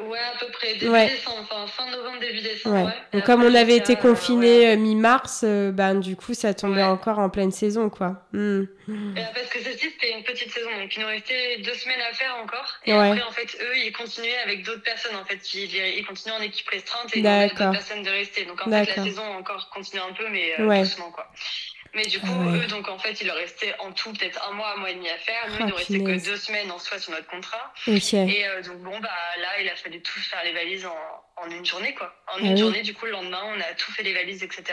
Ouais, 0.06 0.18
à 0.18 0.38
peu 0.38 0.50
près. 0.52 0.74
Début 0.74 0.88
Ouais. 0.90 1.08
décembre, 1.08 1.38
enfin 1.42 1.66
fin 1.66 1.90
novembre, 1.90 2.20
début 2.20 2.40
décembre. 2.40 2.76
Ouais. 2.76 2.84
Ouais. 2.84 2.92
Et 3.12 3.16
Donc, 3.18 3.26
comme 3.26 3.42
on 3.42 3.54
avait 3.54 3.76
été 3.76 3.96
jusqu'à, 3.96 4.72
euh, 4.72 4.76
mi-mars, 4.76 5.42
euh, 5.44 5.72
ben 5.72 5.96
du 5.96 6.14
coup, 6.14 6.34
ça 6.34 6.54
tombait 6.54 6.82
encore 6.82 7.18
en 7.18 7.30
pleine 7.30 7.50
saison, 7.50 7.90
quoi. 7.90 8.22
Hmm. 8.32 8.62
Et, 8.88 8.92
euh, 8.92 9.24
parce 9.34 9.48
que 9.48 9.58
ceci, 9.58 9.90
c'était 9.90 10.12
une 10.16 10.22
petite 10.24 10.50
saison, 10.50 10.70
donc 10.80 10.94
il 10.96 11.00
nous 11.02 11.08
restait 11.08 11.58
deux 11.58 11.74
semaines 11.74 12.00
à 12.10 12.14
faire 12.14 12.36
encore. 12.42 12.78
Et 12.86 12.92
après, 12.92 13.22
en 13.22 13.32
fait, 13.32 13.58
eux, 13.60 13.76
ils 13.76 13.92
continuaient 13.92 14.38
avec 14.44 14.64
d'autres 14.64 14.82
personnes. 14.82 15.16
En 15.16 15.24
fait, 15.24 15.54
ils, 15.54 15.74
ils 15.98 16.06
continuaient 16.06 16.36
en 16.36 16.42
équipe 16.42 16.68
restreinte 16.68 17.14
et 17.14 17.18
ils 17.18 17.22
d'autres 17.22 17.70
personnes 17.70 18.02
de 18.02 18.10
rester. 18.10 18.44
Donc, 18.44 18.60
en 18.66 18.70
fait, 18.70 18.96
la 18.96 19.04
saison 19.04 19.24
encore 19.38 19.68
continué 19.70 20.02
un 20.02 20.12
peu, 20.14 20.28
mais 20.30 20.54
euh, 20.58 20.80
doucement, 20.80 21.10
quoi. 21.10 21.26
Mais 21.94 22.04
du 22.06 22.20
coup, 22.20 22.26
Ah 22.30 22.46
ouais. 22.50 22.58
eux, 22.58 22.66
donc, 22.66 22.88
en 22.88 22.98
fait, 22.98 23.20
il 23.20 23.26
leur 23.26 23.36
restait 23.36 23.74
en 23.78 23.92
tout 23.92 24.12
peut-être 24.12 24.40
un 24.48 24.52
mois, 24.52 24.72
un 24.74 24.76
mois 24.76 24.90
et 24.90 24.94
demi 24.94 25.08
à 25.08 25.16
faire. 25.18 25.46
Nous, 25.48 25.54
Ah, 25.54 25.62
il 25.62 25.66
nous 25.68 25.74
restait 25.74 25.98
que 26.00 26.24
deux 26.24 26.36
semaines 26.36 26.70
en 26.70 26.78
soi 26.78 26.98
sur 26.98 27.12
notre 27.12 27.26
contrat. 27.28 27.72
Et 27.86 28.46
euh, 28.46 28.62
donc, 28.62 28.78
bon, 28.78 28.98
bah 29.00 29.10
là, 29.40 29.60
il 29.60 29.68
a 29.68 29.74
fallu 29.76 30.00
tout 30.02 30.20
faire 30.20 30.42
les 30.44 30.52
valises 30.52 30.86
en, 30.86 30.96
en 31.42 31.50
une 31.50 31.64
journée, 31.64 31.94
quoi. 31.94 32.14
En 32.28 32.36
Ah 32.36 32.40
une 32.40 32.52
oui. 32.52 32.58
journée, 32.58 32.82
du 32.82 32.94
coup, 32.94 33.06
le 33.06 33.12
lendemain, 33.12 33.42
on 33.44 33.60
a 33.60 33.74
tout 33.74 33.90
fait 33.92 34.02
les 34.02 34.12
valises, 34.14 34.42
etc. 34.42 34.64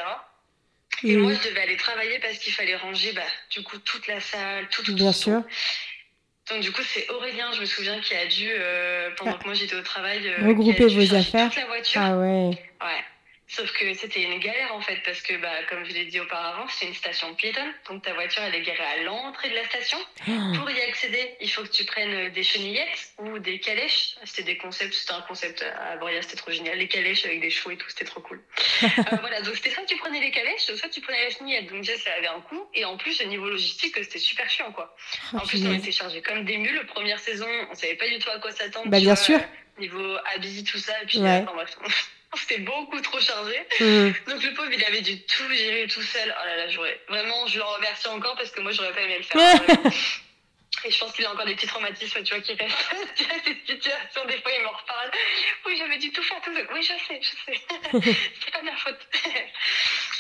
Et 1.04 1.16
Hmm. 1.16 1.22
moi, 1.22 1.34
je 1.34 1.50
devais 1.50 1.62
aller 1.62 1.78
travailler 1.78 2.20
parce 2.20 2.38
qu'il 2.38 2.54
fallait 2.54 2.76
ranger, 2.76 3.12
bah, 3.14 3.22
du 3.52 3.64
coup, 3.64 3.78
toute 3.80 4.08
la 4.08 4.20
salle, 4.20 4.68
tout, 4.70 4.84
tout, 4.84 4.94
Bien 4.94 5.12
tout, 5.12 5.18
sûr. 5.18 5.42
tout. 5.42 6.54
Donc, 6.54 6.62
du 6.64 6.72
coup, 6.72 6.84
c'est 6.84 7.10
Aurélien, 7.10 7.52
je 7.54 7.62
me 7.62 7.66
souviens, 7.66 8.00
qui 8.02 8.14
a 8.14 8.26
dû, 8.28 8.48
euh, 8.52 9.10
pendant 9.18 9.32
Ah. 9.36 9.40
que 9.40 9.46
moi 9.46 9.54
j'étais 9.56 9.76
au 9.76 9.82
travail, 9.82 10.28
euh, 10.28 10.48
Regrouper 10.48 10.86
vos 10.88 11.16
affaires. 11.16 11.48
toute 11.50 11.58
la 11.60 11.66
voiture. 11.66 12.02
Ah 12.04 12.18
ouais. 12.18 12.52
Ouais. 12.82 13.04
Sauf 13.48 13.72
que 13.74 13.94
c'était 13.94 14.24
une 14.24 14.40
galère 14.40 14.74
en 14.74 14.82
fait, 14.82 14.98
parce 15.06 15.22
que 15.22 15.36
bah, 15.38 15.52
comme 15.70 15.86
je 15.86 15.92
l'ai 15.94 16.06
dit 16.06 16.20
auparavant, 16.20 16.68
c'est 16.68 16.88
une 16.88 16.96
station 16.96 17.34
piétonne, 17.36 17.72
donc 17.88 18.02
ta 18.04 18.12
voiture 18.16 18.42
elle 18.42 18.56
est 18.56 18.62
garée 18.64 18.84
à 18.84 19.04
l'entrée 19.04 19.50
de 19.52 19.56
la 19.56 19.64
station. 19.66 20.00
Oh. 20.28 20.32
Pour 20.58 20.70
y 20.72 20.82
accéder, 20.82 21.36
il 21.40 21.50
faut 21.52 21.62
que 21.62 21.70
tu 21.70 21.86
prennes 21.86 22.30
des 22.32 22.42
chenillettes 22.44 23.12
ou 23.20 23.38
des 23.38 23.60
calèches. 23.60 24.16
C'était 24.24 24.42
des 24.44 24.58
concepts, 24.58 24.94
c'était 24.96 25.14
un 25.14 25.22
concept 25.22 25.62
à 25.62 25.96
Boria, 25.98 26.24
c'était 26.24 26.38
trop 26.38 26.50
génial. 26.52 26.78
Les 26.80 26.88
calèches 26.88 27.24
avec 27.26 27.40
des 27.40 27.52
chevaux 27.52 27.70
et 27.70 27.78
tout, 27.78 27.88
c'était 27.90 28.06
trop 28.06 28.22
cool. 28.22 28.42
Euh, 28.84 29.16
voilà, 29.22 29.42
donc 29.42 29.56
c'était 29.56 29.70
soit 29.70 29.86
tu 29.86 29.96
prenais 29.98 30.20
les 30.20 30.32
calèches, 30.32 30.62
soit 30.76 30.90
tu 30.90 31.00
prenais 31.02 31.24
la 31.26 31.30
chenillette. 31.30 31.68
Donc 31.68 31.82
déjà, 31.82 31.98
ça 32.00 32.12
avait 32.18 32.28
un 32.28 32.42
coût. 32.42 32.68
Et 32.74 32.84
en 32.84 32.98
plus, 32.98 33.22
au 33.22 33.26
niveau 33.26 33.48
logistique, 33.48 33.96
c'était 33.96 34.20
super 34.20 34.50
chiant 34.50 34.72
quoi. 34.72 34.96
Ah, 35.34 35.38
En 35.38 35.46
plus, 35.46 35.66
on 35.66 35.74
était 35.74 35.92
chargés 35.92 36.22
comme 36.22 36.44
des 36.46 36.58
mules. 36.58 36.84
Première 36.88 37.20
saison, 37.20 37.48
on 37.70 37.76
savait 37.76 37.96
pas 37.96 38.08
du 38.08 38.18
tout 38.20 38.30
à 38.32 38.40
quoi 38.40 38.52
s'attendre. 38.52 38.90
Bah, 38.90 38.98
bien 39.00 39.14
vois, 39.14 39.16
sûr. 39.24 39.38
euh, 39.38 39.80
Niveau 39.82 40.18
habits, 40.34 40.64
tout 40.64 40.78
ça. 40.78 40.94
Et 41.02 41.06
puis, 41.06 41.20
Ouais. 41.20 41.30
euh, 41.30 41.44
enfin, 41.44 41.54
bref, 41.54 41.76
c'était 42.48 42.62
beaucoup 42.62 43.00
trop 43.02 43.20
chargé. 43.20 43.60
Hmm. 43.80 44.12
Donc 44.28 44.44
le 44.44 44.54
pauvre, 44.54 44.72
il 44.72 44.84
avait 44.84 45.02
dû 45.02 45.22
tout 45.24 45.52
gérer 45.54 45.88
tout 45.88 46.02
seul. 46.02 46.36
Oh 46.38 46.46
là 46.46 46.56
là, 46.58 46.70
j'aurais 46.70 47.00
vraiment, 47.08 47.48
je 47.48 47.58
le 47.58 47.64
remercie 47.64 48.08
encore 48.08 48.36
parce 48.36 48.52
que 48.52 48.62
moi, 48.62 48.72
j'aurais 48.72 48.94
pas 48.94 49.02
aimé 49.02 49.18
le 49.18 49.24
faire. 49.24 49.62
Et 50.84 50.92
je 50.92 51.00
pense 51.00 51.14
qu'il 51.14 51.26
a 51.26 51.32
encore 51.32 51.46
des 51.46 51.56
petits 51.56 51.68
traumatismes, 51.68 52.22
tu 52.24 52.34
vois, 52.34 52.44
qui 52.44 52.54
restent. 52.54 52.76
Tu 53.16 53.24
vois, 53.24 53.36
cette 53.44 53.66
situation, 53.66 54.26
des 54.26 54.40
fois, 54.42 54.52
il 54.52 54.64
m'en 54.64 54.72
reparle. 54.72 55.12
Oui, 55.66 55.78
j'avais 55.78 55.98
dû 55.98 56.12
tout 56.12 56.22
faire 56.22 56.40
tout 56.42 56.54
seul. 56.54 56.68
Oui, 56.74 56.84
je 56.84 56.88
sais, 56.88 57.20
je 57.22 57.54
sais. 57.54 57.62
C'est 58.44 58.52
pas 58.52 58.60
de 58.60 58.66
ma 58.66 58.76
faute. 58.76 59.00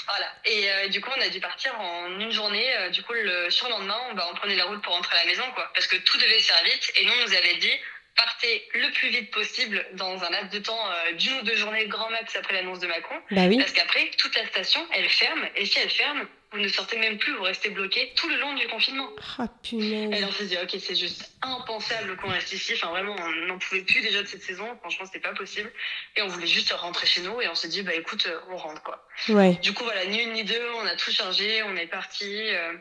voilà. 0.07 0.34
Et 0.45 0.72
euh, 0.72 0.88
du 0.88 1.01
coup, 1.01 1.11
on 1.16 1.22
a 1.22 1.30
dû 1.30 1.39
partir 1.39 1.80
en 1.80 2.20
une 2.20 2.32
journée. 2.32 2.76
Euh, 2.78 2.89
du 2.89 3.03
coup, 3.03 3.13
le 3.13 3.49
surlendemain, 3.51 3.99
on, 4.09 4.13
bah, 4.16 4.28
on 4.32 4.36
prenait 4.36 4.55
la 4.55 4.66
route 4.66 4.82
pour 4.82 4.93
rentrer 4.93 5.18
à 5.18 5.26
la 5.26 5.30
maison, 5.30 5.43
quoi. 5.53 5.70
Parce 5.74 5.88
que 5.88 5.97
tout 5.97 6.18
devait 6.18 6.39
se 6.39 6.51
faire 6.51 6.63
vite. 6.63 6.91
Et 6.95 7.05
nous, 7.05 7.13
on 7.13 7.24
nous 7.26 7.34
avait 7.34 7.57
dit, 7.57 7.74
partez 8.16 8.68
le 8.74 8.91
plus 8.91 9.09
vite 9.09 9.32
possible 9.32 9.86
dans 9.93 10.24
un 10.24 10.30
laps 10.30 10.51
de 10.51 10.59
temps 10.59 10.89
euh, 10.89 11.13
d'une 11.13 11.34
ou 11.39 11.41
deux 11.43 11.55
journées 11.55 11.88
grand 11.88 12.09
max 12.09 12.36
après 12.36 12.53
l'annonce 12.53 12.80
de 12.80 12.88
Macron. 12.88 13.16
Bah 13.32 13.43
oui. 13.47 13.57
Parce 13.57 13.72
qu'après, 13.72 14.09
toute 14.18 14.36
la 14.36 14.45
station, 14.47 14.82
elle 14.93 15.09
ferme. 15.09 15.47
Et 15.55 15.66
si 15.66 15.80
elle 15.80 15.89
ferme, 15.89 16.26
vous 16.51 16.59
ne 16.59 16.68
sortez 16.68 16.97
même 16.97 17.18
plus, 17.18 17.34
vous 17.36 17.43
restez 17.43 17.70
bloqué 17.70 18.13
tout 18.16 18.30
le 18.30 18.38
long 18.38 18.53
du 18.53 18.68
confinement. 18.68 19.09
Ah 19.38 19.47
Et 19.74 20.20
là, 20.22 20.28
on 20.28 20.32
s'est 20.32 20.45
dit, 20.45 20.57
ok, 20.61 20.76
c'est 20.80 20.95
juste 20.95 21.30
impensable 21.41 22.16
qu'on 22.18 22.30
reste 22.30 22.53
ici. 22.53 22.74
Enfin, 22.76 22.89
vraiment, 22.89 23.16
on 23.20 23.32
n'en 23.47 23.57
pouvait 23.57 23.82
plus 23.82 24.01
déjà 24.01 24.22
de 24.22 24.28
cette 24.28 24.43
saison. 24.43 24.66
Franchement, 24.80 25.05
c'était 25.05 25.20
pas 25.20 25.34
possible. 25.34 25.72
Et 26.16 26.22
on 26.22 26.28
voulait 26.28 26.47
juste 26.47 26.72
rentrer 26.72 27.07
chez 27.07 27.22
nous. 27.22 27.41
Et 27.41 27.47
on 27.49 27.55
s'est 27.55 27.68
dit, 27.68 27.84
bah 27.84 27.93
écoute, 27.93 28.26
euh, 28.28 28.39
on 28.49 28.55
rentre, 28.57 28.82
quoi. 28.84 29.05
Ouais. 29.30 29.53
Du 29.61 29.74
coup, 29.74 29.84
voilà, 29.84 30.05
ni 30.05 30.22
une 30.22 30.34
ni 30.34 30.43
deux, 30.43 30.70
on 30.82 30.86
a 30.86 30.95
tout 30.95 31.11
chargé, 31.11 31.63
on 31.63 31.76
est 31.76 31.88
parti. 31.88 32.53
euh, 32.53 32.74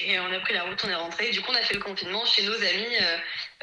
et 0.00 0.18
on 0.20 0.32
a 0.32 0.40
pris 0.40 0.54
la 0.54 0.62
route, 0.64 0.82
on 0.84 0.88
est 0.90 0.94
rentré. 0.94 1.30
Du 1.30 1.40
coup, 1.40 1.50
on 1.52 1.54
a 1.54 1.62
fait 1.62 1.74
le 1.74 1.80
confinement 1.80 2.24
chez 2.24 2.44
nos 2.44 2.54
amis 2.54 2.96
euh, 3.00 3.16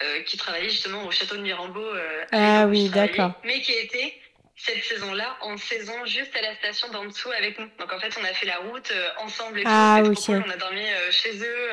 euh, 0.04 0.22
qui 0.24 0.38
travaillaient 0.38 0.70
justement 0.70 1.06
au 1.06 1.12
château 1.12 1.36
de 1.38 1.42
Mirambeau. 1.42 1.84
euh, 1.84 2.26
Ah 2.32 2.66
oui, 2.68 2.90
d'accord. 2.90 3.34
Mais 3.44 3.62
qui 3.62 3.74
étaient 3.74 4.14
cette 4.56 4.84
saison-là 4.84 5.38
en 5.42 5.56
saison 5.58 5.94
juste 6.06 6.36
à 6.36 6.42
la 6.42 6.56
station 6.56 6.90
d'en 6.92 7.06
dessous 7.06 7.32
avec 7.32 7.58
nous. 7.58 7.68
Donc 7.80 7.94
en 7.94 8.00
fait, 8.00 8.14
on 8.20 8.24
a 8.24 8.34
fait 8.34 8.46
la 8.46 8.58
route 8.58 8.92
ensemble 9.24 9.60
et. 9.60 9.64
Ah, 9.66 10.02
trop 10.04 10.14
cool. 10.14 10.44
On 10.46 10.50
a 10.50 10.58
dormi 10.58 10.82
chez 11.12 11.38
eux, 11.38 11.70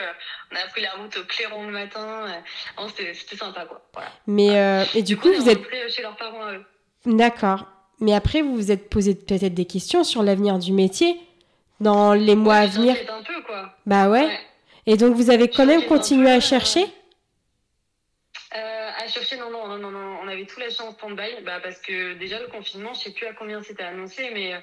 on 0.53 0.57
a 0.57 0.67
pris 0.69 0.83
la 0.83 0.93
route 0.93 1.17
au 1.17 1.25
clairon 1.25 1.67
le 1.67 1.73
matin. 1.73 2.27
non, 2.79 2.89
C'était 2.89 3.37
sympa, 3.37 3.65
quoi. 3.67 3.83
Voilà. 3.93 4.13
Mais 4.27 4.87
et 4.95 5.03
du 5.03 5.17
coup, 5.17 5.33
est 5.33 5.37
vous 5.37 5.49
êtes 5.49 5.91
chez 5.91 6.03
leurs 6.03 6.17
parents 6.17 6.53
d'accord. 7.05 7.67
Mais 8.01 8.15
après, 8.15 8.43
vous 8.43 8.55
vous 8.55 8.71
êtes 8.71 8.91
posé 8.91 9.15
peut-être 9.15 9.55
des 9.55 9.65
questions 9.65 10.05
sur 10.05 10.23
l'avenir 10.23 10.59
du 10.59 10.73
métier 10.73 11.17
dans 11.81 12.15
les 12.15 12.35
mois 12.35 12.57
à 12.57 12.61
Ouais, 12.63 12.67
venir. 12.69 12.97
un 13.11 13.23
peu, 13.23 13.43
quoi. 13.43 13.75
Bah 13.87 14.09
ouais. 14.09 14.25
Ouais. 14.27 14.41
Et 14.87 14.97
donc, 14.97 15.15
vous 15.15 15.31
avez 15.31 15.49
quand 15.49 15.67
même 15.67 15.85
continué 15.87 16.31
à 16.31 16.37
euh, 16.37 16.41
chercher 16.41 16.87
Euh, 18.55 18.91
à 18.99 19.09
chercher, 19.09 19.37
non, 19.37 19.51
non, 19.51 19.67
non, 19.67 19.77
non, 19.79 19.91
non, 19.91 20.19
on 20.23 20.29
avait 20.29 20.47
tout 20.47 20.61
lâché 20.61 20.83
en 20.83 20.93
stand-by, 20.93 21.43
bah, 21.45 21.61
parce 21.63 21.79
que 21.81 22.15
déjà 22.15 22.39
le 22.41 22.47
confinement, 22.47 22.95
je 22.95 23.01
sais 23.01 23.11
plus 23.13 23.27
à 23.27 23.33
combien 23.35 23.63
c'était 23.63 23.83
annoncé, 23.83 24.31
mais 24.33 24.55
euh, 24.55 24.59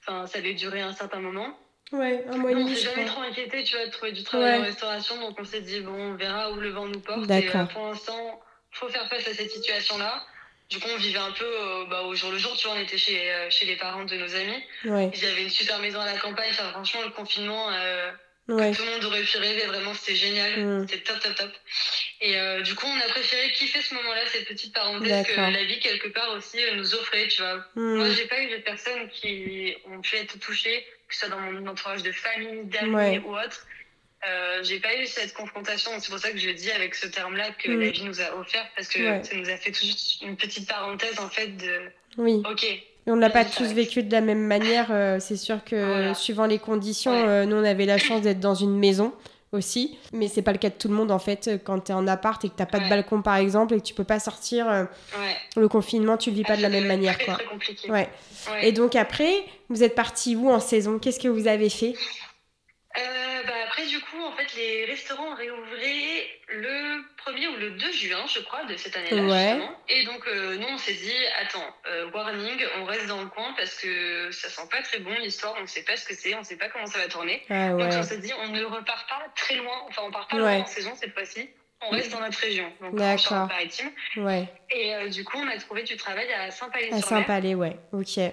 enfin, 0.00 0.26
ça 0.26 0.38
avait 0.38 0.54
duré 0.54 0.80
un 0.82 0.92
certain 0.92 1.20
moment. 1.20 1.56
Ouais, 1.92 2.24
un 2.28 2.36
mois 2.36 2.50
et 2.50 2.54
Nous, 2.54 2.60
on 2.60 2.64
demi, 2.64 2.76
s'est 2.76 2.82
jamais 2.90 3.04
crois. 3.06 3.22
trop 3.22 3.30
inquiété, 3.30 3.62
tu 3.64 3.76
vois, 3.76 3.86
de 3.86 3.90
trouver 3.90 4.12
du 4.12 4.22
travail 4.24 4.52
Ouais. 4.54 4.58
en 4.58 4.62
restauration, 4.64 5.20
donc 5.20 5.36
on 5.40 5.44
s'est 5.44 5.60
dit, 5.60 5.80
bon, 5.80 5.92
on 5.92 6.14
verra 6.14 6.50
où 6.52 6.56
le 6.56 6.70
vent 6.70 6.86
nous 6.86 7.00
porte. 7.00 7.24
Et 7.24 7.26
D'accord. 7.26 7.62
euh, 7.62 7.64
pour 7.66 7.86
l'instant, 7.86 8.40
faut 8.72 8.88
faire 8.88 9.08
face 9.08 9.26
à 9.28 9.32
cette 9.34 9.50
situation-là. 9.50 10.22
Du 10.70 10.78
coup, 10.78 10.88
on 10.92 10.96
vivait 10.98 11.18
un 11.18 11.32
peu 11.32 11.44
euh, 11.44 11.84
bah, 11.86 12.02
au 12.02 12.14
jour 12.14 12.30
le 12.30 12.38
jour, 12.38 12.56
tu 12.56 12.68
vois, 12.68 12.76
on 12.76 12.80
était 12.80 12.96
chez, 12.98 13.30
euh, 13.32 13.50
chez 13.50 13.66
les 13.66 13.76
parents 13.76 14.04
de 14.04 14.16
nos 14.16 14.34
amis. 14.36 14.62
Ouais, 14.84 15.10
Ils 15.14 15.26
avaient 15.26 15.42
une 15.42 15.50
super 15.50 15.80
maison 15.80 16.00
à 16.00 16.06
la 16.06 16.16
campagne, 16.18 16.50
enfin, 16.50 16.70
franchement, 16.70 17.02
le 17.02 17.10
confinement, 17.10 17.70
euh, 17.72 18.12
ouais. 18.48 18.70
tout 18.72 18.82
le 18.84 18.90
monde 18.92 19.04
aurait 19.04 19.22
pu 19.24 19.36
rêver, 19.38 19.66
vraiment, 19.66 19.92
c'était 19.94 20.14
génial. 20.14 20.60
Mm. 20.64 20.88
C'était 20.88 21.02
top, 21.02 21.20
top, 21.20 21.34
top. 21.34 21.50
Et 22.20 22.38
euh, 22.38 22.60
du 22.62 22.76
coup, 22.76 22.86
on 22.86 23.00
a 23.00 23.08
préféré 23.10 23.50
kiffer 23.52 23.80
ce 23.82 23.94
moment-là, 23.94 24.20
cette 24.26 24.46
petite 24.46 24.72
parenthèse 24.72 25.26
que 25.26 25.40
la 25.40 25.64
vie, 25.64 25.80
quelque 25.80 26.08
part 26.08 26.30
aussi, 26.36 26.58
nous 26.76 26.94
offrait, 26.94 27.26
tu 27.28 27.42
vois. 27.42 27.64
Hmm. 27.74 27.96
Moi, 27.96 28.10
j'ai 28.10 28.26
pas 28.26 28.40
eu 28.40 28.50
de 28.50 28.58
personnes 28.58 29.08
qui 29.08 29.74
ont 29.86 30.00
pu 30.00 30.16
être 30.16 30.38
touchées, 30.38 30.86
que 31.08 31.14
ce 31.14 31.20
soit 31.20 31.30
dans 31.30 31.40
mon 31.40 31.66
entourage 31.66 32.04
de 32.04 32.12
famille, 32.12 32.64
d'amis 32.66 32.94
Ouais. 32.94 33.18
ou 33.24 33.34
autre. 33.34 33.66
Euh, 34.28 34.62
j'ai 34.62 34.80
pas 34.80 34.94
eu 34.96 35.06
cette 35.06 35.32
confrontation. 35.32 35.90
C'est 35.98 36.10
pour 36.10 36.18
ça 36.18 36.30
que 36.30 36.38
je 36.38 36.50
dis 36.50 36.70
avec 36.72 36.94
ce 36.94 37.06
terme-là 37.06 37.50
que 37.58 37.70
Mm. 37.70 37.80
la 37.80 37.90
vie 37.90 38.04
nous 38.04 38.20
a 38.20 38.36
offert, 38.38 38.66
parce 38.76 38.88
que 38.88 38.98
Ouais. 39.00 39.22
ça 39.24 39.34
nous 39.34 39.48
a 39.48 39.56
fait 39.56 39.70
tout 39.72 39.80
juste 39.84 40.20
une 40.22 40.36
petite 40.36 40.68
parenthèse, 40.68 41.18
en 41.18 41.28
fait, 41.28 41.48
de 41.56 41.80
Oui. 42.18 42.42
OK, 42.50 42.66
on 43.06 43.16
n'a 43.16 43.30
pas 43.30 43.44
Ça 43.44 43.56
tous 43.64 43.72
vécu 43.72 44.02
de 44.02 44.12
la 44.12 44.20
même 44.20 44.42
manière. 44.46 44.88
euh, 44.90 45.18
c'est 45.20 45.36
sûr 45.38 45.64
que 45.64 45.74
Voilà. 45.76 46.14
suivant 46.14 46.44
les 46.46 46.58
conditions, 46.58 47.12
Ouais. 47.12 47.28
euh, 47.28 47.44
nous 47.46 47.56
on 47.56 47.64
avait 47.64 47.86
la 47.86 47.96
chance 47.98 48.20
d'être 48.20 48.40
dans 48.40 48.54
une 48.54 48.76
maison 48.78 49.14
aussi, 49.52 49.98
mais 50.12 50.28
c'est 50.28 50.42
pas 50.42 50.52
le 50.52 50.58
cas 50.58 50.68
de 50.68 50.74
tout 50.74 50.88
le 50.88 50.94
monde 50.94 51.10
en 51.10 51.18
fait. 51.18 51.50
Quand 51.64 51.80
t'es 51.80 51.92
en 51.94 52.06
appart 52.06 52.44
et 52.44 52.50
que 52.50 52.54
t'as 52.54 52.66
pas 52.66 52.78
de 52.78 52.88
balcon 52.90 53.22
par 53.22 53.36
exemple 53.36 53.72
et 53.74 53.78
que 53.80 53.84
tu 53.86 53.94
peux 53.94 54.04
pas 54.04 54.20
sortir, 54.20 54.68
euh, 54.68 54.84
ouais. 55.18 55.36
le 55.56 55.66
confinement 55.68 56.16
tu 56.18 56.28
le 56.30 56.36
vis 56.36 56.42
pas 56.44 56.52
Ah, 56.52 56.56
de 56.58 56.62
la 56.62 56.68
ça 56.68 56.74
même 56.74 56.86
manière 56.86 57.14
très, 57.16 57.24
quoi. 57.24 57.34
très 57.34 57.44
compliqué. 57.46 57.90
Ouais. 57.90 58.08
Et 58.60 58.72
donc 58.72 58.94
après, 58.96 59.32
vous 59.70 59.82
êtes 59.82 59.94
parti 59.94 60.36
où 60.36 60.50
en 60.50 60.60
saison? 60.60 60.98
Qu'est-ce 60.98 61.18
que 61.20 61.28
vous 61.28 61.48
avez 61.48 61.70
fait? 61.70 61.94
Bah 63.46 63.52
après, 63.70 63.86
du 63.86 64.00
coup, 64.00 64.20
en 64.20 64.32
fait, 64.32 64.52
les 64.56 64.84
restaurants 64.84 65.32
réouvert 65.36 66.24
le 66.48 67.04
février 67.24 67.46
ou 67.46 67.56
le 67.56 67.70
2 67.70 67.92
juin, 67.92 68.24
je 68.26 68.40
crois, 68.40 68.64
de 68.64 68.76
cette 68.76 68.96
année-là. 68.96 69.58
Et 69.88 70.04
donc, 70.04 70.26
euh, 70.26 70.56
nous, 70.56 70.66
on 70.66 70.76
s'est 70.76 70.94
dit, 70.94 71.14
attends, 71.40 71.72
euh, 71.86 72.10
warning, 72.10 72.60
on 72.80 72.84
reste 72.84 73.06
dans 73.06 73.20
le 73.20 73.28
coin 73.28 73.54
parce 73.56 73.76
que 73.76 74.28
ça 74.32 74.48
sent 74.48 74.68
pas 74.68 74.82
très 74.82 74.98
bon 74.98 75.12
l'histoire, 75.20 75.54
on 75.62 75.66
sait 75.68 75.84
pas 75.84 75.96
ce 75.96 76.04
que 76.04 76.14
c'est, 76.14 76.34
on 76.34 76.42
sait 76.42 76.56
pas 76.56 76.68
comment 76.68 76.86
ça 76.86 76.98
va 76.98 77.06
tourner. 77.06 77.42
Ah 77.48 77.70
donc, 77.70 77.92
on 77.92 78.02
s'est 78.02 78.18
dit, 78.18 78.32
on 78.42 78.48
ne 78.48 78.64
repart 78.64 79.08
pas 79.08 79.22
très 79.36 79.54
loin, 79.54 79.84
enfin, 79.88 80.02
on 80.04 80.10
part 80.10 80.26
pas 80.26 80.38
loin 80.38 80.58
en 80.58 80.66
saison 80.66 80.92
cette 80.96 81.14
fois-ci. 81.14 81.48
On 81.82 81.90
reste 81.90 82.10
dans 82.10 82.20
notre 82.20 82.38
région, 82.40 82.70
donc 82.80 83.00
en 83.00 83.46
maritime. 83.46 83.90
Ouais. 84.16 84.48
Et 84.70 84.94
euh, 84.96 85.08
du 85.08 85.24
coup, 85.24 85.38
on 85.38 85.48
a 85.48 85.56
trouvé 85.58 85.84
du 85.84 85.96
travail 85.96 86.30
à 86.32 86.50
Saint-Palais. 86.50 86.92
À 86.92 87.00
Saint-Palais, 87.00 87.54
ouais. 87.54 87.76
Ok. 87.92 88.16
Ouais. 88.16 88.32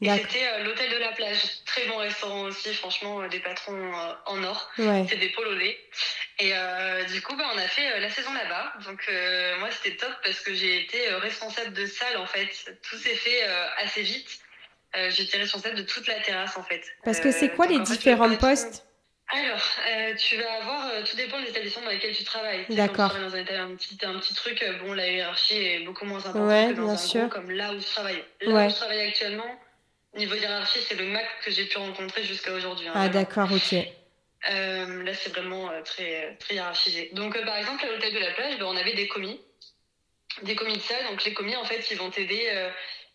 Et 0.00 0.10
c'était 0.10 0.46
euh, 0.46 0.62
l'hôtel 0.62 0.90
de 0.90 0.96
la 0.98 1.10
plage. 1.10 1.40
Très 1.64 1.86
bon 1.86 1.96
restaurant 1.96 2.42
aussi, 2.42 2.72
franchement, 2.72 3.20
euh, 3.20 3.28
des 3.28 3.40
patrons 3.40 3.74
euh, 3.74 4.12
en 4.26 4.44
or. 4.44 4.70
C'est 4.76 5.16
des 5.18 5.30
polonais. 5.30 5.76
Et 6.38 6.52
du 7.12 7.20
coup, 7.20 7.36
bah, 7.36 7.50
on 7.52 7.58
a 7.58 7.66
fait 7.66 7.98
la 7.98 8.10
saison 8.10 8.32
là-bas. 8.32 8.74
Donc, 8.86 9.10
moi, 9.58 9.68
c'était 9.72 9.96
top 9.96 10.12
parce 10.22 10.40
que 10.40 10.54
j'ai 10.54 10.82
été 10.82 11.08
responsable 11.14 11.72
de 11.72 11.84
salle, 11.86 12.16
en 12.16 12.26
fait. 12.26 12.78
Tout 12.88 12.96
s'est 12.96 13.16
fait 13.16 13.42
assez 13.78 14.02
vite. 14.02 14.38
J'étais 15.08 15.38
responsable 15.38 15.74
de 15.74 15.82
toute 15.82 16.06
la 16.06 16.20
terrasse, 16.20 16.56
en 16.56 16.62
fait. 16.62 16.82
Parce 17.04 17.18
que 17.18 17.32
c'est 17.32 17.50
quoi 17.50 17.66
les 17.66 17.80
différents 17.80 18.32
postes? 18.36 18.84
Alors, 19.30 19.60
tu 20.16 20.36
vas 20.36 20.52
avoir, 20.62 21.04
tout 21.04 21.16
dépend 21.16 21.40
des 21.42 21.48
établissements 21.48 21.82
dans 21.82 21.90
lesquels 21.90 22.14
tu 22.14 22.22
travailles. 22.22 22.64
D'accord. 22.68 23.14
Dans 23.14 23.34
un, 23.34 23.40
un, 23.40 23.74
petit, 23.74 23.98
un 24.04 24.18
petit 24.20 24.34
truc, 24.34 24.64
bon, 24.80 24.92
la 24.92 25.08
hiérarchie 25.08 25.56
est 25.56 25.80
beaucoup 25.80 26.04
moins 26.04 26.24
importante 26.24 26.76
que 26.76 26.80
dans 26.80 26.90
un 26.90 26.96
sûr. 26.96 27.28
Comme 27.30 27.50
là 27.50 27.72
où 27.72 27.80
je 27.80 27.86
travaille. 27.86 28.24
Là 28.42 28.66
où 28.66 28.70
je 28.70 28.74
travaille 28.76 29.00
actuellement, 29.00 29.58
Niveau 30.16 30.34
hiérarchie, 30.34 30.80
c'est 30.88 30.96
le 30.96 31.06
max 31.06 31.26
que 31.44 31.50
j'ai 31.50 31.66
pu 31.66 31.78
rencontrer 31.78 32.24
jusqu'à 32.24 32.52
aujourd'hui. 32.52 32.88
Hein, 32.88 32.92
ah, 32.94 33.08
d'accord, 33.08 33.50
ok. 33.52 33.74
Euh, 34.50 35.02
là, 35.02 35.14
c'est 35.14 35.30
vraiment 35.30 35.70
euh, 35.70 35.82
très, 35.82 36.36
très 36.38 36.54
hiérarchisé. 36.54 37.10
Donc, 37.12 37.36
euh, 37.36 37.44
par 37.44 37.56
exemple, 37.56 37.84
à 37.84 37.90
l'hôtel 37.90 38.14
de 38.14 38.18
la 38.18 38.30
plage, 38.32 38.58
ben, 38.58 38.66
on 38.66 38.76
avait 38.76 38.94
des 38.94 39.08
commis. 39.08 39.40
Des 40.42 40.54
commis 40.54 40.76
de 40.76 40.82
salle. 40.82 41.04
Donc, 41.10 41.24
les 41.24 41.34
commis, 41.34 41.56
en 41.56 41.64
fait, 41.64 41.90
ils 41.90 41.98
vont 41.98 42.10
t'aider 42.10 42.48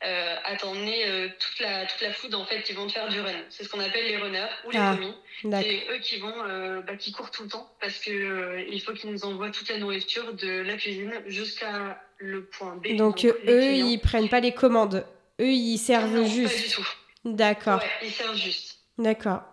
à 0.01 0.57
t'emmener 0.57 1.05
toute, 1.39 1.59
la, 1.61 1.85
toute 1.85 2.01
la 2.01 2.11
food, 2.11 2.35
en 2.35 2.45
fait, 2.45 2.69
ils 2.69 2.75
vont 2.75 2.87
te 2.87 2.91
faire 2.91 3.07
du 3.07 3.21
run. 3.21 3.31
C'est 3.49 3.63
ce 3.63 3.69
qu'on 3.69 3.79
appelle 3.79 4.05
les 4.05 4.17
runners 4.17 4.49
ou 4.65 4.71
les 4.71 4.77
ah, 4.77 4.93
commis. 4.93 5.15
C'est 5.41 5.87
eux 5.89 5.99
qui 5.99 6.17
vont, 6.17 6.81
bah, 6.85 6.97
qui 6.97 7.13
courent 7.13 7.31
tout 7.31 7.43
le 7.43 7.49
temps 7.49 7.71
parce 7.79 7.99
que 7.99 8.65
il 8.69 8.81
faut 8.81 8.91
qu'ils 8.91 9.11
nous 9.11 9.23
envoient 9.23 9.51
toute 9.51 9.69
la 9.69 9.77
nourriture 9.77 10.33
de 10.33 10.61
la 10.61 10.75
cuisine 10.75 11.13
jusqu'à 11.27 12.01
le 12.17 12.43
point 12.43 12.75
B. 12.75 12.97
Donc, 12.97 13.23
eux, 13.23 13.73
ils 13.73 13.99
prennent 13.99 14.27
pas 14.27 14.41
les 14.41 14.53
commandes. 14.53 15.05
Eux, 15.43 15.51
ils 15.51 15.77
servent 15.77 16.15
non, 16.15 16.25
juste. 16.25 16.55
Pas 16.55 16.61
du 16.61 16.69
tout. 16.69 16.87
D'accord. 17.25 17.79
Ouais, 17.79 18.07
ils 18.07 18.11
servent 18.11 18.37
juste. 18.37 18.77
D'accord. 18.97 19.43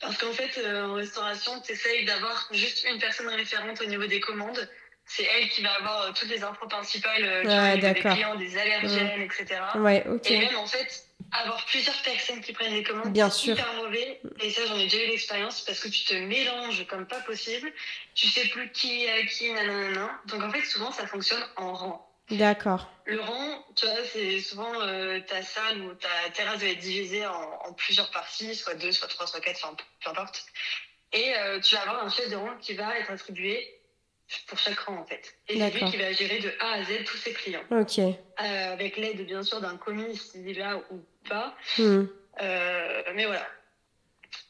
Parce 0.00 0.16
qu'en 0.16 0.32
fait, 0.32 0.58
euh, 0.58 0.86
en 0.86 0.94
restauration, 0.94 1.60
tu 1.60 1.72
essayes 1.72 2.04
d'avoir 2.04 2.48
juste 2.52 2.86
une 2.88 3.00
personne 3.00 3.28
référente 3.28 3.80
au 3.80 3.86
niveau 3.86 4.06
des 4.06 4.20
commandes. 4.20 4.68
C'est 5.04 5.24
elle 5.24 5.48
qui 5.48 5.62
va 5.62 5.72
avoir 5.72 6.02
euh, 6.02 6.12
toutes 6.14 6.28
les 6.28 6.44
infos 6.44 6.68
principales 6.68 7.24
euh, 7.24 7.44
ouais, 7.44 7.78
des 7.78 7.94
clients, 7.98 8.36
des 8.36 8.56
allergènes, 8.56 9.22
etc. 9.22 9.60
Ouais, 9.76 10.04
ok. 10.06 10.30
Et 10.30 10.38
même, 10.38 10.56
en 10.56 10.66
fait, 10.66 11.04
avoir 11.32 11.64
plusieurs 11.66 12.00
personnes 12.02 12.40
qui 12.40 12.52
prennent 12.52 12.74
les 12.74 12.84
commandes, 12.84 13.12
c'est 13.32 13.50
hyper 13.52 13.72
mauvais. 13.74 14.20
Et 14.40 14.50
ça, 14.50 14.66
j'en 14.66 14.78
ai 14.78 14.84
déjà 14.84 15.02
eu 15.02 15.08
l'expérience 15.08 15.62
parce 15.62 15.80
que 15.80 15.88
tu 15.88 16.04
te 16.04 16.14
mélanges 16.14 16.86
comme 16.86 17.06
pas 17.06 17.20
possible. 17.20 17.72
Tu 18.14 18.28
sais 18.28 18.46
plus 18.48 18.70
qui 18.70 19.06
est 19.06 19.10
à 19.10 19.26
qui, 19.26 19.50
nanana. 19.50 20.20
Donc, 20.26 20.42
en 20.42 20.50
fait, 20.50 20.64
souvent, 20.64 20.92
ça 20.92 21.06
fonctionne 21.06 21.44
en 21.56 21.72
rang. 21.72 22.07
D'accord. 22.30 22.90
Le 23.06 23.20
rang, 23.20 23.64
tu 23.74 23.86
vois, 23.86 24.04
c'est 24.12 24.40
souvent 24.40 24.80
euh, 24.82 25.20
ta 25.20 25.42
salle 25.42 25.80
ou 25.80 25.94
ta 25.94 26.30
terrasse 26.34 26.60
va 26.60 26.68
être 26.68 26.78
divisée 26.78 27.26
en, 27.26 27.72
plusieurs 27.72 28.10
parties, 28.10 28.54
soit 28.54 28.74
deux, 28.74 28.92
soit 28.92 29.08
trois, 29.08 29.26
soit 29.26 29.40
quatre, 29.40 29.64
enfin, 29.64 29.76
peu 30.04 30.10
importe. 30.10 30.44
Et 31.12 31.34
euh, 31.36 31.58
tu 31.60 31.74
vas 31.74 31.82
avoir 31.82 32.04
un 32.04 32.10
chef 32.10 32.28
de 32.30 32.36
rang 32.36 32.54
qui 32.60 32.74
va 32.74 32.98
être 32.98 33.10
attribué 33.10 33.66
pour 34.46 34.58
chaque 34.58 34.78
rang 34.80 34.98
en 34.98 35.06
fait. 35.06 35.36
Et 35.48 35.58
c'est 35.58 35.70
lui 35.70 35.90
qui 35.90 35.96
va 35.96 36.12
gérer 36.12 36.38
de 36.40 36.52
A 36.60 36.72
à 36.72 36.84
Z 36.84 37.04
tous 37.06 37.16
ses 37.16 37.32
clients. 37.32 37.64
Ok. 37.70 37.98
Euh, 37.98 38.12
avec 38.38 38.98
l'aide 38.98 39.24
bien 39.24 39.42
sûr 39.42 39.62
d'un 39.62 39.78
commis 39.78 40.14
s'il 40.16 40.46
est 40.50 40.60
là 40.60 40.76
ou 40.90 41.02
pas. 41.26 41.54
Hmm. 41.78 42.04
mais 42.38 43.24
voilà. 43.24 43.46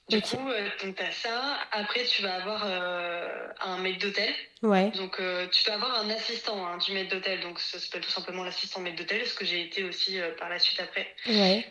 Du 0.09 0.22
coup, 0.22 0.48
euh, 0.48 0.68
donc 0.82 0.96
tu 0.96 1.02
as 1.02 1.12
ça. 1.12 1.59
Après, 1.70 2.04
tu 2.04 2.22
vas 2.22 2.36
avoir 2.36 2.62
euh, 2.64 3.28
un 3.61 3.76
maître 3.78 3.98
d'hôtel. 3.98 4.32
Ouais. 4.62 4.90
Donc, 4.92 5.20
euh, 5.20 5.46
tu 5.48 5.64
peux 5.64 5.72
avoir 5.72 5.98
un 5.98 6.09
assistant 6.09 6.66
hein, 6.66 6.78
du 6.78 6.92
maître 6.92 7.11
d'hôtel. 7.11 7.40
Donc, 7.40 7.61
ça 7.61 7.78
s'appelle 7.78 8.00
tout 8.00 8.11
simplement 8.11 8.42
l'assistant 8.42 8.80
maître 8.80 8.96
d'hôtel, 8.96 9.26
ce 9.26 9.34
que 9.34 9.44
j'ai 9.44 9.62
été 9.62 9.84
aussi 9.84 10.18
par 10.38 10.48
la 10.48 10.59
suite 10.59 10.80
après. 10.80 11.14
Ouais. 11.26 11.66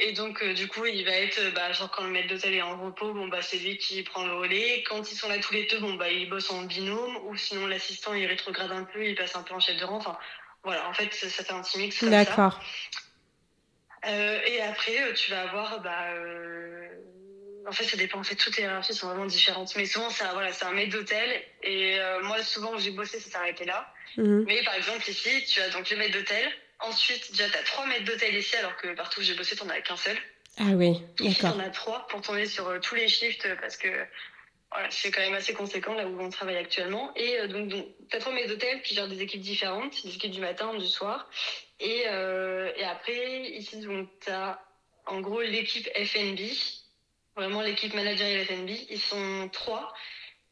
et 0.00 0.12
donc, 0.14 0.44
du 0.44 0.66
coup, 0.66 0.84
il 0.84 1.04
va 1.04 1.12
être, 1.12 1.54
bah, 1.54 1.70
genre, 1.72 1.92
quand 1.92 2.02
le 2.02 2.10
maître 2.10 2.28
d'hôtel 2.28 2.54
est 2.54 2.62
en 2.62 2.76
repos, 2.76 3.14
bon, 3.14 3.28
bah, 3.28 3.40
c'est 3.40 3.58
lui 3.58 3.78
qui 3.78 4.02
prend 4.02 4.26
le 4.26 4.34
relais. 4.34 4.82
Quand 4.88 5.10
ils 5.10 5.16
sont 5.16 5.28
là 5.28 5.38
tous 5.38 5.54
les 5.54 5.66
deux, 5.66 5.78
bon, 5.78 5.94
bah, 5.94 6.10
ils 6.10 6.28
bossent 6.28 6.50
en 6.50 6.62
binôme. 6.62 7.18
Ou 7.28 7.36
sinon, 7.36 7.68
l'assistant, 7.68 8.14
il 8.14 8.26
rétrograde 8.26 8.72
un 8.72 8.84
peu, 8.84 9.06
il 9.06 9.14
passe 9.14 9.36
un 9.36 9.44
peu 9.44 9.54
en 9.54 9.60
chef 9.60 9.76
de 9.76 9.84
rang. 9.84 9.98
Enfin, 9.98 10.18
voilà, 10.64 10.88
en 10.88 10.92
fait, 10.92 11.14
ça, 11.14 11.28
fait 11.28 11.52
un 11.52 11.62
petit 11.62 11.78
mix. 11.78 12.02
D'accord. 12.02 12.58
et 14.04 14.60
après, 14.60 15.14
tu 15.14 15.30
vas 15.30 15.42
avoir, 15.42 15.80
bah, 15.82 16.08
en 17.66 17.72
fait, 17.72 17.84
ça 17.84 17.96
dépend. 17.96 18.18
En 18.18 18.24
fait, 18.24 18.34
toutes 18.34 18.56
les 18.56 18.64
hiérarchies 18.64 18.94
sont 18.94 19.08
vraiment 19.08 19.26
différentes. 19.26 19.74
Mais 19.76 19.86
souvent, 19.86 20.10
c'est 20.10 20.24
voilà, 20.32 20.50
un 20.62 20.72
maître 20.72 20.92
d'hôtel. 20.92 21.42
Et 21.62 21.98
euh, 21.98 22.22
moi, 22.22 22.42
souvent, 22.42 22.74
où 22.74 22.78
j'ai 22.78 22.90
bossé, 22.90 23.20
ça 23.20 23.30
s'arrêtait 23.30 23.64
là. 23.64 23.92
Mhm. 24.16 24.44
Mais 24.46 24.62
par 24.62 24.74
exemple, 24.74 25.08
ici, 25.08 25.44
tu 25.46 25.60
as 25.60 25.70
donc 25.70 25.88
le 25.90 25.96
maître 25.96 26.12
d'hôtel. 26.12 26.50
Ensuite, 26.80 27.30
déjà, 27.32 27.48
tu 27.48 27.56
as 27.56 27.62
trois 27.62 27.86
maîtres 27.86 28.04
d'hôtel 28.04 28.34
ici, 28.34 28.56
alors 28.56 28.76
que 28.76 28.94
partout 28.94 29.20
où 29.20 29.22
j'ai 29.22 29.34
bossé, 29.34 29.56
tu 29.56 29.64
n'en 29.64 29.70
as 29.70 29.80
qu'un 29.80 29.96
seul. 29.96 30.16
Ah 30.58 30.70
oui, 30.74 31.00
d'accord. 31.18 31.34
Tu 31.34 31.46
en 31.46 31.60
as 31.60 31.70
trois 31.70 32.06
pour 32.08 32.20
tourner 32.20 32.46
sur 32.46 32.68
euh, 32.68 32.78
tous 32.78 32.94
les 32.94 33.08
shifts 33.08 33.48
parce 33.60 33.76
que 33.76 33.88
voilà, 34.70 34.88
c'est 34.90 35.10
quand 35.10 35.20
même 35.20 35.34
assez 35.34 35.52
conséquent 35.52 35.94
là 35.94 36.06
où 36.06 36.20
on 36.20 36.30
travaille 36.30 36.56
actuellement. 36.56 37.12
Et 37.16 37.40
euh, 37.40 37.48
donc, 37.48 37.70
tu 37.70 38.16
as 38.16 38.20
trois 38.20 38.32
maîtres 38.32 38.50
d'hôtel 38.50 38.82
qui 38.82 38.94
gèrent 38.94 39.08
des 39.08 39.22
équipes 39.22 39.40
différentes, 39.40 40.04
des 40.04 40.14
équipes 40.14 40.32
du 40.32 40.40
matin, 40.40 40.74
du 40.74 40.86
soir. 40.86 41.28
Et, 41.80 42.02
et 42.02 42.84
après, 42.84 43.40
ici, 43.50 43.80
tu 43.80 44.30
as 44.30 44.60
en 45.06 45.20
gros 45.20 45.42
l'équipe 45.42 45.88
FNB 45.96 46.38
vraiment 47.36 47.62
l'équipe 47.62 47.94
managériale 47.94 48.44
FNB. 48.46 48.70
Ils 48.90 49.00
sont 49.00 49.48
trois. 49.52 49.92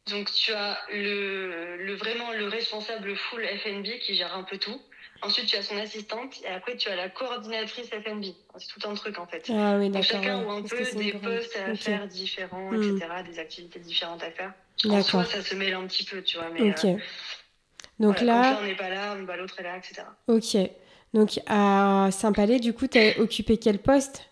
Donc 0.07 0.31
tu 0.33 0.51
as 0.51 0.77
le, 0.91 1.77
le, 1.77 1.95
vraiment 1.95 2.31
le 2.33 2.47
responsable 2.47 3.15
full 3.15 3.45
FNB 3.45 3.99
qui 4.01 4.15
gère 4.15 4.35
un 4.35 4.43
peu 4.43 4.57
tout. 4.57 4.79
Ensuite, 5.23 5.45
tu 5.45 5.55
as 5.55 5.61
son 5.61 5.77
assistante 5.77 6.41
et 6.43 6.47
après, 6.47 6.75
tu 6.75 6.89
as 6.89 6.97
la 6.97 7.07
coordinatrice 7.07 7.87
FNB. 7.89 8.25
C'est 8.57 8.67
tout 8.67 8.89
un 8.89 8.93
truc 8.93 9.17
en 9.17 9.25
fait. 9.25 9.49
Ah 9.49 9.77
oui, 9.77 9.89
Donc, 9.89 10.03
chacun 10.03 10.39
a 10.39 10.51
un 10.51 10.61
peu 10.61 10.83
des 10.95 11.13
postes 11.13 11.57
à 11.57 11.75
faire 11.75 12.07
différents, 12.07 12.73
etc., 12.73 13.07
hmm. 13.21 13.31
des 13.31 13.39
activités 13.39 13.79
différentes 13.79 14.21
à 14.23 14.31
faire. 14.31 14.53
En 14.89 15.01
soi, 15.01 15.23
ça 15.23 15.41
se 15.41 15.55
mêle 15.55 15.75
un 15.75 15.87
petit 15.87 16.03
peu, 16.03 16.21
tu 16.21 16.37
vois. 16.37 16.49
Mais, 16.49 16.71
ok. 16.71 16.85
Euh, 16.85 16.97
Donc 17.99 18.19
là. 18.19 18.59
on 18.61 18.65
n'est 18.65 18.75
pas 18.75 18.89
là, 18.89 19.15
bah, 19.15 19.37
l'autre 19.37 19.59
est 19.59 19.63
là, 19.63 19.77
etc. 19.77 20.01
Ok. 20.27 20.57
Donc 21.13 21.39
à 21.47 22.09
Saint-Palais, 22.11 22.59
du 22.59 22.73
coup, 22.73 22.87
tu 22.87 22.97
as 22.97 23.19
occupé 23.19 23.57
quel 23.57 23.79
poste? 23.79 24.29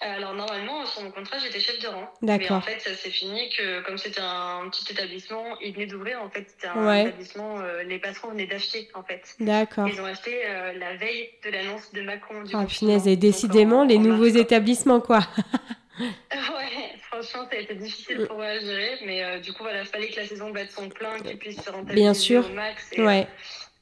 Alors 0.00 0.34
normalement, 0.34 0.84
sur 0.86 1.02
mon 1.02 1.10
contrat, 1.10 1.38
j'étais 1.38 1.60
chef 1.60 1.78
de 1.80 1.86
rang. 1.86 2.10
Mais 2.22 2.50
en 2.50 2.60
fait, 2.60 2.80
ça 2.80 2.94
s'est 2.94 3.10
fini 3.10 3.48
que 3.50 3.82
comme 3.82 3.98
c'était 3.98 4.20
un 4.20 4.68
petit 4.68 4.92
établissement, 4.92 5.44
il 5.60 5.74
venait 5.74 5.86
d'ouvrir. 5.86 6.20
En 6.22 6.28
fait, 6.28 6.46
c'était 6.48 6.66
un 6.66 7.06
établissement. 7.06 7.60
Euh, 7.60 7.82
les 7.84 7.98
patrons 7.98 8.28
venaient 8.28 8.46
d'acheter 8.46 8.88
en 8.94 9.02
fait. 9.02 9.22
D'accord. 9.38 9.86
Ils 9.88 10.00
ont 10.00 10.06
acheté 10.06 10.40
euh, 10.44 10.72
la 10.72 10.96
veille 10.96 11.30
de 11.44 11.50
l'annonce 11.50 11.92
de 11.92 12.02
Macron. 12.02 12.42
Du 12.42 12.54
oh 12.54 12.64
punaise, 12.64 13.06
et 13.06 13.16
décidément 13.16 13.84
les 13.84 13.98
nouveaux 13.98 14.24
établissements 14.26 15.00
quoi. 15.00 15.20
ouais, 16.00 16.96
franchement, 17.02 17.46
ça 17.48 17.56
a 17.56 17.60
été 17.60 17.74
difficile 17.74 18.26
pour 18.26 18.40
eux 18.40 18.44
à 18.44 18.58
gérer, 18.58 18.98
mais 19.04 19.22
euh, 19.22 19.38
du 19.38 19.52
coup, 19.52 19.62
voilà, 19.62 19.84
fallait 19.84 20.08
que 20.08 20.16
la 20.16 20.26
saison 20.26 20.50
batte 20.50 20.70
son 20.70 20.88
plein, 20.88 21.18
qu'ils 21.20 21.38
puissent 21.38 21.62
se 21.62 21.70
rentabiliser 21.70 22.00
Bien 22.00 22.14
sûr. 22.14 22.46
au 22.46 22.52
max. 22.54 22.90
ouais. 22.98 23.28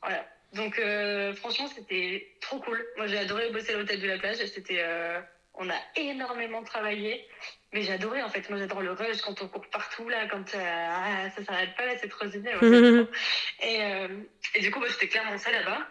voilà. 0.03 0.25
Donc, 0.55 0.81
franchement, 1.37 1.69
c'était 1.75 2.27
trop 2.41 2.59
cool. 2.61 2.83
Moi, 2.97 3.07
j'ai 3.07 3.19
adoré 3.19 3.51
bosser 3.51 3.75
à 3.75 3.77
l'hôtel 3.77 4.01
de 4.01 4.09
la 4.09 4.19
plage. 4.19 4.37
C'était 4.37 4.83
on 5.59 5.69
a 5.69 5.79
énormément 5.97 6.63
travaillé. 6.63 7.27
Mais 7.73 7.83
j'adorais 7.83 8.23
en 8.23 8.31
fait. 8.31 8.49
Moi 8.49 8.59
j'adore 8.59 8.81
le 8.81 8.93
rush 8.93 9.21
quand 9.21 9.43
on 9.43 9.49
court 9.49 9.67
partout 9.71 10.09
là, 10.09 10.27
quand 10.29 10.55
euh, 10.55 10.89
ah, 10.91 11.29
ça 11.37 11.45
s'arrête 11.45 11.77
pas 11.77 11.85
là, 11.85 11.93
c'est 12.01 12.09
trop 12.09 12.27
génial. 12.29 12.57
et, 13.63 13.83
euh, 13.83 14.09
et, 14.55 14.61
du 14.61 14.71
coup, 14.71 14.81
bah, 14.81 14.87
c'était 14.91 15.09
clairement 15.09 15.37
ça 15.37 15.51
là-bas. 15.51 15.87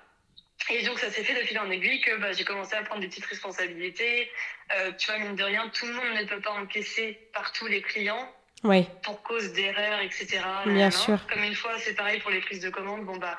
Et 0.70 0.84
donc 0.84 0.97
ça 0.97 1.11
s'est 1.11 1.24
fait 1.24 1.39
de 1.39 1.45
fil 1.45 1.59
en 1.59 1.70
aiguille 1.70 2.01
que 2.01 2.18
bah, 2.18 2.32
j'ai 2.32 2.43
commencé 2.43 2.76
à 2.76 2.82
prendre 2.82 3.01
des 3.01 3.07
petites 3.07 3.26
responsabilités. 3.26 4.32
Euh, 4.76 4.91
tu 4.97 5.11
vois, 5.11 5.20
mine 5.20 5.36
de 5.36 5.43
rien, 5.43 5.70
tout 5.70 5.86
le 5.86 5.93
monde 5.93 6.20
ne 6.20 6.26
peut 6.26 6.41
pas 6.41 6.51
encaisser 6.51 7.30
partout 7.34 7.68
les 7.68 7.82
clients. 7.82 8.34
Oui. 8.63 8.88
Pour 9.03 9.22
cause 9.22 9.53
d'erreurs, 9.53 9.99
etc. 9.99 10.41
Bien 10.65 10.89
sûr. 10.89 11.20
Comme 11.32 11.43
une 11.43 11.53
fois, 11.53 11.78
c'est 11.78 11.93
pareil 11.93 12.20
pour 12.22 12.32
les 12.32 12.41
prises 12.41 12.59
de 12.59 12.72
commande. 12.72 13.05
Bon 13.05 13.18
bah 13.18 13.38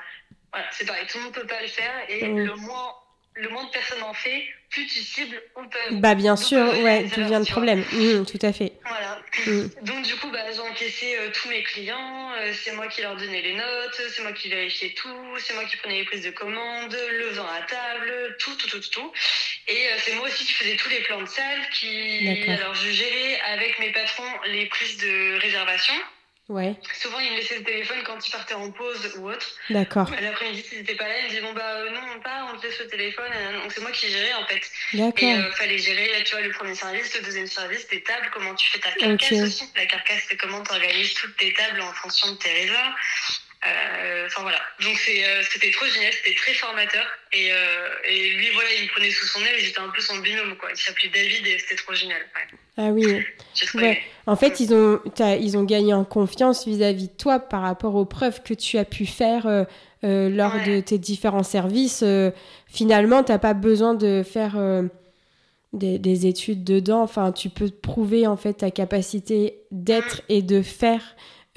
voilà, 0.51 0.67
c'est 0.71 0.85
pareil, 0.85 1.05
tout 1.07 1.17
le 1.17 1.25
monde 1.25 1.33
peut 1.33 1.45
pas 1.45 1.61
le 1.61 1.67
faire 1.67 1.93
et 2.07 2.25
le 2.25 2.55
moins 2.55 2.95
le 3.39 3.49
moins 3.49 3.63
de 3.63 3.69
personnes 3.69 4.03
en 4.03 4.13
fait, 4.13 4.43
plus 4.69 4.85
tu 4.85 4.99
cibles, 4.99 5.41
on 5.55 5.67
peut. 5.67 5.79
Bah 5.91 6.13
bien 6.15 6.35
sûr, 6.35 6.59
ouais, 6.83 7.07
tout 7.09 7.23
vient 7.25 7.39
de 7.39 7.49
problème. 7.49 7.83
Mmh, 7.91 8.25
tout 8.25 8.45
à 8.45 8.53
fait. 8.53 8.73
Voilà. 8.85 9.19
Mmh. 9.47 9.67
Donc 9.83 10.05
du 10.05 10.15
coup, 10.15 10.29
bah, 10.29 10.51
j'ai 10.51 10.59
encaissé 10.59 11.15
euh, 11.17 11.29
tous 11.33 11.49
mes 11.49 11.63
clients, 11.63 12.31
euh, 12.37 12.51
c'est 12.53 12.73
moi 12.73 12.87
qui 12.87 13.01
leur 13.01 13.15
donnais 13.15 13.41
les 13.41 13.53
notes, 13.53 14.01
c'est 14.09 14.21
moi 14.21 14.33
qui 14.33 14.49
vérifiais 14.49 14.93
tout, 14.95 15.37
c'est 15.39 15.53
moi 15.53 15.63
qui 15.65 15.77
prenais 15.77 15.99
les 15.99 16.05
prises 16.05 16.23
de 16.23 16.31
commande, 16.31 16.95
le 17.11 17.29
vin 17.29 17.47
à 17.57 17.61
table, 17.61 18.35
tout, 18.39 18.55
tout, 18.55 18.67
tout, 18.67 18.89
tout. 18.91 19.11
Et 19.67 19.87
euh, 19.87 19.97
c'est 19.99 20.15
moi 20.15 20.27
aussi 20.27 20.45
qui 20.45 20.53
faisais 20.53 20.75
tous 20.75 20.89
les 20.89 20.99
plans 21.01 21.21
de 21.21 21.27
salle, 21.27 21.61
qui 21.73 22.49
alors 22.49 22.75
je 22.75 22.91
gérais 22.91 23.39
avec 23.53 23.79
mes 23.79 23.91
patrons 23.91 24.31
les 24.47 24.65
prises 24.65 24.97
de 24.97 25.39
réservation. 25.39 25.95
Ouais. 26.49 26.75
Souvent, 26.99 27.19
il 27.19 27.31
me 27.31 27.37
laissait 27.37 27.59
le 27.59 27.63
téléphone 27.63 27.99
quand 28.03 28.27
il 28.27 28.31
partait 28.31 28.55
en 28.55 28.71
pause 28.71 29.13
ou 29.17 29.29
autre. 29.29 29.47
D'accord. 29.69 30.09
L'après-midi, 30.19 30.63
s'il 30.63 30.79
n'était 30.79 30.95
pas 30.95 31.07
là, 31.07 31.19
il 31.19 31.25
me 31.25 31.29
dit 31.29 31.41
Bon, 31.41 31.53
bah 31.53 31.83
non, 31.91 32.01
on 32.15 32.19
part, 32.21 32.51
on 32.51 32.57
te 32.57 32.65
laisse 32.65 32.79
le 32.79 32.87
téléphone. 32.87 33.31
Donc, 33.61 33.71
c'est 33.71 33.81
moi 33.81 33.91
qui 33.91 34.09
gérais 34.09 34.33
en 34.33 34.45
fait. 34.47 34.61
D'accord. 34.93 35.29
Et 35.29 35.35
il 35.35 35.51
fallait 35.53 35.77
gérer, 35.77 36.23
tu 36.25 36.31
vois, 36.31 36.41
le 36.41 36.51
premier 36.51 36.73
service, 36.73 37.15
le 37.15 37.23
deuxième 37.23 37.45
service, 37.45 37.87
tes 37.87 38.01
tables, 38.01 38.31
comment 38.33 38.55
tu 38.55 38.67
fais 38.71 38.79
ta 38.79 38.91
carcasse 38.91 39.31
aussi. 39.31 39.71
La 39.75 39.85
carcasse, 39.85 40.23
c'est 40.27 40.37
comment 40.37 40.63
tu 40.63 40.71
organises 40.71 41.13
toutes 41.13 41.37
tes 41.37 41.53
tables 41.53 41.81
en 41.81 41.93
fonction 41.93 42.31
de 42.31 42.37
tes 42.37 42.51
réseaux. 42.51 42.73
Euh, 43.67 44.25
enfin 44.27 44.43
voilà, 44.43 44.61
donc 44.79 44.97
euh, 45.09 45.43
c'était 45.49 45.71
trop 45.71 45.85
génial, 45.85 46.13
c'était 46.13 46.33
très 46.35 46.53
formateur. 46.53 47.05
Et, 47.33 47.51
euh, 47.51 47.89
et, 48.05 48.29
lui, 48.31 48.49
voilà, 48.51 48.73
il 48.73 48.83
me 48.83 48.87
prenait 48.87 49.11
sous 49.11 49.25
son 49.25 49.45
aile 49.45 49.55
et 49.55 49.59
j'étais 49.59 49.79
un 49.79 49.89
peu 49.89 49.99
son 49.99 50.17
binôme, 50.19 50.55
quoi. 50.55 50.69
Il 50.71 50.77
s'appelait 50.77 51.09
David 51.09 51.45
et 51.45 51.59
c'était 51.59 51.75
trop 51.75 51.93
génial. 51.93 52.25
Ah 52.81 52.91
oui. 52.91 53.05
Ouais. 53.75 53.97
En 54.25 54.37
fait, 54.37 54.61
ils 54.61 54.73
ont, 54.73 54.99
ils 55.19 55.57
ont 55.57 55.63
gagné 55.63 55.93
en 55.93 56.05
confiance 56.05 56.65
vis-à-vis 56.65 57.07
de 57.07 57.13
toi 57.13 57.39
par 57.39 57.61
rapport 57.61 57.95
aux 57.95 58.05
preuves 58.05 58.41
que 58.41 58.53
tu 58.53 58.77
as 58.77 58.85
pu 58.85 59.05
faire 59.05 59.65
lors 60.01 60.53
de 60.65 60.79
tes 60.79 60.97
différents 60.97 61.43
services. 61.43 62.05
finalement, 62.67 63.23
tu 63.23 63.33
n'as 63.33 63.39
pas 63.39 63.53
besoin 63.53 63.95
de 63.95 64.23
faire 64.23 64.57
des, 65.73 65.99
des, 65.99 66.25
études 66.25 66.63
dedans. 66.63 67.01
Enfin, 67.01 67.33
tu 67.33 67.49
peux 67.49 67.69
prouver 67.69 68.27
en 68.27 68.37
fait 68.37 68.53
ta 68.53 68.71
capacité 68.71 69.59
d'être 69.71 70.21
et 70.29 70.41
de 70.41 70.61
faire 70.61 71.01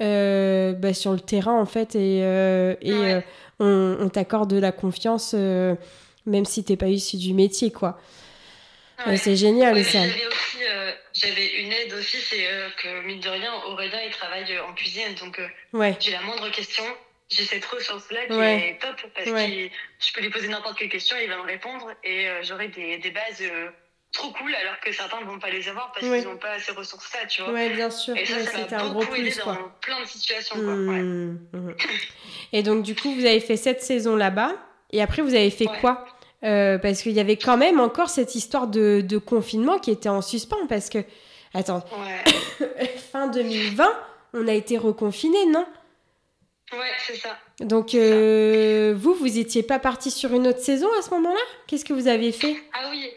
euh, 0.01 0.73
bah, 0.73 0.93
sur 0.93 1.13
le 1.13 1.19
terrain 1.19 1.59
en 1.59 1.65
fait 1.65 1.95
et, 1.95 2.23
euh, 2.23 2.73
et 2.81 2.91
euh, 2.91 3.21
on, 4.01 4.09
t'accorde 4.09 4.49
de 4.49 4.57
la 4.57 4.71
confiance 4.71 5.33
même 5.33 6.45
si 6.45 6.63
t'es 6.63 6.75
pas 6.75 6.87
issu 6.87 7.17
du 7.17 7.33
métier 7.33 7.71
quoi. 7.71 7.99
C'est 9.15 9.35
génial 9.35 9.83
ça. 9.83 9.99
J'avais 11.13 11.61
une 11.61 11.71
aide 11.71 11.93
aussi, 11.93 12.17
c'est 12.17 12.47
que 12.81 13.05
mine 13.05 13.19
de 13.19 13.29
rien, 13.29 13.53
Aurélien 13.67 13.99
il 14.05 14.11
travaille 14.11 14.59
en 14.59 14.73
cuisine 14.73 15.13
donc 15.19 15.39
j'ai 15.99 16.11
la 16.11 16.21
moindre 16.21 16.49
question, 16.49 16.83
j'ai 17.29 17.43
cette 17.43 17.65
ressource-là 17.65 18.25
qui 18.27 18.33
est 18.33 18.81
top 18.81 18.95
parce 19.15 19.29
que 19.29 19.37
je 19.37 20.13
peux 20.13 20.21
lui 20.21 20.29
poser 20.29 20.47
n'importe 20.47 20.77
quelle 20.77 20.89
question, 20.89 21.15
il 21.21 21.29
va 21.29 21.37
me 21.37 21.43
répondre 21.43 21.91
et 22.03 22.27
j'aurai 22.43 22.69
des, 22.69 22.97
des, 22.97 23.11
bases 23.11 23.43
trop 24.13 24.31
cool 24.31 24.53
alors 24.55 24.79
que 24.79 24.91
certains 24.91 25.19
ne 25.19 25.25
vont 25.25 25.39
pas 25.39 25.49
les 25.49 25.67
avoir 25.67 25.91
parce 25.91 26.05
qu'ils 26.05 26.23
n'ont 26.23 26.37
pas 26.37 26.59
ces 26.59 26.71
ressources-là, 26.71 27.25
tu 27.27 27.41
vois. 27.41 27.51
Ouais, 27.51 27.69
bien 27.71 27.89
sûr. 27.89 28.15
Et 28.15 28.25
ça, 28.25 28.67
ça 28.67 28.77
m'a 28.77 28.89
beaucoup 28.89 29.15
aidé 29.15 29.33
dans 29.43 29.71
plein 29.81 29.99
de 30.01 30.05
situations. 30.05 30.55
Quoi. 30.55 30.73
Mmh, 30.73 31.39
mmh. 31.51 31.75
Et 32.53 32.63
donc, 32.63 32.83
du 32.83 32.95
coup, 32.95 33.13
vous 33.13 33.25
avez 33.25 33.39
fait 33.39 33.57
cette 33.57 33.81
saison 33.81 34.15
là-bas 34.15 34.55
et 34.91 35.01
après, 35.01 35.23
vous 35.23 35.33
avez 35.33 35.49
fait 35.49 35.65
quoi? 35.81 36.05
Euh, 36.43 36.77
Parce 36.77 37.01
qu'il 37.01 37.13
y 37.13 37.19
avait 37.19 37.37
quand 37.37 37.57
même 37.57 37.79
encore 37.79 38.09
cette 38.09 38.35
histoire 38.35 38.67
de, 38.67 39.01
de, 39.01 39.17
confinement 39.17 39.79
qui 39.79 39.91
était 39.91 40.09
en 40.09 40.21
suspens 40.21 40.67
parce 40.67 40.89
que, 40.89 40.99
attends, 41.53 41.83
fin 43.11 43.27
2020, 43.27 43.87
on 44.33 44.47
a 44.47 44.53
été 44.53 44.77
reconfiné, 44.77 45.45
non? 45.45 45.65
Ouais, 46.71 46.91
c'est 47.05 47.17
ça. 47.17 47.37
Donc, 47.59 47.93
euh, 47.93 48.95
vous, 48.97 49.13
vous 49.13 49.29
n'étiez 49.29 49.63
pas 49.63 49.79
parti 49.79 50.09
sur 50.09 50.33
une 50.33 50.47
autre 50.47 50.59
saison 50.59 50.87
à 50.97 51.01
ce 51.01 51.11
moment-là? 51.11 51.41
Qu'est-ce 51.67 51.85
que 51.85 51.93
vous 51.93 52.07
avez 52.07 52.31
fait? 52.31 52.55
Ah 52.73 52.87
oui, 52.89 53.11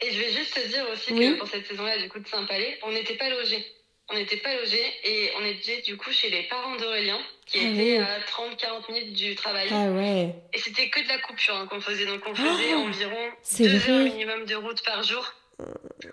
et 0.00 0.10
je 0.10 0.18
vais 0.20 0.30
juste 0.30 0.54
te 0.54 0.68
dire 0.68 0.86
aussi 0.92 1.14
que 1.14 1.38
pour 1.38 1.48
cette 1.48 1.66
saison-là, 1.66 1.98
du 1.98 2.08
coup, 2.08 2.18
de 2.18 2.26
Saint-Palais, 2.26 2.78
on 2.82 2.92
n'était 2.92 3.16
pas 3.16 3.30
logés. 3.30 3.64
On 4.10 4.14
n'était 4.14 4.36
pas 4.36 4.54
logés 4.54 4.84
et 5.04 5.30
on 5.40 5.44
était 5.46 5.80
du 5.82 5.96
coup 5.96 6.10
chez 6.12 6.28
les 6.28 6.42
parents 6.42 6.76
d'Aurélien, 6.76 7.18
qui 7.46 7.58
ah 7.58 7.70
étaient 7.70 7.98
à 7.98 8.20
30-40 8.20 8.92
minutes 8.92 9.12
du 9.14 9.34
travail. 9.34 9.68
Ah 9.70 9.90
ouais. 9.90 10.34
Et 10.52 10.58
c'était 10.58 10.90
que 10.90 11.02
de 11.02 11.08
la 11.08 11.18
coupure 11.18 11.56
hein, 11.56 11.66
qu'on 11.66 11.80
faisait. 11.80 12.04
Donc 12.04 12.22
on 12.26 12.34
faisait 12.34 12.74
oh, 12.74 12.80
environ 12.80 13.30
2 13.58 13.90
heures 13.90 14.04
minimum 14.04 14.44
de 14.44 14.54
route 14.56 14.82
par 14.84 15.02
jour 15.02 15.32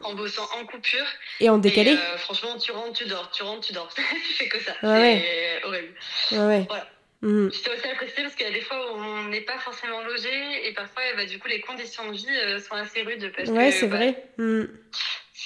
en 0.04 0.14
bossant 0.14 0.48
en 0.60 0.66
coupure. 0.66 1.06
Et 1.40 1.50
en 1.50 1.58
décalé 1.58 1.92
euh, 1.92 2.18
Franchement, 2.18 2.58
tu 2.58 2.72
rentres, 2.72 2.94
tu 2.94 3.06
dors, 3.06 3.30
tu 3.32 3.44
rentres, 3.44 3.68
tu 3.68 3.74
dors. 3.74 3.90
tu 3.94 4.34
fais 4.34 4.48
que 4.48 4.60
ça. 4.60 4.74
Ah 4.82 4.94
ouais. 4.94 5.24
C'est 5.60 5.66
horrible. 5.66 5.94
Ah 6.32 6.48
ouais. 6.48 6.66
Voilà. 6.68 6.88
Mmh. 7.22 7.50
J'étais 7.52 7.70
aussi 7.70 7.88
appréciée 7.88 8.24
parce 8.24 8.36
qu'il 8.36 8.48
y 8.48 8.50
a 8.50 8.54
des 8.54 8.62
fois 8.62 8.94
où 8.94 9.00
on 9.00 9.28
n'est 9.28 9.42
pas 9.42 9.60
forcément 9.60 10.02
logé 10.02 10.68
et 10.68 10.74
parfois 10.74 11.04
bah, 11.16 11.26
du 11.26 11.38
coup 11.38 11.48
les 11.48 11.62
conditions 11.62 12.10
de 12.10 12.18
vie 12.18 12.26
euh, 12.30 12.60
sont 12.60 12.74
assez 12.74 13.04
rudes 13.04 13.32
parce 13.36 13.50
ouais, 13.50 13.72
c'est 13.72 13.88
bah, 13.88 13.98
vrai. 13.98 14.24
Mmh. 14.38 14.64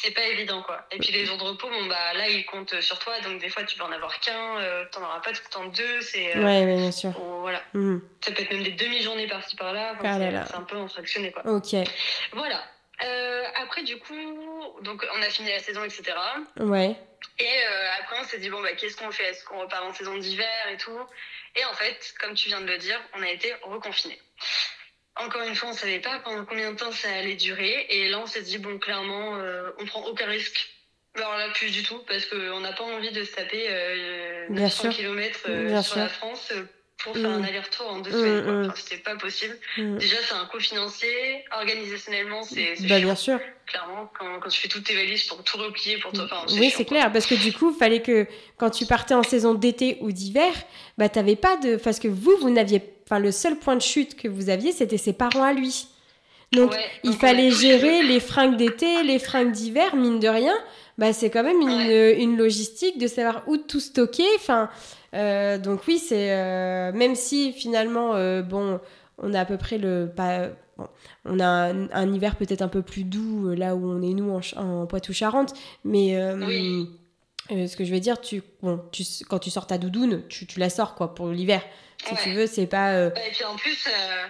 C'est 0.06 0.12
pas 0.12 0.28
évident 0.28 0.62
quoi. 0.62 0.86
Et 0.92 1.00
puis 1.00 1.12
les 1.12 1.26
jours 1.26 1.38
de 1.38 1.44
repos, 1.44 1.68
bon 1.68 1.88
bah 1.88 2.14
là 2.14 2.30
ils 2.30 2.46
comptent 2.46 2.80
sur 2.80 3.00
toi 3.00 3.20
donc 3.22 3.42
des 3.42 3.50
fois 3.50 3.64
tu 3.64 3.76
peux 3.76 3.84
en 3.84 3.92
avoir 3.92 4.20
qu'un, 4.20 4.60
euh, 4.60 4.86
t'en 4.92 5.02
auras 5.02 5.20
pas 5.20 5.32
tout 5.32 5.42
le 5.44 5.52
temps 5.52 5.66
deux. 5.66 6.02
C'est, 6.02 6.38
euh, 6.38 6.44
ouais, 6.44 6.64
bien 6.64 6.92
sûr. 6.92 7.10
voilà. 7.42 7.60
Mmh. 7.74 7.98
Ça 8.24 8.32
peut 8.32 8.44
être 8.44 8.52
même 8.52 8.62
des 8.62 8.74
demi-journées 8.74 9.26
par-ci 9.26 9.56
par-là. 9.56 9.96
Ah 10.04 10.18
c'est, 10.20 10.56
un 10.56 10.62
peu 10.62 10.88
fractionné 10.88 11.32
quoi. 11.32 11.44
Ok. 11.48 11.76
Voilà. 12.34 12.64
après 13.64 13.82
du 13.82 13.98
coup, 13.98 14.14
donc 14.84 15.04
on 15.16 15.22
a 15.24 15.30
fini 15.32 15.50
la 15.50 15.58
saison 15.60 15.84
etc. 15.84 16.04
Ouais. 16.60 16.96
Et 17.40 17.64
après 18.00 18.18
on 18.22 18.26
s'est 18.26 18.38
dit 18.38 18.52
bon 18.52 18.62
bah 18.62 18.74
qu'est-ce 18.78 18.98
qu'on 18.98 19.10
fait? 19.10 19.24
Est-ce 19.24 19.44
qu'on 19.46 19.60
repart 19.60 19.84
en 19.86 19.94
saison 19.94 20.18
d'hiver 20.18 20.68
et 20.72 20.78
tout? 20.78 21.00
Et 21.56 21.66
en 21.66 21.74
fait, 21.74 22.14
comme 22.20 22.36
tu 22.36 22.50
viens 22.50 22.62
de 22.62 22.68
le 22.68 22.78
dire, 22.78 23.02
on 23.16 23.24
a 23.24 23.30
été 23.30 23.56
reconfinés. 23.64 24.20
Encore 25.18 25.44
une 25.44 25.56
fois, 25.56 25.70
on 25.70 25.72
ne 25.72 25.78
savait 25.78 26.00
pas 26.00 26.20
pendant 26.20 26.44
combien 26.46 26.72
de 26.72 26.78
temps 26.78 26.92
ça 26.92 27.10
allait 27.10 27.36
durer. 27.36 27.86
Et 27.90 28.10
là, 28.10 28.20
on 28.20 28.26
s'est 28.26 28.42
dit, 28.42 28.58
bon, 28.58 28.78
clairement, 28.78 29.38
euh, 29.38 29.70
on 29.80 29.86
prend 29.86 30.04
aucun 30.04 30.26
risque. 30.26 30.70
Alors 31.16 31.38
là, 31.38 31.48
plus 31.54 31.72
du 31.72 31.84
tout, 31.84 32.00
parce 32.08 32.26
qu'on 32.26 32.60
n'a 32.60 32.74
pas 32.74 32.84
envie 32.84 33.12
de 33.12 33.24
se 33.24 33.32
taper 33.34 33.68
euh, 33.70 34.48
900 34.50 34.90
km 34.90 35.40
euh, 35.48 35.82
sur 35.82 35.98
la 35.98 36.10
France 36.10 36.52
pour 36.98 37.14
faire 37.16 37.30
un 37.30 37.40
mm. 37.40 37.46
aller-retour 37.46 37.88
en 37.88 38.00
deux 38.00 38.10
mm, 38.10 38.14
semaines. 38.14 38.46
Mm. 38.46 38.66
Enfin, 38.66 38.74
c'était 38.76 39.02
pas 39.02 39.16
possible. 39.16 39.58
Déjà, 39.78 40.18
c'est 40.28 40.34
un 40.34 40.46
coût 40.46 40.60
financier. 40.60 41.46
Organisationnellement, 41.52 42.44
c'est. 42.44 42.76
Bah, 42.90 43.00
bien 43.00 43.16
sûr. 43.16 43.40
Clairement, 43.68 44.12
quand, 44.20 44.40
quand, 44.42 44.50
tu 44.50 44.60
fais 44.60 44.68
toutes 44.68 44.84
tes 44.84 44.96
valises 44.96 45.24
pour 45.24 45.42
tout 45.44 45.58
replier 45.58 45.98
pour 46.00 46.12
toi. 46.12 46.28
Oui, 46.52 46.74
c'est 46.76 46.86
clair. 46.86 47.10
Parce 47.14 47.26
que 47.26 47.36
du 47.36 47.54
coup, 47.54 47.72
il 47.74 47.80
fallait 47.80 48.02
que 48.02 48.28
quand 48.58 48.70
tu 48.70 48.86
partais 48.86 49.14
en 49.14 49.24
saison 49.24 49.54
d'été 49.54 49.98
ou 50.02 50.12
d'hiver, 50.12 50.52
bah, 50.98 51.08
t'avais 51.08 51.38
pas 51.38 51.56
de. 51.56 51.78
Parce 51.78 52.00
que 52.00 52.10
vous, 52.10 52.36
vous 52.42 52.50
n'aviez. 52.50 52.82
Enfin, 53.06 53.20
le 53.20 53.32
seul 53.32 53.58
point 53.58 53.76
de 53.76 53.82
chute 53.82 54.16
que 54.16 54.28
vous 54.28 54.50
aviez, 54.50 54.72
c'était 54.72 54.98
ses 54.98 55.14
parents 55.14 55.44
à 55.44 55.54
lui. 55.54 55.88
Donc, 56.52 56.74
il 57.04 57.14
fallait 57.14 57.52
gérer 57.52 58.04
les 58.04 58.20
fringues 58.20 58.56
d'été, 58.56 59.04
les 59.04 59.20
fringues 59.20 59.52
d'hiver, 59.52 59.96
mine 59.96 60.20
de 60.20 60.28
rien. 60.28 60.54
Bah, 60.98 61.12
c'est 61.12 61.30
quand 61.30 61.44
même 61.44 61.60
une, 61.60 62.22
une, 62.22 62.38
logistique 62.38 62.98
de 62.98 63.08
savoir 63.08 63.44
où 63.48 63.58
tout 63.58 63.82
stocker. 63.82 64.24
Enfin, 64.38 64.70
euh, 65.14 65.58
donc 65.58 65.82
oui, 65.88 65.98
c'est 65.98 66.32
euh, 66.32 66.92
même 66.94 67.16
si 67.16 67.52
finalement, 67.52 68.16
euh, 68.16 68.42
bon, 68.42 68.80
on 69.18 69.34
a 69.34 69.42
à 69.42 69.46
peu 69.46 69.58
près 69.58 69.78
le 69.78 70.10
pas, 70.14 70.50
on 71.26 71.40
a 71.40 71.46
un, 71.46 72.14
hiver 72.14 72.36
peut-être 72.36 72.62
un 72.62 72.68
peu 72.68 72.82
plus 72.82 73.04
doux 73.04 73.54
là 73.56 73.76
où 73.76 73.90
on 73.90 74.02
est 74.02 74.14
nous 74.14 74.40
en, 74.56 74.86
Poitou-Charentes, 74.86 75.54
mais 75.84 76.18
ce 77.50 77.76
que 77.76 77.86
je 77.86 77.94
veux 77.94 78.00
dire, 78.00 78.22
tu, 78.22 78.42
bon, 78.62 78.84
tu, 78.92 79.04
quand 79.30 79.40
tu 79.40 79.50
sors 79.50 79.68
ta 79.68 79.78
doudoune, 79.78 80.28
tu, 80.28 80.46
tu 80.46 80.60
la 80.60 80.70
sors 80.70 80.96
quoi 80.96 81.14
pour 81.16 81.30
l'hiver. 81.30 81.62
Si 82.06 82.16
tu 82.24 82.34
veux, 82.34 82.46
c'est 82.46 82.68
pas. 82.68 83.06
Et 83.08 83.32
puis 83.32 83.44
en 83.46 83.56
plus, 83.56 83.88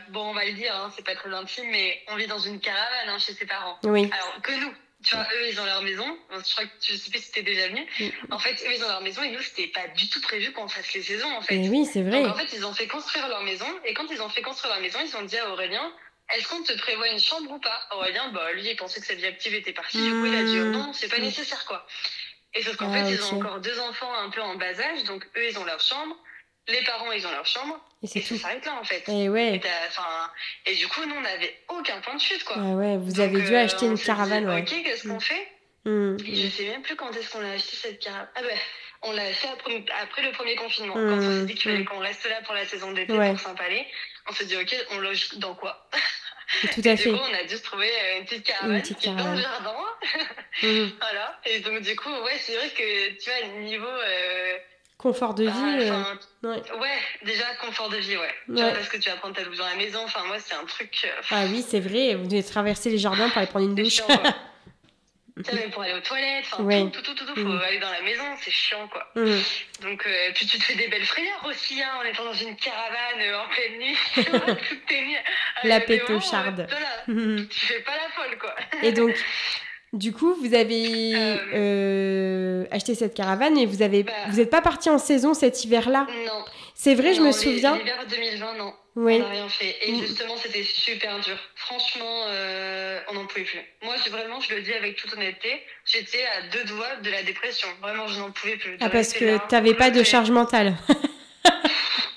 bon, 0.10 0.30
on 0.30 0.34
va 0.34 0.46
le 0.46 0.54
dire, 0.54 0.74
hein, 0.76 0.92
c'est 0.96 1.06
pas 1.06 1.16
très 1.16 1.34
intime, 1.34 1.66
mais 1.72 2.02
on 2.10 2.16
vit 2.16 2.28
dans 2.28 2.40
une 2.40 2.60
caravane 2.60 3.10
hein, 3.10 3.18
chez 3.18 3.34
ses 3.34 3.46
parents. 3.46 3.78
Oui. 3.84 4.10
Alors 4.14 4.42
que 4.42 4.52
nous, 4.54 4.72
tu 5.06 5.16
vois, 5.16 5.24
eux, 5.24 5.50
ils 5.52 5.60
ont 5.60 5.66
leur 5.66 5.84
maison. 5.84 6.06
Je 6.32 6.52
crois 6.52 6.66
que 6.66 6.80
tu 6.82 6.98
sais 6.98 7.12
pas 7.12 7.20
si 7.20 7.32
t'es 7.32 7.44
déjà 7.44 7.68
venu. 7.68 7.86
En 8.32 8.40
fait, 8.40 8.54
eux, 8.54 8.74
ils 8.76 8.84
ont 8.84 8.88
leur 8.88 9.02
maison 9.02 9.22
et 9.22 9.32
nous, 9.32 9.42
c'était 9.42 9.68
pas 9.68 9.88
du 9.96 10.10
tout 10.10 10.20
prévu 10.22 10.52
qu'on 10.52 10.68
fasse 10.68 10.94
les 10.94 11.04
saisons, 11.04 11.32
en 11.32 11.42
fait. 11.42 11.58
oui, 11.58 11.86
c'est 11.86 12.02
vrai. 12.02 12.24
Donc, 12.24 12.34
en 12.34 12.38
fait, 12.38 12.56
ils 12.56 12.66
ont 12.66 12.74
fait 12.74 12.88
construire 12.88 13.28
leur 13.28 13.44
maison. 13.44 13.68
Et 13.86 13.94
quand 13.94 14.06
ils 14.10 14.22
ont 14.22 14.30
fait 14.30 14.42
construire 14.42 14.74
leur 14.74 14.82
maison, 14.82 15.00
ils 15.06 15.16
ont 15.16 15.24
dit 15.24 15.38
à 15.38 15.52
Aurélien, 15.52 15.92
est-ce 16.36 16.48
qu'on 16.48 16.64
te 16.64 16.74
prévoit 16.80 17.10
une 17.10 17.20
chambre 17.20 17.52
ou 17.52 17.60
pas? 17.60 17.82
Aurélien, 17.92 18.32
bah, 18.34 18.52
lui, 18.54 18.68
il 18.68 18.76
pensait 18.76 19.00
que 19.00 19.06
sa 19.06 19.14
vie 19.14 19.28
active 19.28 19.54
était 19.54 19.74
partie. 19.74 20.02
Du 20.02 20.10
coup, 20.10 20.26
il 20.26 20.36
a 20.36 20.44
dit, 20.44 20.58
non, 20.58 20.92
c'est 20.94 21.10
pas 21.10 21.20
nécessaire, 21.20 21.66
quoi. 21.66 21.86
Et 22.56 22.64
sauf 22.64 22.78
qu'en 22.78 22.92
ah, 22.92 23.04
fait, 23.04 23.12
ils 23.12 23.24
ont 23.24 23.38
encore 23.38 23.60
deux 23.60 23.80
enfants 23.80 24.14
un 24.14 24.30
peu 24.30 24.42
en 24.42 24.56
bas 24.56 24.80
âge. 24.80 25.04
Donc, 25.04 25.26
eux, 25.36 25.50
ils 25.50 25.60
ont 25.60 25.66
leur 25.66 25.82
chambre 25.82 26.16
les 26.68 26.84
parents, 26.84 27.12
ils 27.12 27.26
ont 27.26 27.32
leur 27.32 27.46
chambre. 27.46 27.80
Et, 28.02 28.08
c'est 28.08 28.22
ça 28.22 28.38
s'arrête 28.38 28.66
là, 28.66 28.76
en 28.80 28.84
fait. 28.84 29.08
Et, 29.08 29.30
ouais. 29.30 29.62
et, 30.66 30.76
du 30.76 30.88
coup, 30.88 31.02
nous, 31.06 31.16
on 31.16 31.22
n'avait 31.22 31.56
aucun 31.70 32.00
point 32.02 32.16
de 32.16 32.22
chute, 32.22 32.44
quoi. 32.44 32.56
Ah 32.60 32.76
ouais, 32.76 32.98
vous 32.98 33.20
avez 33.20 33.42
dû 33.42 33.56
euh, 33.56 33.64
acheter 33.64 33.86
une 33.86 34.00
caravane, 34.00 34.48
ouais. 34.48 34.62
Ok, 34.62 34.70
qu'est-ce 34.84 35.08
qu'on 35.08 35.16
mm. 35.16 35.22
fait? 35.22 35.48
Mmh. 35.88 36.18
je 36.18 36.48
sais 36.48 36.68
même 36.68 36.82
plus 36.82 36.96
quand 36.96 37.16
est-ce 37.16 37.30
qu'on 37.30 37.46
a 37.46 37.52
acheté 37.52 37.76
cette 37.76 38.00
caravane. 38.00 38.28
Ah 38.36 38.42
ben, 38.42 38.58
on 39.04 39.12
l'a 39.12 39.32
fait 39.34 39.48
après, 40.02 40.24
le 40.24 40.32
premier 40.32 40.56
confinement. 40.56 40.96
Quand 40.96 41.00
on 41.00 41.22
s'est 41.22 41.28
mmh. 41.28 41.46
dit 41.46 41.54
qu'il 41.54 41.72
fallait 41.72 41.84
mmh. 41.84 41.86
qu'on 41.86 42.00
reste 42.00 42.28
là 42.28 42.42
pour 42.44 42.56
la 42.56 42.66
saison 42.66 42.92
d'été 42.92 43.14
pour 43.14 43.40
Saint-Palais, 43.40 43.86
on 44.28 44.34
s'est 44.34 44.46
dit, 44.46 44.58
ok, 44.58 44.76
on 44.92 44.98
loge 44.98 45.36
dans 45.36 45.54
quoi? 45.54 45.88
Tout 46.74 46.82
à 46.86 46.96
fait. 46.96 47.12
Du 47.12 47.18
coup, 47.18 47.24
on 47.30 47.34
a 47.34 47.44
dû 47.44 47.56
se 47.56 47.64
trouver 47.64 47.90
euh, 47.90 48.20
une 48.20 48.26
petite 48.26 48.46
caravane, 48.46 48.82
qui 48.82 48.94
est 49.10 49.16
dans 49.16 49.34
le 49.34 49.42
jardin. 49.42 49.76
voilà. 50.62 51.40
Et 51.46 51.60
donc, 51.60 51.82
du 51.82 51.96
coup, 51.96 52.10
ouais, 52.10 52.38
c'est 52.40 52.56
vrai 52.56 52.70
que 52.70 53.10
tu 53.20 53.30
vois, 53.30 53.60
niveau. 53.62 53.86
Euh, 53.86 54.58
confort 54.98 55.34
de 55.34 55.46
bah, 55.46 55.52
vie. 55.52 55.90
Euh, 55.90 56.54
ouais. 56.80 57.00
déjà 57.24 57.46
confort 57.62 57.90
de 57.90 57.98
vie, 57.98 58.18
ouais. 58.18 58.34
Tu 58.48 58.54
vois, 58.54 58.72
parce 58.72 58.90
que 58.90 58.98
tu 58.98 59.10
vas 59.10 59.18
prendre 59.18 59.36
ta 59.36 59.44
douche 59.44 59.58
dans 59.58 59.68
la 59.68 59.76
maison. 59.76 60.00
Enfin, 60.04 60.24
moi, 60.26 60.38
c'est 60.40 60.56
un 60.56 60.66
truc. 60.66 61.08
ah 61.32 61.46
oui, 61.50 61.64
c'est 61.68 61.80
vrai. 61.80 62.16
Vous 62.16 62.28
devez 62.28 62.44
traverser 62.44 62.90
les 62.90 62.98
jardins 62.98 63.30
pour 63.30 63.38
aller 63.40 63.48
prendre 63.48 63.66
une 63.66 63.76
douche. 63.76 64.02
même 65.38 65.70
pour 65.72 65.82
aller 65.82 65.94
aux 65.94 66.00
toilettes, 66.00 66.46
enfin, 66.52 66.88
tout, 66.88 67.02
tout, 67.02 67.14
tout, 67.14 67.26
tout, 67.26 67.36
faut 67.36 67.48
mm. 67.48 67.62
aller 67.68 67.80
dans 67.80 67.92
la 67.92 68.02
maison, 68.02 68.24
c'est 68.42 68.52
chiant, 68.52 68.88
quoi. 68.88 69.06
Mm. 69.16 69.38
Donc, 69.82 70.06
euh, 70.08 70.32
puis 70.34 70.46
tu 70.46 70.58
te 70.58 70.64
fais 70.64 70.76
des 70.76 70.88
belles 70.88 71.06
frayeurs 71.06 71.46
aussi, 71.46 71.82
hein, 71.82 71.90
en 72.00 72.06
étant 72.06 72.24
dans 72.24 72.34
une 72.34 72.56
caravane 72.56 73.22
euh, 73.22 73.40
en 73.40 73.48
pleine 73.50 73.80
nuit, 73.80 73.98
toutes 74.70 74.86
tes 74.86 75.02
nuits. 75.02 75.16
La 75.64 75.82
pétocharde. 75.82 76.68
Euh, 77.10 77.12
mm. 77.12 77.48
Tu 77.50 77.60
fais 77.66 77.82
pas 77.82 77.92
la 77.92 78.10
folle, 78.10 78.38
quoi. 78.40 78.56
Et 78.82 78.92
donc, 78.92 79.14
Du 79.94 80.12
coup, 80.12 80.36
vous 80.36 80.54
avez 80.54 81.16
acheté 82.72 82.96
cette 82.96 83.14
caravane 83.14 83.58
et 83.58 83.66
vous 83.66 83.82
avez, 83.82 84.04
bah. 84.04 84.12
vous 84.30 84.38
n'êtes 84.38 84.50
pas 84.50 84.62
parti 84.62 84.90
en 84.90 84.98
saison 84.98 85.34
cet 85.34 85.64
hiver-là? 85.64 86.08
Non. 86.26 86.46
C'est 86.78 86.94
vrai, 86.94 87.14
je 87.14 87.22
me 87.22 87.32
souviens. 87.32 87.78
L'hiver 87.78 88.06
2020, 88.08 88.58
non. 88.58 88.74
Oui. 88.98 89.16
On 89.16 89.20
n'a 89.20 89.30
rien 89.30 89.50
fait. 89.50 89.78
Et 89.82 89.94
mm. 89.94 90.02
justement, 90.02 90.36
c'était 90.38 90.64
super 90.64 91.20
dur. 91.22 91.38
Franchement, 91.56 92.26
euh, 92.28 93.00
on 93.10 93.14
n'en 93.14 93.26
pouvait 93.26 93.46
plus. 93.46 93.60
Moi, 93.82 93.96
vraiment, 94.12 94.40
je 94.42 94.54
le 94.54 94.62
dis 94.62 94.74
avec 94.74 94.98
toute 94.98 95.14
honnêteté, 95.14 95.64
j'étais 95.86 96.24
à 96.26 96.48
deux 96.50 96.66
doigts 96.66 96.98
de 96.98 97.10
la 97.10 97.24
dépression. 97.24 97.68
Vraiment, 97.82 98.08
je 98.08 98.20
n'en 98.20 98.32
pouvais 98.32 98.58
plus. 98.58 98.78
Ah, 98.82 98.90
parce 98.90 99.14
que 99.14 99.38
tu 99.48 99.56
n'avais 99.56 99.74
pas 99.74 99.90
de 99.90 100.04
charge 100.04 100.32
mentale. 100.32 100.76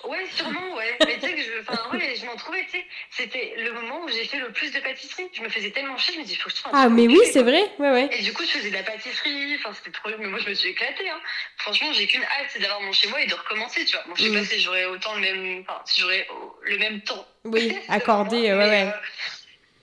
ouais, 0.08 0.26
sûrement, 0.34 0.74
ouais. 0.76 0.98
Mais 1.06 1.14
tu 1.14 1.26
sais 1.26 1.34
que 1.34 1.40
je, 1.40 1.60
enfin, 1.60 1.96
ouais, 1.96 2.14
je 2.20 2.26
m'en 2.26 2.27
trouvais, 2.38 2.64
tu 2.64 2.78
sais. 2.78 2.86
C'était 3.10 3.54
le 3.58 3.72
moment 3.72 4.02
où 4.04 4.08
j'ai 4.08 4.24
fait 4.24 4.38
le 4.38 4.50
plus 4.52 4.72
de 4.72 4.80
pâtisserie. 4.80 5.28
Je 5.32 5.42
me 5.42 5.48
faisais 5.48 5.70
tellement 5.70 5.96
chier, 5.96 6.14
je 6.14 6.20
me 6.20 6.24
dis, 6.24 6.36
faut 6.36 6.48
que 6.48 6.56
je 6.56 6.62
Ah, 6.72 6.88
mais 6.88 7.06
oui, 7.06 7.20
c'est 7.32 7.42
vrai, 7.42 7.62
ouais, 7.78 7.90
ouais. 7.90 8.08
Et 8.12 8.22
du 8.22 8.32
coup, 8.32 8.42
je 8.44 8.58
faisais 8.58 8.70
de 8.70 8.74
la 8.74 8.82
pâtisserie. 8.82 9.56
Enfin, 9.56 9.74
c'était 9.74 9.90
trop 9.90 10.08
bien, 10.08 10.18
mais 10.18 10.26
moi, 10.26 10.38
je 10.38 10.48
me 10.48 10.54
suis 10.54 10.70
éclatée, 10.70 11.08
hein. 11.08 11.20
Franchement, 11.58 11.92
j'ai 11.92 12.06
qu'une 12.06 12.22
hâte, 12.22 12.48
c'est 12.48 12.60
d'avoir 12.60 12.80
mon 12.80 12.92
chez 12.92 13.08
moi 13.08 13.20
et 13.20 13.26
de 13.26 13.34
recommencer, 13.34 13.84
tu 13.84 13.96
vois. 13.96 14.04
Bon, 14.08 14.14
je 14.14 14.24
sais 14.24 14.32
pas 14.32 14.40
mm. 14.40 14.44
si 14.44 14.60
j'aurais 14.60 14.84
autant 14.86 15.14
le 15.14 15.20
même, 15.20 15.64
enfin, 15.68 15.80
si 15.84 16.00
j'aurais 16.00 16.26
le 16.62 16.78
même 16.78 17.00
temps. 17.02 17.26
Oui, 17.44 17.76
accordé, 17.88 18.52
ouais, 18.52 18.54
ouais. 18.54 18.86
Euh, 18.86 18.90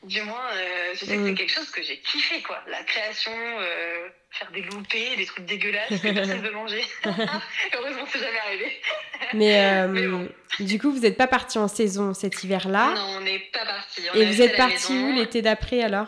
du 0.05 0.21
moins, 0.21 0.49
euh, 0.53 0.93
je 0.93 0.99
sais 0.99 1.05
que 1.05 1.11
c'est 1.11 1.31
mm. 1.31 1.35
quelque 1.35 1.51
chose 1.51 1.69
que 1.71 1.81
j'ai 1.81 1.97
kiffé, 1.97 2.41
quoi. 2.43 2.61
La 2.67 2.83
création, 2.83 3.31
euh, 3.33 4.07
faire 4.29 4.51
des 4.51 4.61
loupés, 4.61 5.15
des 5.15 5.25
trucs 5.25 5.45
dégueulasses 5.45 5.89
que 5.89 6.13
personne 6.13 6.41
ne 6.41 6.47
veut 6.47 6.53
manger. 6.53 6.83
Heureusement, 7.05 8.05
c'est 8.11 8.19
jamais 8.19 8.39
arrivé. 8.39 8.81
Mais, 9.33 9.65
euh, 9.65 10.27
du 10.59 10.79
coup, 10.79 10.91
vous 10.91 10.99
n'êtes 10.99 11.17
pas 11.17 11.27
parti 11.27 11.57
en 11.57 11.67
saison 11.67 12.13
cet 12.13 12.43
hiver-là 12.43 12.93
Non, 12.93 13.17
on 13.17 13.21
n'est 13.21 13.39
pas 13.51 13.65
parti. 13.65 14.01
Et 14.13 14.25
vous 14.25 14.41
êtes 14.41 14.55
parti 14.55 14.93
où 14.93 15.15
l'été 15.15 15.41
d'après 15.41 15.81
alors? 15.81 16.07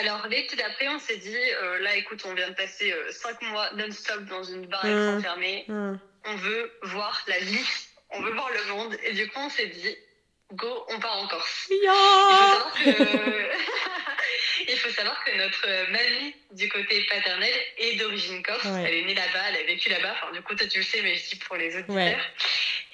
Alors, 0.00 0.26
l'été 0.26 0.56
d'après, 0.56 0.88
on 0.88 0.98
s'est 0.98 1.18
dit, 1.18 1.38
là, 1.80 1.94
écoute, 1.96 2.22
on 2.26 2.34
vient 2.34 2.48
de 2.48 2.54
passer 2.54 2.92
5 3.10 3.42
mois 3.42 3.70
non-stop 3.76 4.24
dans 4.24 4.42
une 4.42 4.66
baraque 4.66 4.90
mmh. 4.90 5.18
enfermée. 5.18 5.64
Mmh. 5.68 5.94
On 6.24 6.34
veut 6.34 6.72
voir 6.82 7.24
la 7.28 7.38
vie, 7.38 7.64
on 8.10 8.20
veut 8.20 8.32
voir 8.32 8.50
le 8.50 8.72
monde. 8.74 8.96
Et 9.04 9.12
du 9.12 9.28
coup, 9.28 9.38
on 9.38 9.48
s'est 9.48 9.68
dit, 9.68 9.96
Go, 10.54 10.86
on 10.88 11.00
part 11.00 11.18
en 11.18 11.26
Corse. 11.26 11.70
Il, 14.68 14.76
faut 14.78 14.90
savoir 14.90 15.22
que... 15.24 15.36
notre 15.36 15.90
mamie 15.90 16.34
du 16.52 16.68
côté 16.68 17.04
paternel 17.10 17.52
est 17.78 17.96
d'origine 17.96 18.42
corse. 18.42 18.64
Elle 18.64 18.94
est 18.94 19.04
née 19.04 19.14
là-bas, 19.14 19.50
elle 19.50 19.56
a 19.56 19.62
vécu 19.64 19.88
là-bas. 19.90 20.12
Enfin, 20.12 20.32
du 20.32 20.42
coup, 20.42 20.54
toi, 20.54 20.66
tu 20.66 20.78
le 20.78 20.84
sais, 20.84 21.02
mais 21.02 21.16
je 21.16 21.30
dis 21.30 21.36
pour 21.36 21.56
les 21.56 21.76
auditeurs. 21.76 22.20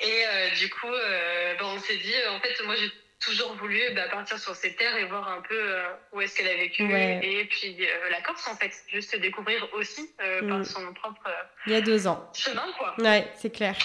Et 0.00 0.26
euh, 0.26 0.50
du 0.56 0.70
coup, 0.70 0.92
euh, 0.92 1.54
on 1.60 1.78
s'est 1.78 1.98
dit, 1.98 2.14
en 2.30 2.40
fait, 2.40 2.60
moi, 2.64 2.74
j'ai 2.74 2.90
toujours 3.22 3.54
voulu 3.54 3.80
bah, 3.94 4.08
partir 4.10 4.38
sur 4.38 4.54
ces 4.54 4.74
terres 4.74 4.96
et 4.96 5.04
voir 5.04 5.28
un 5.28 5.40
peu 5.42 5.58
euh, 5.58 5.82
où 6.12 6.20
est-ce 6.20 6.36
qu'elle 6.36 6.48
a 6.48 6.56
vécu. 6.56 6.82
Et 6.82 7.44
puis 7.46 7.76
euh, 7.80 8.10
la 8.10 8.20
Corse 8.20 8.46
en 8.48 8.56
fait 8.56 8.72
juste 8.88 9.18
découvrir 9.18 9.68
aussi 9.74 10.10
euh, 10.20 10.48
par 10.48 10.58
mm. 10.58 10.64
son 10.64 10.92
propre 10.94 11.30
il 11.66 11.72
y 11.72 11.76
a 11.76 11.80
deux 11.80 12.06
ans. 12.06 12.30
chemin 12.34 12.66
quoi. 12.76 12.94
Ouais 12.98 13.30
c'est 13.34 13.50
clair. 13.50 13.76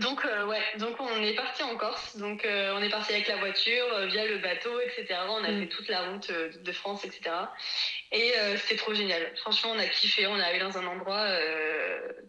Donc 0.00 0.24
ouais 0.24 0.62
donc 0.78 1.00
on 1.00 1.22
est 1.22 1.34
parti 1.34 1.62
en 1.62 1.76
Corse. 1.76 2.16
Donc 2.16 2.42
on 2.44 2.82
est 2.82 2.90
parti 2.90 3.12
avec 3.12 3.28
la 3.28 3.36
voiture 3.36 4.06
via 4.06 4.26
le 4.26 4.38
bateau 4.38 4.78
etc 4.80 5.20
on 5.28 5.44
a 5.44 5.50
mm. 5.50 5.60
fait 5.60 5.68
toute 5.68 5.88
la 5.88 6.10
route 6.10 6.30
de 6.30 6.72
France 6.72 7.04
etc 7.04 7.30
et 8.12 8.32
c'était 8.56 8.76
trop 8.76 8.94
génial. 8.94 9.32
Franchement 9.36 9.72
on 9.74 9.78
a 9.78 9.86
kiffé. 9.86 10.26
On 10.26 10.38
est 10.38 10.44
allé 10.44 10.58
dans 10.58 10.76
un 10.76 10.86
endroit 10.86 11.26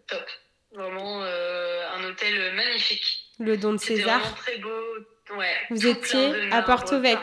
top. 0.06 0.26
Vraiment 0.72 1.22
un 1.22 2.04
hôtel 2.04 2.52
magnifique. 2.54 3.30
Le 3.38 3.56
don 3.56 3.74
de 3.74 3.78
César 3.78 4.18
vraiment 4.20 4.36
très 4.36 4.58
beau 4.58 5.13
Ouais, 5.30 5.54
Vous 5.70 5.86
étiez 5.86 6.52
à 6.52 6.62
Porto 6.62 7.00
Vec. 7.00 7.18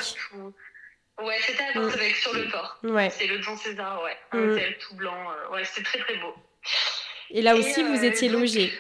Ouais, 1.22 1.38
c'était 1.46 1.64
à 1.64 1.74
Porto 1.74 1.98
Vec, 1.98 2.16
sur 2.16 2.34
le 2.34 2.50
port. 2.50 2.80
Ouais. 2.84 3.10
C'est 3.10 3.28
le 3.28 3.40
Don 3.40 3.56
César, 3.56 4.02
ouais. 4.04 4.18
Un 4.32 4.38
mm. 4.38 4.50
hôtel 4.50 4.78
tout 4.80 4.96
blanc. 4.96 5.32
Euh, 5.32 5.54
ouais, 5.54 5.64
c'était 5.66 5.84
très 5.84 6.00
très 6.00 6.16
beau. 6.16 6.34
Et 7.30 7.42
là 7.42 7.56
aussi, 7.56 7.84
vous 7.84 8.04
euh, 8.04 8.08
étiez 8.08 8.30
logé 8.30 8.74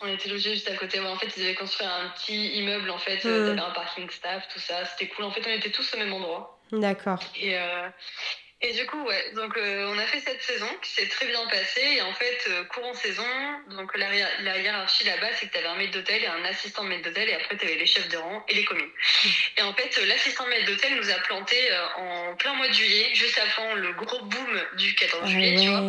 On 0.00 0.06
était 0.06 0.28
logé 0.28 0.52
juste 0.52 0.70
à 0.70 0.76
côté. 0.76 1.00
en 1.00 1.16
fait, 1.16 1.36
ils 1.36 1.42
avaient 1.42 1.54
construit 1.54 1.86
un 1.86 2.10
petit 2.10 2.58
immeuble, 2.58 2.90
en 2.90 2.98
fait. 2.98 3.24
Mm. 3.24 3.58
un 3.58 3.70
parking 3.70 4.08
staff, 4.08 4.46
tout 4.52 4.60
ça. 4.60 4.84
C'était 4.84 5.08
cool. 5.08 5.24
En 5.24 5.32
fait, 5.32 5.42
on 5.46 5.50
était 5.50 5.70
tous 5.70 5.94
au 5.94 5.98
même 5.98 6.12
endroit. 6.12 6.60
D'accord. 6.70 7.18
Et, 7.36 7.58
euh, 7.58 7.88
et 8.62 8.74
du 8.74 8.84
coup, 8.84 9.02
ouais, 9.04 9.32
donc 9.34 9.56
euh, 9.56 9.90
on 9.90 9.98
a 9.98 10.04
fait 10.04 10.20
cette 10.20 10.42
saison 10.42 10.66
qui 10.82 10.90
s'est 10.90 11.08
très 11.08 11.26
bien 11.26 11.46
passée. 11.46 11.80
Et 11.96 12.02
en 12.02 12.12
fait, 12.12 12.44
euh, 12.50 12.64
courant 12.64 12.92
saison, 12.92 13.24
donc 13.70 13.96
la, 13.96 14.08
la 14.42 14.58
hiérarchie 14.58 15.04
là-bas, 15.04 15.28
c'est 15.34 15.46
que 15.46 15.52
tu 15.52 15.58
avais 15.58 15.68
un 15.68 15.76
maître 15.76 15.92
d'hôtel 15.92 16.22
et 16.22 16.26
un 16.26 16.44
assistant 16.44 16.82
maître 16.82 17.04
d'hôtel, 17.04 17.30
et 17.30 17.34
après 17.34 17.56
tu 17.56 17.64
avais 17.64 17.76
les 17.76 17.86
chefs 17.86 18.08
de 18.08 18.18
rang 18.18 18.44
et 18.48 18.54
les 18.54 18.64
communes. 18.66 18.90
Et 19.56 19.62
en 19.62 19.72
fait, 19.72 19.98
l'assistant 20.06 20.46
maître 20.48 20.66
d'hôtel 20.66 20.94
nous 20.94 21.10
a 21.10 21.14
planté 21.20 21.56
euh, 21.70 21.86
en 21.96 22.36
plein 22.36 22.52
mois 22.52 22.68
de 22.68 22.74
juillet, 22.74 23.08
juste 23.14 23.38
avant 23.38 23.74
le 23.76 23.92
gros 23.94 24.24
boom 24.26 24.62
du 24.76 24.94
14 24.94 25.26
juillet, 25.30 25.56
tu 25.58 25.68
vois. 25.68 25.80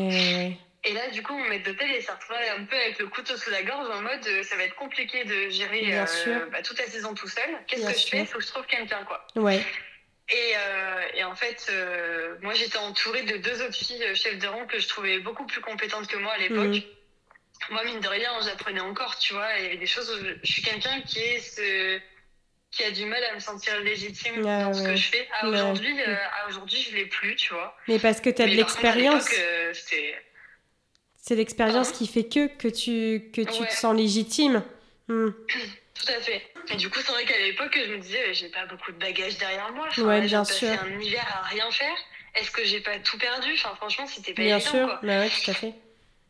Et 0.84 0.93
là, 0.93 1.10
du 1.10 1.22
coup, 1.23 1.38
mon 1.38 1.48
maître 1.49 1.65
d'hôtel, 1.65 1.89
il 1.93 2.02
s'est 2.02 2.11
retrouvé 2.11 2.39
un 2.57 2.64
peu 2.64 2.76
avec 2.77 2.99
le 2.99 3.07
couteau 3.07 3.35
sous 3.35 3.49
la 3.49 3.64
gorge 3.64 3.88
en 3.89 4.02
mode 4.02 4.43
ça 4.43 4.56
va 4.56 4.64
être 4.64 4.76
compliqué 4.76 5.26
de 5.26 5.49
gérer 5.49 5.91
bah, 6.52 6.61
toute 6.64 6.80
la 6.80 6.88
saison 6.88 7.14
tout 7.14 7.27
seul. 7.27 7.49
Qu'est-ce 7.68 7.85
que 7.85 7.99
je 7.99 8.07
fais? 8.07 8.19
Il 8.19 8.26
faut 8.26 8.39
que 8.39 8.45
je 8.45 8.49
trouve 8.49 8.65
quelqu'un, 8.65 9.03
quoi. 9.03 9.27
Ouais. 9.35 9.61
Et, 10.31 10.53
euh, 10.55 11.01
et, 11.15 11.23
en 11.25 11.35
fait, 11.35 11.67
euh, 11.69 12.35
moi, 12.41 12.53
j'étais 12.53 12.77
entourée 12.77 13.23
de 13.23 13.37
deux 13.37 13.61
autres 13.61 13.75
filles 13.75 14.03
euh, 14.03 14.15
chefs 14.15 14.39
de 14.39 14.47
rang 14.47 14.65
que 14.65 14.79
je 14.79 14.87
trouvais 14.87 15.19
beaucoup 15.19 15.45
plus 15.45 15.59
compétentes 15.59 16.07
que 16.07 16.17
moi 16.17 16.31
à 16.31 16.37
l'époque. 16.37 16.67
Mhm. 16.67 16.81
Moi, 17.69 17.83
mine 17.83 17.99
de 17.99 18.07
rien, 18.07 18.31
j'apprenais 18.41 18.79
encore, 18.79 19.19
tu 19.19 19.33
vois. 19.33 19.47
Il 19.59 19.63
y 19.63 19.67
avait 19.67 19.77
des 19.77 19.85
choses 19.85 20.09
où 20.09 20.25
je, 20.25 20.49
suis 20.49 20.61
quelqu'un 20.61 21.01
qui 21.01 21.19
est 21.19 21.39
ce, 21.39 21.99
qui 22.71 22.83
a 22.83 22.91
du 22.91 23.05
mal 23.05 23.21
à 23.25 23.35
me 23.35 23.39
sentir 23.39 23.77
légitime 23.81 24.45
ah 24.47 24.63
dans 24.63 24.73
ce 24.73 24.83
que 24.83 24.95
je 24.95 25.07
fais. 25.07 25.27
À 25.41 25.47
aujourd'hui, 25.47 26.01
à 26.01 26.47
aujourd'hui, 26.47 26.81
je 26.81 26.95
l'ai 26.95 27.05
plus, 27.05 27.35
tu 27.35 27.53
vois. 27.53 27.77
Mais 27.87 27.99
parce 27.99 28.21
que 28.21 28.29
tu 28.29 28.41
as 28.41 28.47
de 28.47 28.51
l'expérience. 28.51 29.29
C'est 31.23 31.35
l'expérience 31.35 31.91
qui 31.91 32.07
fait 32.07 32.23
que 32.23 32.47
que 32.47 32.67
tu 32.67 33.29
que 33.31 33.41
tu 33.41 33.63
te 33.63 33.73
sens 33.73 33.95
légitime. 33.95 34.63
Hmm. 35.07 35.29
Tout 36.03 36.11
à 36.11 36.22
fait. 36.22 36.52
Et 36.69 36.76
du 36.78 36.90
coup, 36.90 36.99
c'est 36.99 37.11
vrai 37.11 37.26
qu'à 37.26 37.38
l'époque, 37.38 37.78
je 37.78 37.91
me 37.91 37.98
disais, 37.99 38.34
j'ai 38.34 38.49
pas 38.49 38.65
beaucoup 38.65 38.91
de 38.91 38.98
bagages 38.98 39.38
derrière 39.38 39.72
moi. 39.72 39.88
Enfin, 39.90 40.02
ouais, 40.03 40.22
bien 40.22 40.44
sûr. 40.44 40.69
un 40.69 40.99
hiver 40.99 41.26
à 41.44 41.48
rien 41.48 41.69
faire. 41.69 41.95
Est-ce 42.34 42.49
que 42.49 42.64
j'ai 42.64 42.80
pas 42.80 42.98
tout 42.99 43.18
perdu? 43.18 43.53
Enfin, 43.53 43.76
franchement, 43.76 44.07
c'était 44.07 44.34
pas 44.34 44.41
bien 44.41 44.57
évident. 44.57 44.72
Bien 44.72 44.88
sûr, 44.88 44.99
bah 45.03 45.19
ouais, 45.19 45.30
tout 45.30 45.52
à 45.52 45.53
fait. 45.53 45.73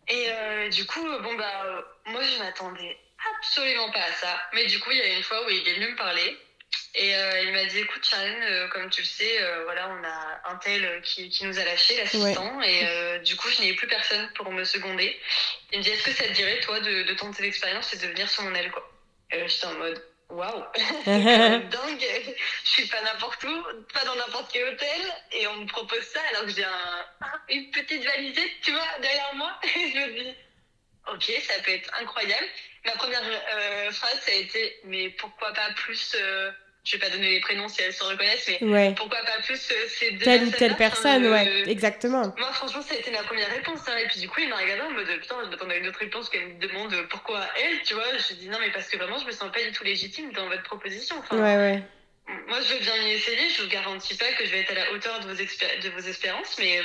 Et 0.08 0.26
euh, 0.28 0.70
du 0.70 0.86
coup, 0.86 1.04
bon, 1.22 1.36
bah, 1.36 1.64
euh, 1.66 1.82
moi, 2.08 2.22
je 2.24 2.40
m'attendais 2.40 2.98
absolument 3.38 3.92
pas 3.92 4.04
à 4.04 4.12
ça. 4.14 4.42
Mais 4.54 4.66
du 4.66 4.80
coup, 4.80 4.92
il 4.92 4.98
y 4.98 5.02
a 5.02 5.16
une 5.16 5.24
fois 5.24 5.46
où 5.46 5.50
il 5.50 5.66
est 5.68 5.74
venu 5.76 5.92
me 5.92 5.96
parler. 5.96 6.38
Et 6.96 7.16
euh, 7.16 7.42
il 7.44 7.54
m'a 7.54 7.66
dit, 7.66 7.80
écoute, 7.80 8.06
Sharon, 8.06 8.70
comme 8.74 8.90
tu 8.90 9.02
le 9.02 9.08
sais, 9.08 9.40
voilà, 9.64 9.90
on 9.90 10.04
a 10.04 10.52
un 10.52 10.56
tel 10.58 11.02
qui, 11.04 11.30
qui 11.30 11.46
nous 11.46 11.58
a 11.60 11.64
lâché, 11.64 11.96
l'assistant. 11.98 12.62
Et 12.62 13.20
du 13.24 13.36
coup, 13.38 13.48
je 13.50 13.62
n'ai 13.62 13.74
plus 13.74 13.88
personne 13.88 14.30
pour 14.36 14.52
me 14.52 14.64
seconder. 14.66 15.18
Il 15.72 15.80
me 15.80 15.84
dit, 15.84 15.92
est-ce 15.92 16.04
que 16.04 16.12
ça 16.12 16.26
te 16.26 16.34
dirait, 16.34 16.60
toi, 16.60 16.80
de, 16.80 17.04
de 17.04 17.14
tenter 17.14 17.44
l'expérience 17.44 17.94
et 17.94 17.98
de 17.98 18.08
venir 18.08 18.30
sur 18.30 18.44
mon 18.44 18.54
aile, 18.56 18.72
quoi? 18.72 18.91
Et 19.32 19.48
j'étais 19.48 19.68
en 19.68 19.74
mode 19.74 20.02
waouh, 20.32 20.64
dingue, 21.06 22.08
je 22.64 22.70
suis 22.70 22.88
pas 22.88 23.02
n'importe 23.02 23.44
où, 23.44 23.64
pas 23.94 24.06
dans 24.06 24.16
n'importe 24.16 24.52
quel 24.52 24.74
hôtel, 24.74 25.02
et 25.32 25.48
on 25.48 25.58
me 25.58 25.68
propose 25.68 26.04
ça 26.04 26.20
alors 26.30 26.44
que 26.44 26.52
j'ai 26.52 26.64
un, 26.64 27.06
une 27.50 27.70
petite 27.72 28.04
valisette, 28.04 28.62
tu 28.62 28.72
vois, 28.72 28.88
derrière 29.02 29.36
moi, 29.36 29.60
et 29.64 29.92
je 29.92 29.98
me 29.98 30.24
dis, 30.24 30.36
ok, 31.08 31.42
ça 31.42 31.62
peut 31.64 31.72
être 31.72 31.92
incroyable. 32.00 32.48
Ma 32.86 32.94
première 32.94 33.22
euh, 33.24 33.92
phrase, 33.92 34.20
ça 34.22 34.32
a 34.32 34.36
été, 34.36 34.80
mais 34.86 35.10
pourquoi 35.10 35.54
pas 35.54 35.72
plus 35.76 36.16
euh, 36.16 36.52
je 36.84 36.98
vais 36.98 37.00
pas 37.00 37.10
donner 37.12 37.30
les 37.30 37.40
prénoms 37.42 37.68
si 37.68 37.82
elles 37.82 37.94
se 37.94 38.04
reconnaissent, 38.04 38.50
mais 38.62 38.94
pourquoi 38.96 39.20
pas 39.20 39.40
plus 39.44 39.72
euh, 39.72 39.76
ces 39.88 40.12
deux 40.12 40.26
Telle 40.26 40.46
ou 40.46 40.52
telle 40.52 40.76
personne, 40.76 41.28
ouais, 41.28 41.48
euh, 41.48 41.66
exactement. 41.70 42.34
Moi, 42.38 42.52
franchement, 42.54 42.82
ça 42.82 42.96
a 42.96 42.98
été 42.98 43.12
ma 43.12 43.22
première 43.22 43.50
réponse. 43.52 43.88
Hein. 43.88 43.98
Et 43.98 44.08
puis, 44.08 44.20
du 44.20 44.28
coup, 44.28 44.42
il 44.42 44.50
m'a 44.50 44.58
regardé 44.58 44.82
en 44.82 44.92
mode 44.92 45.08
putain, 45.20 45.36
m'attendais 45.48 45.76
à 45.76 45.78
une 45.78 45.88
autre 45.88 46.00
réponse 46.00 46.30
qu'elle 46.30 46.48
me 46.48 46.60
demande 46.60 46.96
pourquoi 47.10 47.46
elle, 47.64 47.84
tu 47.84 47.94
vois. 47.94 48.18
Je 48.18 48.34
dis 48.34 48.50
non, 48.50 48.58
mais 48.60 48.72
parce 48.72 48.88
que 48.90 48.98
vraiment, 48.98 49.20
je 49.20 49.26
me 49.26 49.32
sens 49.32 49.52
pas 49.52 49.64
du 49.64 49.72
tout 49.72 49.84
légitime 49.84 50.32
dans 50.32 50.48
votre 50.48 50.64
proposition. 50.64 51.18
ouais, 51.32 51.40
ouais. 51.40 51.84
Moi, 52.48 52.62
je 52.62 52.74
veux 52.74 52.80
bien 52.80 52.96
y 52.96 53.12
essayer. 53.12 53.50
Je 53.50 53.62
vous 53.62 53.70
garantis 53.70 54.16
pas 54.16 54.32
que 54.34 54.46
je 54.46 54.52
vais 54.52 54.62
être 54.62 54.72
à 54.72 54.76
la 54.76 54.92
hauteur 54.92 55.20
de 55.20 55.28
vos, 55.28 55.34
de 55.34 55.90
vos 55.90 56.08
espérances, 56.08 56.56
mais 56.58 56.82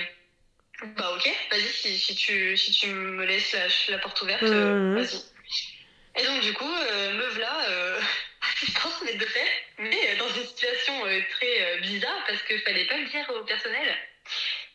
bah, 0.98 1.10
ok, 1.16 1.30
vas-y, 1.50 1.62
si, 1.62 1.98
si, 1.98 2.14
tu, 2.14 2.54
si 2.56 2.70
tu 2.72 2.88
me 2.88 3.24
laisses 3.24 3.56
la, 3.88 3.98
porte 3.98 4.20
ouverte, 4.20 4.42
euh, 4.42 4.92
mmh. 4.92 4.94
vas-y. 4.96 5.22
Et 6.20 6.26
donc, 6.26 6.42
du 6.42 6.52
coup, 6.52 6.68
me 6.68 7.28
voilà 7.30 7.66
assistante 8.52 9.02
maître 9.04 9.18
de 9.18 9.26
fait, 9.26 9.50
mais 9.78 10.16
dans 10.18 10.28
une 10.28 10.46
situation 10.46 10.92
euh, 11.04 11.20
très 11.30 11.62
euh, 11.62 11.80
bizarre 11.80 12.24
parce 12.26 12.42
qu'il 12.42 12.58
fallait 12.60 12.86
pas 12.86 12.96
le 12.96 13.06
dire 13.06 13.30
au 13.38 13.44
personnel. 13.44 13.88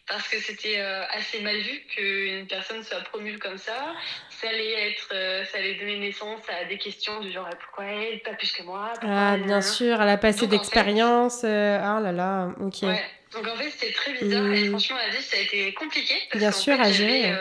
Parce 0.07 0.27
que 0.27 0.39
c'était 0.39 0.79
euh, 0.79 1.03
assez 1.11 1.39
mal 1.39 1.55
vu 1.57 1.81
qu'une 1.93 2.47
personne 2.47 2.83
soit 2.83 2.99
promue 3.01 3.37
comme 3.37 3.57
ça. 3.57 3.93
Ça 4.29 4.49
allait, 4.49 4.89
être, 4.89 5.45
ça 5.49 5.57
allait 5.57 5.75
donner 5.75 5.99
naissance 5.99 6.41
à 6.49 6.65
des 6.65 6.77
questions 6.77 7.19
du 7.21 7.31
genre 7.31 7.47
pourquoi 7.59 7.85
elle, 7.85 8.19
pas 8.21 8.33
plus 8.33 8.51
que 8.51 8.63
moi? 8.63 8.91
Ah, 9.03 9.37
bien 9.37 9.61
sûr, 9.61 10.01
elle 10.01 10.09
a 10.09 10.17
passé 10.17 10.47
d'expérience. 10.47 11.43
ah 11.43 11.99
là 12.01 12.11
là, 12.11 12.49
ok. 12.59 12.81
Ouais. 12.83 13.03
Donc 13.31 13.47
en 13.47 13.55
fait, 13.55 13.69
c'était 13.69 13.93
très 13.93 14.13
bizarre. 14.13 14.51
Et 14.51 14.65
mmh. 14.65 14.69
franchement, 14.69 14.97
la 14.97 15.15
vie, 15.15 15.23
ça 15.23 15.37
a 15.37 15.39
été 15.39 15.73
compliqué. 15.73 16.15
Bien 16.35 16.51
sûr, 16.51 16.79
à 16.81 16.91
gérer. 16.91 17.33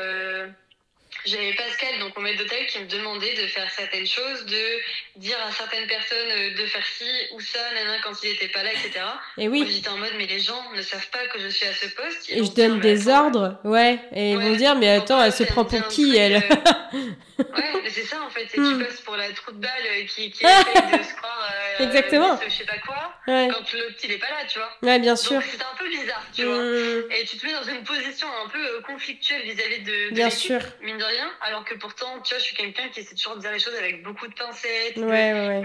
J'avais 1.24 1.52
Pascal, 1.54 1.98
donc 2.00 2.16
mon 2.16 2.22
maître 2.22 2.38
d'hôtel, 2.38 2.66
qui 2.66 2.78
me 2.78 2.86
demandait 2.86 3.34
de 3.34 3.46
faire 3.46 3.70
certaines 3.70 4.06
choses, 4.06 4.44
de 4.46 5.20
dire 5.20 5.36
à 5.46 5.52
certaines 5.52 5.86
personnes 5.86 6.30
euh, 6.30 6.54
de 6.54 6.66
faire 6.66 6.84
ci 6.86 7.10
ou 7.34 7.40
ça, 7.40 7.58
nana, 7.74 7.96
quand 8.02 8.12
il 8.22 8.30
n'était 8.30 8.48
pas 8.48 8.62
là, 8.62 8.70
etc. 8.72 9.04
Et 9.36 9.48
oui. 9.48 9.66
J'étais 9.70 9.88
en 9.88 9.98
mode, 9.98 10.12
mais 10.16 10.26
les 10.26 10.40
gens 10.40 10.62
ne 10.74 10.82
savent 10.82 11.08
pas 11.10 11.26
que 11.32 11.38
je 11.40 11.48
suis 11.48 11.66
à 11.66 11.74
ce 11.74 11.86
poste. 11.88 12.30
et 12.30 12.44
je 12.44 12.50
donne 12.52 12.80
des 12.80 13.08
ordres, 13.08 13.58
ouais. 13.64 13.98
Et 14.14 14.30
ils 14.30 14.38
vont 14.38 14.56
dire, 14.56 14.76
mais 14.76 14.88
attends, 14.88 15.22
elle 15.22 15.32
se 15.32 15.44
prend 15.44 15.64
pour 15.64 15.88
qui, 15.88 16.16
elle 16.16 16.36
euh, 16.36 16.98
Ouais, 17.56 17.72
mais 17.82 17.90
c'est 17.90 18.04
ça 18.04 18.22
en 18.22 18.30
fait. 18.30 18.44
Et 18.44 18.48
tu 18.52 18.60
hmm. 18.60 18.84
passes 18.84 19.00
pour 19.00 19.16
la 19.16 19.30
trou 19.32 19.52
de 19.52 19.58
balle 19.58 19.70
euh, 19.86 20.04
qui, 20.06 20.30
qui 20.30 20.44
essaye 20.44 20.98
de 20.98 21.02
se 21.02 21.14
croire. 21.14 21.50
Exactement. 21.78 22.38
je 22.44 22.50
sais 22.52 22.64
pas 22.64 22.78
quoi. 22.78 23.14
Quand 23.26 23.72
l'autre 23.72 23.96
il 24.04 24.12
est 24.12 24.18
pas 24.18 24.28
là, 24.28 24.44
tu 24.46 24.58
vois. 24.58 24.70
Ouais, 24.82 24.98
bien 24.98 25.16
sûr. 25.16 25.40
C'est 25.42 25.62
un 25.62 25.76
peu 25.78 25.88
bizarre, 25.88 26.24
tu 26.34 26.44
vois. 26.44 26.58
Hmm. 26.58 27.10
Et 27.10 27.24
tu 27.24 27.38
te 27.38 27.46
mets 27.46 27.52
dans 27.52 27.62
une 27.62 27.82
position 27.84 28.28
un 28.44 28.48
peu 28.48 28.82
conflictuelle 28.86 29.42
vis-à-vis 29.42 29.82
de, 29.82 30.10
de 30.10 30.14
bien 30.14 30.30
sûr. 30.30 30.60
mine 30.82 30.98
de 30.98 31.04
rien. 31.10 31.30
Alors 31.42 31.64
que 31.64 31.74
pourtant, 31.74 32.20
tu 32.20 32.34
vois, 32.34 32.38
je 32.38 32.44
suis 32.44 32.56
quelqu'un 32.56 32.88
qui 32.88 33.00
essaie 33.00 33.14
toujours 33.14 33.36
de 33.36 33.40
dire 33.40 33.52
les 33.52 33.58
choses 33.58 33.74
avec 33.74 34.02
beaucoup 34.02 34.26
de 34.26 34.34
pincettes. 34.34 34.96
Ouais, 34.96 35.32
ouais, 35.32 35.62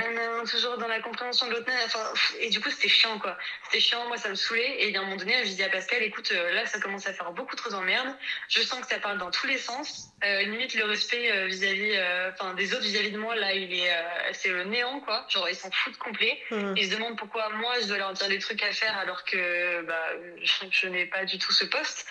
toujours 0.49 0.77
dans 0.77 0.87
la 0.87 0.99
compréhension 0.99 1.47
de 1.47 1.53
l'autre. 1.53 1.71
Enfin, 1.85 2.13
et 2.39 2.49
du 2.49 2.59
coup, 2.59 2.69
c'était 2.69 2.89
chiant, 2.89 3.17
quoi. 3.19 3.37
C'était 3.65 3.79
chiant, 3.79 4.07
moi, 4.07 4.17
ça 4.17 4.29
me 4.29 4.35
saoulait. 4.35 4.83
Et 4.83 4.95
à 4.95 4.99
un 4.99 5.03
moment 5.03 5.15
donné, 5.15 5.45
je 5.45 5.51
dis 5.51 5.63
à 5.63 5.69
Pascal, 5.69 6.03
écoute, 6.03 6.31
euh, 6.31 6.53
là, 6.53 6.65
ça 6.65 6.79
commence 6.79 7.07
à 7.07 7.13
faire 7.13 7.31
beaucoup 7.31 7.55
trop 7.55 7.69
d'emmerde. 7.69 8.15
Je 8.49 8.61
sens 8.61 8.81
que 8.81 8.87
ça 8.87 8.99
parle 8.99 9.17
dans 9.17 9.31
tous 9.31 9.47
les 9.47 9.57
sens. 9.57 10.09
Euh, 10.23 10.41
limite, 10.43 10.73
le 10.75 10.85
respect 10.85 11.31
euh, 11.31 11.45
vis-à-vis, 11.47 11.97
enfin, 12.33 12.53
des 12.53 12.73
autres 12.73 12.83
vis-à-vis 12.83 13.11
de 13.11 13.17
moi, 13.17 13.35
là, 13.35 13.53
il 13.53 13.73
est, 13.73 13.91
c'est 14.33 14.49
le 14.49 14.63
néant, 14.65 14.99
quoi. 15.01 15.25
Genre, 15.29 15.47
ils 15.49 15.55
s'en 15.55 15.71
foutent 15.71 15.97
complet. 15.97 16.39
Mmh. 16.51 16.73
Ils 16.77 16.89
se 16.89 16.95
demandent 16.95 17.17
pourquoi 17.17 17.49
moi, 17.49 17.73
je 17.81 17.87
dois 17.87 17.97
leur 17.97 18.13
dire 18.13 18.27
des 18.27 18.39
trucs 18.39 18.63
à 18.63 18.71
faire 18.71 18.97
alors 18.97 19.23
que, 19.25 19.81
bah, 19.83 20.09
je, 20.41 20.65
je 20.69 20.87
n'ai 20.87 21.05
pas 21.05 21.25
du 21.25 21.37
tout 21.37 21.51
ce 21.51 21.65
poste. 21.65 22.07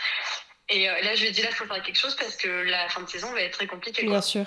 Et 0.70 0.86
là, 0.86 1.14
je 1.14 1.20
lui 1.20 1.28
ai 1.28 1.30
dit, 1.30 1.42
là, 1.42 1.48
il 1.50 1.54
faut 1.54 1.66
faire 1.66 1.82
quelque 1.82 1.98
chose 1.98 2.16
parce 2.16 2.36
que 2.36 2.48
la 2.48 2.88
fin 2.88 3.02
de 3.02 3.08
saison 3.08 3.30
va 3.32 3.42
être 3.42 3.52
très 3.52 3.66
compliquée. 3.66 4.06
Bien 4.06 4.22
sûr. 4.22 4.46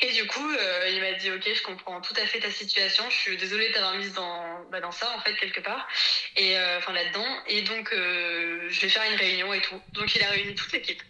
Et 0.00 0.12
du 0.12 0.26
coup, 0.28 0.48
euh, 0.48 0.90
il 0.90 1.00
m'a 1.00 1.12
dit 1.14 1.30
Ok, 1.32 1.48
je 1.52 1.62
comprends 1.62 2.00
tout 2.00 2.14
à 2.16 2.24
fait 2.24 2.38
ta 2.38 2.50
situation. 2.50 3.04
Je 3.10 3.16
suis 3.16 3.36
désolée 3.36 3.68
de 3.68 3.74
t'avoir 3.74 3.94
mise 3.94 4.12
dans, 4.12 4.64
bah, 4.70 4.80
dans 4.80 4.92
ça, 4.92 5.12
en 5.16 5.20
fait, 5.20 5.34
quelque 5.34 5.60
part. 5.60 5.88
Et 6.36 6.56
euh, 6.56 6.78
enfin, 6.78 6.92
là-dedans. 6.92 7.26
Et 7.48 7.62
donc, 7.62 7.92
euh, 7.92 8.66
je 8.68 8.80
vais 8.80 8.88
faire 8.88 9.02
une 9.10 9.18
réunion 9.18 9.52
et 9.52 9.60
tout. 9.60 9.80
Donc, 9.94 10.14
il 10.14 10.22
a 10.22 10.28
réuni 10.28 10.54
toute 10.54 10.72
l'équipe. 10.72 11.02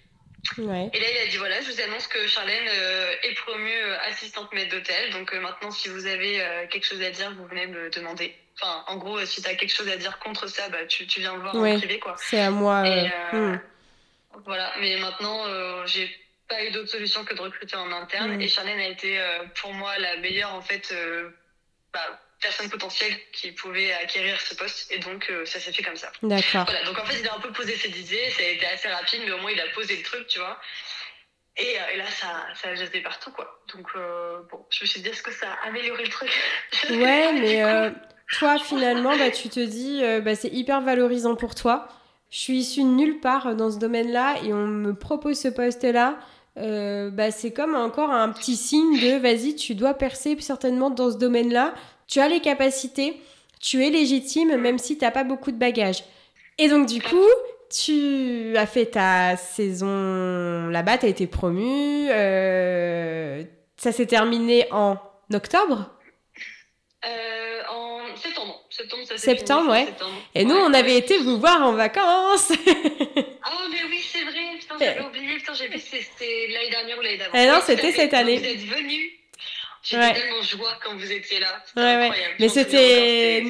Ouais. 0.57 0.89
Et 0.95 1.01
là, 1.01 1.07
il 1.11 1.19
a 1.19 1.27
dit 1.27 1.37
Voilà, 1.37 1.61
je 1.61 1.71
vous 1.71 1.81
annonce 1.83 2.07
que 2.07 2.27
Charlène 2.27 2.67
est 3.23 3.35
promue 3.35 3.79
assistante 4.07 4.51
maître 4.55 4.71
d'hôtel. 4.71 5.11
Donc, 5.11 5.35
maintenant, 5.35 5.71
si 5.71 5.89
vous 5.89 6.07
avez 6.07 6.43
quelque 6.71 6.87
chose 6.87 7.03
à 7.03 7.11
dire, 7.11 7.35
vous 7.35 7.47
venez 7.47 7.67
me 7.67 7.91
demander. 7.91 8.35
Enfin, 8.61 8.85
en 8.87 8.97
gros, 8.97 9.23
si 9.27 9.43
tu 9.43 9.49
as 9.49 9.55
quelque 9.55 9.75
chose 9.75 9.89
à 9.89 9.99
dire 9.99 10.19
contre 10.19 10.47
ça, 10.47 10.71
bah, 10.71 10.87
tu, 10.87 11.07
tu 11.07 11.21
viens 11.21 11.35
me 11.35 11.43
voir 11.43 11.55
en 11.55 11.77
privé, 11.77 11.99
quoi. 11.99 12.17
C'est 12.19 12.41
à 12.41 12.51
moi. 12.51 12.89
Et, 12.89 13.11
hmm. 13.33 13.61
Voilà, 14.45 14.73
mais 14.81 14.97
maintenant, 14.99 15.45
j'ai 15.87 16.09
pas 16.49 16.65
eu 16.65 16.71
d'autre 16.71 16.89
solution 16.89 17.25
que 17.25 17.35
de 17.35 17.41
recruter 17.41 17.77
en 17.77 17.93
interne. 17.93 18.37
Mm. 18.37 18.41
Et 18.41 18.49
Charlène 18.49 18.81
a 18.81 18.89
été 18.89 19.21
euh, 19.21 19.45
pour 19.61 19.73
moi 19.75 19.97
la 19.99 20.17
meilleure 20.17 20.55
en 20.55 20.63
fait 20.63 20.91
euh, 20.93 21.31
bah, 21.93 22.21
personne 22.41 22.71
potentielle 22.71 23.15
qui 23.33 23.53
pouvait 23.53 23.93
acquérir 23.93 24.41
ce 24.41 24.55
poste. 24.55 24.91
Et 24.91 24.99
donc 24.99 25.27
euh, 25.31 25.45
ça 25.45 25.61
s'est 25.61 25.73
fait 25.73 25.83
comme 25.83 25.97
ça. 25.97 26.11
D'accord. 26.23 26.65
Voilà, 26.65 26.83
donc 26.85 26.99
en 26.99 27.05
fait 27.05 27.21
il 27.21 27.29
a 27.29 27.35
un 27.35 27.41
peu 27.41 27.53
posé 27.53 27.77
ses 27.77 27.89
idées, 27.89 28.31
ça 28.31 28.43
a 28.43 28.47
été 28.47 28.67
assez 28.67 28.89
rapide, 28.89 29.21
mais 29.25 29.33
au 29.33 29.39
moins 29.39 29.51
il 29.51 29.61
a 29.61 29.69
posé 29.75 29.97
le 29.97 30.03
truc, 30.03 30.27
tu 30.27 30.39
vois. 30.39 30.59
Et, 31.57 31.77
et 31.93 31.97
là 31.97 32.07
ça, 32.07 32.47
ça 32.55 32.69
a 32.71 32.75
jeté 32.75 33.01
partout 33.01 33.33
quoi. 33.33 33.63
Donc 33.75 33.89
bon, 34.51 34.67
je 34.71 34.85
me 34.85 34.87
suis 34.87 35.01
dit 35.01 35.09
est-ce 35.09 35.23
que 35.23 35.33
ça 35.33 35.53
a 35.53 35.69
amélioré 35.69 36.05
le 36.05 36.11
truc? 36.11 36.31
Ouais, 36.91 37.33
mais 37.41 37.93
toi 38.31 38.59
finalement 38.59 39.17
bah, 39.17 39.31
tu 39.31 39.49
te 39.49 39.61
dis 39.61 40.03
bah, 40.23 40.37
c'est 40.37 40.49
hyper 40.49 40.81
valorisant 40.81 41.35
pour 41.35 41.57
toi. 41.57 41.89
Je 42.31 42.39
suis 42.39 42.59
issue 42.59 42.83
de 42.83 42.89
nulle 42.89 43.21
part 43.21 43.57
dans 43.57 43.71
ce 43.71 43.79
domaine-là 43.79 44.37
et 44.45 44.53
on 44.53 44.67
me 44.67 44.93
propose 44.93 45.39
ce 45.39 45.49
poste-là. 45.49 46.19
Euh, 46.59 47.11
bah, 47.11 47.31
c'est 47.31 47.53
comme 47.53 47.75
encore 47.75 48.11
un 48.11 48.31
petit 48.31 48.57
signe 48.57 48.99
de 48.99 49.17
vas-y, 49.19 49.55
tu 49.55 49.75
dois 49.75 49.95
percer 49.95 50.37
certainement 50.41 50.91
dans 50.91 51.11
ce 51.11 51.17
domaine-là. 51.17 51.75
Tu 52.07 52.21
as 52.21 52.29
les 52.29 52.41
capacités, 52.41 53.21
tu 53.61 53.85
es 53.85 53.91
légitime 53.91 54.57
même 54.57 54.79
si 54.79 54.99
tu 54.99 55.05
n'as 55.05 55.11
pas 55.11 55.25
beaucoup 55.25 55.53
de 55.53 55.59
bagages. 55.59 56.05
Et 56.59 56.69
donc, 56.69 56.87
du 56.87 57.01
coup, 57.01 57.17
tu 57.71 58.57
as 58.57 58.67
fait 58.67 58.87
ta 58.87 59.37
saison 59.37 60.69
là-bas, 60.69 60.99
tu 60.99 61.07
as 61.07 61.09
été 61.09 61.27
promu. 61.27 62.09
Euh, 62.11 63.45
ça 63.77 63.93
s'est 63.93 64.07
terminé 64.07 64.67
en 64.73 64.97
octobre 65.33 65.95
euh, 67.07 67.63
En 67.71 68.17
septembre. 68.17 68.65
Septembre, 69.19 69.71
ouais. 69.73 69.89
Et 70.35 70.45
nous, 70.45 70.57
on 70.57 70.73
avait 70.73 70.97
été 70.97 71.19
vous 71.19 71.39
voir 71.39 71.63
en 71.63 71.73
vacances. 71.73 72.53
Ah, 73.51 73.51
oh, 73.55 73.69
mais 73.71 73.79
oui, 73.89 74.01
c'est 74.13 74.25
vrai. 74.25 74.59
Putain, 74.59 74.75
j'avais 74.79 75.01
oublié. 75.07 75.37
Putain, 75.37 75.55
j'ai 75.55 75.69
vu 75.69 75.79
c'était 75.79 76.49
l'année 76.53 76.71
dernière 76.71 76.99
ou 76.99 77.01
l'année 77.01 77.17
d'avant. 77.17 77.31
Eh 77.35 77.47
non, 77.47 77.61
c'était 77.65 77.93
cette 77.93 78.13
année. 78.13 78.37
Vous 78.37 78.45
êtes 78.45 78.59
venus. 78.59 79.13
J'étais 79.83 80.13
tellement 80.13 80.43
joie 80.43 80.73
quand 80.85 80.95
vous 80.95 81.13
étiez 81.13 81.41
là. 81.41 81.47
Ouais, 81.77 81.83
incroyable. 81.83 82.17
Ouais. 82.17 82.37
Mais 82.41 82.49
c'était. 82.49 83.45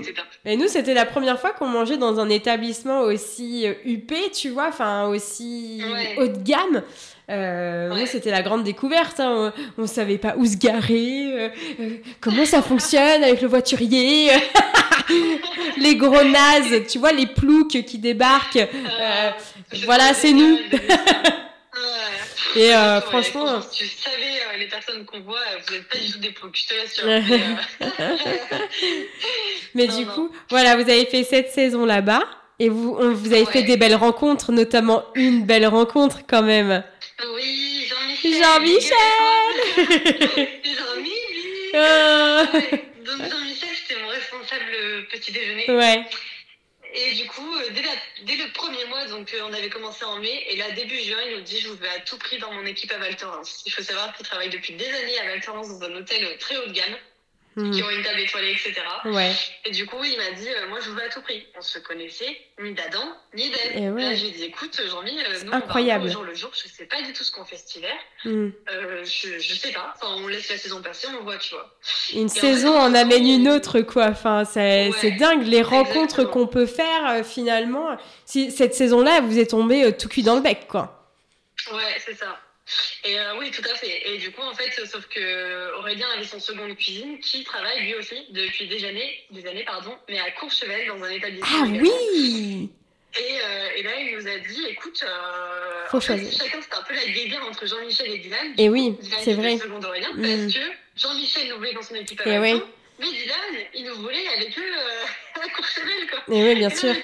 Et 0.44 0.56
nous, 0.56 0.68
c'était 0.68 0.94
la 0.94 1.06
première 1.06 1.40
fois 1.40 1.50
qu'on 1.50 1.66
mangeait 1.66 1.96
dans 1.96 2.20
un 2.20 2.28
établissement 2.28 3.00
aussi 3.00 3.66
euh, 3.66 3.74
huppé, 3.84 4.30
tu 4.30 4.50
vois, 4.50 4.68
enfin 4.68 5.06
aussi 5.08 5.82
haut 6.18 6.28
de 6.28 6.42
gamme. 6.42 6.82
Euh, 7.30 8.06
c'était 8.06 8.30
la 8.30 8.42
grande 8.42 8.64
découverte. 8.64 9.20
Hein. 9.20 9.52
On, 9.76 9.82
ne 9.82 9.86
savait 9.86 10.18
pas 10.18 10.34
où 10.36 10.46
se 10.46 10.56
garer, 10.56 11.32
euh, 11.32 11.48
euh, 11.80 11.90
comment 12.20 12.46
ça 12.46 12.62
fonctionne 12.62 13.22
avec 13.22 13.42
le 13.42 13.48
voiturier, 13.48 14.30
les 15.76 15.96
gros 15.96 16.22
nazes, 16.22 16.86
tu 16.88 16.98
vois, 16.98 17.12
les 17.12 17.26
ploucs 17.26 17.84
qui 17.84 17.98
débarquent. 17.98 18.56
Euh, 18.56 19.30
voilà, 19.84 20.14
c'est 20.14 20.32
nous. 20.32 20.58
Et 22.56 22.74
euh, 22.74 23.00
franchement. 23.02 23.60
tu 23.72 23.86
savais 23.86 24.58
les 24.58 24.66
personnes 24.66 25.04
qu'on 25.04 25.20
voit, 25.20 25.38
vous 25.66 25.74
n'êtes 25.74 25.88
pas 25.88 25.98
du 25.98 26.10
tout 26.12 26.18
des 26.18 26.30
ploucs, 26.30 26.56
je 26.56 26.66
te 26.66 26.74
l'assure. 26.74 27.06
Mais, 29.74 29.86
du 29.86 30.06
coup, 30.06 30.32
voilà, 30.48 30.76
vous 30.76 30.82
avez 30.82 31.04
fait 31.04 31.24
cette 31.24 31.50
saison 31.50 31.84
là-bas. 31.84 32.24
Et 32.58 32.68
vous, 32.70 32.94
vous 32.94 33.32
avez 33.32 33.44
fait 33.44 33.62
des 33.62 33.76
belles 33.76 33.94
rencontres, 33.94 34.50
notamment 34.50 35.04
une 35.14 35.44
belle 35.44 35.66
rencontre 35.66 36.22
quand 36.26 36.42
même. 36.42 36.82
Oui, 37.26 37.86
Jean-Michel. 37.88 38.42
Jean-Michel 38.42 38.96
Jean-Michel 40.64 41.74
ah. 41.74 42.44
Donc 43.04 43.30
Jean-Michel, 43.30 43.68
c'était 43.74 44.00
mon 44.00 44.08
responsable 44.08 45.06
petit 45.10 45.32
déjeuner. 45.32 45.70
Ouais. 45.70 46.04
Et 46.94 47.14
du 47.14 47.26
coup, 47.26 47.54
euh, 47.54 47.70
dès, 47.74 47.82
dès, 48.24 48.36
le 48.36 48.52
premier 48.52 48.84
mois, 48.86 49.04
donc 49.06 49.34
euh, 49.34 49.40
on 49.48 49.52
avait 49.52 49.68
commencé 49.68 50.04
en 50.04 50.18
mai, 50.18 50.44
et 50.48 50.56
là, 50.56 50.70
début 50.70 50.98
juin, 50.98 51.18
il 51.26 51.36
nous 51.36 51.42
dit 51.42 51.60
Je 51.60 51.68
vous 51.68 51.76
veux 51.76 51.88
à 51.88 52.00
tout 52.00 52.18
prix 52.18 52.38
dans 52.38 52.52
mon 52.52 52.64
équipe 52.64 52.90
à 52.92 52.98
Val 52.98 53.16
Thorens. 53.16 53.62
Il 53.66 53.72
faut 53.72 53.82
savoir 53.82 54.16
qu'il 54.16 54.24
travaille 54.24 54.50
depuis 54.50 54.74
des 54.74 54.86
années 54.86 55.18
à 55.18 55.24
Val 55.24 55.40
Thorens 55.40 55.68
dans 55.68 55.86
un 55.86 55.96
hôtel 55.96 56.38
très 56.38 56.56
haut 56.56 56.66
de 56.66 56.72
gamme. 56.72 56.96
Hmm. 57.58 57.72
qui 57.72 57.82
ont 57.82 57.90
une 57.90 58.04
table 58.04 58.20
étoilée, 58.20 58.52
etc. 58.52 58.74
Ouais. 59.06 59.32
Et 59.64 59.72
du 59.72 59.84
coup, 59.84 59.96
il 60.04 60.16
m'a 60.16 60.30
dit, 60.30 60.48
euh, 60.48 60.68
moi, 60.68 60.78
je 60.80 60.90
vous 60.90 60.94
veux 60.94 61.02
à 61.02 61.08
tout 61.08 61.20
prix. 61.22 61.44
On 61.56 61.60
se 61.60 61.80
connaissait, 61.80 62.36
ni 62.62 62.72
d'Adam, 62.72 63.02
ni 63.34 63.50
d'elle. 63.50 63.92
Ouais. 63.92 64.00
Là, 64.00 64.14
j'ai 64.14 64.30
dit, 64.30 64.44
écoute, 64.44 64.80
Jean-Mi, 64.88 65.18
euh, 65.18 65.44
nous, 65.44 65.52
incroyable. 65.52 66.04
on 66.04 66.06
va 66.06 66.10
au 66.10 66.14
jour 66.14 66.22
le 66.22 66.34
jour. 66.36 66.50
Je 66.52 66.68
sais 66.68 66.84
pas 66.84 67.02
du 67.02 67.12
tout 67.12 67.24
ce 67.24 67.32
qu'on 67.32 67.44
fait 67.44 67.56
cet 67.56 67.74
hiver. 67.74 67.94
Hmm. 68.24 68.50
Euh, 68.70 69.04
je, 69.04 69.40
je 69.40 69.54
sais 69.54 69.72
pas. 69.72 69.92
Enfin, 69.96 70.14
on 70.22 70.28
laisse 70.28 70.48
la 70.50 70.56
saison 70.56 70.80
passer, 70.80 71.08
on 71.18 71.24
voit, 71.24 71.36
tu 71.38 71.56
vois. 71.56 71.76
Une 72.14 72.28
saison 72.28 72.78
en, 72.78 72.94
amène 72.94 73.26
une 73.26 73.48
autre, 73.48 73.80
quoi. 73.80 74.06
Enfin, 74.06 74.44
c'est 74.44 75.16
dingue 75.18 75.44
les 75.44 75.62
rencontres 75.62 76.22
qu'on 76.24 76.46
peut 76.46 76.66
faire 76.66 77.10
euh, 77.10 77.22
finalement. 77.24 77.96
Si 78.24 78.52
cette 78.52 78.76
saison-là, 78.76 79.20
vous 79.20 79.36
êtes 79.36 79.50
tombé 79.50 79.92
tout 79.98 80.08
cuit 80.08 80.22
dans 80.22 80.36
le 80.36 80.42
bec, 80.42 80.68
quoi. 80.68 81.10
Ouais, 81.72 81.96
c'est 81.98 82.14
ça. 82.14 82.38
Et 83.04 83.18
euh, 83.18 83.38
oui, 83.38 83.50
tout 83.50 83.62
à 83.70 83.74
fait. 83.74 84.02
Et 84.08 84.18
du 84.18 84.30
coup, 84.30 84.42
en 84.42 84.54
fait, 84.54 84.70
sauf 84.86 85.06
que 85.06 85.74
Aurélien 85.78 86.06
avait 86.14 86.24
son 86.24 86.40
seconde 86.40 86.76
cuisine 86.76 87.18
qui 87.20 87.44
travaille 87.44 87.80
lui 87.82 87.94
aussi 87.94 88.26
depuis 88.30 88.68
des 88.68 88.84
années, 88.84 89.24
des 89.30 89.46
années 89.46 89.64
pardon, 89.64 89.96
mais 90.08 90.18
à 90.18 90.30
Courchevel 90.32 90.86
dans 90.88 91.02
un 91.02 91.10
établissement. 91.10 91.48
Ah 91.50 91.66
oui 91.66 92.70
et, 93.16 93.20
euh, 93.20 93.68
et, 93.76 93.82
là, 93.82 93.90
il 93.98 94.16
nous 94.16 94.28
a 94.28 94.38
dit, 94.38 94.66
écoute, 94.68 95.02
euh, 95.02 95.86
Faut 95.88 95.98
chacun 95.98 96.18
c'était 96.18 96.74
un 96.76 96.82
peu 96.82 96.94
la 96.94 97.06
guéguerre 97.06 97.44
entre 97.48 97.66
Jean-Michel 97.66 98.10
et 98.12 98.18
Dylan. 98.18 98.54
Et 98.58 98.68
oui, 98.68 98.96
c'est 99.22 99.32
vrai. 99.32 99.56
Seconde 99.56 99.84
Aurélien, 99.84 100.12
mm. 100.14 100.22
parce 100.22 100.54
que 100.54 100.60
Jean-Michel 100.94 101.48
nous 101.48 101.56
voulait 101.56 101.72
dans 101.72 101.82
son 101.82 101.94
équipe 101.94 102.20
à 102.20 102.28
et 102.28 102.38
oui. 102.38 102.62
mais 103.00 103.06
Dylan, 103.06 103.66
il 103.74 103.86
nous 103.86 103.94
voulait 103.96 104.28
avec 104.36 104.56
eux 104.58 104.72
à 105.34 105.48
Courchevel, 105.48 106.10
quoi. 106.10 106.34
Et 106.34 106.42
oui, 106.42 106.54
bien 106.54 106.70
sûr. 106.70 106.94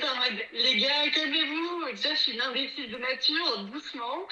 les 0.52 0.76
gars, 0.76 1.10
calmez-vous. 1.12 1.92
Déjà, 1.92 2.14
je 2.14 2.20
suis 2.20 2.32
une 2.32 2.42
imbécile 2.42 2.90
de 2.90 2.98
nature, 2.98 3.58
doucement. 3.72 4.26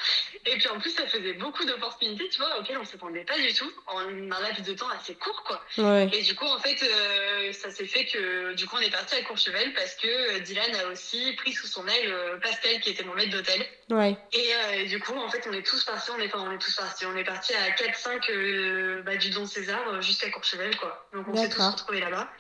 Et 0.47 0.56
puis 0.56 0.69
en 0.69 0.81
plus, 0.81 0.90
ça 0.90 1.06
faisait 1.06 1.35
beaucoup 1.35 1.64
d'opportunités, 1.64 2.28
tu 2.28 2.39
vois, 2.39 2.59
auxquelles 2.59 2.78
on 2.78 2.82
ne 2.82 2.86
s'attendait 2.86 3.24
pas 3.24 3.39
du 3.39 3.52
tout, 3.55 3.70
en 3.86 4.01
un 4.01 4.40
laps 4.40 4.66
de 4.66 4.74
temps 4.74 4.89
assez 4.89 5.14
court, 5.14 5.44
quoi. 5.44 5.62
Ouais. 5.78 6.10
Et 6.12 6.23
du 6.23 6.35
coup, 6.35 6.47
en 6.47 6.59
fait, 6.59 6.82
euh, 6.82 7.52
ça 7.52 7.70
s'est 7.70 7.86
fait 7.86 8.06
que, 8.06 8.55
du 8.55 8.66
coup, 8.66 8.77
on 8.77 8.81
est 8.81 8.90
parti 8.90 9.14
à 9.14 9.23
Courchevel 9.23 9.73
parce 9.74 9.94
que 9.94 10.09
euh, 10.09 10.40
Dylan 10.40 10.74
a 10.77 10.86
aussi 10.89 11.32
pris 11.35 11.52
sous 11.52 11.66
son 11.66 11.86
aile 11.86 12.12
euh, 12.12 12.39
Pastel, 12.39 12.81
qui 12.81 12.90
était 12.90 13.05
mon 13.05 13.14
maître 13.14 13.31
d'hôtel. 13.31 13.64
Ouais. 13.90 14.16
Et, 14.32 14.86
du 14.86 14.98
coup, 15.01 15.16
en 15.16 15.28
fait, 15.28 15.47
on 15.48 15.52
est 15.52 15.64
tous 15.66 15.85
partis, 15.85 16.10
on 16.10 16.20
est, 16.20 16.27
enfin, 16.27 16.44
on 16.48 16.52
est 16.52 16.59
tous 16.59 16.74
partis, 16.74 17.06
on 17.06 17.16
est 17.16 17.24
partis 17.24 17.55
à 17.55 17.70
4-5 17.70 19.02
bah, 19.02 19.16
du 19.16 19.31
Don 19.31 19.47
César 19.47 20.02
jusqu'à 20.02 20.31
Courchevel, 20.31 20.77
quoi. 20.77 21.09
Donc 21.12 21.27
on 21.28 21.36
s'est 21.36 21.48
tous 21.48 21.62
retrouvés 21.62 22.01
là-bas. 22.01 22.31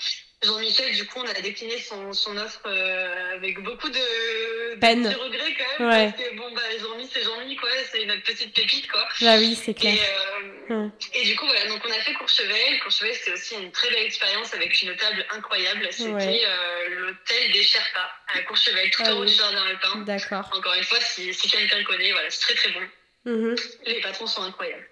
Jean-Michel, 0.42 0.92
du 0.94 1.06
coup, 1.06 1.20
on 1.20 1.28
a 1.28 1.40
décliné 1.40 1.78
son, 1.78 2.12
son 2.12 2.36
offre 2.36 2.62
euh, 2.66 3.36
avec 3.36 3.62
beaucoup 3.62 3.88
de, 3.88 4.74
peine. 4.80 5.02
De 5.04 5.14
regrets 5.14 5.54
quand 5.54 5.84
même. 5.84 6.12
Parce 6.12 6.22
que 6.22 6.36
bon, 6.36 6.52
bah, 6.52 6.62
Jean-Mi, 6.80 7.08
c'est 7.12 7.22
Jean-Mi, 7.22 7.54
quoi. 7.56 7.68
C'est 7.90 8.04
notre 8.06 8.22
petite 8.24 8.52
pépite, 8.52 8.90
quoi. 8.90 9.06
Bah 9.20 9.36
oui, 9.38 9.54
c'est 9.54 9.74
clair. 9.74 9.94
Et, 9.94 10.72
euh, 10.72 10.74
hum. 10.74 10.92
et, 11.14 11.24
du 11.24 11.36
coup, 11.36 11.46
voilà, 11.46 11.68
donc 11.68 11.80
on 11.86 11.90
a 11.92 12.00
fait 12.00 12.12
Courchevel. 12.14 12.80
Courchevel, 12.82 13.14
c'était 13.14 13.32
aussi 13.32 13.54
une 13.54 13.70
très 13.70 13.90
belle 13.90 14.04
expérience 14.04 14.52
avec 14.52 14.82
une 14.82 14.96
table 14.96 15.24
incroyable. 15.30 15.86
C'était 15.92 16.44
euh, 16.44 16.88
l'hôtel 16.88 17.52
des 17.52 17.62
Sherpas 17.62 18.10
à 18.34 18.42
Courchevel, 18.42 18.90
tout 18.90 19.02
ah 19.06 19.14
en 19.14 19.18
haut 19.18 19.24
du 19.24 19.32
jardin 19.32 19.64
alpin. 19.64 19.98
D'accord. 20.00 20.50
Encore 20.52 20.74
une 20.74 20.84
fois, 20.84 20.98
si, 21.00 21.32
si 21.32 21.48
quelqu'un 21.48 21.84
connaît, 21.84 22.10
voilà, 22.10 22.30
c'est 22.30 22.40
très 22.40 22.54
très 22.54 22.70
bon. 22.70 22.80
Mhm. 23.24 23.54
Les 23.86 24.00
patrons 24.00 24.26
sont 24.26 24.42
incroyables. 24.42 24.84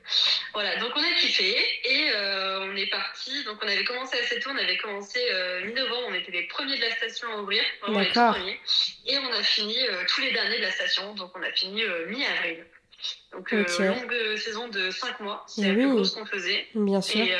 Voilà, 0.52 0.76
donc 0.76 0.92
on 0.94 1.00
a 1.00 1.14
kiffé 1.20 1.56
et 1.84 2.10
euh, 2.14 2.60
on 2.70 2.76
est 2.76 2.86
parti. 2.86 3.42
Donc 3.44 3.58
on 3.62 3.66
avait 3.66 3.84
commencé 3.84 4.18
assez 4.18 4.38
tôt, 4.38 4.50
on 4.52 4.56
avait 4.56 4.76
commencé 4.76 5.18
euh, 5.32 5.64
mi-novembre, 5.64 6.08
on 6.10 6.14
était 6.14 6.30
les 6.30 6.44
premiers 6.44 6.76
de 6.76 6.82
la 6.82 6.92
station 6.92 7.28
à 7.32 7.42
ouvrir, 7.42 7.62
vraiment 7.82 8.00
les 8.00 8.06
premiers. 8.06 8.60
Et 9.06 9.18
on 9.18 9.32
a 9.32 9.42
fini 9.42 9.76
euh, 9.78 10.04
tous 10.08 10.20
les 10.20 10.32
derniers 10.32 10.58
de 10.58 10.62
la 10.62 10.70
station, 10.70 11.14
donc 11.14 11.32
on 11.34 11.42
a 11.42 11.50
fini 11.52 11.82
mi-avril. 12.06 12.64
Donc 13.32 13.50
longue 13.50 14.36
saison 14.36 14.68
de 14.68 14.90
5 14.90 15.20
mois, 15.20 15.44
c'est 15.48 15.66
la 15.66 15.74
plus 15.74 15.88
grosse 15.88 16.14
qu'on 16.14 16.26
faisait. 16.26 16.68
Bien 16.74 17.00
sûr. 17.00 17.20
Et, 17.20 17.34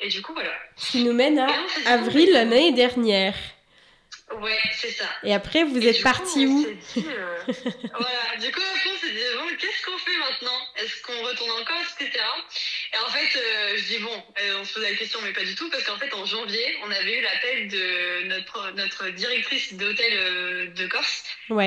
et, 0.00 0.08
du 0.08 0.22
coup 0.22 0.34
voilà. 0.34 0.52
Ce 0.76 0.92
qui 0.92 1.04
nous 1.04 1.14
mène 1.14 1.38
à 1.38 1.48
avril 1.86 2.30
l'année 2.32 2.72
dernière. 2.72 3.34
Ouais, 4.34 4.58
c'est 4.72 4.90
ça. 4.90 5.06
Et 5.22 5.32
après, 5.32 5.62
vous 5.62 5.86
êtes 5.86 6.02
parti 6.02 6.46
où 6.46 6.66
euh, 6.66 6.74
Voilà, 7.46 8.36
du 8.40 8.50
coup, 8.50 8.60
après, 8.60 8.90
on 8.92 8.98
s'est 8.98 9.12
dit, 9.12 9.20
bon, 9.36 9.46
qu'est-ce 9.56 9.86
qu'on 9.86 9.98
fait 9.98 10.16
maintenant? 10.18 10.58
Est-ce 10.76 11.02
qu'on 11.02 11.22
retourne 11.22 11.50
encore, 11.52 11.80
etc. 12.00 12.24
Et 12.92 12.98
en 12.98 13.08
fait, 13.10 13.38
euh, 13.38 13.76
je 13.76 13.84
dis, 13.84 13.98
bon, 13.98 14.10
euh, 14.40 14.58
on 14.60 14.64
se 14.64 14.74
posait 14.74 14.90
la 14.90 14.96
question, 14.96 15.20
mais 15.22 15.32
pas 15.32 15.44
du 15.44 15.54
tout, 15.54 15.70
parce 15.70 15.84
qu'en 15.84 15.96
fait, 15.96 16.12
en 16.12 16.26
janvier, 16.26 16.76
on 16.84 16.90
avait 16.90 17.18
eu 17.18 17.22
l'appel 17.22 17.68
de 17.68 18.24
notre, 18.24 18.72
notre 18.72 19.08
directrice 19.10 19.74
d'hôtel 19.74 20.74
de 20.74 20.86
Corse, 20.88 21.24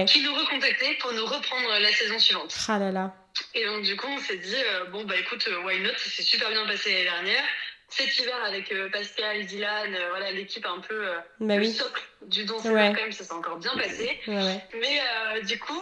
qui 0.07 0.21
nous 0.21 0.35
recontactait 0.35 0.95
pour 0.99 1.13
nous 1.13 1.25
reprendre 1.25 1.79
la 1.79 1.91
saison 1.93 2.19
suivante. 2.19 2.53
Ah 2.67 2.77
là 2.77 2.91
là. 2.91 3.15
Et 3.55 3.65
donc, 3.65 3.83
du 3.83 3.95
coup, 3.95 4.07
on 4.07 4.19
s'est 4.19 4.37
dit, 4.37 4.57
bon, 4.91 5.05
bah 5.05 5.15
écoute, 5.15 5.47
why 5.63 5.79
not? 5.79 5.93
Ça 5.97 6.09
s'est 6.09 6.23
super 6.23 6.49
bien 6.49 6.67
passé 6.67 6.91
l'année 6.91 7.03
dernière 7.05 7.43
cet 7.89 8.19
hiver 8.19 8.43
avec 8.45 8.71
euh, 8.71 8.89
Pascal, 8.89 9.45
Dylan, 9.45 9.95
euh, 9.95 10.09
voilà 10.09 10.31
l'équipe 10.31 10.65
un 10.65 10.79
peu 10.79 11.07
euh, 11.07 11.19
bah 11.39 11.57
le 11.57 11.65
socle 11.65 12.03
du 12.21 12.45
don 12.45 12.57
quand 12.61 12.73
même, 12.73 13.11
ça 13.11 13.23
s'est 13.23 13.33
encore 13.33 13.57
bien 13.57 13.75
passé. 13.75 14.19
Mais 14.27 15.41
du 15.43 15.59
coup, 15.59 15.81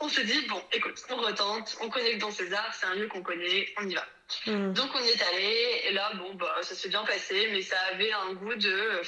on 0.00 0.08
se 0.08 0.20
dit 0.20 0.46
bon, 0.48 0.60
écoute, 0.72 1.02
on 1.10 1.16
retente, 1.16 1.76
on 1.80 1.88
connaît 1.88 2.12
le 2.12 2.18
Don 2.18 2.30
César, 2.30 2.68
c'est 2.72 2.86
un 2.86 2.94
lieu 2.94 3.08
qu'on 3.08 3.22
connaît, 3.22 3.68
on 3.80 3.88
y 3.88 3.94
va. 3.94 4.04
Hmm. 4.46 4.72
Donc 4.72 4.88
on 4.94 5.00
y 5.00 5.08
est 5.08 5.22
allé 5.34 5.82
et 5.88 5.92
là 5.92 6.10
bon 6.14 6.34
bah 6.34 6.56
ça 6.62 6.74
s'est 6.74 6.88
bien 6.88 7.04
passé, 7.04 7.48
mais 7.52 7.60
ça 7.60 7.76
avait 7.92 8.12
un 8.12 8.32
goût 8.32 8.54
de 8.54 9.02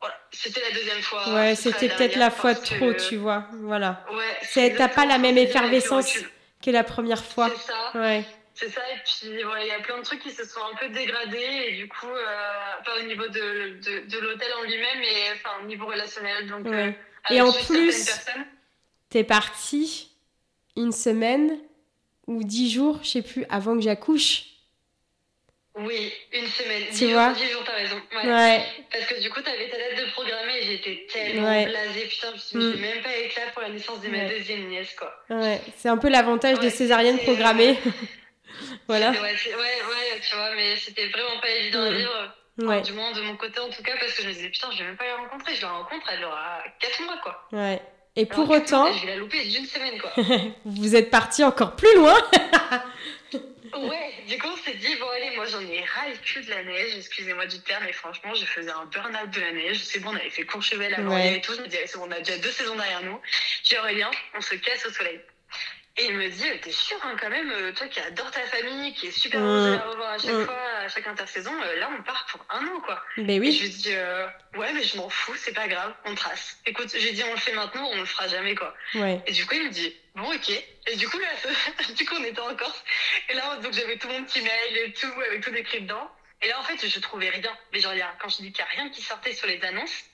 voilà, 0.00 0.14
c'était 0.30 0.60
la 0.60 0.70
deuxième 0.70 1.02
fois. 1.02 1.28
Ouais, 1.34 1.54
c'était 1.54 1.88
peut-être 1.88 2.16
la 2.16 2.30
fois 2.30 2.54
de 2.54 2.60
trop, 2.60 2.94
tu 2.94 3.16
vois. 3.16 3.46
Voilà. 3.52 4.06
Ouais. 4.12 4.70
T'as 4.76 4.88
pas 4.88 5.04
la 5.04 5.18
même 5.18 5.36
effervescence 5.36 6.18
que 6.62 6.70
la 6.70 6.84
première 6.84 7.22
fois. 7.24 7.50
C'est 7.50 7.72
ça. 7.72 8.00
Ouais. 8.00 8.24
C'est 8.54 8.68
ça, 8.68 8.80
et 8.92 8.98
puis 9.04 9.30
il 9.30 9.66
y 9.66 9.70
a 9.70 9.80
plein 9.80 9.98
de 9.98 10.02
trucs 10.02 10.20
qui 10.20 10.30
se 10.30 10.44
sont 10.44 10.60
un 10.60 10.76
peu 10.76 10.88
dégradés, 10.90 11.68
et 11.68 11.76
du 11.76 11.88
coup, 11.88 12.08
euh, 12.08 12.82
pas 12.84 12.98
au 13.00 13.06
niveau 13.06 13.26
de, 13.28 13.78
de, 13.80 14.06
de 14.06 14.18
l'hôtel 14.18 14.48
en 14.58 14.64
lui-même, 14.64 14.98
mais 14.98 15.32
enfin, 15.34 15.62
au 15.62 15.66
niveau 15.66 15.86
relationnel. 15.86 16.46
Donc, 16.48 16.66
euh, 16.66 16.90
et 17.30 17.40
en 17.40 17.52
plus, 17.52 18.10
t'es 19.08 19.24
parti 19.24 20.10
une 20.76 20.92
semaine 20.92 21.58
ou 22.26 22.42
dix 22.44 22.70
jours, 22.70 23.00
je 23.02 23.08
sais 23.08 23.22
plus, 23.22 23.44
avant 23.48 23.76
que 23.76 23.82
j'accouche. 23.82 24.44
Oui, 25.76 26.12
une 26.32 26.46
semaine. 26.46 26.82
Tu 26.88 27.06
dix 27.06 27.12
vois 27.12 27.28
jours, 27.28 27.36
Dix 27.36 27.52
jours, 27.52 27.62
t'as 27.64 27.74
raison. 27.74 27.96
Ouais. 28.12 28.64
Parce 28.92 29.06
que 29.06 29.22
du 29.22 29.30
coup, 29.30 29.40
t'avais 29.40 29.68
ta 29.68 29.78
date 29.78 30.04
de 30.04 30.10
programmer 30.10 30.58
et 30.60 30.62
j'étais 30.64 31.06
tellement 31.10 31.64
blasée. 31.64 32.06
Putain, 32.08 32.28
je 32.30 32.58
me 32.58 32.72
suis 32.72 32.78
mm. 32.78 32.82
même 32.82 33.02
pas 33.02 33.16
éclat 33.16 33.42
pour 33.52 33.62
la 33.62 33.68
naissance 33.70 34.00
de 34.00 34.08
ma 34.08 34.24
deuxième 34.28 34.68
nièce, 34.68 34.94
quoi. 34.98 35.12
Ouais, 35.30 35.60
c'est 35.76 35.88
un 35.88 35.96
peu 35.96 36.08
l'avantage 36.08 36.58
des 36.58 36.70
césariennes 36.70 37.18
programmées. 37.18 37.78
voilà. 38.88 39.10
Ouais, 39.10 39.20
ouais, 39.20 40.20
tu 40.22 40.36
vois, 40.36 40.54
mais 40.54 40.76
c'était 40.76 41.08
vraiment 41.08 41.40
pas 41.40 41.50
évident 41.50 41.82
à 41.82 41.90
vivre. 41.90 42.34
Ouais. 42.58 42.82
du 42.82 42.92
moins 42.92 43.10
de 43.12 43.22
mon 43.22 43.36
côté 43.36 43.58
en 43.58 43.70
tout 43.70 43.82
cas, 43.82 43.92
parce 43.98 44.12
que 44.12 44.22
je 44.22 44.28
me 44.28 44.32
disais, 44.34 44.50
putain, 44.50 44.68
je 44.72 44.78
vais 44.78 44.84
même 44.84 44.96
pas 44.96 45.06
la 45.06 45.16
rencontrer. 45.16 45.54
Je 45.54 45.62
la 45.62 45.70
rencontre, 45.70 46.06
elle 46.12 46.24
aura 46.24 46.62
4 46.78 47.02
mois, 47.04 47.18
quoi. 47.22 47.48
Ouais. 47.52 47.80
Et 48.16 48.26
pour 48.26 48.50
autant. 48.50 48.92
je 48.92 49.06
vais 49.06 49.12
la 49.12 49.16
louper 49.16 49.44
d'une 49.44 49.64
semaine, 49.64 49.98
quoi. 49.98 50.12
vous 50.64 50.96
êtes 50.96 51.10
parti 51.10 51.42
encore 51.44 51.76
plus 51.76 51.94
loin 51.94 52.16
Ouais, 53.72 54.14
du 54.28 54.36
coup, 54.36 54.48
on 54.52 54.56
s'est 54.56 54.76
dit, 54.76 54.96
bon, 54.96 55.06
allez, 55.14 55.36
moi 55.36 55.46
j'en 55.46 55.60
ai 55.60 55.84
ras 55.84 56.08
le 56.08 56.16
cul 56.16 56.42
de 56.42 56.50
la 56.50 56.64
neige, 56.64 56.96
excusez-moi 56.96 57.46
du 57.46 57.60
terme, 57.60 57.84
mais 57.84 57.92
franchement, 57.92 58.34
je 58.34 58.44
faisais 58.44 58.70
un 58.70 58.84
burn-out 58.86 59.30
de 59.30 59.40
la 59.40 59.52
neige. 59.52 59.78
C'est 59.84 60.00
bon, 60.00 60.10
on 60.10 60.16
avait 60.16 60.30
fait 60.30 60.44
Courchevel 60.44 60.92
avant 60.94 61.14
ouais. 61.14 61.36
et 61.36 61.40
tout. 61.40 61.54
Je 61.54 61.60
me 61.60 61.68
disais, 61.68 61.84
on 61.98 62.10
a 62.10 62.18
déjà 62.18 62.38
deux 62.38 62.50
saisons 62.50 62.74
derrière 62.74 63.02
nous. 63.04 63.20
J'ai 63.62 63.78
Aurélien, 63.78 64.10
on 64.36 64.40
se 64.40 64.56
casse 64.56 64.84
au 64.86 64.90
soleil. 64.90 65.20
Et 66.00 66.06
il 66.06 66.14
me 66.14 66.28
dit, 66.30 66.44
t'es 66.62 66.72
sûr 66.72 66.96
hein, 67.02 67.14
quand 67.20 67.28
même, 67.28 67.50
euh, 67.50 67.72
toi 67.72 67.86
qui 67.86 68.00
adore 68.00 68.30
ta 68.30 68.40
famille, 68.46 68.94
qui 68.94 69.08
est 69.08 69.10
super 69.10 69.38
heureuse 69.38 69.66
de 69.66 69.76
la 69.76 69.82
revoir 69.82 70.10
à 70.12 70.18
chaque 70.18 70.32
mm. 70.32 70.44
fois, 70.46 70.62
à 70.78 70.88
chaque 70.88 71.06
intersaison, 71.06 71.52
euh, 71.52 71.78
là 71.78 71.90
on 71.92 72.02
part 72.02 72.24
pour 72.30 72.42
un 72.48 72.66
an 72.68 72.80
quoi. 72.80 73.04
Ben 73.18 73.38
oui. 73.38 73.48
Et 73.48 73.52
je 73.52 73.62
lui 73.64 73.68
dis, 73.68 73.92
euh, 73.92 74.26
ouais 74.56 74.72
mais 74.72 74.82
je 74.82 74.96
m'en 74.96 75.10
fous, 75.10 75.34
c'est 75.36 75.52
pas 75.52 75.68
grave, 75.68 75.92
on 76.06 76.14
trace. 76.14 76.56
Écoute, 76.64 76.88
j'ai 76.96 77.12
dit 77.12 77.22
on 77.24 77.32
le 77.32 77.38
fait 77.38 77.52
maintenant, 77.52 77.86
on 77.92 77.98
le 77.98 78.06
fera 78.06 78.28
jamais 78.28 78.54
quoi. 78.54 78.74
Ouais. 78.94 79.20
Et 79.26 79.32
du 79.32 79.44
coup 79.44 79.56
il 79.56 79.64
me 79.64 79.70
dit, 79.70 79.94
bon 80.14 80.32
ok. 80.32 80.50
Et 80.86 80.96
du 80.96 81.06
coup, 81.06 81.18
là, 81.18 81.28
du 81.94 82.06
coup 82.06 82.14
on 82.18 82.24
était 82.24 82.40
en 82.40 82.54
Corse. 82.56 82.82
Et 83.28 83.34
là 83.34 83.56
donc 83.56 83.74
j'avais 83.74 83.98
tout 83.98 84.08
mon 84.08 84.24
petit 84.24 84.40
mail 84.40 84.78
et 84.78 84.92
tout, 84.94 85.12
avec 85.28 85.44
tout 85.44 85.54
écrit 85.54 85.82
dedans. 85.82 86.10
Et 86.40 86.48
là 86.48 86.58
en 86.60 86.62
fait 86.62 86.88
je 86.88 87.00
trouvais 87.00 87.28
rien. 87.28 87.54
Mais 87.74 87.80
genre, 87.80 87.92
quand 88.22 88.30
je 88.30 88.36
dis 88.36 88.52
qu'il 88.52 88.64
n'y 88.64 88.70
a 88.70 88.82
rien 88.82 88.88
qui 88.88 89.02
sortait 89.02 89.34
sur 89.34 89.48
les 89.48 89.62
annonces, 89.64 90.04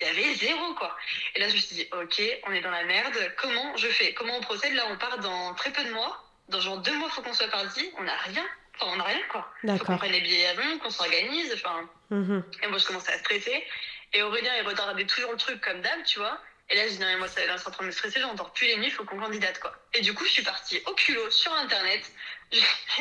il 0.00 0.06
y 0.06 0.10
avait 0.10 0.34
zéro 0.34 0.74
quoi. 0.74 0.96
Et 1.34 1.40
là 1.40 1.48
je 1.48 1.54
me 1.54 1.60
suis 1.60 1.76
dit 1.76 1.88
ok, 1.92 2.22
on 2.46 2.52
est 2.52 2.60
dans 2.60 2.70
la 2.70 2.84
merde, 2.84 3.16
comment 3.36 3.76
je 3.76 3.88
fais? 3.88 4.14
Comment 4.14 4.36
on 4.36 4.40
procède? 4.40 4.74
Là 4.74 4.84
on 4.90 4.96
part 4.96 5.18
dans 5.18 5.54
très 5.54 5.72
peu 5.72 5.84
de 5.84 5.90
mois, 5.90 6.24
dans 6.48 6.60
genre 6.60 6.78
deux 6.78 6.96
mois 6.98 7.08
faut 7.10 7.22
qu'on 7.22 7.34
soit 7.34 7.48
parti, 7.48 7.90
on 7.98 8.02
n'a 8.02 8.16
rien, 8.16 8.44
enfin 8.74 8.92
on 8.92 8.96
n'a 8.96 9.04
rien 9.04 9.22
quoi. 9.30 9.50
Faut 9.78 9.84
qu'on 9.84 9.98
prenne 9.98 10.12
les 10.12 10.20
billets 10.20 10.46
avant, 10.48 10.78
qu'on 10.78 10.90
s'organise, 10.90 11.52
enfin. 11.54 11.88
Mhm. 12.10 12.44
Et 12.62 12.66
moi 12.68 12.78
je 12.78 12.86
commençais 12.86 13.12
à 13.12 13.18
stresser. 13.18 13.64
Et 14.12 14.22
Aurélien 14.22 14.52
il 14.56 14.66
retardait 14.66 15.06
toujours 15.06 15.32
le 15.32 15.38
truc 15.38 15.60
comme 15.60 15.80
d'hab, 15.80 16.02
tu 16.04 16.18
vois. 16.18 16.40
Et 16.68 16.74
là, 16.74 16.88
je 16.88 16.94
dis, 16.94 16.98
non, 16.98 17.06
mais 17.06 17.16
moi, 17.18 17.28
ça, 17.28 17.46
là, 17.46 17.56
c'est 17.58 17.68
en 17.68 17.70
train 17.70 17.84
de 17.84 17.88
me 17.88 17.92
stresser, 17.92 18.18
j'entends 18.20 18.50
plus 18.50 18.66
les 18.66 18.76
nuits, 18.78 18.90
faut 18.90 19.04
qu'on 19.04 19.18
candidate, 19.18 19.60
quoi. 19.60 19.72
Et 19.94 20.00
du 20.00 20.14
coup, 20.14 20.24
je 20.24 20.30
suis 20.30 20.42
partie 20.42 20.82
au 20.86 20.94
culot 20.94 21.30
sur 21.30 21.52
Internet. 21.52 22.10
Je, 22.52 22.58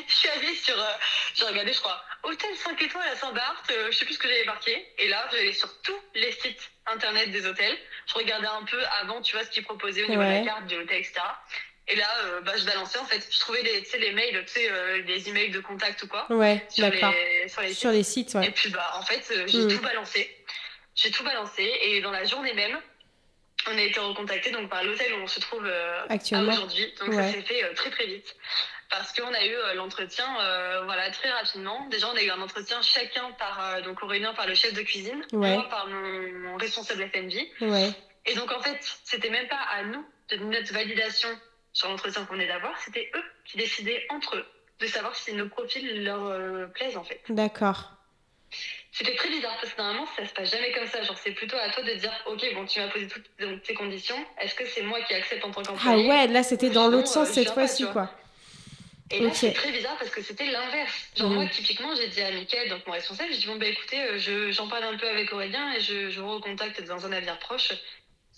suis 0.08 0.30
allée 0.30 0.56
sur, 0.56 0.78
euh, 0.80 0.92
j'ai 1.36 1.46
regardé, 1.46 1.74
je 1.74 1.80
crois, 1.80 2.04
hôtel 2.24 2.56
5 2.56 2.82
étoiles 2.82 3.08
à 3.08 3.16
Saint-Barth, 3.16 3.72
euh, 3.72 3.92
je 3.92 3.98
sais 3.98 4.06
plus 4.06 4.16
ce 4.16 4.20
que 4.20 4.28
j'avais 4.28 4.46
marqué. 4.46 4.88
Et 4.98 5.08
là, 5.08 5.28
j'allais 5.32 5.54
sur 5.54 5.70
tous 5.82 6.00
les 6.16 6.32
sites 6.32 6.72
Internet 6.88 7.32
des 7.32 7.46
hôtels. 7.46 7.78
Je 8.08 8.14
regardais 8.16 8.48
un 8.48 8.64
peu 8.64 8.84
avant, 9.02 9.22
tu 9.22 9.36
vois, 9.36 9.46
ce 9.46 9.52
qu'ils 9.52 9.64
proposaient 9.64 10.04
au 10.04 10.10
niveau 10.10 10.24
de 10.24 10.28
la 10.28 10.42
carte 10.42 10.68
de 10.68 10.78
l'hôtel, 10.78 10.98
etc. 10.98 11.22
Et 11.88 11.96
là, 11.96 12.10
euh, 12.26 12.42
bah, 12.42 12.54
je 12.58 12.66
balançais, 12.66 12.98
en 12.98 13.06
fait. 13.06 13.28
Je 13.32 13.40
trouvais 13.40 13.62
les, 13.62 13.82
les 14.00 14.12
mails, 14.12 14.44
tu 14.46 14.54
sais, 14.54 15.02
les 15.04 15.30
emails 15.30 15.52
de 15.52 15.60
contact 15.60 16.02
ou 16.04 16.08
quoi. 16.08 16.32
Ouais, 16.32 16.66
sur 16.70 16.90
les, 16.90 17.48
sur 17.48 17.62
les, 17.62 17.70
sites. 17.70 17.80
Sur 17.80 17.92
les 17.92 18.04
sites, 18.04 18.34
ouais. 18.36 18.48
Et 18.48 18.52
puis, 18.52 18.70
bah, 18.70 18.92
en 18.96 19.04
fait, 19.04 19.32
j'ai 19.48 19.60
mm. 19.60 19.76
tout 19.76 19.82
balancé. 19.82 20.36
J'ai 20.96 21.12
tout 21.12 21.24
balancé. 21.24 21.72
Et 21.82 22.02
dans 22.02 22.12
la 22.12 22.24
journée 22.24 22.54
même, 22.54 22.80
on 23.68 23.78
a 23.78 23.82
été 23.82 24.00
recontacté 24.00 24.52
donc 24.52 24.70
par 24.70 24.84
l'hôtel 24.84 25.14
où 25.14 25.24
on 25.24 25.28
se 25.28 25.40
trouve 25.40 25.66
euh, 25.66 26.06
actuellement 26.10 26.54
aujourd'hui. 26.54 26.94
Donc 27.00 27.14
ça 27.14 27.32
s'est 27.32 27.42
fait 27.42 27.64
euh, 27.64 27.74
très 27.74 27.90
très 27.90 28.06
vite 28.06 28.36
parce 28.90 29.14
qu'on 29.14 29.34
a 29.34 29.46
eu 29.46 29.54
euh, 29.54 29.74
l'entretien 29.76 30.26
voilà 30.86 31.10
très 31.12 31.32
rapidement. 31.32 31.88
Déjà 31.90 32.08
on 32.10 32.16
a 32.16 32.22
eu 32.22 32.30
un 32.30 32.42
entretien 32.42 32.82
chacun 32.82 33.32
par 33.32 33.82
donc 33.84 34.02
Aurélien 34.04 34.34
par 34.34 34.48
le 34.48 34.56
chef 34.56 34.74
de 34.74 34.82
cuisine, 34.82 35.26
moi 35.34 35.68
par 35.70 35.88
mon, 35.88 36.58
responsable 36.58 37.10
FNV. 37.10 37.52
Et 38.28 38.36
donc 38.36 38.52
en 38.52 38.62
fait 38.62 38.78
c'était 39.04 39.30
même 39.30 39.48
pas 39.48 39.62
à 39.72 39.84
nous 39.84 40.06
de 40.30 40.38
notre 40.38 40.74
validation 40.74 41.30
sur 41.74 41.90
l'entretien 41.90 42.26
qu'on 42.26 42.40
est 42.40 42.48
d'avoir, 42.48 42.78
c'était 42.80 43.12
eux 43.16 43.24
qui 43.46 43.58
décidaient 43.58 44.06
entre 44.10 44.38
eux 44.38 44.46
de 44.80 44.88
savoir 44.88 45.16
si 45.16 45.34
nos 45.34 45.48
profils 45.48 46.04
leur 46.04 46.72
plaisent 46.72 46.98
en 46.98 47.04
fait. 47.04 47.22
D'accord. 47.30 47.96
C'était 48.98 49.16
très 49.16 49.28
bizarre 49.28 49.58
parce 49.60 49.74
que 49.74 49.82
normalement 49.82 50.08
ça 50.16 50.26
se 50.26 50.34
passe 50.34 50.52
jamais 50.52 50.72
comme 50.72 50.88
ça. 50.88 51.02
Genre 51.02 51.18
c'est 51.22 51.32
plutôt 51.32 51.58
à 51.58 51.70
toi 51.70 51.84
de 51.84 51.94
dire 51.96 52.12
ok 52.28 52.46
bon 52.54 52.66
tu 52.66 52.80
m'as 52.80 52.88
posé 52.88 53.08
toutes 53.08 53.64
tes 53.64 53.74
conditions. 53.74 54.16
Est-ce 54.40 54.56
que 54.56 54.66
c'est 54.66 54.84
moi 54.84 55.02
qui 55.02 55.14
accepte 55.14 55.44
en 55.44 55.52
tant 55.52 55.64
qu'employé? 55.64 56.06
Ah 56.06 56.10
ouais 56.10 56.28
là 56.28 56.44
c'était 56.44 56.70
dans 56.70 56.88
l'autre 56.88 57.10
sens 57.10 57.30
euh, 57.30 57.34
cette 57.34 57.52
fois-ci 57.52 57.86
quoi. 57.92 58.10
Et 59.12 59.20
là 59.20 59.34
c'est 59.34 59.54
très 59.54 59.72
bizarre 59.72 59.98
parce 59.98 60.10
que 60.10 60.22
c'était 60.22 60.48
l'inverse. 60.48 61.10
Genre 61.16 61.30
moi 61.30 61.44
mhm. 61.44 61.50
typiquement 61.50 61.96
j'ai 61.96 62.08
dit 62.08 62.22
à 62.22 62.32
Mickaël 62.32 62.70
donc 62.70 62.86
mon 62.88 62.94
responsable 62.94 63.32
j'ai 63.32 63.40
dit 63.40 63.48
bon 63.48 63.58
bah 63.58 63.68
écoutez 63.68 64.02
euh, 64.02 64.52
j'en 64.52 64.68
parle 64.68 64.84
un 64.84 64.98
peu 64.98 65.08
avec 65.08 65.32
Aurélien 65.32 65.74
et 65.74 65.80
je, 65.80 66.10
je 66.10 66.20
vous 66.20 66.32
recontacte 66.32 66.82
dans 66.84 67.06
un 67.06 67.12
avenir 67.12 67.38
proche. 67.40 67.72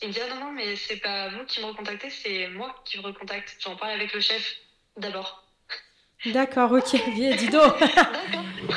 Il 0.02 0.10
me 0.10 0.14
dit 0.14 0.20
ah 0.22 0.36
non 0.36 0.42
non 0.46 0.52
mais 0.52 0.76
c'est 0.76 0.98
pas 0.98 1.30
vous 1.30 1.46
qui 1.46 1.62
me 1.62 1.66
recontactez 1.68 2.10
c'est 2.10 2.48
moi 2.48 2.76
qui 2.86 2.98
vous 2.98 3.04
recontacte. 3.04 3.56
J'en 3.60 3.76
parle 3.78 3.92
avec 3.92 4.14
le 4.14 4.20
chef 4.20 4.58
d'abord. 4.98 5.47
D'accord, 6.26 6.72
ok, 6.72 6.96
bien, 7.16 7.36
dis 7.36 7.50
donc. 7.50 7.74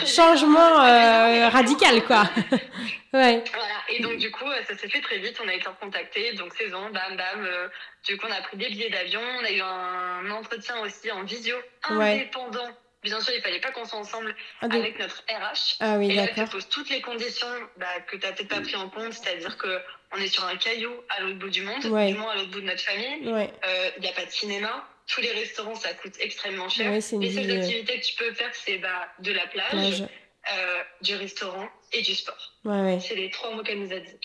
Changement 0.06 0.84
euh, 0.84 1.48
radical, 1.48 2.04
quoi. 2.04 2.22
ouais. 3.12 3.42
Voilà, 3.52 3.80
et 3.88 4.00
donc 4.00 4.18
du 4.18 4.30
coup, 4.30 4.44
ça 4.68 4.76
s'est 4.76 4.88
fait 4.88 5.00
très 5.00 5.18
vite, 5.18 5.40
on 5.42 5.48
a 5.48 5.54
été 5.54 5.68
recontactés, 5.68 6.32
donc 6.34 6.52
saison, 6.54 6.90
bam, 6.90 7.16
bam. 7.16 7.44
Euh, 7.44 7.68
du 8.06 8.16
coup, 8.16 8.26
on 8.28 8.32
a 8.32 8.42
pris 8.42 8.56
des 8.56 8.68
billets 8.68 8.90
d'avion, 8.90 9.20
on 9.40 9.44
a 9.44 9.50
eu 9.50 9.60
un 9.60 10.30
entretien 10.30 10.78
aussi 10.80 11.10
en 11.10 11.24
visio, 11.24 11.56
indépendant 11.88 12.68
bien 13.02 13.20
sûr, 13.20 13.32
il 13.34 13.40
fallait 13.40 13.60
pas 13.60 13.70
qu'on 13.70 13.84
soit 13.84 13.98
ensemble 13.98 14.34
ah, 14.60 14.66
avec 14.70 14.98
notre 14.98 15.22
RH. 15.28 15.76
Ah 15.80 15.96
oui, 15.96 16.10
et 16.10 16.14
là, 16.14 16.28
tu 16.28 16.44
poses 16.44 16.68
toutes 16.68 16.90
les 16.90 17.00
conditions 17.00 17.48
bah, 17.78 17.86
que 18.06 18.16
tu 18.16 18.26
n'as 18.26 18.32
peut-être 18.32 18.48
pas 18.48 18.60
pris 18.60 18.76
en 18.76 18.88
compte, 18.88 19.12
c'est-à-dire 19.12 19.56
que 19.56 19.80
on 20.12 20.18
est 20.18 20.28
sur 20.28 20.44
un 20.44 20.56
caillou 20.56 20.92
à 21.08 21.22
l'autre 21.22 21.38
bout 21.38 21.50
du 21.50 21.62
monde, 21.62 21.80
du 21.80 21.88
moins 21.88 22.32
à 22.32 22.34
l'autre 22.36 22.50
bout 22.50 22.60
de 22.60 22.66
notre 22.66 22.82
famille. 22.82 23.20
Il 23.22 24.00
n'y 24.00 24.08
a 24.08 24.12
pas 24.12 24.24
de 24.24 24.30
cinéma. 24.30 24.86
Tous 25.06 25.20
les 25.20 25.32
restaurants, 25.32 25.74
ça 25.74 25.92
coûte 25.94 26.14
extrêmement 26.20 26.68
cher. 26.68 26.92
les 26.92 27.00
seules 27.00 27.50
activités 27.50 28.00
que 28.00 28.06
tu 28.06 28.16
peux 28.16 28.32
faire, 28.32 28.50
c'est 28.54 28.78
bah, 28.78 29.08
de 29.20 29.32
la 29.32 29.46
plage. 29.46 30.04
Euh, 30.48 30.82
du 31.02 31.14
restaurant 31.16 31.68
et 31.92 32.00
du 32.00 32.14
sport. 32.14 32.54
C'est 32.64 33.14
les 33.14 33.28
trois 33.30 33.54
mots 33.54 33.62
qu'elle 33.62 33.78
nous 33.78 33.92
a 33.92 34.00
dit. 34.00 34.16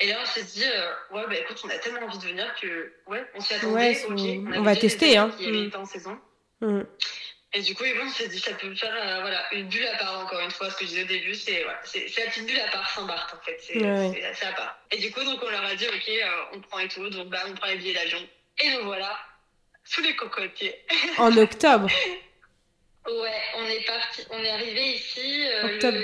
Et 0.00 0.06
là, 0.06 0.16
on 0.22 0.26
s'est 0.26 0.42
dit, 0.42 0.64
euh, 0.64 1.14
ouais, 1.14 1.24
bah 1.28 1.36
écoute, 1.36 1.60
on 1.62 1.68
a 1.68 1.76
tellement 1.76 2.00
envie 2.06 2.18
de 2.18 2.24
venir 2.24 2.54
que, 2.60 2.92
ouais, 3.06 3.22
on 3.34 3.40
s'y 3.40 3.52
attendait. 3.52 4.02
on, 4.08 4.62
va 4.62 4.74
tester. 4.74 5.18
Hein. 5.18 5.30
Il 5.38 5.44
y 5.44 5.48
avait 5.48 5.66
mm. 5.68 5.80
en 5.80 5.84
saison. 5.84 6.18
Mm. 6.62 6.80
Et 7.52 7.60
du 7.60 7.74
coup, 7.74 7.84
on 8.02 8.08
s'est 8.08 8.28
dit, 8.28 8.40
ça 8.40 8.54
peut 8.54 8.74
faire 8.74 8.94
euh, 8.94 9.20
voilà, 9.20 9.44
une 9.52 9.68
bulle 9.68 9.86
à 9.86 9.98
part, 9.98 10.20
encore 10.20 10.40
une 10.40 10.50
fois. 10.50 10.70
Ce 10.70 10.76
que 10.76 10.84
je 10.84 10.88
disais 10.88 11.04
au 11.04 11.06
début, 11.06 11.34
c'est 11.34 11.62
voilà, 11.62 11.80
la 11.82 12.30
petite 12.30 12.46
bulle 12.46 12.60
à 12.60 12.70
part 12.70 12.90
Saint-Barth, 12.90 13.34
en 13.34 13.44
fait. 13.44 13.58
C'est 13.60 14.24
assez 14.24 14.46
à 14.46 14.52
part. 14.52 14.78
Et 14.90 14.96
du 14.96 15.10
coup, 15.12 15.22
donc, 15.22 15.42
on 15.42 15.50
leur 15.50 15.64
a 15.64 15.74
dit, 15.74 15.86
ok, 15.86 16.10
on 16.54 16.60
prend 16.62 16.78
et 16.78 16.88
tout. 16.88 17.08
Donc, 17.10 17.28
bah, 17.28 17.44
on 17.46 17.52
prend 17.52 17.66
les 17.68 17.76
billets 17.76 17.94
d'avion. 17.94 18.26
Et 18.64 18.70
nous 18.70 18.84
voilà, 18.84 19.16
sous 19.88 20.02
les 20.02 20.14
cocotiers. 20.14 20.74
En 21.18 21.36
octobre 21.36 21.88
Ouais, 23.06 23.40
on 23.56 23.64
est 23.64 23.86
parti, 23.86 24.22
on 24.30 24.38
est 24.44 24.50
arrivé 24.50 24.96
ici 24.96 25.46
euh, 25.46 25.74
Octobre 25.74 25.98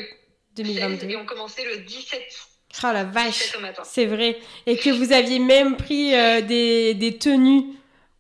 2022 0.57 1.11
et 1.11 1.17
on 1.17 1.27
commençait 1.27 1.65
le 1.67 1.79
17. 1.79 2.23
Ah 2.83 2.93
la 2.95 3.05
vache, 3.05 3.53
c'est 3.85 4.07
vrai. 4.07 4.39
Et 4.67 4.79
que 4.79 4.89
vous 4.89 5.13
aviez 5.13 5.39
même 5.39 5.77
pris 5.77 6.15
euh, 6.15 6.41
des, 6.41 6.95
des, 6.95 7.19
tenues 7.19 7.75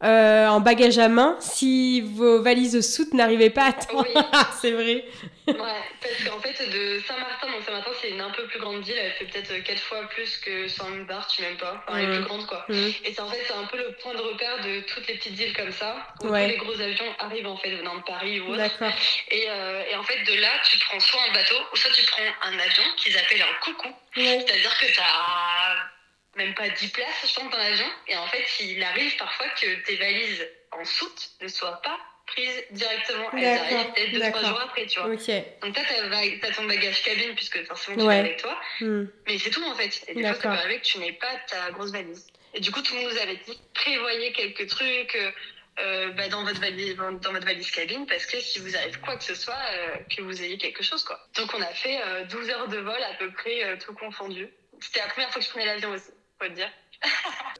euh, 0.04 0.48
en 0.48 0.60
bagage 0.60 0.98
à 0.98 1.08
main 1.08 1.36
si 1.40 2.02
vos 2.02 2.42
valises 2.42 2.80
soutes 2.80 3.14
n'arrivaient 3.14 3.50
pas 3.50 3.66
à 3.66 3.72
temps. 3.72 4.02
Oui. 4.02 4.22
c'est 4.60 4.72
vrai. 4.72 5.04
Ouais, 5.46 5.54
parce 6.00 6.24
qu'en 6.24 6.40
fait, 6.40 6.70
de 6.70 7.00
Saint-Martin, 7.06 7.48
donc 7.48 7.62
Saint-Martin, 7.66 7.90
c'est 8.00 8.10
une 8.10 8.20
un 8.20 8.30
peu 8.30 8.44
plus 8.46 8.58
grande 8.58 8.82
ville, 8.82 8.96
elle 8.96 9.12
fait 9.12 9.26
peut-être 9.26 9.62
quatre 9.62 9.82
fois 9.82 10.02
plus 10.08 10.38
que 10.38 10.68
Saint-Barth, 10.68 11.30
tu 11.34 11.42
même 11.42 11.56
pas. 11.56 11.82
Enfin, 11.86 11.98
elle 11.98 12.10
est 12.10 12.16
plus 12.16 12.24
grande, 12.24 12.46
quoi. 12.46 12.64
Mm. 12.68 12.74
Et 13.04 13.12
c'est 13.12 13.20
en 13.20 13.28
fait, 13.28 13.44
c'est 13.46 13.54
un 13.54 13.64
peu 13.64 13.76
le 13.76 13.92
point 14.02 14.14
de 14.14 14.20
repère 14.20 14.60
de 14.64 14.80
toutes 14.80 15.06
les 15.06 15.14
petites 15.14 15.34
villes 15.34 15.54
comme 15.54 15.72
ça, 15.72 15.96
où 16.22 16.28
tous 16.28 16.34
les 16.34 16.56
gros 16.56 16.80
avions 16.80 17.14
arrivent, 17.18 17.46
en 17.46 17.56
fait, 17.58 17.70
venant 17.76 17.96
de 17.96 18.02
Paris 18.02 18.40
ou 18.40 18.48
autre. 18.48 18.56
D'accord. 18.56 18.92
Et, 19.30 19.44
euh, 19.48 19.82
et, 19.90 19.96
en 19.96 20.02
fait, 20.02 20.22
de 20.24 20.40
là, 20.40 20.50
tu 20.64 20.78
prends 20.78 21.00
soit 21.00 21.20
un 21.30 21.34
bateau, 21.34 21.56
ou 21.72 21.76
soit 21.76 21.90
tu 21.92 22.04
prends 22.06 22.48
un 22.48 22.58
avion 22.58 22.84
qu'ils 22.96 23.16
appellent 23.18 23.42
un 23.42 23.64
coucou. 23.64 23.88
C'est-à-dire 24.14 24.78
que 24.78 24.96
t'as 24.96 25.93
même 26.36 26.54
pas 26.54 26.68
10 26.68 26.88
places, 26.88 27.28
je 27.28 27.34
pense, 27.34 27.50
dans 27.50 27.58
l'avion. 27.58 27.86
Et 28.08 28.16
en 28.16 28.26
fait, 28.26 28.44
il 28.60 28.82
arrive 28.82 29.16
parfois 29.16 29.48
que 29.50 29.84
tes 29.84 29.96
valises 29.96 30.48
en 30.72 30.84
soute 30.84 31.30
ne 31.40 31.48
soient 31.48 31.80
pas 31.82 31.98
prises 32.26 32.64
directement. 32.70 33.30
Elles 33.36 33.58
arrivent 33.58 33.92
peut-être 33.92 34.38
2-3 34.38 34.48
jours 34.48 34.60
après, 34.60 34.86
tu 34.86 35.00
vois. 35.00 35.10
Donc, 35.10 35.74
toi, 35.74 35.82
t'as 35.88 36.52
ton 36.52 36.64
bagage 36.64 37.02
cabine, 37.02 37.34
puisque 37.34 37.64
forcément, 37.66 37.96
tu 37.98 38.04
ouais. 38.04 38.18
avec 38.18 38.38
toi. 38.38 38.58
Hmm. 38.80 39.04
Mais 39.26 39.38
c'est 39.38 39.50
tout, 39.50 39.64
en 39.64 39.74
fait. 39.74 40.04
Et 40.08 40.14
des 40.14 40.22
fois, 40.22 40.34
ça 40.34 40.40
peut 40.40 40.48
arriver 40.48 40.80
que 40.80 40.84
tu 40.84 40.98
n'aies 40.98 41.12
pas 41.12 41.36
ta 41.48 41.70
grosse 41.72 41.92
valise. 41.92 42.26
Et 42.54 42.60
du 42.60 42.70
coup, 42.70 42.82
tout 42.82 42.94
le 42.94 43.02
monde 43.02 43.12
nous 43.12 43.18
avait 43.18 43.36
dit 43.36 43.58
prévoyez 43.74 44.32
quelques 44.32 44.68
trucs. 44.68 45.16
Euh, 45.80 46.12
bah, 46.12 46.28
dans, 46.28 46.44
votre 46.44 46.60
valise, 46.60 46.94
dans 46.94 47.32
votre 47.32 47.44
valise 47.44 47.68
cabine 47.72 48.06
parce 48.06 48.26
que 48.26 48.38
si 48.38 48.60
vous 48.60 48.76
arrive 48.76 49.00
quoi 49.00 49.16
que 49.16 49.24
ce 49.24 49.34
soit, 49.34 49.58
euh, 49.72 49.96
que 50.08 50.22
vous 50.22 50.40
ayez 50.40 50.56
quelque 50.56 50.84
chose. 50.84 51.02
quoi. 51.02 51.18
Donc 51.36 51.52
on 51.52 51.60
a 51.60 51.74
fait 51.74 51.98
12 52.30 52.48
euh, 52.48 52.52
heures 52.52 52.68
de 52.68 52.76
vol 52.76 53.02
à 53.10 53.14
peu 53.18 53.32
près 53.32 53.76
tout 53.78 53.92
confondu. 53.92 54.48
C'était 54.80 55.00
la 55.00 55.08
première 55.08 55.30
fois 55.30 55.40
que 55.40 55.44
je 55.44 55.50
prenais 55.50 55.66
l'avion 55.66 55.90
aussi 55.90 56.12
faut 56.40 56.48
dire. 56.52 56.68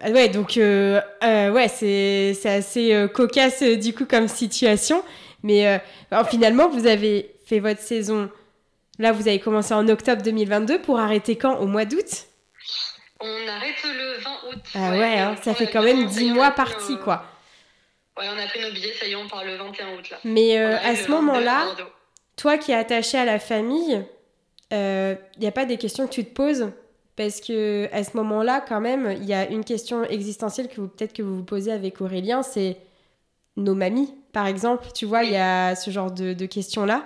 Ah 0.00 0.10
ouais, 0.10 0.28
donc 0.28 0.56
euh, 0.56 1.00
euh, 1.22 1.50
ouais, 1.50 1.68
c'est, 1.68 2.36
assez 2.44 2.92
euh, 2.94 3.08
cocasse 3.08 3.62
du 3.62 3.94
coup 3.94 4.06
comme 4.06 4.28
situation. 4.28 5.02
Mais 5.42 5.80
finalement, 6.30 6.68
vous 6.68 6.86
avez 6.86 7.34
fait 7.44 7.60
votre 7.60 7.80
saison. 7.80 8.30
Là, 8.98 9.12
vous 9.12 9.28
avez 9.28 9.40
commencé 9.40 9.74
en 9.74 9.86
octobre 9.88 10.22
2022 10.22 10.80
pour 10.80 10.98
arrêter 10.98 11.36
quand? 11.36 11.56
Au 11.58 11.66
mois 11.66 11.84
d'août? 11.84 12.26
On 13.20 13.48
arrête 13.48 13.74
le 13.84 14.18
20 14.22 14.30
août. 14.50 14.62
Ah 14.74 14.90
ouais, 14.90 15.18
hein, 15.18 15.36
ça 15.42 15.54
fait 15.54 15.66
quand 15.66 15.82
même 15.82 16.06
10 16.06 16.30
mois 16.30 16.50
partis, 16.50 16.96
quoi. 16.98 17.24
Ouais, 18.18 18.24
on 18.34 18.38
a 18.38 18.46
pris 18.46 18.60
nos 18.62 18.72
billets, 18.72 18.94
ça 18.94 19.06
y 19.06 19.12
est, 19.12 19.16
on 19.16 19.28
part 19.28 19.44
le 19.44 19.56
21 19.56 19.98
août 19.98 20.10
là. 20.10 20.18
Mais 20.24 20.56
à 20.56 20.96
ce 20.96 21.10
moment-là, 21.10 21.66
toi 22.36 22.56
qui 22.56 22.72
es 22.72 22.76
attaché 22.76 23.18
à 23.18 23.26
la 23.26 23.38
famille, 23.38 24.02
il 24.70 25.18
n'y 25.38 25.46
a 25.46 25.52
pas 25.52 25.66
des 25.66 25.76
questions 25.76 26.06
que 26.06 26.12
tu 26.12 26.24
te 26.24 26.32
poses? 26.32 26.70
Parce 27.16 27.40
que 27.40 27.88
à 27.92 28.02
ce 28.04 28.16
moment-là, 28.16 28.64
quand 28.66 28.80
même, 28.80 29.14
il 29.18 29.24
y 29.24 29.34
a 29.34 29.48
une 29.48 29.64
question 29.64 30.04
existentielle 30.04 30.68
que 30.68 30.80
vous 30.80 30.88
peut-être 30.88 31.12
que 31.12 31.22
vous 31.22 31.36
vous 31.36 31.44
posez 31.44 31.72
avec 31.72 32.00
Aurélien, 32.00 32.42
c'est 32.42 32.78
nos 33.56 33.74
mamies, 33.74 34.14
par 34.32 34.46
exemple. 34.46 34.86
Tu 34.94 35.06
vois, 35.06 35.24
il 35.24 35.32
y 35.32 35.36
a 35.36 35.74
ce 35.76 35.90
genre 35.90 36.10
de, 36.10 36.32
de 36.32 36.46
questions-là. 36.46 37.04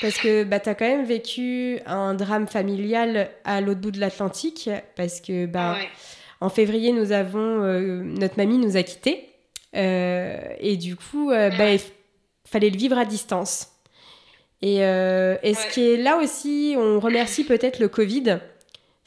Parce 0.00 0.18
que 0.18 0.44
bah, 0.44 0.60
tu 0.60 0.68
as 0.68 0.74
quand 0.74 0.86
même 0.86 1.06
vécu 1.06 1.80
un 1.86 2.14
drame 2.14 2.46
familial 2.46 3.30
à 3.44 3.60
l'autre 3.60 3.80
bout 3.80 3.90
de 3.90 4.00
l'Atlantique. 4.00 4.68
Parce 4.94 5.20
que 5.20 5.46
bah, 5.46 5.76
en 6.40 6.50
février, 6.50 6.92
nous 6.92 7.12
avons, 7.12 7.62
euh, 7.62 8.02
notre 8.02 8.36
mamie 8.36 8.58
nous 8.58 8.76
a 8.76 8.82
quittés. 8.82 9.30
Euh, 9.74 10.38
et 10.58 10.76
du 10.76 10.96
coup, 10.96 11.30
euh, 11.30 11.50
bah, 11.56 11.72
il 11.72 11.80
fallait 12.44 12.70
le 12.70 12.76
vivre 12.76 12.98
à 12.98 13.04
distance. 13.04 13.68
Et, 14.62 14.76
et 14.76 15.54
ce 15.54 15.72
qui 15.72 15.86
est 15.86 15.96
là 15.96 16.16
aussi, 16.16 16.74
on 16.78 16.98
remercie 16.98 17.44
peut-être 17.44 17.78
le 17.78 17.88
Covid? 17.88 18.38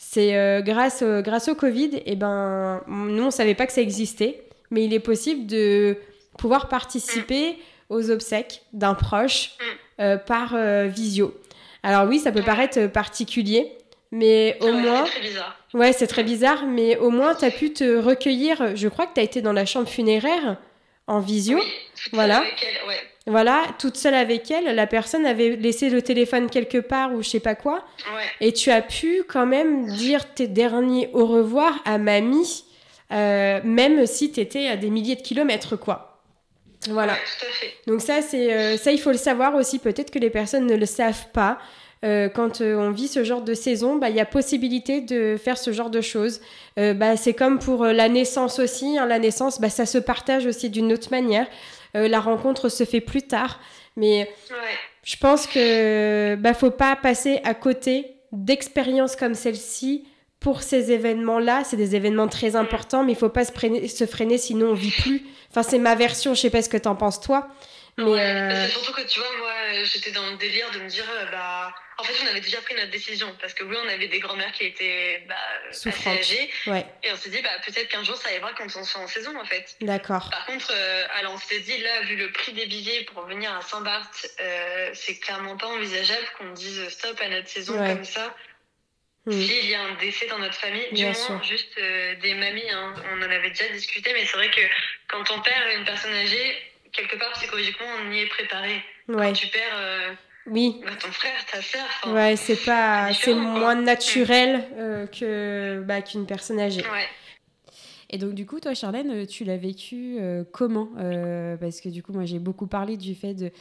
C'est 0.01 0.37
euh, 0.37 0.61
grâce, 0.61 1.03
grâce 1.03 1.49
au 1.49 1.55
Covid, 1.55 1.89
et 1.93 2.03
eh 2.05 2.15
ben, 2.15 2.81
nous, 2.87 3.25
on 3.25 3.31
savait 3.31 3.53
pas 3.53 3.67
que 3.67 3.73
ça 3.73 3.81
existait, 3.81 4.41
mais 4.71 4.85
il 4.85 4.93
est 4.93 5.01
possible 5.01 5.45
de 5.45 5.97
pouvoir 6.37 6.69
participer 6.69 7.57
aux 7.89 8.09
obsèques 8.09 8.61
d'un 8.71 8.93
proche 8.93 9.51
euh, 9.99 10.15
par 10.15 10.55
euh, 10.55 10.85
visio. 10.87 11.37
Alors 11.83 12.07
oui, 12.07 12.19
ça 12.19 12.31
peut 12.31 12.41
paraître 12.41 12.87
particulier, 12.87 13.73
mais 14.11 14.57
au 14.61 14.71
moins... 14.71 15.05
C'est 15.05 15.11
très 15.11 15.27
bizarre. 15.27 15.59
Ouais, 15.73 15.91
c'est 15.91 16.07
très 16.07 16.23
bizarre, 16.23 16.65
mais 16.65 16.95
au 16.97 17.09
moins, 17.09 17.35
tu 17.35 17.43
as 17.43 17.51
pu 17.51 17.73
te 17.73 17.97
recueillir. 17.97 18.77
Je 18.77 18.87
crois 18.87 19.05
que 19.05 19.15
tu 19.15 19.19
as 19.19 19.23
été 19.23 19.41
dans 19.41 19.53
la 19.53 19.65
chambre 19.65 19.89
funéraire 19.89 20.55
en 21.07 21.19
visio. 21.19 21.57
Oui, 21.57 21.73
voilà. 22.13 22.39
ouais. 22.87 22.99
Voilà, 23.29 23.61
toute 23.77 23.95
seule 23.95 24.15
avec 24.15 24.49
elle, 24.49 24.75
la 24.75 24.87
personne 24.87 25.23
avait 25.23 25.55
laissé 25.55 25.91
le 25.91 26.01
téléphone 26.01 26.49
quelque 26.49 26.79
part 26.79 27.13
ou 27.13 27.21
je 27.21 27.29
sais 27.29 27.39
pas 27.39 27.53
quoi. 27.53 27.85
Et 28.41 28.53
tu 28.53 28.71
as 28.71 28.81
pu 28.81 29.21
quand 29.27 29.45
même 29.45 29.85
dire 29.85 30.33
tes 30.33 30.47
derniers 30.47 31.11
au 31.13 31.27
revoir 31.27 31.79
à 31.85 31.99
mamie, 31.99 32.65
euh, 33.11 33.59
même 33.63 34.07
si 34.07 34.31
tu 34.31 34.39
étais 34.39 34.67
à 34.67 34.77
des 34.77 34.89
milliers 34.89 35.15
de 35.15 35.21
kilomètres, 35.21 35.75
quoi. 35.75 36.23
Voilà. 36.89 37.13
tout 37.13 37.45
à 37.45 37.51
fait. 37.51 37.73
Donc 37.85 38.01
ça, 38.01 38.23
c'est 38.23 38.51
euh, 38.51 38.77
ça, 38.77 38.91
il 38.91 38.99
faut 38.99 39.11
le 39.11 39.17
savoir 39.17 39.53
aussi. 39.53 39.77
Peut-être 39.77 40.09
que 40.09 40.17
les 40.17 40.31
personnes 40.31 40.65
ne 40.65 40.75
le 40.75 40.87
savent 40.87 41.27
pas. 41.31 41.59
Euh, 42.03 42.29
quand 42.29 42.61
on 42.61 42.89
vit 42.89 43.09
ce 43.09 43.23
genre 43.23 43.43
de 43.43 43.53
saison, 43.53 43.97
bah, 43.97 44.09
il 44.09 44.15
y 44.15 44.21
a 44.21 44.25
possibilité 44.25 45.01
de 45.01 45.37
faire 45.37 45.59
ce 45.59 45.71
genre 45.71 45.91
de 45.91 46.01
choses. 46.01 46.41
bah, 46.77 47.15
c'est 47.15 47.33
comme 47.33 47.59
pour 47.59 47.85
la 47.85 48.09
naissance 48.09 48.57
aussi. 48.57 48.97
Hein. 48.97 49.05
la 49.05 49.19
naissance, 49.19 49.61
bah, 49.61 49.69
ça 49.69 49.85
se 49.85 49.99
partage 49.99 50.47
aussi 50.47 50.71
d'une 50.71 50.91
autre 50.93 51.09
manière. 51.11 51.45
Euh, 51.95 52.07
la 52.07 52.19
rencontre 52.19 52.69
se 52.69 52.83
fait 52.83 53.01
plus 53.01 53.23
tard. 53.23 53.59
Mais 53.95 54.29
je 55.03 55.17
pense 55.17 55.47
que 55.47 56.35
bah, 56.35 56.53
faut 56.53 56.71
pas 56.71 56.95
passer 56.95 57.39
à 57.43 57.53
côté 57.53 58.15
d'expériences 58.31 59.15
comme 59.15 59.33
celle-ci 59.33 60.05
pour 60.39 60.61
ces 60.61 60.91
événements-là. 60.91 61.63
C'est 61.65 61.77
des 61.77 61.95
événements 61.95 62.27
très 62.27 62.55
importants, 62.55 63.03
mais 63.03 63.13
il 63.13 63.17
faut 63.17 63.29
pas 63.29 63.45
se, 63.45 63.51
freiner, 63.51 63.87
se 63.87 64.05
freiner 64.05 64.37
sinon 64.37 64.69
on 64.69 64.73
vit 64.73 64.91
plus. 64.91 65.23
Enfin, 65.49 65.63
c'est 65.63 65.79
ma 65.79 65.95
version. 65.95 66.33
Je 66.33 66.41
sais 66.41 66.49
pas 66.49 66.61
ce 66.61 66.69
que 66.69 66.77
tu 66.77 66.87
en 66.87 66.95
penses 66.95 67.19
toi. 67.19 67.47
Mais 68.05 68.53
euh, 68.53 68.67
surtout 68.69 68.93
que 68.93 69.01
tu 69.01 69.19
vois, 69.19 69.37
moi, 69.37 69.83
j'étais 69.83 70.11
dans 70.11 70.29
le 70.29 70.37
délire 70.37 70.69
de 70.71 70.79
me 70.79 70.87
dire, 70.87 71.05
euh, 71.09 71.25
bah 71.31 71.73
en 71.99 72.03
fait, 72.03 72.13
on 72.23 72.27
avait 72.27 72.39
déjà 72.39 72.61
pris 72.61 72.75
notre 72.75 72.91
décision 72.91 73.35
parce 73.41 73.53
que 73.53 73.63
oui, 73.65 73.75
on 73.83 73.89
avait 73.89 74.07
des 74.07 74.19
grand-mères 74.19 74.53
qui 74.53 74.65
étaient 74.65 75.21
bah, 75.27 75.35
assez 75.69 75.89
âgées. 76.07 76.49
Et 77.03 77.11
on 77.11 77.17
s'est 77.17 77.29
dit, 77.29 77.41
bah, 77.41 77.49
peut-être 77.65 77.89
qu'un 77.89 78.03
jour, 78.03 78.15
ça 78.15 78.29
arrivera 78.29 78.53
quand 78.53 78.67
on 78.77 78.83
sera 78.83 79.03
en 79.03 79.07
saison, 79.07 79.37
en 79.37 79.43
fait. 79.43 79.75
D'accord. 79.81 80.29
Par 80.29 80.45
contre, 80.45 80.71
euh, 80.73 81.03
alors 81.15 81.33
on 81.33 81.37
s'est 81.37 81.59
dit, 81.59 81.77
là, 81.79 82.01
vu 82.03 82.15
le 82.15 82.31
prix 82.31 82.53
des 82.53 82.67
billets 82.67 83.03
pour 83.03 83.25
venir 83.25 83.53
à 83.53 83.61
Saint-Barth, 83.61 84.27
euh, 84.39 84.91
c'est 84.93 85.19
clairement 85.19 85.57
pas 85.57 85.67
envisageable 85.67 86.25
qu'on 86.37 86.51
dise 86.51 86.87
stop 86.87 87.19
à 87.19 87.27
notre 87.27 87.49
saison 87.49 87.77
comme 87.77 88.05
ça. 88.05 88.33
Hmm. 89.25 89.33
S'il 89.33 89.69
y 89.69 89.75
a 89.75 89.81
un 89.81 89.95
décès 89.95 90.27
dans 90.27 90.39
notre 90.39 90.55
famille, 90.55 90.87
du 90.93 91.03
moins 91.03 91.43
juste 91.43 91.77
euh, 91.77 92.15
des 92.15 92.33
mamies, 92.33 92.71
hein. 92.71 92.93
on 93.11 93.17
en 93.21 93.29
avait 93.29 93.49
déjà 93.49 93.67
discuté, 93.73 94.13
mais 94.13 94.25
c'est 94.25 94.37
vrai 94.37 94.49
que 94.49 94.61
quand 95.09 95.29
on 95.31 95.41
perd 95.41 95.77
une 95.77 95.83
personne 95.83 96.13
âgée, 96.13 96.68
quelque 96.91 97.17
part 97.17 97.31
psychologiquement, 97.33 97.87
on 98.05 98.11
y 98.11 98.19
est 98.19 98.27
préparé. 98.27 98.83
Quand 99.07 99.33
tu 99.33 99.47
perds 99.47 100.17
oui. 100.49 100.81
Bah, 100.83 100.91
ton 100.99 101.11
frère, 101.11 101.45
ta 101.51 101.61
sœur. 101.61 102.13
Ouais, 102.13 102.35
c'est 102.35 102.63
pas, 102.65 103.13
c'est 103.13 103.33
moins 103.33 103.75
naturel 103.75 104.63
euh, 104.77 105.07
que 105.07 105.81
bah, 105.85 106.01
qu'une 106.01 106.25
personne 106.25 106.59
âgée. 106.59 106.81
Ouais. 106.81 107.07
Et 108.09 108.17
donc, 108.17 108.33
du 108.33 108.45
coup, 108.45 108.59
toi, 108.59 108.73
Charlène, 108.73 109.27
tu 109.27 109.43
l'as 109.43 109.57
vécu 109.57 110.17
comment 110.51 110.89
Parce 111.59 111.81
que, 111.81 111.89
du 111.89 112.01
coup, 112.03 112.11
moi, 112.11 112.25
j'ai 112.25 112.39
beaucoup 112.39 112.67
parlé 112.67 112.97
du 112.97 113.15
fait 113.15 113.33
de, 113.33 113.51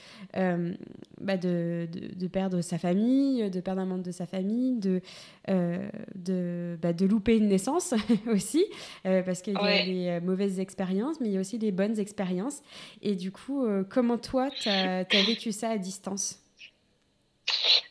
bah 1.20 1.36
de, 1.36 1.88
de, 2.16 2.26
perdre 2.28 2.60
sa 2.62 2.78
famille, 2.78 3.50
de 3.50 3.60
perdre 3.60 3.82
un 3.82 3.86
membre 3.86 4.04
de 4.04 4.10
sa 4.10 4.26
famille, 4.26 4.78
de, 4.78 5.00
de, 5.46 6.78
bah, 6.80 6.92
de 6.92 7.06
louper 7.06 7.36
une 7.36 7.48
naissance 7.48 7.94
aussi, 8.32 8.64
parce 9.02 9.42
qu'il 9.42 9.54
y 9.54 9.58
a 9.58 9.84
des 9.84 10.20
mauvaises 10.24 10.60
expériences, 10.60 11.20
mais 11.20 11.28
il 11.28 11.32
y 11.32 11.36
a 11.36 11.40
aussi 11.40 11.58
des 11.58 11.72
bonnes 11.72 11.98
expériences. 11.98 12.62
Et 13.02 13.16
du 13.16 13.30
coup, 13.30 13.66
comment 13.90 14.18
toi, 14.18 14.50
tu 14.50 14.68
as, 14.68 15.00
as 15.00 15.22
vécu 15.26 15.52
ça 15.52 15.70
à 15.70 15.78
distance? 15.78 16.47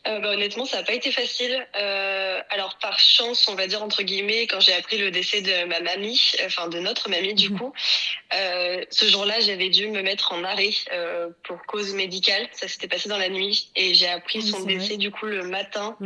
Euh, 0.07 0.19
bah, 0.19 0.29
honnêtement, 0.31 0.65
ça 0.65 0.77
n'a 0.77 0.83
pas 0.83 0.93
été 0.93 1.11
facile. 1.11 1.65
Euh, 1.75 2.41
alors, 2.49 2.77
par 2.77 2.99
chance, 2.99 3.47
on 3.47 3.55
va 3.55 3.67
dire 3.67 3.83
entre 3.83 4.03
guillemets, 4.03 4.47
quand 4.47 4.59
j'ai 4.59 4.73
appris 4.73 4.97
le 4.97 5.11
décès 5.11 5.41
de 5.41 5.65
ma 5.65 5.81
mamie, 5.81 6.21
enfin 6.45 6.67
de 6.67 6.79
notre 6.79 7.09
mamie 7.09 7.33
du 7.33 7.49
mhm. 7.49 7.59
coup, 7.59 7.73
euh, 8.33 8.83
ce 8.89 9.05
jour-là, 9.05 9.39
j'avais 9.39 9.69
dû 9.69 9.87
me 9.89 10.01
mettre 10.01 10.33
en 10.33 10.43
arrêt 10.43 10.71
euh, 10.93 11.29
pour 11.43 11.61
cause 11.65 11.93
médicale. 11.93 12.47
Ça 12.53 12.67
s'était 12.67 12.87
passé 12.87 13.09
dans 13.09 13.17
la 13.17 13.29
nuit 13.29 13.71
et 13.75 13.93
j'ai 13.93 14.07
appris 14.07 14.41
son 14.41 14.63
décès 14.63 14.97
du 14.97 15.11
coup 15.11 15.25
le 15.25 15.43
matin 15.43 15.97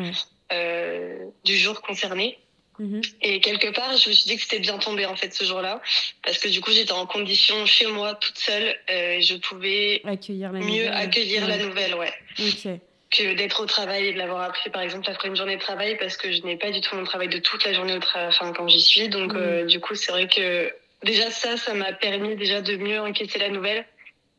euh, 0.51 1.25
du 1.43 1.57
jour 1.57 1.81
concerné. 1.81 2.39
Mhm. 2.79 3.01
Et 3.21 3.41
quelque 3.41 3.67
part, 3.67 3.95
je 3.97 4.09
me 4.09 4.13
suis 4.13 4.25
dit 4.25 4.37
que 4.37 4.41
c'était 4.41 4.59
bien 4.59 4.79
tombé 4.79 5.05
en 5.05 5.15
fait 5.15 5.33
ce 5.33 5.43
jour-là, 5.43 5.81
parce 6.23 6.39
que 6.39 6.47
du 6.47 6.61
coup 6.61 6.71
j'étais 6.71 6.93
en 6.93 7.05
condition 7.05 7.65
chez 7.65 7.85
moi 7.85 8.15
toute 8.15 8.37
seule, 8.37 8.75
et 8.87 9.21
je 9.21 9.35
pouvais 9.35 10.01
accueillir 10.05 10.51
la 10.51 10.59
mieux 10.59 10.89
accueillir 10.89 11.47
la 11.47 11.57
nouvelle, 11.57 11.93
ouais. 11.95 12.13
Okay 12.39 12.79
que 13.11 13.33
d'être 13.33 13.61
au 13.61 13.65
travail 13.65 14.07
et 14.07 14.13
de 14.13 14.17
l'avoir 14.17 14.41
appris 14.41 14.69
par 14.69 14.81
exemple 14.81 15.09
après 15.09 15.27
une 15.27 15.35
journée 15.35 15.57
de 15.57 15.61
travail 15.61 15.97
parce 15.97 16.15
que 16.15 16.31
je 16.31 16.41
n'ai 16.43 16.55
pas 16.55 16.71
du 16.71 16.79
tout 16.79 16.95
mon 16.95 17.03
travail 17.03 17.27
de 17.27 17.39
toute 17.39 17.65
la 17.65 17.73
journée 17.73 17.93
au 17.93 17.99
enfin 18.15 18.53
quand 18.53 18.67
j'y 18.69 18.81
suis. 18.81 19.09
Donc 19.09 19.35
euh, 19.35 19.65
du 19.65 19.81
coup 19.81 19.95
c'est 19.95 20.11
vrai 20.11 20.27
que 20.27 20.73
déjà 21.03 21.29
ça 21.29 21.57
ça 21.57 21.73
m'a 21.73 21.91
permis 21.91 22.35
déjà 22.37 22.61
de 22.61 22.77
mieux 22.77 23.01
encaisser 23.01 23.37
la 23.37 23.49
nouvelle 23.49 23.85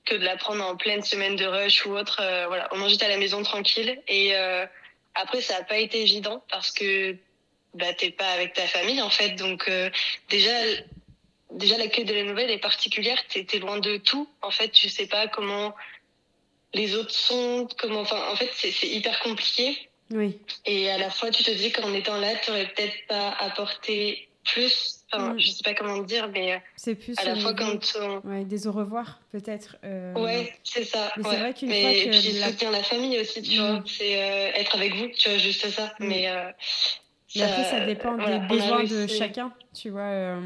que 0.06 0.14
de 0.14 0.24
la 0.24 0.36
prendre 0.36 0.64
en 0.64 0.76
pleine 0.76 1.02
semaine 1.02 1.36
de 1.36 1.44
rush 1.44 1.84
ou 1.84 1.90
autre 1.90 2.20
euh, 2.22 2.46
voilà. 2.48 2.72
Au 2.72 2.76
moins 2.76 2.88
j'étais 2.88 3.04
à 3.04 3.10
la 3.10 3.18
maison 3.18 3.42
tranquille. 3.42 4.00
Et 4.08 4.34
euh, 4.34 4.64
après 5.14 5.42
ça 5.42 5.58
n'a 5.58 5.64
pas 5.64 5.78
été 5.78 6.00
évident 6.00 6.42
parce 6.50 6.72
que 6.72 7.14
bah 7.74 7.92
t'es 7.92 8.10
pas 8.10 8.28
avec 8.28 8.54
ta 8.54 8.66
famille 8.66 9.02
en 9.02 9.10
fait. 9.10 9.34
Donc 9.34 9.70
déjà 10.30 10.54
déjà 11.50 11.76
l'accueil 11.76 12.06
de 12.06 12.14
la 12.14 12.22
nouvelle 12.22 12.50
est 12.50 12.58
particulière. 12.58 13.18
T'es 13.28 13.58
loin 13.58 13.78
de 13.78 13.98
tout. 13.98 14.30
En 14.40 14.50
fait 14.50 14.70
tu 14.70 14.88
sais 14.88 15.06
pas 15.06 15.28
comment 15.28 15.74
les 16.74 16.94
autres 16.94 17.14
sont, 17.14 17.68
comment, 17.78 18.00
enfin, 18.00 18.20
en 18.30 18.36
fait, 18.36 18.50
c'est 18.54 18.88
hyper 18.88 19.18
compliqué. 19.20 19.88
Oui. 20.10 20.38
Et 20.66 20.90
à 20.90 20.98
la 20.98 21.10
fois, 21.10 21.30
tu 21.30 21.42
te 21.42 21.50
dis 21.50 21.72
qu'en 21.72 21.92
étant 21.94 22.18
là, 22.18 22.34
tu 22.42 22.50
n'aurais 22.50 22.66
peut-être 22.66 23.06
pas 23.08 23.30
apporté 23.40 24.28
plus. 24.44 25.04
Enfin, 25.12 25.34
mm. 25.34 25.38
je 25.38 25.50
sais 25.50 25.62
pas 25.62 25.74
comment 25.74 25.98
dire, 25.98 26.28
mais 26.32 26.54
euh, 26.54 26.58
c'est 26.76 26.94
plus 26.94 27.18
à 27.18 27.24
la 27.24 27.36
fois 27.36 27.54
quand 27.54 27.98
ouais, 28.24 28.44
des 28.44 28.66
au 28.66 28.72
revoir 28.72 29.20
peut-être. 29.30 29.76
Euh... 29.84 30.14
Ouais, 30.14 30.54
c'est 30.64 30.84
ça. 30.84 31.12
Mais 31.16 31.24
c'est 31.24 31.36
vrai 31.36 31.54
qu'une 31.54 31.70
fois 31.70 31.92
que 31.92 31.96
et 31.96 32.10
puis 32.10 32.32
la... 32.38 32.48
soutien 32.48 32.70
la 32.70 32.82
famille 32.82 33.18
aussi, 33.20 33.42
tu 33.42 33.58
vois, 33.58 33.72
mm. 33.72 33.84
c'est 33.86 34.22
euh, 34.22 34.52
être 34.54 34.74
avec 34.74 34.94
vous, 34.94 35.08
tu 35.08 35.28
vois, 35.28 35.38
juste 35.38 35.68
ça. 35.70 35.92
Mm. 35.98 36.06
Mais, 36.06 36.28
euh, 36.28 36.50
mais 37.36 37.42
après, 37.42 37.64
ça 37.64 37.80
dépend 37.80 38.16
des 38.16 38.38
besoins 38.48 38.84
de 38.84 39.06
chacun, 39.06 39.52
tu 39.74 39.90
vois. 39.90 40.36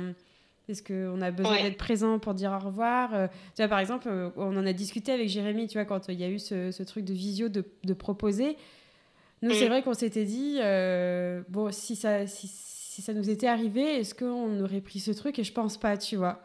Est-ce 0.68 0.82
qu'on 0.82 1.20
a 1.22 1.30
besoin 1.30 1.62
d'être 1.62 1.76
présent 1.76 2.18
pour 2.18 2.34
dire 2.34 2.51
au 2.51 2.64
revoir 2.64 3.14
euh, 3.14 3.28
Tu 3.55 3.62
vois, 3.62 3.68
par 3.68 3.78
exemple, 3.78 4.09
euh, 4.09 4.30
on 4.36 4.56
en 4.56 4.66
a 4.66 4.72
discuté 4.72 5.12
avec 5.12 5.28
Jérémy, 5.28 5.68
tu 5.68 5.74
vois, 5.74 5.84
quand 5.84 6.09
il 6.09 6.20
y 6.20 6.24
a 6.24 6.28
eu 6.28 6.40
ce, 6.40 6.82
truc 6.82 7.05
de 7.05 7.14
visio 7.14 7.48
de, 7.48 7.64
de 7.84 7.94
proposer. 7.94 8.56
Nous, 9.43 9.52
c'est 9.52 9.66
mm. 9.66 9.68
vrai 9.68 9.82
qu'on 9.82 9.94
s'était 9.94 10.24
dit, 10.24 10.59
euh, 10.60 11.43
bon, 11.48 11.70
si 11.70 11.94
ça, 11.94 12.26
si, 12.26 12.48
si, 12.48 13.01
ça 13.01 13.12
nous 13.12 13.30
était 13.30 13.47
arrivé, 13.47 13.82
est-ce 14.01 14.14
qu'on 14.14 14.60
aurait 14.60 14.80
pris 14.80 14.98
ce 14.98 15.12
truc? 15.12 15.38
Et 15.38 15.44
je 15.44 15.52
pense 15.52 15.76
pas, 15.76 15.97
tu 15.97 16.16
vois. 16.16 16.43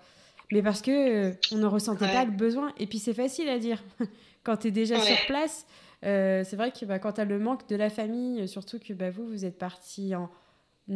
Mais 0.52 0.62
parce 0.62 0.82
que 0.82 1.34
on 1.54 1.58
ne 1.58 1.66
ressentait 1.66 2.12
pas 2.12 2.26
le 2.26 2.32
besoin. 2.32 2.74
Et 2.78 2.86
puis, 2.86 3.00
c'est 3.00 3.14
facile 3.14 3.50
à 3.50 3.58
dire. 3.58 3.84
quand 4.44 4.58
tu 4.58 4.68
es 4.68 4.72
déjà 4.72 5.00
sur 5.00 5.18
place, 5.28 5.66
c'est 6.04 6.56
vrai 6.56 6.72
que 6.72 6.86
bah, 6.86 7.00
quand 7.00 7.14
tu 7.14 7.22
as 7.22 7.26
le 7.26 7.40
manque 7.40 7.68
de 7.70 7.76
la 7.76 7.90
famille, 7.90 8.48
surtout 8.48 8.78
que 8.80 8.94
bah, 8.94 9.10
vous, 9.10 9.26
vous 9.26 9.46
êtes 9.46 9.58
parti 9.58 10.14
en 10.16 10.30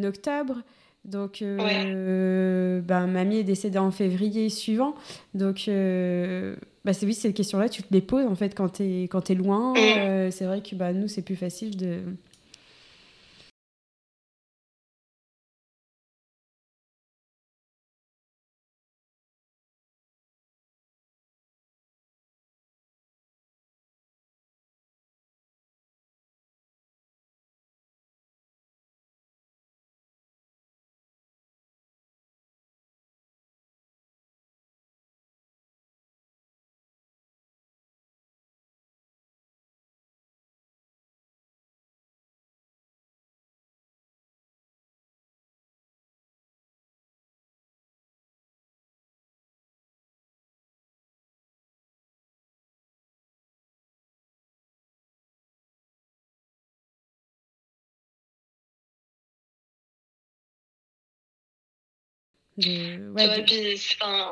octobre. 0.04 0.62
Donc, 1.06 1.42
euh, 1.42 2.82
ben, 2.82 3.08
mamie 3.08 3.38
est 3.38 3.44
décédée 3.44 3.78
en 3.78 3.92
février 3.92 4.50
suivant. 4.50 4.96
Donc, 5.34 5.66
euh, 5.68 6.56
bah, 6.84 6.94
c'est 6.94 7.06
oui, 7.06 7.14
ces 7.14 7.32
questions-là, 7.32 7.70
tu 7.70 7.84
te 7.84 7.94
les 7.94 8.02
poses 8.02 8.26
en 8.26 8.36
fait 8.36 8.56
quand 8.56 8.70
tu 8.70 8.84
es, 8.84 9.04
quand 9.04 9.30
es 9.30 9.36
loin. 9.36 9.74
Mm. 9.74 9.78
Euh, 9.78 10.32
c'est 10.32 10.46
vrai 10.46 10.62
que 10.62 10.76
bah, 10.76 10.94
nous, 10.94 11.08
c'est 11.08 11.22
plus 11.22 11.36
facile 11.36 11.78
de, 11.78 12.00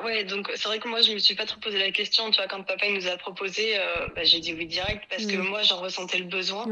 ouais, 0.03 0.23
donc 0.23 0.49
c'est 0.55 0.67
vrai 0.67 0.79
que 0.79 0.87
moi 0.87 1.01
je 1.01 1.11
me 1.11 1.17
suis 1.17 1.35
pas 1.35 1.45
trop 1.45 1.59
posé 1.59 1.77
la 1.77 1.91
question. 1.91 2.31
Tu 2.31 2.37
vois, 2.37 2.47
quand 2.47 2.63
papa 2.63 2.85
il 2.85 2.93
nous 2.93 3.07
a 3.07 3.17
proposé, 3.17 3.77
euh, 3.77 4.07
bah, 4.15 4.23
j'ai 4.23 4.39
dit 4.39 4.53
oui 4.53 4.65
direct 4.65 5.03
parce 5.09 5.25
que 5.25 5.35
mm. 5.35 5.47
moi 5.47 5.61
j'en 5.63 5.81
ressentais 5.81 6.19
le 6.19 6.25
besoin. 6.25 6.65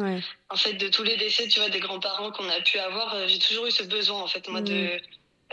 En 0.50 0.56
fait, 0.56 0.74
de 0.74 0.88
tous 0.88 1.04
les 1.04 1.18
décès, 1.18 1.48
tu 1.48 1.60
vois, 1.60 1.70
des 1.70 1.80
grands-parents 1.80 2.32
qu'on 2.32 2.48
a 2.48 2.62
pu 2.62 2.80
avoir, 2.80 3.16
euh, 3.16 3.28
j'ai 3.28 3.40
toujours 3.40 3.66
eu 3.66 3.72
ce 3.72 3.84
besoin 3.84 4.22
en 4.22 4.28
fait, 4.28 4.48
moi 4.48 4.62
de 4.62 4.74
mm. 4.74 5.00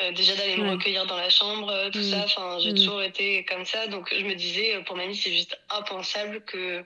euh, 0.01 0.13
déjà 0.13 0.37
d'aller 0.37 0.57
me 0.57 0.71
recueillir 0.71 1.05
dans 1.07 1.17
la 1.17 1.31
chambre, 1.31 1.91
tout 1.91 1.99
mm. 1.99 2.11
ça. 2.11 2.23
Enfin, 2.25 2.59
j'ai 2.61 2.75
toujours 2.75 3.03
été 3.03 3.45
comme 3.45 3.65
ça. 3.65 3.89
Donc 3.89 4.15
je 4.17 4.25
me 4.25 4.35
disais, 4.35 4.81
pour 4.87 4.97
mamie, 4.97 5.17
c'est 5.17 5.33
juste 5.33 5.59
impensable 5.71 6.43
que 6.45 6.85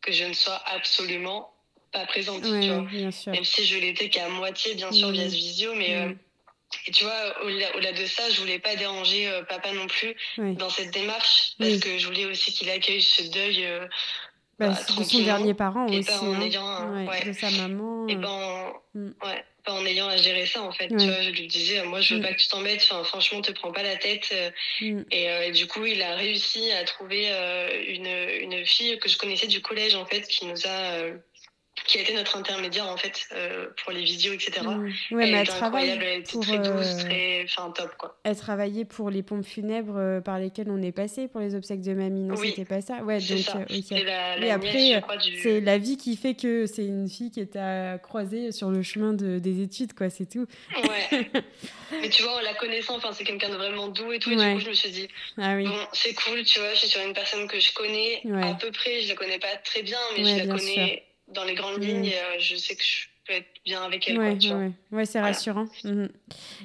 que 0.00 0.12
je 0.12 0.24
ne 0.24 0.32
sois 0.32 0.60
absolument 0.66 1.52
pas 1.92 2.06
présente. 2.06 2.42
tu 2.42 2.48
vois. 2.48 2.86
Même 3.32 3.44
si 3.44 3.64
je 3.64 3.78
l'étais 3.78 4.08
qu'à 4.08 4.28
moitié, 4.28 4.74
bien 4.74 4.90
sûr, 4.90 5.10
via 5.10 5.28
ce 5.28 5.34
visio, 5.34 5.74
mais 5.74 6.16
et 6.86 6.90
tu 6.90 7.04
vois, 7.04 7.44
au-delà 7.44 7.92
de 7.92 8.06
ça, 8.06 8.28
je 8.30 8.40
voulais 8.40 8.58
pas 8.58 8.76
déranger 8.76 9.28
euh, 9.28 9.42
papa 9.42 9.72
non 9.72 9.86
plus 9.86 10.14
dans 10.38 10.70
cette 10.70 10.92
démarche 10.92 11.52
parce 11.58 11.78
que 11.78 11.98
je 11.98 12.06
voulais 12.06 12.26
aussi 12.26 12.52
qu'il 12.52 12.68
accueille 12.70 13.02
ce 13.02 13.22
deuil. 13.30 13.64
Euh, 13.64 13.86
bah, 14.58 14.70
bah, 14.70 14.94
de 14.98 15.04
son 15.04 15.22
dernier 15.22 15.54
parent 15.54 15.86
et 15.86 16.00
aussi. 16.00 16.08
Pas 16.08 16.20
en 16.20 16.34
hein. 16.34 16.40
ayant, 16.40 17.06
ouais, 17.06 17.24
de 17.24 17.32
sa 17.32 17.50
maman. 17.50 18.08
Et 18.08 18.16
pas 18.16 18.28
en, 18.28 18.72
mm. 18.94 19.10
ouais, 19.24 19.44
pas 19.64 19.72
en 19.72 19.86
ayant 19.86 20.08
à 20.08 20.16
gérer 20.16 20.46
ça 20.46 20.62
en 20.62 20.72
fait. 20.72 20.88
Tu 20.88 20.96
vois, 20.96 21.22
je 21.22 21.30
lui 21.30 21.46
disais, 21.46 21.82
moi 21.84 22.00
je 22.00 22.14
veux 22.14 22.20
mm. 22.20 22.24
pas 22.24 22.32
que 22.32 22.38
tu 22.38 22.48
t'embêtes, 22.48 22.86
enfin, 22.90 23.04
franchement, 23.04 23.40
te 23.40 23.52
prends 23.52 23.70
pas 23.70 23.84
la 23.84 23.96
tête. 23.96 24.28
Euh, 24.32 24.50
mm. 24.80 25.04
Et, 25.12 25.52
du 25.52 25.66
coup, 25.68 25.86
il 25.86 26.02
a 26.02 26.16
réussi 26.16 26.72
à 26.72 26.84
trouver 26.84 27.28
une, 27.86 28.06
une 28.06 28.66
fille 28.66 28.98
que 28.98 29.08
je 29.08 29.16
connaissais 29.16 29.46
du 29.46 29.62
collège 29.62 29.94
en 29.94 30.04
fait 30.04 30.26
qui 30.26 30.44
nous 30.44 30.66
a 30.66 31.02
qui 31.86 31.98
a 31.98 32.02
été 32.02 32.14
notre 32.14 32.36
intermédiaire 32.36 32.86
en 32.86 32.96
fait 32.96 33.28
euh, 33.32 33.66
pour 33.82 33.92
les 33.92 34.02
visios, 34.02 34.32
etc. 34.32 34.60
Mmh. 34.62 34.84
Ouais, 35.14 35.24
elle, 35.24 35.32
mais 35.32 35.38
elle 35.38 35.46
travaille 35.46 35.88
elle 35.88 36.20
était 36.20 36.38
très 36.38 36.58
douce, 36.58 36.86
euh, 36.86 37.04
très, 37.04 37.44
enfin 37.44 37.70
top 37.70 37.94
quoi. 37.98 38.18
Elle 38.24 38.36
travaillait 38.36 38.84
pour 38.84 39.10
les 39.10 39.22
pompes 39.22 39.44
funèbres 39.44 39.96
euh, 39.96 40.20
par 40.20 40.38
lesquelles 40.38 40.70
on 40.70 40.82
est 40.82 40.92
passé 40.92 41.28
pour 41.28 41.40
les 41.40 41.54
obsèques 41.54 41.80
de 41.80 41.94
mamie, 41.94 42.24
non 42.24 42.34
oui. 42.36 42.50
c'était 42.50 42.64
pas 42.64 42.80
ça? 42.80 43.02
Ouais, 43.02 43.18
donc 43.18 43.38
ça. 43.38 43.58
Okay. 43.58 44.04
La, 44.04 44.38
la 44.38 44.54
après, 44.54 45.02
c'est 45.42 45.60
la 45.60 45.78
vie 45.78 45.96
qui 45.96 46.16
fait 46.16 46.34
que 46.34 46.66
c'est 46.66 46.84
une 46.84 47.08
fille 47.08 47.30
qui 47.30 47.40
est 47.40 47.56
à 47.56 47.98
croiser 47.98 48.52
sur 48.52 48.70
le 48.70 48.82
chemin 48.82 49.12
de, 49.12 49.38
des 49.38 49.62
études, 49.62 49.94
quoi, 49.94 50.10
c'est 50.10 50.26
tout. 50.26 50.46
Ouais. 50.82 51.30
mais 52.00 52.08
tu 52.08 52.22
vois, 52.22 52.36
en 52.36 52.40
la 52.40 52.54
connaissant, 52.54 52.96
enfin 52.96 53.12
c'est 53.12 53.24
quelqu'un 53.24 53.50
de 53.50 53.56
vraiment 53.56 53.88
doux 53.88 54.12
et 54.12 54.18
tout, 54.18 54.30
et 54.30 54.36
du 54.36 54.54
coup 54.54 54.60
je 54.60 54.68
me 54.68 54.74
suis 54.74 54.90
dit, 54.90 55.08
ah, 55.38 55.54
oui. 55.54 55.64
bon, 55.64 55.78
c'est 55.92 56.14
cool, 56.14 56.42
tu 56.44 56.60
vois, 56.60 56.72
je 56.74 56.80
suis 56.80 56.88
sur 56.88 57.00
une 57.02 57.14
personne 57.14 57.46
que 57.48 57.58
je 57.58 57.72
connais 57.72 58.22
à 58.42 58.54
peu 58.54 58.70
près, 58.70 59.00
je 59.02 59.08
la 59.08 59.14
connais 59.14 59.38
pas 59.38 59.56
très 59.64 59.82
bien, 59.82 59.98
mais 60.16 60.24
je 60.24 60.46
la 60.46 60.54
connais 60.54 61.07
dans 61.34 61.44
les 61.44 61.54
grandes 61.54 61.82
lignes, 61.82 62.12
euh, 62.12 62.38
je 62.38 62.56
sais 62.56 62.74
que 62.74 62.82
je 62.82 63.06
peux 63.26 63.34
être 63.34 63.48
bien 63.64 63.82
avec 63.82 64.08
elle. 64.08 64.18
Ouais, 64.18 64.38
ouais. 64.52 64.72
ouais 64.92 65.04
c'est 65.04 65.20
rassurant. 65.20 65.66
Mhm. 65.84 66.08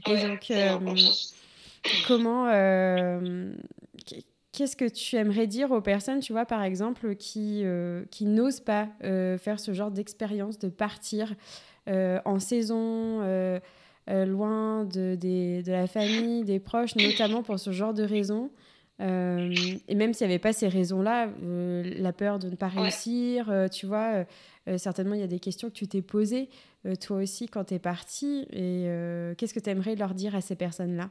Et 0.07 0.27
donc, 0.27 0.52
euh, 0.52 0.77
comment. 2.07 2.48
Euh, 2.48 3.53
qu'est-ce 4.52 4.76
que 4.76 4.88
tu 4.88 5.15
aimerais 5.15 5.48
dire 5.48 5.72
aux 5.72 5.81
personnes, 5.81 6.19
tu 6.19 6.31
vois, 6.31 6.45
par 6.45 6.64
exemple, 6.64 7.15
qui, 7.15 7.64
qui 8.11 8.26
n'osent 8.26 8.60
pas 8.60 8.88
faire 9.02 9.60
ce 9.60 9.73
genre 9.73 9.91
d'expérience, 9.91 10.60
de 10.60 10.69
partir 10.69 11.34
en 11.88 12.40
saison 12.40 13.22
loin 14.07 14.85
de, 14.85 15.15
de 15.15 15.72
la 15.72 15.88
famille, 15.88 16.44
des 16.44 16.60
proches, 16.60 16.95
notamment 16.95 17.41
pour 17.41 17.60
ce 17.60 17.72
genre 17.72 17.94
de 17.94 18.03
raisons. 18.03 18.52
Euh, 19.02 19.53
et 19.88 19.95
même 19.95 20.14
s'il 20.14 20.28
n'y 20.28 20.34
avait 20.34 20.40
pas 20.40 20.53
ces 20.53 20.68
raisons-là, 20.68 21.30
euh, 21.44 21.84
la 21.98 22.14
peur 22.14 22.40
de 22.40 22.49
ne 22.49 22.56
pas 22.56 22.68
réussir, 22.68 23.49
euh, 23.49 23.68
tu 23.68 23.86
vois, 23.86 24.26
certainement 24.78 25.15
il 25.15 25.22
y 25.22 25.24
a 25.24 25.28
des 25.28 25.40
questions 25.40 25.70
que 25.70 25.74
tu 25.74 25.88
t'es 25.88 26.02
posées 26.02 26.49
toi 27.02 27.18
aussi 27.18 27.48
quand 27.48 27.65
tu 27.65 27.74
es 27.74 27.80
partie. 27.80 28.48
Et 28.52 28.88
qu'est-ce 29.38 29.53
que 29.53 29.60
tu 29.60 29.70
aimerais 29.70 29.95
leur 29.95 30.14
dire 30.14 30.36
à 30.36 30.41
ces 30.41 30.56
personnes-là? 30.56 31.10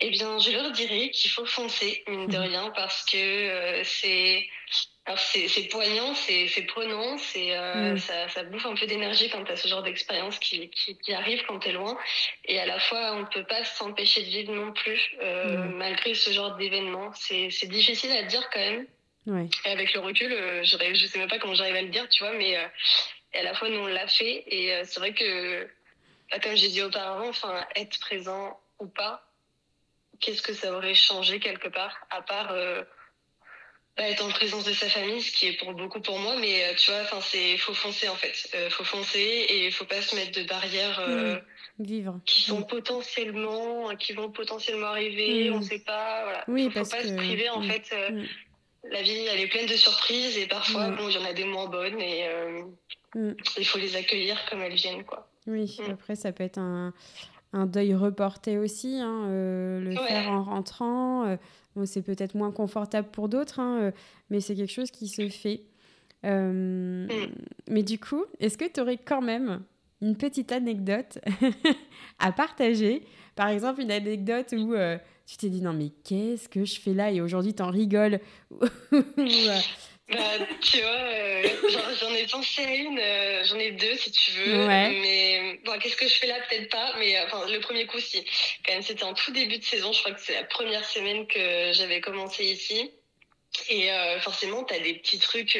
Eh 0.00 0.10
bien, 0.10 0.38
je 0.38 0.50
leur 0.50 0.70
dirais 0.72 1.10
qu'il 1.10 1.30
faut 1.30 1.46
foncer, 1.46 2.02
mine 2.08 2.26
de 2.26 2.38
rien, 2.38 2.70
parce 2.74 3.04
que 3.04 3.82
c'est 3.84 4.48
c'est 5.16 5.68
poignant, 5.68 6.14
c'est 6.14 6.66
prenant, 6.68 7.18
c'est 7.18 7.56
euh, 7.56 7.94
mm. 7.94 7.98
ça, 7.98 8.28
ça, 8.28 8.44
bouffe 8.44 8.66
un 8.66 8.74
peu 8.74 8.86
d'énergie 8.86 9.28
quand 9.30 9.42
tu 9.44 9.50
as 9.50 9.56
ce 9.56 9.66
genre 9.66 9.82
d'expérience 9.82 10.38
qui, 10.38 10.70
qui, 10.70 10.96
qui, 10.96 11.12
arrive 11.12 11.42
quand 11.46 11.58
tu 11.58 11.70
es 11.70 11.72
loin. 11.72 11.98
Et 12.44 12.60
à 12.60 12.66
la 12.66 12.78
fois, 12.78 13.14
on 13.14 13.20
ne 13.20 13.26
peut 13.26 13.44
pas 13.44 13.64
s'empêcher 13.64 14.22
de 14.22 14.28
vivre 14.28 14.54
non 14.54 14.72
plus, 14.72 15.14
euh, 15.20 15.56
mm. 15.56 15.74
malgré 15.74 16.14
ce 16.14 16.30
genre 16.30 16.56
d'événement. 16.56 17.10
C'est 17.14 17.66
difficile 17.66 18.12
à 18.12 18.22
dire 18.22 18.48
quand 18.52 18.60
même. 18.60 18.86
Ouais. 19.26 19.48
Et 19.64 19.68
avec 19.68 19.92
le 19.94 20.00
recul, 20.00 20.32
euh, 20.32 20.62
je, 20.64 20.76
je 20.94 21.06
sais 21.06 21.18
même 21.18 21.28
pas 21.28 21.38
comment 21.38 21.54
j'arrive 21.54 21.76
à 21.76 21.82
le 21.82 21.88
dire, 21.88 22.08
tu 22.08 22.24
vois, 22.24 22.32
mais 22.32 22.56
euh, 22.56 22.66
à 23.34 23.42
la 23.42 23.54
fois, 23.54 23.68
nous, 23.68 23.78
on 23.78 23.86
l'a 23.86 24.06
fait. 24.06 24.44
Et 24.46 24.72
euh, 24.72 24.82
c'est 24.84 25.00
vrai 25.00 25.14
que, 25.14 25.68
bah, 26.30 26.38
comme 26.40 26.56
j'ai 26.56 26.68
dit 26.68 26.82
auparavant, 26.82 27.30
être 27.76 28.00
présent 28.00 28.58
ou 28.78 28.86
pas, 28.86 29.31
qu'est-ce 30.22 30.40
que 30.40 30.54
ça 30.54 30.72
aurait 30.72 30.94
changé 30.94 31.38
quelque 31.38 31.68
part, 31.68 31.94
à 32.08 32.22
part 32.22 32.54
bah, 33.96 34.08
être 34.08 34.24
en 34.24 34.30
présence 34.30 34.64
de 34.64 34.72
sa 34.72 34.88
famille, 34.88 35.20
ce 35.20 35.30
qui 35.32 35.48
est 35.48 35.52
pour 35.58 35.74
beaucoup 35.74 36.00
pour 36.00 36.18
moi, 36.18 36.36
mais 36.40 36.64
euh, 36.64 36.74
tu 36.78 36.90
vois, 36.90 37.02
enfin 37.02 37.20
c'est 37.20 37.58
faut 37.58 37.74
foncer 37.74 38.08
en 38.08 38.14
fait, 38.14 38.48
euh, 38.54 38.70
faut 38.70 38.84
foncer 38.84 39.18
et 39.18 39.66
il 39.66 39.72
faut 39.72 39.84
pas 39.84 40.00
se 40.00 40.16
mettre 40.16 40.40
de 40.40 40.46
barrières 40.46 40.98
euh, 41.06 41.36
mmh. 41.78 41.84
vivre 41.84 42.20
qui 42.24 42.40
sont 42.40 42.62
potentiellement, 42.62 43.94
qui 43.96 44.14
vont 44.14 44.30
potentiellement 44.30 44.86
arriver, 44.86 45.50
mmh. 45.50 45.54
on 45.54 45.60
sait 45.60 45.80
pas, 45.80 46.22
voilà. 46.24 46.44
Oui, 46.48 46.70
faut, 46.72 46.82
faut 46.84 46.90
pas 46.90 47.02
se 47.02 47.12
priver 47.12 47.50
en 47.50 47.60
fait. 47.62 47.94
La 48.90 49.00
vie, 49.00 49.26
elle 49.30 49.38
est 49.38 49.46
pleine 49.46 49.66
de 49.66 49.76
surprises 49.76 50.36
et 50.38 50.48
parfois, 50.48 50.88
bon, 50.90 51.08
il 51.08 51.14
y 51.14 51.18
en 51.18 51.24
a 51.24 51.32
des 51.32 51.44
moins 51.44 51.68
bonnes 51.68 52.00
et 52.00 52.28
il 53.14 53.66
faut 53.66 53.78
les 53.78 53.94
accueillir 53.94 54.42
comme 54.48 54.62
elles 54.62 54.74
viennent, 54.74 55.04
quoi. 55.04 55.28
Oui, 55.46 55.78
après 55.90 56.16
ça 56.16 56.32
peut 56.32 56.44
être 56.44 56.58
un, 56.58 56.94
un 57.52 57.66
deuil 57.66 57.94
reporté 57.94 58.58
aussi, 58.58 58.98
hein, 58.98 59.26
le 59.28 59.94
faire 59.94 60.30
en 60.30 60.42
rentrant 60.42 61.36
c'est 61.84 62.02
peut-être 62.02 62.34
moins 62.34 62.50
confortable 62.50 63.08
pour 63.10 63.28
d'autres, 63.28 63.60
hein, 63.60 63.78
euh, 63.80 63.90
mais 64.30 64.40
c'est 64.40 64.54
quelque 64.54 64.72
chose 64.72 64.90
qui 64.90 65.08
se 65.08 65.28
fait. 65.28 65.62
Euh, 66.24 67.06
mm. 67.06 67.32
Mais 67.68 67.82
du 67.82 67.98
coup, 67.98 68.24
est-ce 68.40 68.58
que 68.58 68.70
tu 68.70 68.80
aurais 68.80 68.98
quand 68.98 69.22
même 69.22 69.62
une 70.00 70.16
petite 70.16 70.52
anecdote 70.52 71.18
à 72.18 72.32
partager? 72.32 73.02
Par 73.34 73.48
exemple, 73.48 73.80
une 73.80 73.90
anecdote 73.90 74.54
où 74.56 74.74
euh, 74.74 74.98
tu 75.26 75.36
t'es 75.36 75.48
dit 75.48 75.62
non 75.62 75.72
mais 75.72 75.90
qu'est-ce 76.04 76.48
que 76.48 76.64
je 76.64 76.78
fais 76.78 76.92
là? 76.92 77.10
Et 77.10 77.20
aujourd'hui 77.20 77.54
t'en 77.54 77.70
rigoles 77.70 78.20
Bah, 80.08 80.18
tu 80.60 80.80
vois, 80.80 80.90
euh, 80.90 81.48
j'en 82.00 82.14
ai 82.14 82.26
pensé 82.26 82.64
à 82.64 82.74
une, 82.74 82.98
euh, 82.98 83.44
j'en 83.44 83.58
ai 83.58 83.70
deux 83.70 83.96
si 83.96 84.10
tu 84.10 84.32
veux. 84.32 84.66
Mais 84.66 85.60
bon, 85.64 85.78
qu'est-ce 85.78 85.96
que 85.96 86.08
je 86.08 86.14
fais 86.14 86.26
là? 86.26 86.36
Peut-être 86.48 86.70
pas. 86.70 86.94
Mais 86.98 87.16
euh, 87.16 87.24
enfin, 87.26 87.48
le 87.48 87.60
premier 87.60 87.86
coup, 87.86 88.00
si. 88.00 88.24
Quand 88.66 88.72
même, 88.72 88.82
c'était 88.82 89.04
en 89.04 89.14
tout 89.14 89.32
début 89.32 89.58
de 89.58 89.64
saison. 89.64 89.92
Je 89.92 90.00
crois 90.00 90.12
que 90.12 90.20
c'est 90.20 90.34
la 90.34 90.44
première 90.44 90.84
semaine 90.84 91.26
que 91.26 91.72
j'avais 91.72 92.00
commencé 92.00 92.44
ici. 92.44 92.90
Et 93.68 93.90
forcément, 94.20 94.64
tu 94.64 94.72
as 94.72 94.78
des 94.78 94.94
petits 94.94 95.18
trucs 95.18 95.58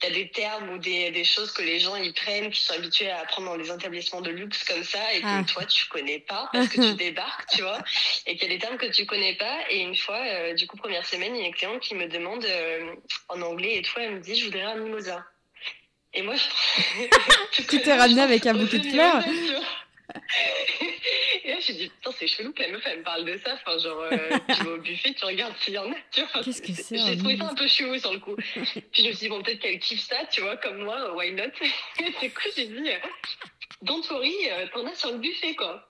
t'as 0.00 0.10
des 0.10 0.30
termes 0.30 0.70
ou 0.70 0.78
des, 0.78 1.10
des 1.10 1.24
choses 1.24 1.52
que 1.52 1.62
les 1.62 1.80
gens 1.80 1.96
ils 1.96 2.12
prennent, 2.12 2.50
qui 2.50 2.62
sont 2.62 2.74
habitués 2.74 3.10
à 3.10 3.20
apprendre 3.20 3.48
dans 3.48 3.56
les 3.56 3.70
établissements 3.70 4.20
de 4.20 4.30
luxe 4.30 4.64
comme 4.64 4.84
ça, 4.84 5.12
et 5.12 5.20
que 5.20 5.26
ah. 5.26 5.44
toi 5.46 5.64
tu 5.64 5.86
connais 5.88 6.20
pas 6.20 6.48
parce 6.52 6.68
que 6.68 6.80
tu 6.80 6.94
débarques, 6.96 7.48
tu 7.50 7.62
vois, 7.62 7.78
et 8.26 8.36
qu'il 8.36 8.48
y 8.48 8.52
a 8.52 8.54
des 8.54 8.60
termes 8.60 8.78
que 8.78 8.86
tu 8.86 9.06
connais 9.06 9.34
pas. 9.34 9.58
Et 9.70 9.80
une 9.80 9.96
fois, 9.96 10.18
euh, 10.18 10.54
du 10.54 10.66
coup, 10.66 10.76
première 10.76 11.06
semaine, 11.06 11.34
il 11.34 11.40
y 11.40 11.44
a 11.44 11.48
une 11.48 11.54
cliente 11.54 11.80
qui 11.80 11.94
me 11.94 12.06
demande 12.06 12.44
euh, 12.44 12.94
en 13.28 13.42
anglais 13.42 13.76
et 13.76 13.82
toi, 13.82 14.02
elle 14.02 14.16
me 14.16 14.20
dit, 14.20 14.36
je 14.36 14.44
voudrais 14.46 14.62
un 14.62 14.76
mimosa. 14.76 15.24
Et 16.14 16.22
moi, 16.22 16.34
je... 16.36 17.62
tu 17.68 17.80
t'es 17.80 17.94
ramené 17.94 18.22
avec 18.22 18.46
un 18.46 18.54
bouquet 18.54 18.78
de 18.78 18.88
fleurs. 18.88 19.22
Et 21.44 21.50
là, 21.50 21.56
je 21.60 21.72
me 21.72 21.78
dit, 21.78 21.88
putain, 21.88 22.10
c'est 22.18 22.26
chelou 22.26 22.52
que 22.52 22.62
la 22.62 22.68
meuf, 22.68 22.82
elle 22.86 22.98
me 22.98 23.04
parle 23.04 23.24
de 23.24 23.36
ça. 23.38 23.54
Enfin, 23.54 23.78
genre, 23.78 24.00
euh, 24.00 24.30
tu 24.54 24.64
vas 24.64 24.70
au 24.72 24.78
buffet, 24.78 25.14
tu 25.14 25.24
regardes 25.24 25.56
s'il 25.58 25.74
y 25.74 25.78
en 25.78 25.90
a, 25.90 25.96
tu 26.10 26.22
vois. 26.22 26.42
Qu'est-ce 26.42 26.62
que 26.62 26.72
c'est 26.72 26.98
J'ai 26.98 27.18
trouvé 27.18 27.36
ça 27.36 27.48
un 27.50 27.54
peu 27.54 27.68
chelou 27.68 27.98
sur 27.98 28.12
le 28.12 28.18
coup. 28.18 28.36
Puis 28.92 29.02
je 29.02 29.08
me 29.08 29.12
suis 29.12 29.18
dit, 29.18 29.28
bon, 29.28 29.42
peut-être 29.42 29.60
qu'elle 29.60 29.78
kiffe 29.78 30.02
ça, 30.02 30.16
tu 30.30 30.40
vois, 30.40 30.56
comme 30.56 30.78
moi, 30.82 31.14
why 31.14 31.32
not? 31.32 31.44
Du 32.20 32.30
coup, 32.30 32.48
j'ai 32.56 32.66
dit, 32.66 32.90
euh, 32.90 32.98
don't 33.82 34.02
worry, 34.10 34.34
euh, 34.50 34.66
t'en 34.72 34.86
as 34.86 34.94
sur 34.94 35.12
le 35.12 35.18
buffet, 35.18 35.54
quoi. 35.54 35.88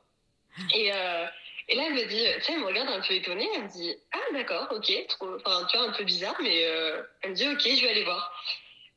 Et, 0.74 0.92
euh, 0.92 1.26
et 1.68 1.76
là, 1.76 1.84
elle 1.86 1.94
me 1.94 2.04
dit, 2.06 2.24
tu 2.36 2.42
sais, 2.42 2.52
elle 2.54 2.60
me 2.60 2.66
regarde 2.66 2.88
un 2.88 3.00
peu 3.00 3.14
étonnée, 3.14 3.48
elle 3.54 3.64
me 3.64 3.68
dit, 3.68 3.94
ah, 4.12 4.32
d'accord, 4.32 4.68
ok, 4.70 4.90
trop, 5.08 5.36
enfin, 5.36 5.66
tu 5.70 5.76
vois, 5.76 5.88
un 5.88 5.92
peu 5.92 6.04
bizarre, 6.04 6.36
mais 6.42 6.64
euh, 6.64 7.02
elle 7.22 7.30
me 7.30 7.34
dit, 7.34 7.46
ok, 7.46 7.60
je 7.60 7.82
vais 7.82 7.90
aller 7.90 8.04
voir. 8.04 8.32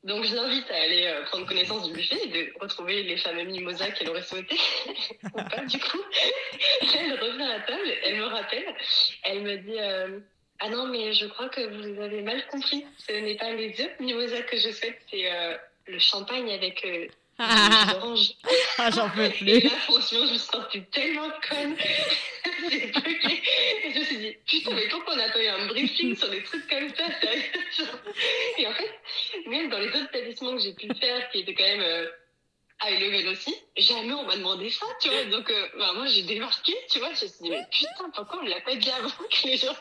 Donc 0.03 0.26
je 0.26 0.36
l'invite 0.36 0.69
à 0.72 0.82
aller 0.82 1.06
euh, 1.06 1.23
prendre 1.26 1.45
connaissance 1.45 1.88
du 1.88 1.94
buffet 1.94 2.18
et 2.23 2.28
de 2.28 2.53
retrouver 2.60 3.03
les 3.03 3.18
fameux 3.18 3.44
mimosas 3.44 3.91
qu'elle 3.91 4.10
aurait 4.10 4.23
souhaité. 4.23 4.56
ou 5.23 5.30
pas 5.30 5.65
du 5.65 5.78
coup. 5.80 6.02
elle 6.82 7.19
revient 7.19 7.44
à 7.44 7.60
table, 7.60 7.94
elle 8.03 8.18
me 8.18 8.26
rappelle, 8.26 8.65
elle 9.23 9.41
me 9.41 9.57
dit 9.57 9.80
euh, 9.80 10.19
Ah 10.60 10.69
non, 10.69 10.88
mais 10.88 11.14
je 11.14 11.28
crois 11.28 11.49
que 11.49 11.61
vous 11.61 12.02
avez 12.02 12.23
mal 12.23 12.45
compris. 12.48 12.84
Ce 12.98 13.11
n'est 13.11 13.36
pas 13.36 13.52
les 13.52 13.69
deux 13.73 13.90
mimosas 13.99 14.41
que 14.41 14.57
je 14.57 14.72
souhaite, 14.72 14.99
c'est 15.11 15.32
euh, 15.32 15.56
le 15.86 15.99
champagne 15.99 16.52
avec 16.52 16.84
ah, 17.40 18.90
j'en 18.94 19.10
peux 19.10 19.30
plus. 19.30 19.49
Et 19.49 19.62
là, 19.62 19.70
franchement, 19.70 20.26
je 20.28 20.34
me 20.34 20.38
suis 20.38 20.40
sentie 20.40 20.84
tellement 20.91 21.30
conne. 21.49 21.76
et 22.72 23.94
je 23.94 23.99
me 23.99 24.03
suis 24.03 24.18
dit, 24.18 24.38
putain, 24.48 24.76
mais 24.76 24.88
pourquoi 24.90 25.14
on 25.14 25.18
n'a 25.18 25.30
pas 25.30 25.44
eu 25.44 25.48
un 25.48 25.68
briefing 25.68 26.16
sur 26.16 26.30
des 26.30 26.44
trucs 26.44 26.68
comme 26.70 26.90
ça 26.90 27.03
Et 28.58 28.68
en 28.68 28.74
fait, 28.74 28.99
même 29.48 29.70
dans 29.70 29.80
les 29.80 29.90
autres 29.90 30.10
établissements 30.14 30.56
que 30.56 30.62
j'ai 30.62 30.74
pu 30.74 30.88
faire, 30.99 31.30
qui 31.32 31.40
étaient 31.40 31.56
quand 31.56 31.64
même 31.64 31.82
euh, 31.82 32.08
high 32.84 32.99
level 32.99 33.28
aussi, 33.30 33.56
jamais 33.78 34.14
on 34.14 34.24
m'a 34.24 34.36
demandé 34.36 34.70
ça, 34.70 34.86
tu 34.99 35.10
vois. 35.10 35.24
Donc, 35.26 35.49
euh, 35.49 35.68
bah, 35.78 35.91
moi, 35.95 36.06
j'ai 36.08 36.24
démarqué, 36.24 36.76
tu 36.90 36.99
vois. 36.99 37.10
Je 37.14 37.26
me 37.26 37.30
suis 37.30 37.44
dit, 37.44 37.49
mais 37.49 37.66
putain, 37.72 38.10
pourquoi 38.14 38.40
on 38.40 38.44
me 38.44 38.49
l'a 38.49 38.62
pas 38.62 38.76
dit 38.76 38.90
avant 38.90 39.10
que 39.10 39.48
les 39.48 39.58
gens 39.58 39.76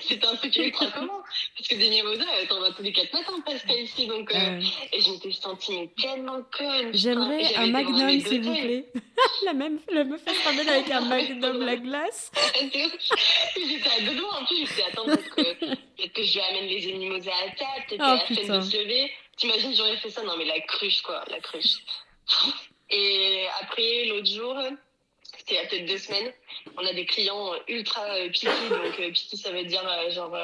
C'est 0.00 0.24
un 0.24 0.36
truc 0.36 0.56
ultra 0.56 0.86
commun? 0.90 1.22
Parce 1.56 1.68
que 1.68 1.74
des 1.74 1.90
mimosas, 1.90 2.24
t'en 2.48 2.60
vas 2.60 2.72
tous 2.72 2.82
les 2.82 2.92
quatre 2.92 3.12
matins 3.12 3.40
presque 3.44 3.72
ici. 3.72 4.06
Donc, 4.06 4.32
euh, 4.34 4.60
et 4.92 5.00
je 5.00 5.10
m'étais 5.10 5.32
sentie 5.32 5.90
tellement 6.00 6.42
conne. 6.56 6.94
J'aimerais 6.94 7.54
un 7.56 7.66
magnum, 7.66 8.20
s'il 8.20 8.42
vous 8.42 8.54
plaît. 8.54 8.86
la 9.44 9.52
même, 9.52 9.78
la 9.90 10.04
meuf, 10.04 10.20
elle 10.26 10.34
se 10.34 10.44
ramène 10.44 10.68
avec 10.68 10.90
un 10.90 11.00
magnum 11.00 11.64
la 11.64 11.76
glace. 11.76 12.30
J'étais 12.54 13.90
à 13.90 14.00
deux 14.00 14.14
doigts 14.16 14.40
en 14.40 14.44
plus. 14.44 14.66
Suis 14.66 14.82
attends, 14.82 15.04
peut-être 15.04 15.34
que, 15.34 15.64
peut 15.64 16.08
que 16.14 16.22
je 16.22 16.34
lui 16.34 16.40
amène 16.40 16.66
les 16.66 16.92
mimosas 16.92 17.32
à 17.32 17.50
table, 17.50 17.86
peut-être 17.88 18.04
oh, 18.04 18.34
qu'à 18.34 18.34
la 18.34 18.40
peine 18.40 18.60
de 18.60 18.64
se 18.64 18.76
lever. 18.76 19.10
T'imagines, 19.36 19.74
j'aurais 19.74 19.96
fait 19.96 20.10
ça? 20.10 20.22
Non, 20.22 20.36
mais 20.36 20.44
la 20.44 20.60
cruche, 20.60 21.02
quoi, 21.02 21.24
la 21.30 21.38
cruche. 21.40 21.78
Et 22.90 23.46
après, 23.60 24.06
l'autre 24.06 24.26
jour, 24.26 24.56
c'était 25.36 25.54
il 25.54 25.56
y 25.56 25.58
a 25.58 25.66
peut-être 25.66 25.86
deux 25.86 25.98
semaines, 25.98 26.32
on 26.76 26.86
a 26.86 26.92
des 26.92 27.04
clients 27.04 27.52
ultra 27.68 28.02
euh, 28.04 28.30
piqués. 28.30 28.46
Donc, 28.70 28.98
euh, 28.98 29.10
piqués, 29.10 29.36
ça 29.36 29.52
veut 29.52 29.64
dire 29.64 29.86
euh, 29.86 30.10
genre 30.10 30.36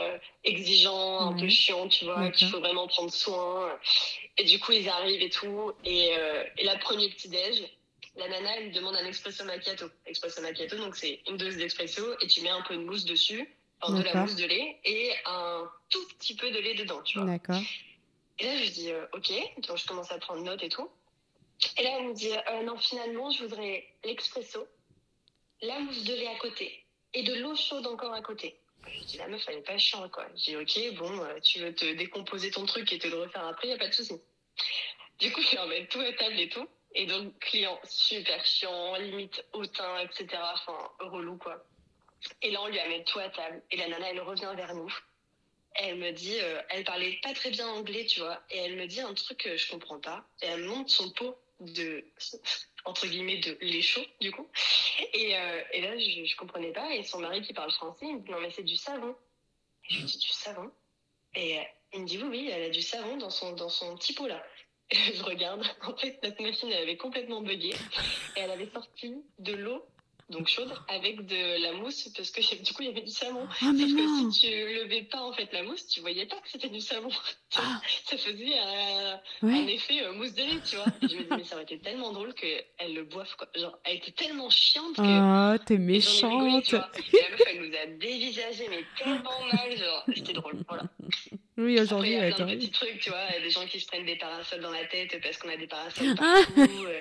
exigeant, 0.44 1.30
un 1.30 1.32
peu 1.38 1.48
chiant, 1.48 1.88
tu 1.88 2.04
vois, 2.04 2.30
qu'il 2.30 2.48
faut 2.48 2.60
vraiment 2.60 2.86
prendre 2.86 3.12
soin. 3.12 3.70
Et 4.38 4.44
du 4.44 4.60
coup, 4.60 4.72
ils 4.72 4.88
arrivent 4.88 5.22
et 5.22 5.30
tout. 5.30 5.72
Et, 5.84 6.10
et 6.58 6.64
la 6.64 6.76
première 6.76 7.10
petit-déj, 7.10 7.62
la 8.16 8.28
nana, 8.28 8.58
elle 8.58 8.72
demande 8.72 8.96
un 8.96 9.06
espresso 9.06 9.44
macchiato. 9.44 9.86
Espresso 10.06 10.42
macchiato, 10.42 10.76
donc 10.76 10.96
c'est 10.96 11.20
une 11.28 11.36
dose 11.36 11.56
d'espresso 11.56 12.14
et 12.20 12.26
tu 12.26 12.42
mets 12.42 12.50
un 12.50 12.62
peu 12.62 12.76
de 12.76 12.82
mousse 12.82 13.04
dessus, 13.04 13.48
enfin, 13.80 13.98
de 13.98 14.02
la 14.02 14.14
mousse 14.14 14.36
de 14.36 14.46
lait 14.46 14.78
et 14.84 15.12
un 15.26 15.68
tout 15.90 16.06
petit 16.18 16.36
peu 16.36 16.50
de 16.50 16.58
lait 16.58 16.74
dedans, 16.74 17.02
tu 17.02 17.18
vois. 17.18 17.26
D'accord. 17.26 17.60
Et 18.38 18.44
là, 18.44 18.56
je 18.56 18.70
dis, 18.70 18.92
ok, 19.12 19.32
donc 19.66 19.78
je 19.78 19.86
commence 19.86 20.12
à 20.12 20.18
prendre 20.18 20.42
note 20.42 20.62
et 20.62 20.68
tout. 20.68 20.88
Et 21.78 21.82
là, 21.82 21.98
elle 21.98 22.08
me 22.08 22.14
dit 22.14 22.32
euh, 22.32 22.62
non, 22.62 22.76
finalement, 22.78 23.30
je 23.30 23.42
voudrais 23.44 23.86
l'expresso, 24.04 24.66
la 25.62 25.78
mousse 25.80 26.04
de 26.04 26.14
lait 26.14 26.28
à 26.28 26.38
côté 26.38 26.84
et 27.14 27.22
de 27.22 27.34
l'eau 27.34 27.54
chaude 27.54 27.86
encore 27.86 28.12
à 28.12 28.20
côté. 28.20 28.58
Je 28.86 29.04
dis 29.04 29.16
la 29.16 29.28
meuf, 29.28 29.44
elle 29.48 29.58
est 29.58 29.62
pas 29.62 29.78
chiante, 29.78 30.10
quoi. 30.10 30.26
Je 30.36 30.44
dis 30.44 30.56
ok, 30.56 30.96
bon, 30.98 31.20
euh, 31.20 31.40
tu 31.40 31.60
veux 31.60 31.74
te 31.74 31.84
décomposer 31.94 32.50
ton 32.50 32.66
truc 32.66 32.92
et 32.92 32.98
te 32.98 33.08
le 33.08 33.20
refaire 33.20 33.46
après, 33.46 33.68
y 33.68 33.72
a 33.72 33.78
pas 33.78 33.88
de 33.88 33.94
souci. 33.94 34.20
Du 35.18 35.32
coup, 35.32 35.40
je 35.40 35.56
remets 35.56 35.86
tout 35.86 36.00
à 36.00 36.12
table 36.12 36.38
et 36.38 36.48
tout. 36.48 36.68
Et 36.96 37.06
donc, 37.06 37.36
client 37.40 37.80
super 37.84 38.44
chiant, 38.44 38.96
limite 38.96 39.44
hautain, 39.52 39.98
etc. 40.00 40.26
Enfin, 40.54 40.90
relou, 41.00 41.36
quoi. 41.38 41.64
Et 42.42 42.50
là, 42.50 42.62
on 42.62 42.68
lui 42.68 42.78
amène 42.78 43.04
tout 43.04 43.18
à 43.18 43.28
table. 43.30 43.62
Et 43.70 43.76
la 43.76 43.88
nana, 43.88 44.10
elle 44.10 44.20
revient 44.20 44.52
vers 44.56 44.74
nous. 44.74 44.92
Elle 45.74 45.96
me 45.96 46.12
dit, 46.12 46.38
euh, 46.40 46.62
elle 46.68 46.84
parlait 46.84 47.18
pas 47.22 47.34
très 47.34 47.50
bien 47.50 47.66
anglais, 47.68 48.06
tu 48.06 48.20
vois. 48.20 48.40
Et 48.50 48.58
elle 48.58 48.76
me 48.76 48.86
dit 48.86 49.00
un 49.00 49.12
truc 49.14 49.38
que 49.38 49.56
je 49.56 49.70
comprends 49.70 49.98
pas. 49.98 50.24
Et 50.42 50.46
elle 50.46 50.64
monte 50.64 50.88
son 50.88 51.10
pot 51.10 51.36
de 51.60 52.04
entre 52.84 53.06
guillemets 53.06 53.38
de 53.38 53.80
chaud 53.80 54.04
du 54.20 54.32
coup. 54.32 54.46
Et, 55.12 55.36
euh, 55.36 55.62
et 55.72 55.80
là 55.80 55.98
je, 55.98 56.24
je 56.24 56.36
comprenais 56.36 56.72
pas 56.72 56.94
et 56.94 57.02
son 57.02 57.20
mari 57.20 57.42
qui 57.42 57.52
parle 57.52 57.70
français 57.72 58.06
il 58.06 58.16
me 58.16 58.20
dit 58.20 58.30
non 58.30 58.40
mais 58.40 58.50
c'est 58.50 58.62
du 58.62 58.76
savon. 58.76 59.14
Et 59.88 59.94
je 59.94 59.98
lui 60.00 60.04
dis 60.04 60.18
du 60.18 60.28
savon? 60.28 60.70
Et 61.34 61.58
euh, 61.58 61.62
il 61.92 62.02
me 62.02 62.06
dit 62.06 62.18
oui 62.18 62.28
oui 62.28 62.50
elle 62.52 62.64
a 62.64 62.70
du 62.70 62.82
savon 62.82 63.16
dans 63.16 63.30
son 63.30 63.52
dans 63.52 63.68
son 63.68 63.96
petit 63.96 64.14
pot 64.14 64.26
là. 64.26 64.42
Je 64.92 65.22
regarde. 65.22 65.64
En 65.82 65.96
fait, 65.96 66.22
notre 66.22 66.42
machine 66.42 66.70
elle 66.70 66.82
avait 66.82 66.96
complètement 66.96 67.40
bugué. 67.40 67.74
Et 68.36 68.40
elle 68.40 68.50
avait 68.50 68.70
sorti 68.70 69.14
de 69.38 69.54
l'eau 69.54 69.84
donc 70.34 70.48
chaude 70.48 70.72
avec 70.88 71.24
de 71.26 71.62
la 71.62 71.72
mousse 71.72 72.08
parce 72.16 72.30
que 72.30 72.40
du 72.62 72.72
coup 72.74 72.82
il 72.82 72.88
y 72.88 72.90
avait 72.90 73.02
du 73.02 73.10
savon. 73.10 73.46
Ah, 73.62 73.72
mais 73.72 73.86
non. 73.86 74.26
que 74.28 74.32
si 74.32 74.40
tu 74.42 74.50
levais 74.50 75.02
pas 75.04 75.20
en 75.22 75.32
fait 75.32 75.48
la 75.52 75.62
mousse, 75.62 75.86
tu 75.86 76.00
voyais 76.00 76.26
pas 76.26 76.36
que 76.36 76.48
c'était 76.50 76.68
du 76.68 76.80
savon. 76.80 77.08
Ah. 77.56 77.80
Ça 78.06 78.16
faisait 78.18 78.58
un, 78.58 79.20
Ouais. 79.42 79.52
un 79.54 79.66
effet 79.68 80.02
euh, 80.02 80.12
mousse 80.12 80.34
de 80.34 80.42
lait, 80.42 80.60
tu 80.68 80.74
vois. 80.74 80.86
Et 81.02 81.08
je 81.08 81.16
me 81.18 81.22
dis 81.22 81.28
mais 81.30 81.44
ça 81.44 81.54
aurait 81.54 81.62
été 81.62 81.78
tellement 81.78 82.10
drôle 82.12 82.34
qu'elle 82.34 82.94
le 82.94 83.04
boive 83.04 83.32
quoi. 83.36 83.46
Genre 83.54 83.78
elle 83.84 83.98
était 83.98 84.10
tellement 84.10 84.50
chiante 84.50 84.96
que 84.96 85.02
Oh, 85.02 85.58
t'es 85.64 85.74
et 85.74 85.76
rigolé, 85.76 86.00
tu 86.00 86.08
méchante. 86.08 86.72
vois. 86.72 86.90
Et 87.12 87.22
la 87.22 87.30
meuf 87.30 87.42
elle 87.46 87.68
nous 87.68 87.74
a 87.76 87.86
dévisagé 87.96 88.68
mais 88.68 88.84
tellement 88.98 89.44
mal 89.52 89.76
genre 89.78 90.04
c'était 90.14 90.32
drôle. 90.32 90.64
Voilà. 90.68 90.82
Oui, 91.56 91.78
aujourd'hui, 91.78 92.10
il 92.10 92.18
y 92.18 92.20
a 92.20 92.32
plein 92.34 92.46
de 92.46 92.54
petits 92.56 92.70
trucs, 92.70 92.98
tu 93.00 93.10
vois, 93.10 93.28
des 93.40 93.50
gens 93.50 93.64
qui 93.66 93.78
se 93.80 93.86
prennent 93.86 94.04
des 94.06 94.16
parasols 94.16 94.60
dans 94.60 94.72
la 94.72 94.84
tête 94.86 95.20
parce 95.22 95.36
qu'on 95.38 95.48
a 95.50 95.56
des 95.56 95.68
parasols 95.68 96.14
Ah. 96.18 96.40
partout. 96.56 96.84
euh, 96.86 97.00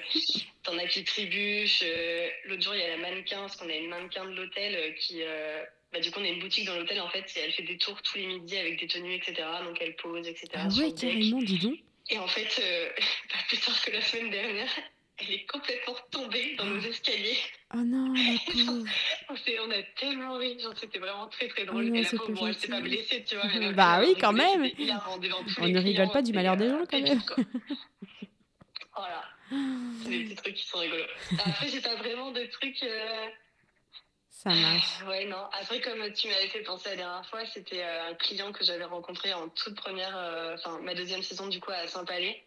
T'en 0.64 0.78
as 0.78 0.86
qui 0.88 1.04
trébuchent. 1.04 1.82
euh, 1.84 2.30
L'autre 2.46 2.62
jour, 2.62 2.76
il 2.76 2.80
y 2.82 2.84
a 2.84 2.90
la 2.90 2.98
mannequin, 2.98 3.40
parce 3.42 3.56
qu'on 3.56 3.68
a 3.70 3.74
une 3.76 3.90
mannequin 3.90 4.26
de 4.26 4.36
l'hôtel 4.36 4.76
euh, 4.76 4.92
qui. 4.92 5.22
Bah, 5.92 6.00
du 6.00 6.10
coup, 6.12 6.20
on 6.20 6.24
a 6.24 6.28
une 6.28 6.40
boutique 6.40 6.66
dans 6.66 6.76
l'hôtel, 6.76 7.00
en 7.02 7.10
fait, 7.10 7.26
et 7.36 7.40
elle 7.42 7.52
fait 7.52 7.64
des 7.64 7.78
tours 7.78 8.02
tous 8.02 8.18
les 8.18 8.26
midis 8.28 8.58
avec 8.58 8.80
des 8.80 8.88
tenues, 8.88 9.14
etc. 9.16 9.36
Donc, 9.64 9.78
elle 9.82 9.96
pose, 9.96 10.28
etc. 10.28 10.48
Ah 10.56 10.68
ouais, 10.68 10.92
carrément, 10.94 11.42
dis 11.42 11.60
donc. 11.60 11.78
Et 12.10 12.18
en 12.18 12.28
fait, 12.28 12.60
euh, 12.64 12.90
pas 13.32 13.38
plus 13.48 13.58
tard 13.60 13.80
que 13.84 13.92
la 13.92 14.02
semaine 14.02 14.30
dernière, 14.30 14.70
elle 15.20 15.32
est 15.32 15.46
complètement 15.46 15.96
tombée 16.12 16.56
dans 16.58 16.66
nos 16.66 16.80
escaliers. 16.82 17.38
Oh 17.76 17.80
non, 17.84 18.14
la 18.14 18.38
pauvre. 18.66 18.86
On, 19.30 19.72
a 19.72 19.84
tellement 20.00 20.38
ri, 20.38 20.58
c'était 20.80 21.00
vraiment 21.00 21.28
très 21.28 21.48
très 21.48 21.66
drôle. 21.66 21.86
Oh 21.86 21.90
non, 21.90 21.96
et 21.96 22.04
la 22.04 22.08
c'est 22.10 22.18
pauvre, 22.18 22.32
bon, 22.34 22.48
elle 22.48 22.56
s'est 22.56 22.68
pas 22.68 22.82
blessée, 22.82 23.24
tu 23.24 23.36
vois. 23.36 23.46
elle- 23.54 23.74
Bah 23.74 24.00
oui, 24.02 24.16
quand 24.20 24.32
même. 24.34 24.70
On 25.60 25.68
ne 25.68 25.80
rigole 25.80 26.12
pas 26.12 26.22
du 26.22 26.34
malheur 26.34 26.56
des 26.58 26.66
euh, 26.66 26.80
gens, 26.80 26.86
quand 26.90 27.02
même. 27.02 27.22
Voilà, 28.96 29.24
c'est 30.04 30.10
des 30.10 30.24
petits 30.26 30.36
trucs 30.36 30.54
qui 30.56 30.68
sont 30.68 30.78
rigolos. 30.78 31.04
Après, 31.44 31.68
j'ai 31.68 31.82
pas 31.82 31.96
vraiment 31.96 32.30
de 32.32 32.46
trucs. 32.46 32.84
euh, 32.84 33.26
Ça 34.30 34.52
marche. 34.52 35.00
Ouais, 35.08 35.26
non. 35.26 35.44
Après, 35.52 35.82
comme 35.82 36.14
tu 36.14 36.28
m'avais 36.28 36.48
fait 36.50 36.62
penser 36.62 36.90
la 36.90 36.96
dernière 36.98 37.26
fois, 37.28 37.44
c'était 37.48 37.84
euh, 37.84 38.10
un 38.12 38.14
client 38.14 38.52
que 38.52 38.64
j'avais 38.64 38.84
rencontré 38.84 39.34
en 39.34 39.50
toute 39.50 39.76
première, 39.76 40.16
euh, 40.16 40.54
enfin, 40.54 40.80
ma 40.84 40.94
deuxième 40.94 41.24
saison, 41.24 41.48
du 41.48 41.60
coup, 41.60 41.72
à 41.72 41.88
Saint-Palais. 41.88 42.44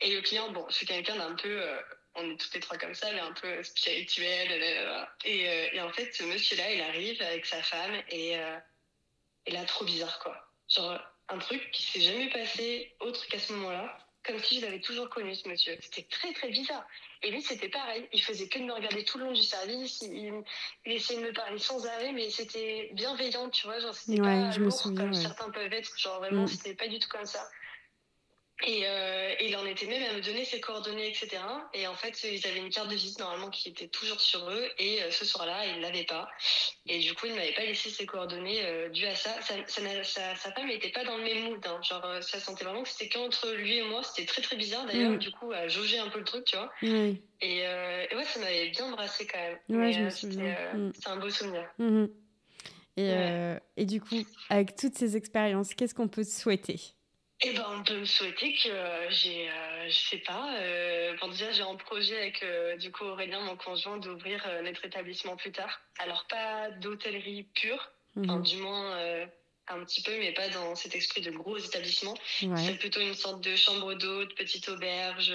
Et 0.00 0.14
le 0.14 0.22
client, 0.22 0.50
bon, 0.52 0.64
je 0.70 0.74
suis 0.76 0.86
quelqu'un 0.86 1.16
d'un 1.16 1.34
peu, 1.34 1.48
euh, 1.60 1.76
on 2.14 2.30
est 2.30 2.36
toutes 2.36 2.54
les 2.54 2.60
trois 2.60 2.76
comme 2.78 2.94
ça, 2.94 3.12
mais 3.12 3.20
un 3.20 3.32
peu 3.32 3.62
spirituel. 3.62 4.48
blablabla. 4.48 5.14
Et, 5.24 5.48
euh, 5.48 5.68
et 5.72 5.80
en 5.80 5.90
fait, 5.92 6.12
ce 6.14 6.24
monsieur-là, 6.24 6.72
il 6.72 6.80
arrive 6.82 7.20
avec 7.22 7.46
sa 7.46 7.62
femme 7.62 8.02
et, 8.10 8.36
euh, 8.38 8.56
et 9.46 9.52
là, 9.52 9.64
trop 9.64 9.84
bizarre, 9.84 10.18
quoi. 10.20 10.36
Genre, 10.68 10.98
un 11.28 11.38
truc 11.38 11.70
qui 11.70 11.82
s'est 11.84 12.00
jamais 12.00 12.28
passé 12.30 12.94
autre 13.00 13.26
qu'à 13.28 13.38
ce 13.38 13.52
moment-là, 13.52 13.96
comme 14.24 14.38
si 14.40 14.60
je 14.60 14.66
l'avais 14.66 14.80
toujours 14.80 15.08
connu, 15.08 15.34
ce 15.34 15.48
monsieur. 15.48 15.78
C'était 15.80 16.02
très, 16.10 16.32
très 16.34 16.48
bizarre. 16.50 16.86
Et 17.22 17.30
lui, 17.30 17.40
c'était 17.40 17.68
pareil. 17.68 18.06
Il 18.12 18.22
faisait 18.22 18.48
que 18.48 18.58
de 18.58 18.64
me 18.64 18.72
regarder 18.74 19.04
tout 19.04 19.16
le 19.18 19.24
long 19.24 19.32
du 19.32 19.42
service. 19.42 20.02
Il, 20.02 20.42
il 20.84 20.92
essayait 20.92 21.20
de 21.20 21.26
me 21.26 21.32
parler 21.32 21.58
sans 21.58 21.86
arrêt, 21.86 22.12
mais 22.12 22.28
c'était 22.30 22.90
bienveillant, 22.92 23.48
tu 23.48 23.66
vois. 23.66 23.78
Genre, 23.80 23.94
c'était 23.94 24.20
Ouais, 24.20 24.26
pas 24.26 24.50
je 24.50 24.58
me 24.60 24.64
lourd 24.64 24.78
souviens, 24.78 25.00
comme 25.02 25.12
ouais. 25.14 25.20
certains 25.22 25.50
peuvent 25.50 25.72
être. 25.72 25.98
Genre, 25.98 26.18
vraiment, 26.18 26.42
Mm. 26.42 26.48
c'était 26.48 26.74
pas 26.74 26.88
du 26.88 26.98
tout 26.98 27.08
comme 27.08 27.24
ça. 27.26 27.48
Et, 28.66 28.82
euh, 28.88 29.34
et 29.38 29.46
il 29.48 29.56
en 29.56 29.64
était 29.66 29.86
même 29.86 30.02
à 30.10 30.14
me 30.14 30.20
donner 30.20 30.44
ses 30.44 30.58
coordonnées, 30.60 31.06
etc. 31.08 31.28
Et 31.74 31.86
en 31.86 31.94
fait, 31.94 32.20
ils 32.24 32.44
avaient 32.44 32.58
une 32.58 32.70
carte 32.70 32.88
de 32.88 32.94
visite 32.94 33.20
normalement 33.20 33.50
qui 33.50 33.68
était 33.68 33.86
toujours 33.86 34.20
sur 34.20 34.50
eux. 34.50 34.68
Et 34.78 35.00
euh, 35.00 35.12
ce 35.12 35.24
soir-là, 35.24 35.64
ils 35.66 35.80
l'avaient 35.80 36.02
pas. 36.04 36.28
Et 36.86 36.98
du 36.98 37.14
coup, 37.14 37.26
il 37.26 37.34
m'avait 37.34 37.52
pas 37.54 37.62
laissé 37.64 37.88
ses 37.88 38.04
coordonnées 38.04 38.64
euh, 38.64 38.88
dû 38.88 39.06
à 39.06 39.14
ça. 39.14 39.40
Ça, 39.42 39.54
ça 39.68 39.80
n'a- 39.80 40.02
sa, 40.02 40.34
femme 40.34 40.66
n'était 40.66 40.90
pas 40.90 41.04
dans 41.04 41.16
le 41.18 41.22
même 41.22 41.44
mood. 41.44 41.64
hein. 41.66 41.80
Genre, 41.82 42.04
euh, 42.04 42.20
ça 42.20 42.40
sentait 42.40 42.64
vraiment 42.64 42.82
que 42.82 42.88
c'était 42.88 43.08
qu'entre 43.08 43.48
lui 43.52 43.76
et 43.76 43.82
moi. 43.84 44.02
C'était 44.02 44.26
très 44.26 44.42
très 44.42 44.56
bizarre 44.56 44.86
d'ailleurs. 44.86 45.12
Mm. 45.12 45.18
Du 45.18 45.30
coup, 45.30 45.52
à 45.52 45.68
jauger 45.68 45.98
un 46.00 46.08
peu 46.08 46.18
le 46.18 46.24
truc, 46.24 46.44
tu 46.44 46.56
vois. 46.56 46.72
Et, 46.82 47.18
et 47.40 47.60
ouais, 48.16 48.24
ça 48.24 48.40
m'avait 48.40 48.70
bien 48.70 48.90
brassé 48.90 49.24
quand 49.28 49.38
même. 49.38 49.58
Ouais, 49.80 49.92
je 49.92 50.00
me 50.00 50.10
souviens. 50.10 50.56
euh, 50.58 50.74
Mm. 50.88 50.92
C'est 50.94 51.08
un 51.08 51.16
beau 51.16 51.30
souvenir. 51.30 51.64
Mhm. 51.78 52.08
Et, 52.96 53.08
Ouais. 53.12 53.60
et 53.76 53.84
du 53.86 54.00
coup, 54.00 54.16
avec 54.50 54.74
toutes 54.74 54.96
ces 54.96 55.16
expériences, 55.16 55.74
qu'est-ce 55.74 55.94
qu'on 55.94 56.08
peut 56.08 56.24
te 56.24 56.30
souhaiter? 56.30 56.80
Eh 57.40 57.52
ben, 57.52 57.64
on 57.70 57.82
peut 57.84 57.98
me 58.00 58.04
souhaiter 58.04 58.52
que 58.54 58.68
euh, 58.68 59.10
j'ai, 59.10 59.48
euh, 59.48 59.88
je 59.88 59.94
sais 59.96 60.18
pas, 60.18 60.56
euh, 60.56 61.14
bon, 61.20 61.28
déjà 61.28 61.52
j'ai 61.52 61.62
un 61.62 61.76
projet 61.76 62.16
avec 62.18 62.42
euh, 62.42 62.76
du 62.76 62.90
coup 62.90 63.04
Aurélien, 63.04 63.40
mon 63.42 63.56
conjoint, 63.56 63.96
d'ouvrir 63.98 64.44
euh, 64.48 64.62
notre 64.62 64.84
établissement 64.84 65.36
plus 65.36 65.52
tard. 65.52 65.80
Alors 66.00 66.26
pas 66.28 66.70
d'hôtellerie 66.80 67.44
pure, 67.54 67.92
Mhm. 68.16 68.42
du 68.42 68.56
moins 68.56 68.98
un 69.68 69.84
petit 69.84 70.02
peu, 70.02 70.18
mais 70.18 70.32
pas 70.32 70.48
dans 70.48 70.74
cet 70.74 70.96
esprit 70.96 71.20
de 71.20 71.30
gros 71.30 71.56
établissement. 71.58 72.14
Ouais. 72.42 72.56
C'est 72.56 72.74
plutôt 72.78 73.00
une 73.00 73.14
sorte 73.14 73.40
de 73.44 73.54
chambre 73.54 73.94
d'hôte, 73.94 74.34
petite 74.34 74.68
auberge, 74.68 75.32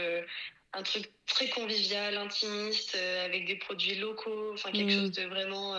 un 0.73 0.83
truc 0.83 1.09
très 1.27 1.47
convivial, 1.49 2.17
intimiste, 2.17 2.95
avec 3.23 3.45
des 3.45 3.55
produits 3.55 3.95
locaux, 3.95 4.51
enfin 4.53 4.71
quelque 4.73 4.91
Mhm. 4.91 4.99
chose 4.99 5.11
de 5.11 5.23
vraiment. 5.27 5.75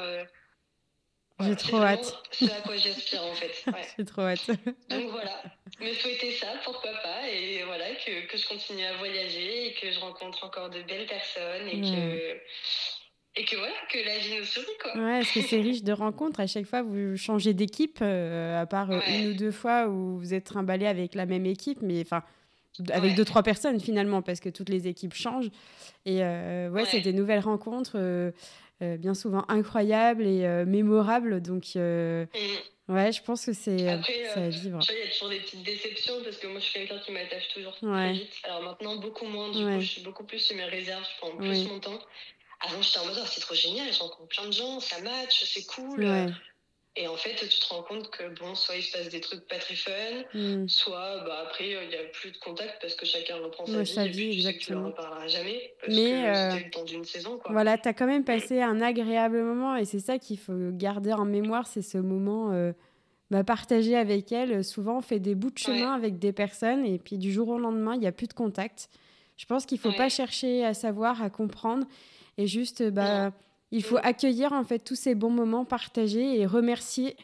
J'ai 1.40 1.56
trop 1.56 1.78
c'est 1.80 1.84
hâte. 1.84 2.22
Ce 2.30 2.44
à 2.46 2.60
quoi 2.62 2.76
j'aspire 2.78 3.22
en 3.24 3.34
fait. 3.34 3.52
Ouais. 3.66 3.86
J'ai 3.98 4.04
trop 4.06 4.22
hâte. 4.22 4.46
Donc 4.88 5.10
voilà, 5.10 5.42
me 5.80 5.92
souhaiter 5.92 6.32
ça, 6.32 6.46
pourquoi 6.64 6.92
pas, 7.02 7.28
et 7.28 7.62
voilà, 7.64 7.86
que, 7.96 8.26
que 8.26 8.36
je 8.38 8.46
continue 8.48 8.84
à 8.84 8.96
voyager 8.96 9.66
et 9.68 9.74
que 9.74 9.90
je 9.90 9.98
rencontre 10.00 10.44
encore 10.44 10.70
de 10.70 10.82
belles 10.82 11.06
personnes 11.06 11.68
et 11.68 11.80
que. 11.80 12.40
Et 13.36 13.44
que 13.44 13.56
voilà, 13.56 13.74
que 13.90 13.98
la 14.06 14.16
vie 14.18 14.38
nous 14.38 14.44
sourit, 14.44 14.66
quoi. 14.80 14.92
Ouais, 14.94 15.18
parce 15.18 15.32
que 15.32 15.40
c'est 15.42 15.60
riche 15.60 15.82
de 15.82 15.92
rencontres. 15.92 16.38
À 16.38 16.46
chaque 16.46 16.66
fois, 16.66 16.82
vous 16.82 17.16
changez 17.16 17.52
d'équipe, 17.52 17.98
euh, 18.00 18.62
à 18.62 18.64
part 18.64 18.92
euh, 18.92 19.00
Ouais. 19.00 19.16
une 19.18 19.26
ou 19.26 19.34
deux 19.34 19.50
fois 19.50 19.88
où 19.88 20.18
vous 20.18 20.34
êtes 20.34 20.44
trimballé 20.44 20.86
avec 20.86 21.16
la 21.16 21.26
même 21.26 21.44
équipe, 21.44 21.82
mais 21.82 22.00
enfin, 22.00 22.22
avec 22.92 23.10
Ouais. 23.10 23.16
deux, 23.16 23.24
trois 23.24 23.42
personnes 23.42 23.80
finalement, 23.80 24.22
parce 24.22 24.38
que 24.38 24.48
toutes 24.50 24.68
les 24.68 24.86
équipes 24.86 25.14
changent. 25.14 25.50
Et 26.06 26.22
euh, 26.22 26.70
ouais, 26.70 26.82
Ouais. 26.82 26.88
c'est 26.88 27.00
des 27.00 27.12
nouvelles 27.12 27.40
rencontres, 27.40 27.96
euh, 27.96 28.30
bien 28.80 29.14
souvent 29.14 29.44
incroyables 29.48 30.24
et 30.28 30.64
mémorables. 30.64 31.42
Donc, 31.42 31.74
Et 31.74 32.28
ouais, 32.88 33.12
je 33.12 33.22
pense 33.22 33.46
que 33.46 33.52
c'est 33.52 33.88
euh, 33.88 33.94
Après, 33.94 34.12
c'est 34.24 34.40
à 34.40 34.42
euh, 34.44 34.48
vivre. 34.48 34.78
tu 34.80 34.92
vois, 34.92 35.00
il 35.00 35.06
y 35.06 35.08
a 35.08 35.12
toujours 35.12 35.28
des 35.30 35.40
petites 35.40 35.62
déceptions 35.62 36.22
parce 36.22 36.36
que 36.36 36.46
moi, 36.46 36.60
je 36.60 36.64
suis 36.64 36.72
quelqu'un 36.80 36.98
qui 36.98 37.12
m'attache 37.12 37.48
toujours 37.48 37.76
Ouais. 37.82 37.90
très 38.00 38.12
vite. 38.12 38.32
Alors 38.44 38.62
maintenant, 38.62 38.96
beaucoup 38.96 39.26
moins. 39.26 39.50
Du 39.50 39.64
Ouais. 39.64 39.74
coup, 39.76 39.80
je 39.80 39.86
suis 39.90 40.02
beaucoup 40.02 40.24
plus 40.24 40.38
sur 40.38 40.56
mes 40.56 40.64
réserves, 40.64 41.04
je 41.04 41.18
prends 41.18 41.36
plus 41.36 41.66
mon 41.68 41.80
temps. 41.80 41.98
Avant, 42.60 42.80
j'étais 42.80 42.98
en 43.00 43.06
mode, 43.06 43.18
oh, 43.20 43.26
c'est 43.26 43.40
trop 43.40 43.54
génial, 43.54 43.92
je 43.92 43.98
rencontre 43.98 44.28
plein 44.28 44.46
de 44.46 44.52
gens, 44.52 44.80
ça 44.80 44.98
match, 45.00 45.44
c'est 45.44 45.66
cool. 45.66 46.06
Et 46.96 47.08
en 47.08 47.16
fait, 47.16 47.34
tu 47.34 47.48
te 47.48 47.66
rends 47.74 47.82
compte 47.82 48.08
que, 48.10 48.22
bon, 48.38 48.54
soit 48.54 48.76
il 48.76 48.82
se 48.82 48.96
passe 48.96 49.08
des 49.08 49.20
trucs 49.20 49.46
pas 49.48 49.58
très 49.58 49.74
fun, 49.74 49.90
Mm. 50.32 50.68
soit 50.68 51.24
bah, 51.24 51.40
après, 51.44 51.68
il 51.70 51.88
n'y 51.88 51.96
a 51.96 52.04
plus 52.12 52.30
de 52.30 52.36
contact 52.36 52.80
parce 52.80 52.94
que 52.94 53.04
chacun 53.04 53.36
reprend 53.38 53.66
sa 53.66 53.78
Ouais, 53.78 53.84
vie. 53.84 53.92
sa 53.92 54.06
et 54.06 54.10
puis 54.10 54.30
vie, 54.30 54.42
sais 54.42 54.54
que 54.54 54.58
tu 54.62 54.72
ne 54.72 54.84
reparleras 54.84 55.26
jamais 55.26 55.74
parce 55.80 55.92
Mais, 55.92 56.10
que 56.10 56.14
euh, 56.28 56.50
c'était 56.52 56.64
le 56.66 56.70
temps 56.70 56.84
d'une 56.84 57.04
saison, 57.04 57.38
quoi. 57.38 57.50
Voilà, 57.50 57.78
tu 57.78 57.88
as 57.88 57.94
quand 57.94 58.06
même 58.06 58.22
passé 58.24 58.62
un 58.62 58.80
agréable 58.80 59.42
moment 59.42 59.74
et 59.74 59.84
c'est 59.84 59.98
ça 59.98 60.18
qu'il 60.18 60.38
faut 60.38 60.52
garder 60.70 61.12
en 61.12 61.24
mémoire, 61.24 61.66
c'est 61.66 61.82
ce 61.82 61.98
moment 61.98 62.52
euh, 62.52 62.72
bah, 63.32 63.42
partagé 63.42 63.96
avec 63.96 64.30
elle. 64.30 64.62
Souvent, 64.62 64.98
on 64.98 65.02
fait 65.02 65.18
des 65.18 65.34
bouts 65.34 65.50
de 65.50 65.58
chemin 65.58 65.94
avec 65.94 66.20
des 66.20 66.32
personnes 66.32 66.86
et 66.86 66.98
puis 67.00 67.18
du 67.18 67.32
jour 67.32 67.48
au 67.48 67.58
lendemain, 67.58 67.94
il 67.94 68.00
n'y 68.00 68.06
a 68.06 68.12
plus 68.12 68.28
de 68.28 68.34
contact. 68.34 68.88
Je 69.36 69.46
pense 69.46 69.66
qu'il 69.66 69.80
faut 69.80 69.88
Ouais. 69.88 69.96
pas 69.96 70.08
chercher 70.08 70.64
à 70.64 70.74
savoir, 70.74 71.20
à 71.20 71.28
comprendre 71.28 71.84
et 72.38 72.46
juste, 72.46 72.84
bah, 72.84 73.32
il 73.76 73.82
faut 73.82 73.98
accueillir 74.02 74.52
en 74.52 74.64
fait 74.64 74.78
tous 74.78 74.94
ces 74.94 75.14
bons 75.14 75.30
moments 75.30 75.64
partagés 75.64 76.40
et 76.40 76.46
remercier 76.46 77.16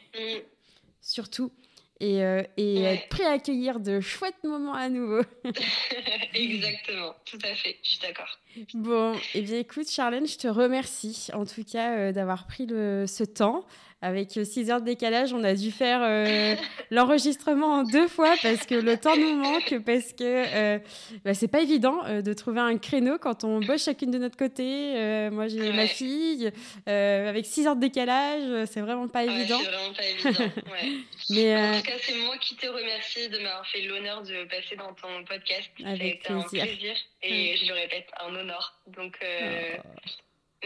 surtout 1.01 1.51
et, 1.99 2.23
euh, 2.23 2.41
et 2.57 2.79
Ouais. 2.81 2.93
être 2.95 3.09
prêt 3.09 3.25
à 3.25 3.31
accueillir 3.33 3.79
de 3.79 3.99
chouettes 3.99 4.43
moments 4.43 4.73
à 4.73 4.89
nouveau. 4.89 5.21
Exactement, 6.33 7.13
tout 7.25 7.37
à 7.43 7.53
fait, 7.55 7.77
je 7.83 7.89
suis 7.91 7.99
d'accord. 7.99 8.39
Bon, 8.73 9.15
eh 9.35 9.41
bien 9.41 9.59
écoute 9.59 9.89
Charlène, 9.89 10.27
je 10.27 10.37
te 10.37 10.47
remercie 10.47 11.29
en 11.33 11.45
tout 11.45 11.63
cas 11.63 11.95
euh, 11.97 12.11
d'avoir 12.11 12.47
pris 12.47 12.65
le, 12.65 13.05
ce 13.07 13.23
temps. 13.23 13.65
Avec 14.03 14.31
6 14.31 14.71
heures 14.71 14.81
de 14.81 14.85
décalage, 14.85 15.31
on 15.31 15.43
a 15.43 15.53
dû 15.53 15.71
faire 15.71 15.99
euh, 16.01 16.55
l'enregistrement 16.91 17.67
en 17.67 17.83
deux 17.83 18.07
fois 18.07 18.33
parce 18.41 18.65
que 18.65 18.73
le 18.73 18.97
temps 18.97 19.15
nous 19.15 19.35
manque, 19.35 19.75
parce 19.85 20.13
que 20.13 20.23
euh, 20.75 20.79
bah, 21.23 21.33
c'est 21.35 21.47
pas 21.47 21.61
évident 21.61 22.03
euh, 22.05 22.21
de 22.21 22.33
trouver 22.33 22.61
un 22.61 22.77
créneau 22.79 23.17
quand 23.19 23.43
on 23.43 23.59
bosse 23.59 23.85
chacune 23.85 24.09
de 24.09 24.17
notre 24.17 24.37
côté. 24.37 24.93
Euh, 24.97 25.29
moi 25.29 25.47
j'ai 25.47 25.71
ma 25.71 25.85
fille, 25.87 26.51
euh, 26.89 27.29
avec 27.29 27.45
6 27.45 27.67
heures 27.67 27.75
de 27.75 27.81
décalage, 27.81 28.41
euh, 28.45 28.65
c'est 28.65 28.81
vraiment 28.81 29.07
pas 29.07 29.23
Ouais, 29.23 29.33
évident. 29.39 29.59
c'est 29.63 29.69
vraiment 29.69 29.93
pas 29.93 30.05
évident. 30.07 30.51
Ouais. 30.71 30.91
Mais 31.29 31.55
En 31.55 31.59
euh, 31.59 31.77
tout 31.77 31.83
cas, 31.83 31.93
c'est 32.01 32.15
moi 32.15 32.37
qui 32.39 32.55
te 32.55 32.65
remercie 32.67 33.29
de 33.29 33.37
m'avoir 33.37 33.65
fait 33.67 33.81
l'honneur 33.83 34.23
de 34.23 34.45
passer 34.45 34.75
dans 34.77 34.93
ton 34.93 35.23
podcast. 35.27 35.69
Avec 35.85 36.23
plaisir. 36.23 36.37
un 36.63 36.65
plaisir 36.65 36.95
et 37.21 37.55
je 37.57 37.67
le 37.67 37.73
répète, 37.73 38.07
un 38.27 38.35
honneur. 38.35 38.79
Donc, 38.87 39.15
euh, 39.23 39.75
oh, 39.85 39.87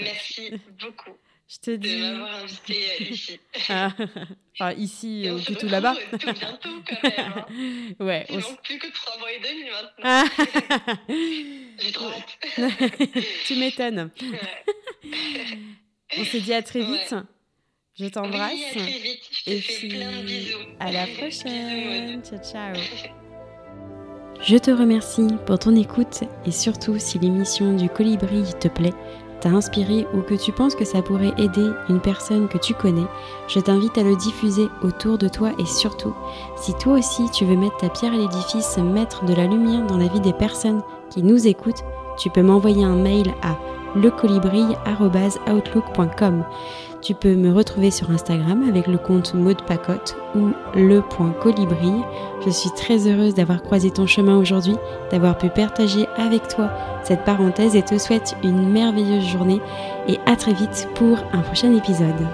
merci 0.01 0.51
beaucoup 0.79 1.11
je 1.47 1.57
te 1.59 1.71
de 1.71 1.77
dis. 1.77 1.97
m'avoir 2.01 2.35
invité 2.35 2.73
euh, 2.99 3.03
ici. 3.11 3.39
Ah, 3.69 3.89
enfin, 4.59 4.73
ici 4.73 5.23
Et 5.25 5.31
ou 5.31 5.39
plutôt 5.39 5.67
là-bas. 5.67 5.95
tout 6.11 6.17
bientôt 6.33 6.69
quand 6.87 7.03
même. 7.03 7.33
Hein. 7.37 7.45
Ouais, 7.99 8.25
Il 8.29 8.37
on 8.37 8.55
plus 8.63 8.77
que 8.79 8.87
trois 8.91 9.17
mois 9.19 9.31
et 9.31 9.39
demi 9.39 9.63
maintenant. 9.69 10.03
Ah. 10.03 10.25
J'ai 11.79 11.91
trop 11.91 12.07
hâte. 12.09 12.37
tu 13.45 13.55
m'étonnes. 13.57 14.09
Ouais. 14.21 15.05
On 16.17 16.23
se 16.23 16.37
dit 16.37 16.53
à 16.53 16.61
très 16.63 16.81
vite. 16.83 17.13
Je 17.97 18.03
Oui, 18.05 18.11
t'embrasse. 18.11 18.51
à 18.71 18.79
très 18.79 18.99
vite. 18.99 19.21
Je 19.31 19.43
te 19.45 19.49
Et 19.51 19.61
fais 19.61 19.73
puis, 19.77 19.89
plein 19.89 20.11
de 20.11 20.23
bisous. 20.25 20.57
à 20.79 20.91
la 20.91 21.05
Bisous, 21.05 21.17
prochaine. 21.17 22.21
Ciao, 22.23 22.39
ciao. 22.39 22.75
Je 24.41 24.57
te 24.57 24.69
remercie 24.71 25.27
pour 25.45 25.57
ton 25.59 25.75
écoute 25.75 26.23
et 26.45 26.51
surtout 26.51 26.99
si 26.99 27.19
l'émission 27.19 27.73
du 27.75 27.87
colibri 27.89 28.43
te 28.59 28.67
plaît, 28.67 28.93
inspiré 29.49 30.07
ou 30.13 30.21
que 30.21 30.35
tu 30.35 30.51
penses 30.51 30.75
que 30.75 30.85
ça 30.85 31.01
pourrait 31.01 31.33
aider 31.37 31.69
une 31.89 31.99
personne 31.99 32.47
que 32.47 32.57
tu 32.57 32.73
connais, 32.73 33.05
je 33.47 33.59
t'invite 33.59 33.97
à 33.97 34.03
le 34.03 34.15
diffuser 34.15 34.67
autour 34.81 35.17
de 35.17 35.27
toi 35.27 35.51
et 35.59 35.65
surtout, 35.65 36.15
si 36.55 36.73
toi 36.75 36.93
aussi 36.93 37.29
tu 37.31 37.45
veux 37.45 37.55
mettre 37.55 37.77
ta 37.77 37.89
pierre 37.89 38.13
à 38.13 38.17
l'édifice, 38.17 38.77
mettre 38.77 39.25
de 39.25 39.33
la 39.33 39.45
lumière 39.45 39.85
dans 39.85 39.97
la 39.97 40.07
vie 40.07 40.21
des 40.21 40.33
personnes 40.33 40.81
qui 41.09 41.23
nous 41.23 41.47
écoutent, 41.47 41.83
tu 42.17 42.29
peux 42.29 42.41
m'envoyer 42.41 42.83
un 42.83 42.95
mail 42.95 43.33
à 43.41 43.57
lecolibri.outlook.com. 43.95 46.43
Tu 47.05 47.13
peux 47.13 47.35
me 47.35 47.53
retrouver 47.53 47.91
sur 47.91 48.09
Instagram 48.09 48.67
avec 48.67 48.87
le 48.87 48.97
compte 48.97 49.35
Maud 49.35 49.61
Pacotte 49.67 50.17
ou 50.33 50.49
le.colibri. 50.73 51.93
Je 52.43 52.49
suis 52.49 52.71
très 52.71 53.07
heureuse 53.07 53.35
d'avoir 53.35 53.61
croisé 53.61 53.91
ton 53.91 54.07
chemin 54.07 54.39
aujourd'hui, 54.39 54.75
d'avoir 55.11 55.37
pu 55.37 55.49
partager 55.49 56.07
avec 56.17 56.47
toi 56.47 56.71
cette 57.03 57.23
parenthèse 57.23 57.75
et 57.75 57.83
te 57.83 57.99
souhaite 57.99 58.35
une 58.43 58.71
merveilleuse 58.71 59.27
journée 59.27 59.61
et 60.07 60.17
à 60.25 60.35
très 60.35 60.53
vite 60.53 60.87
pour 60.95 61.19
un 61.31 61.41
prochain 61.41 61.75
épisode. 61.75 62.25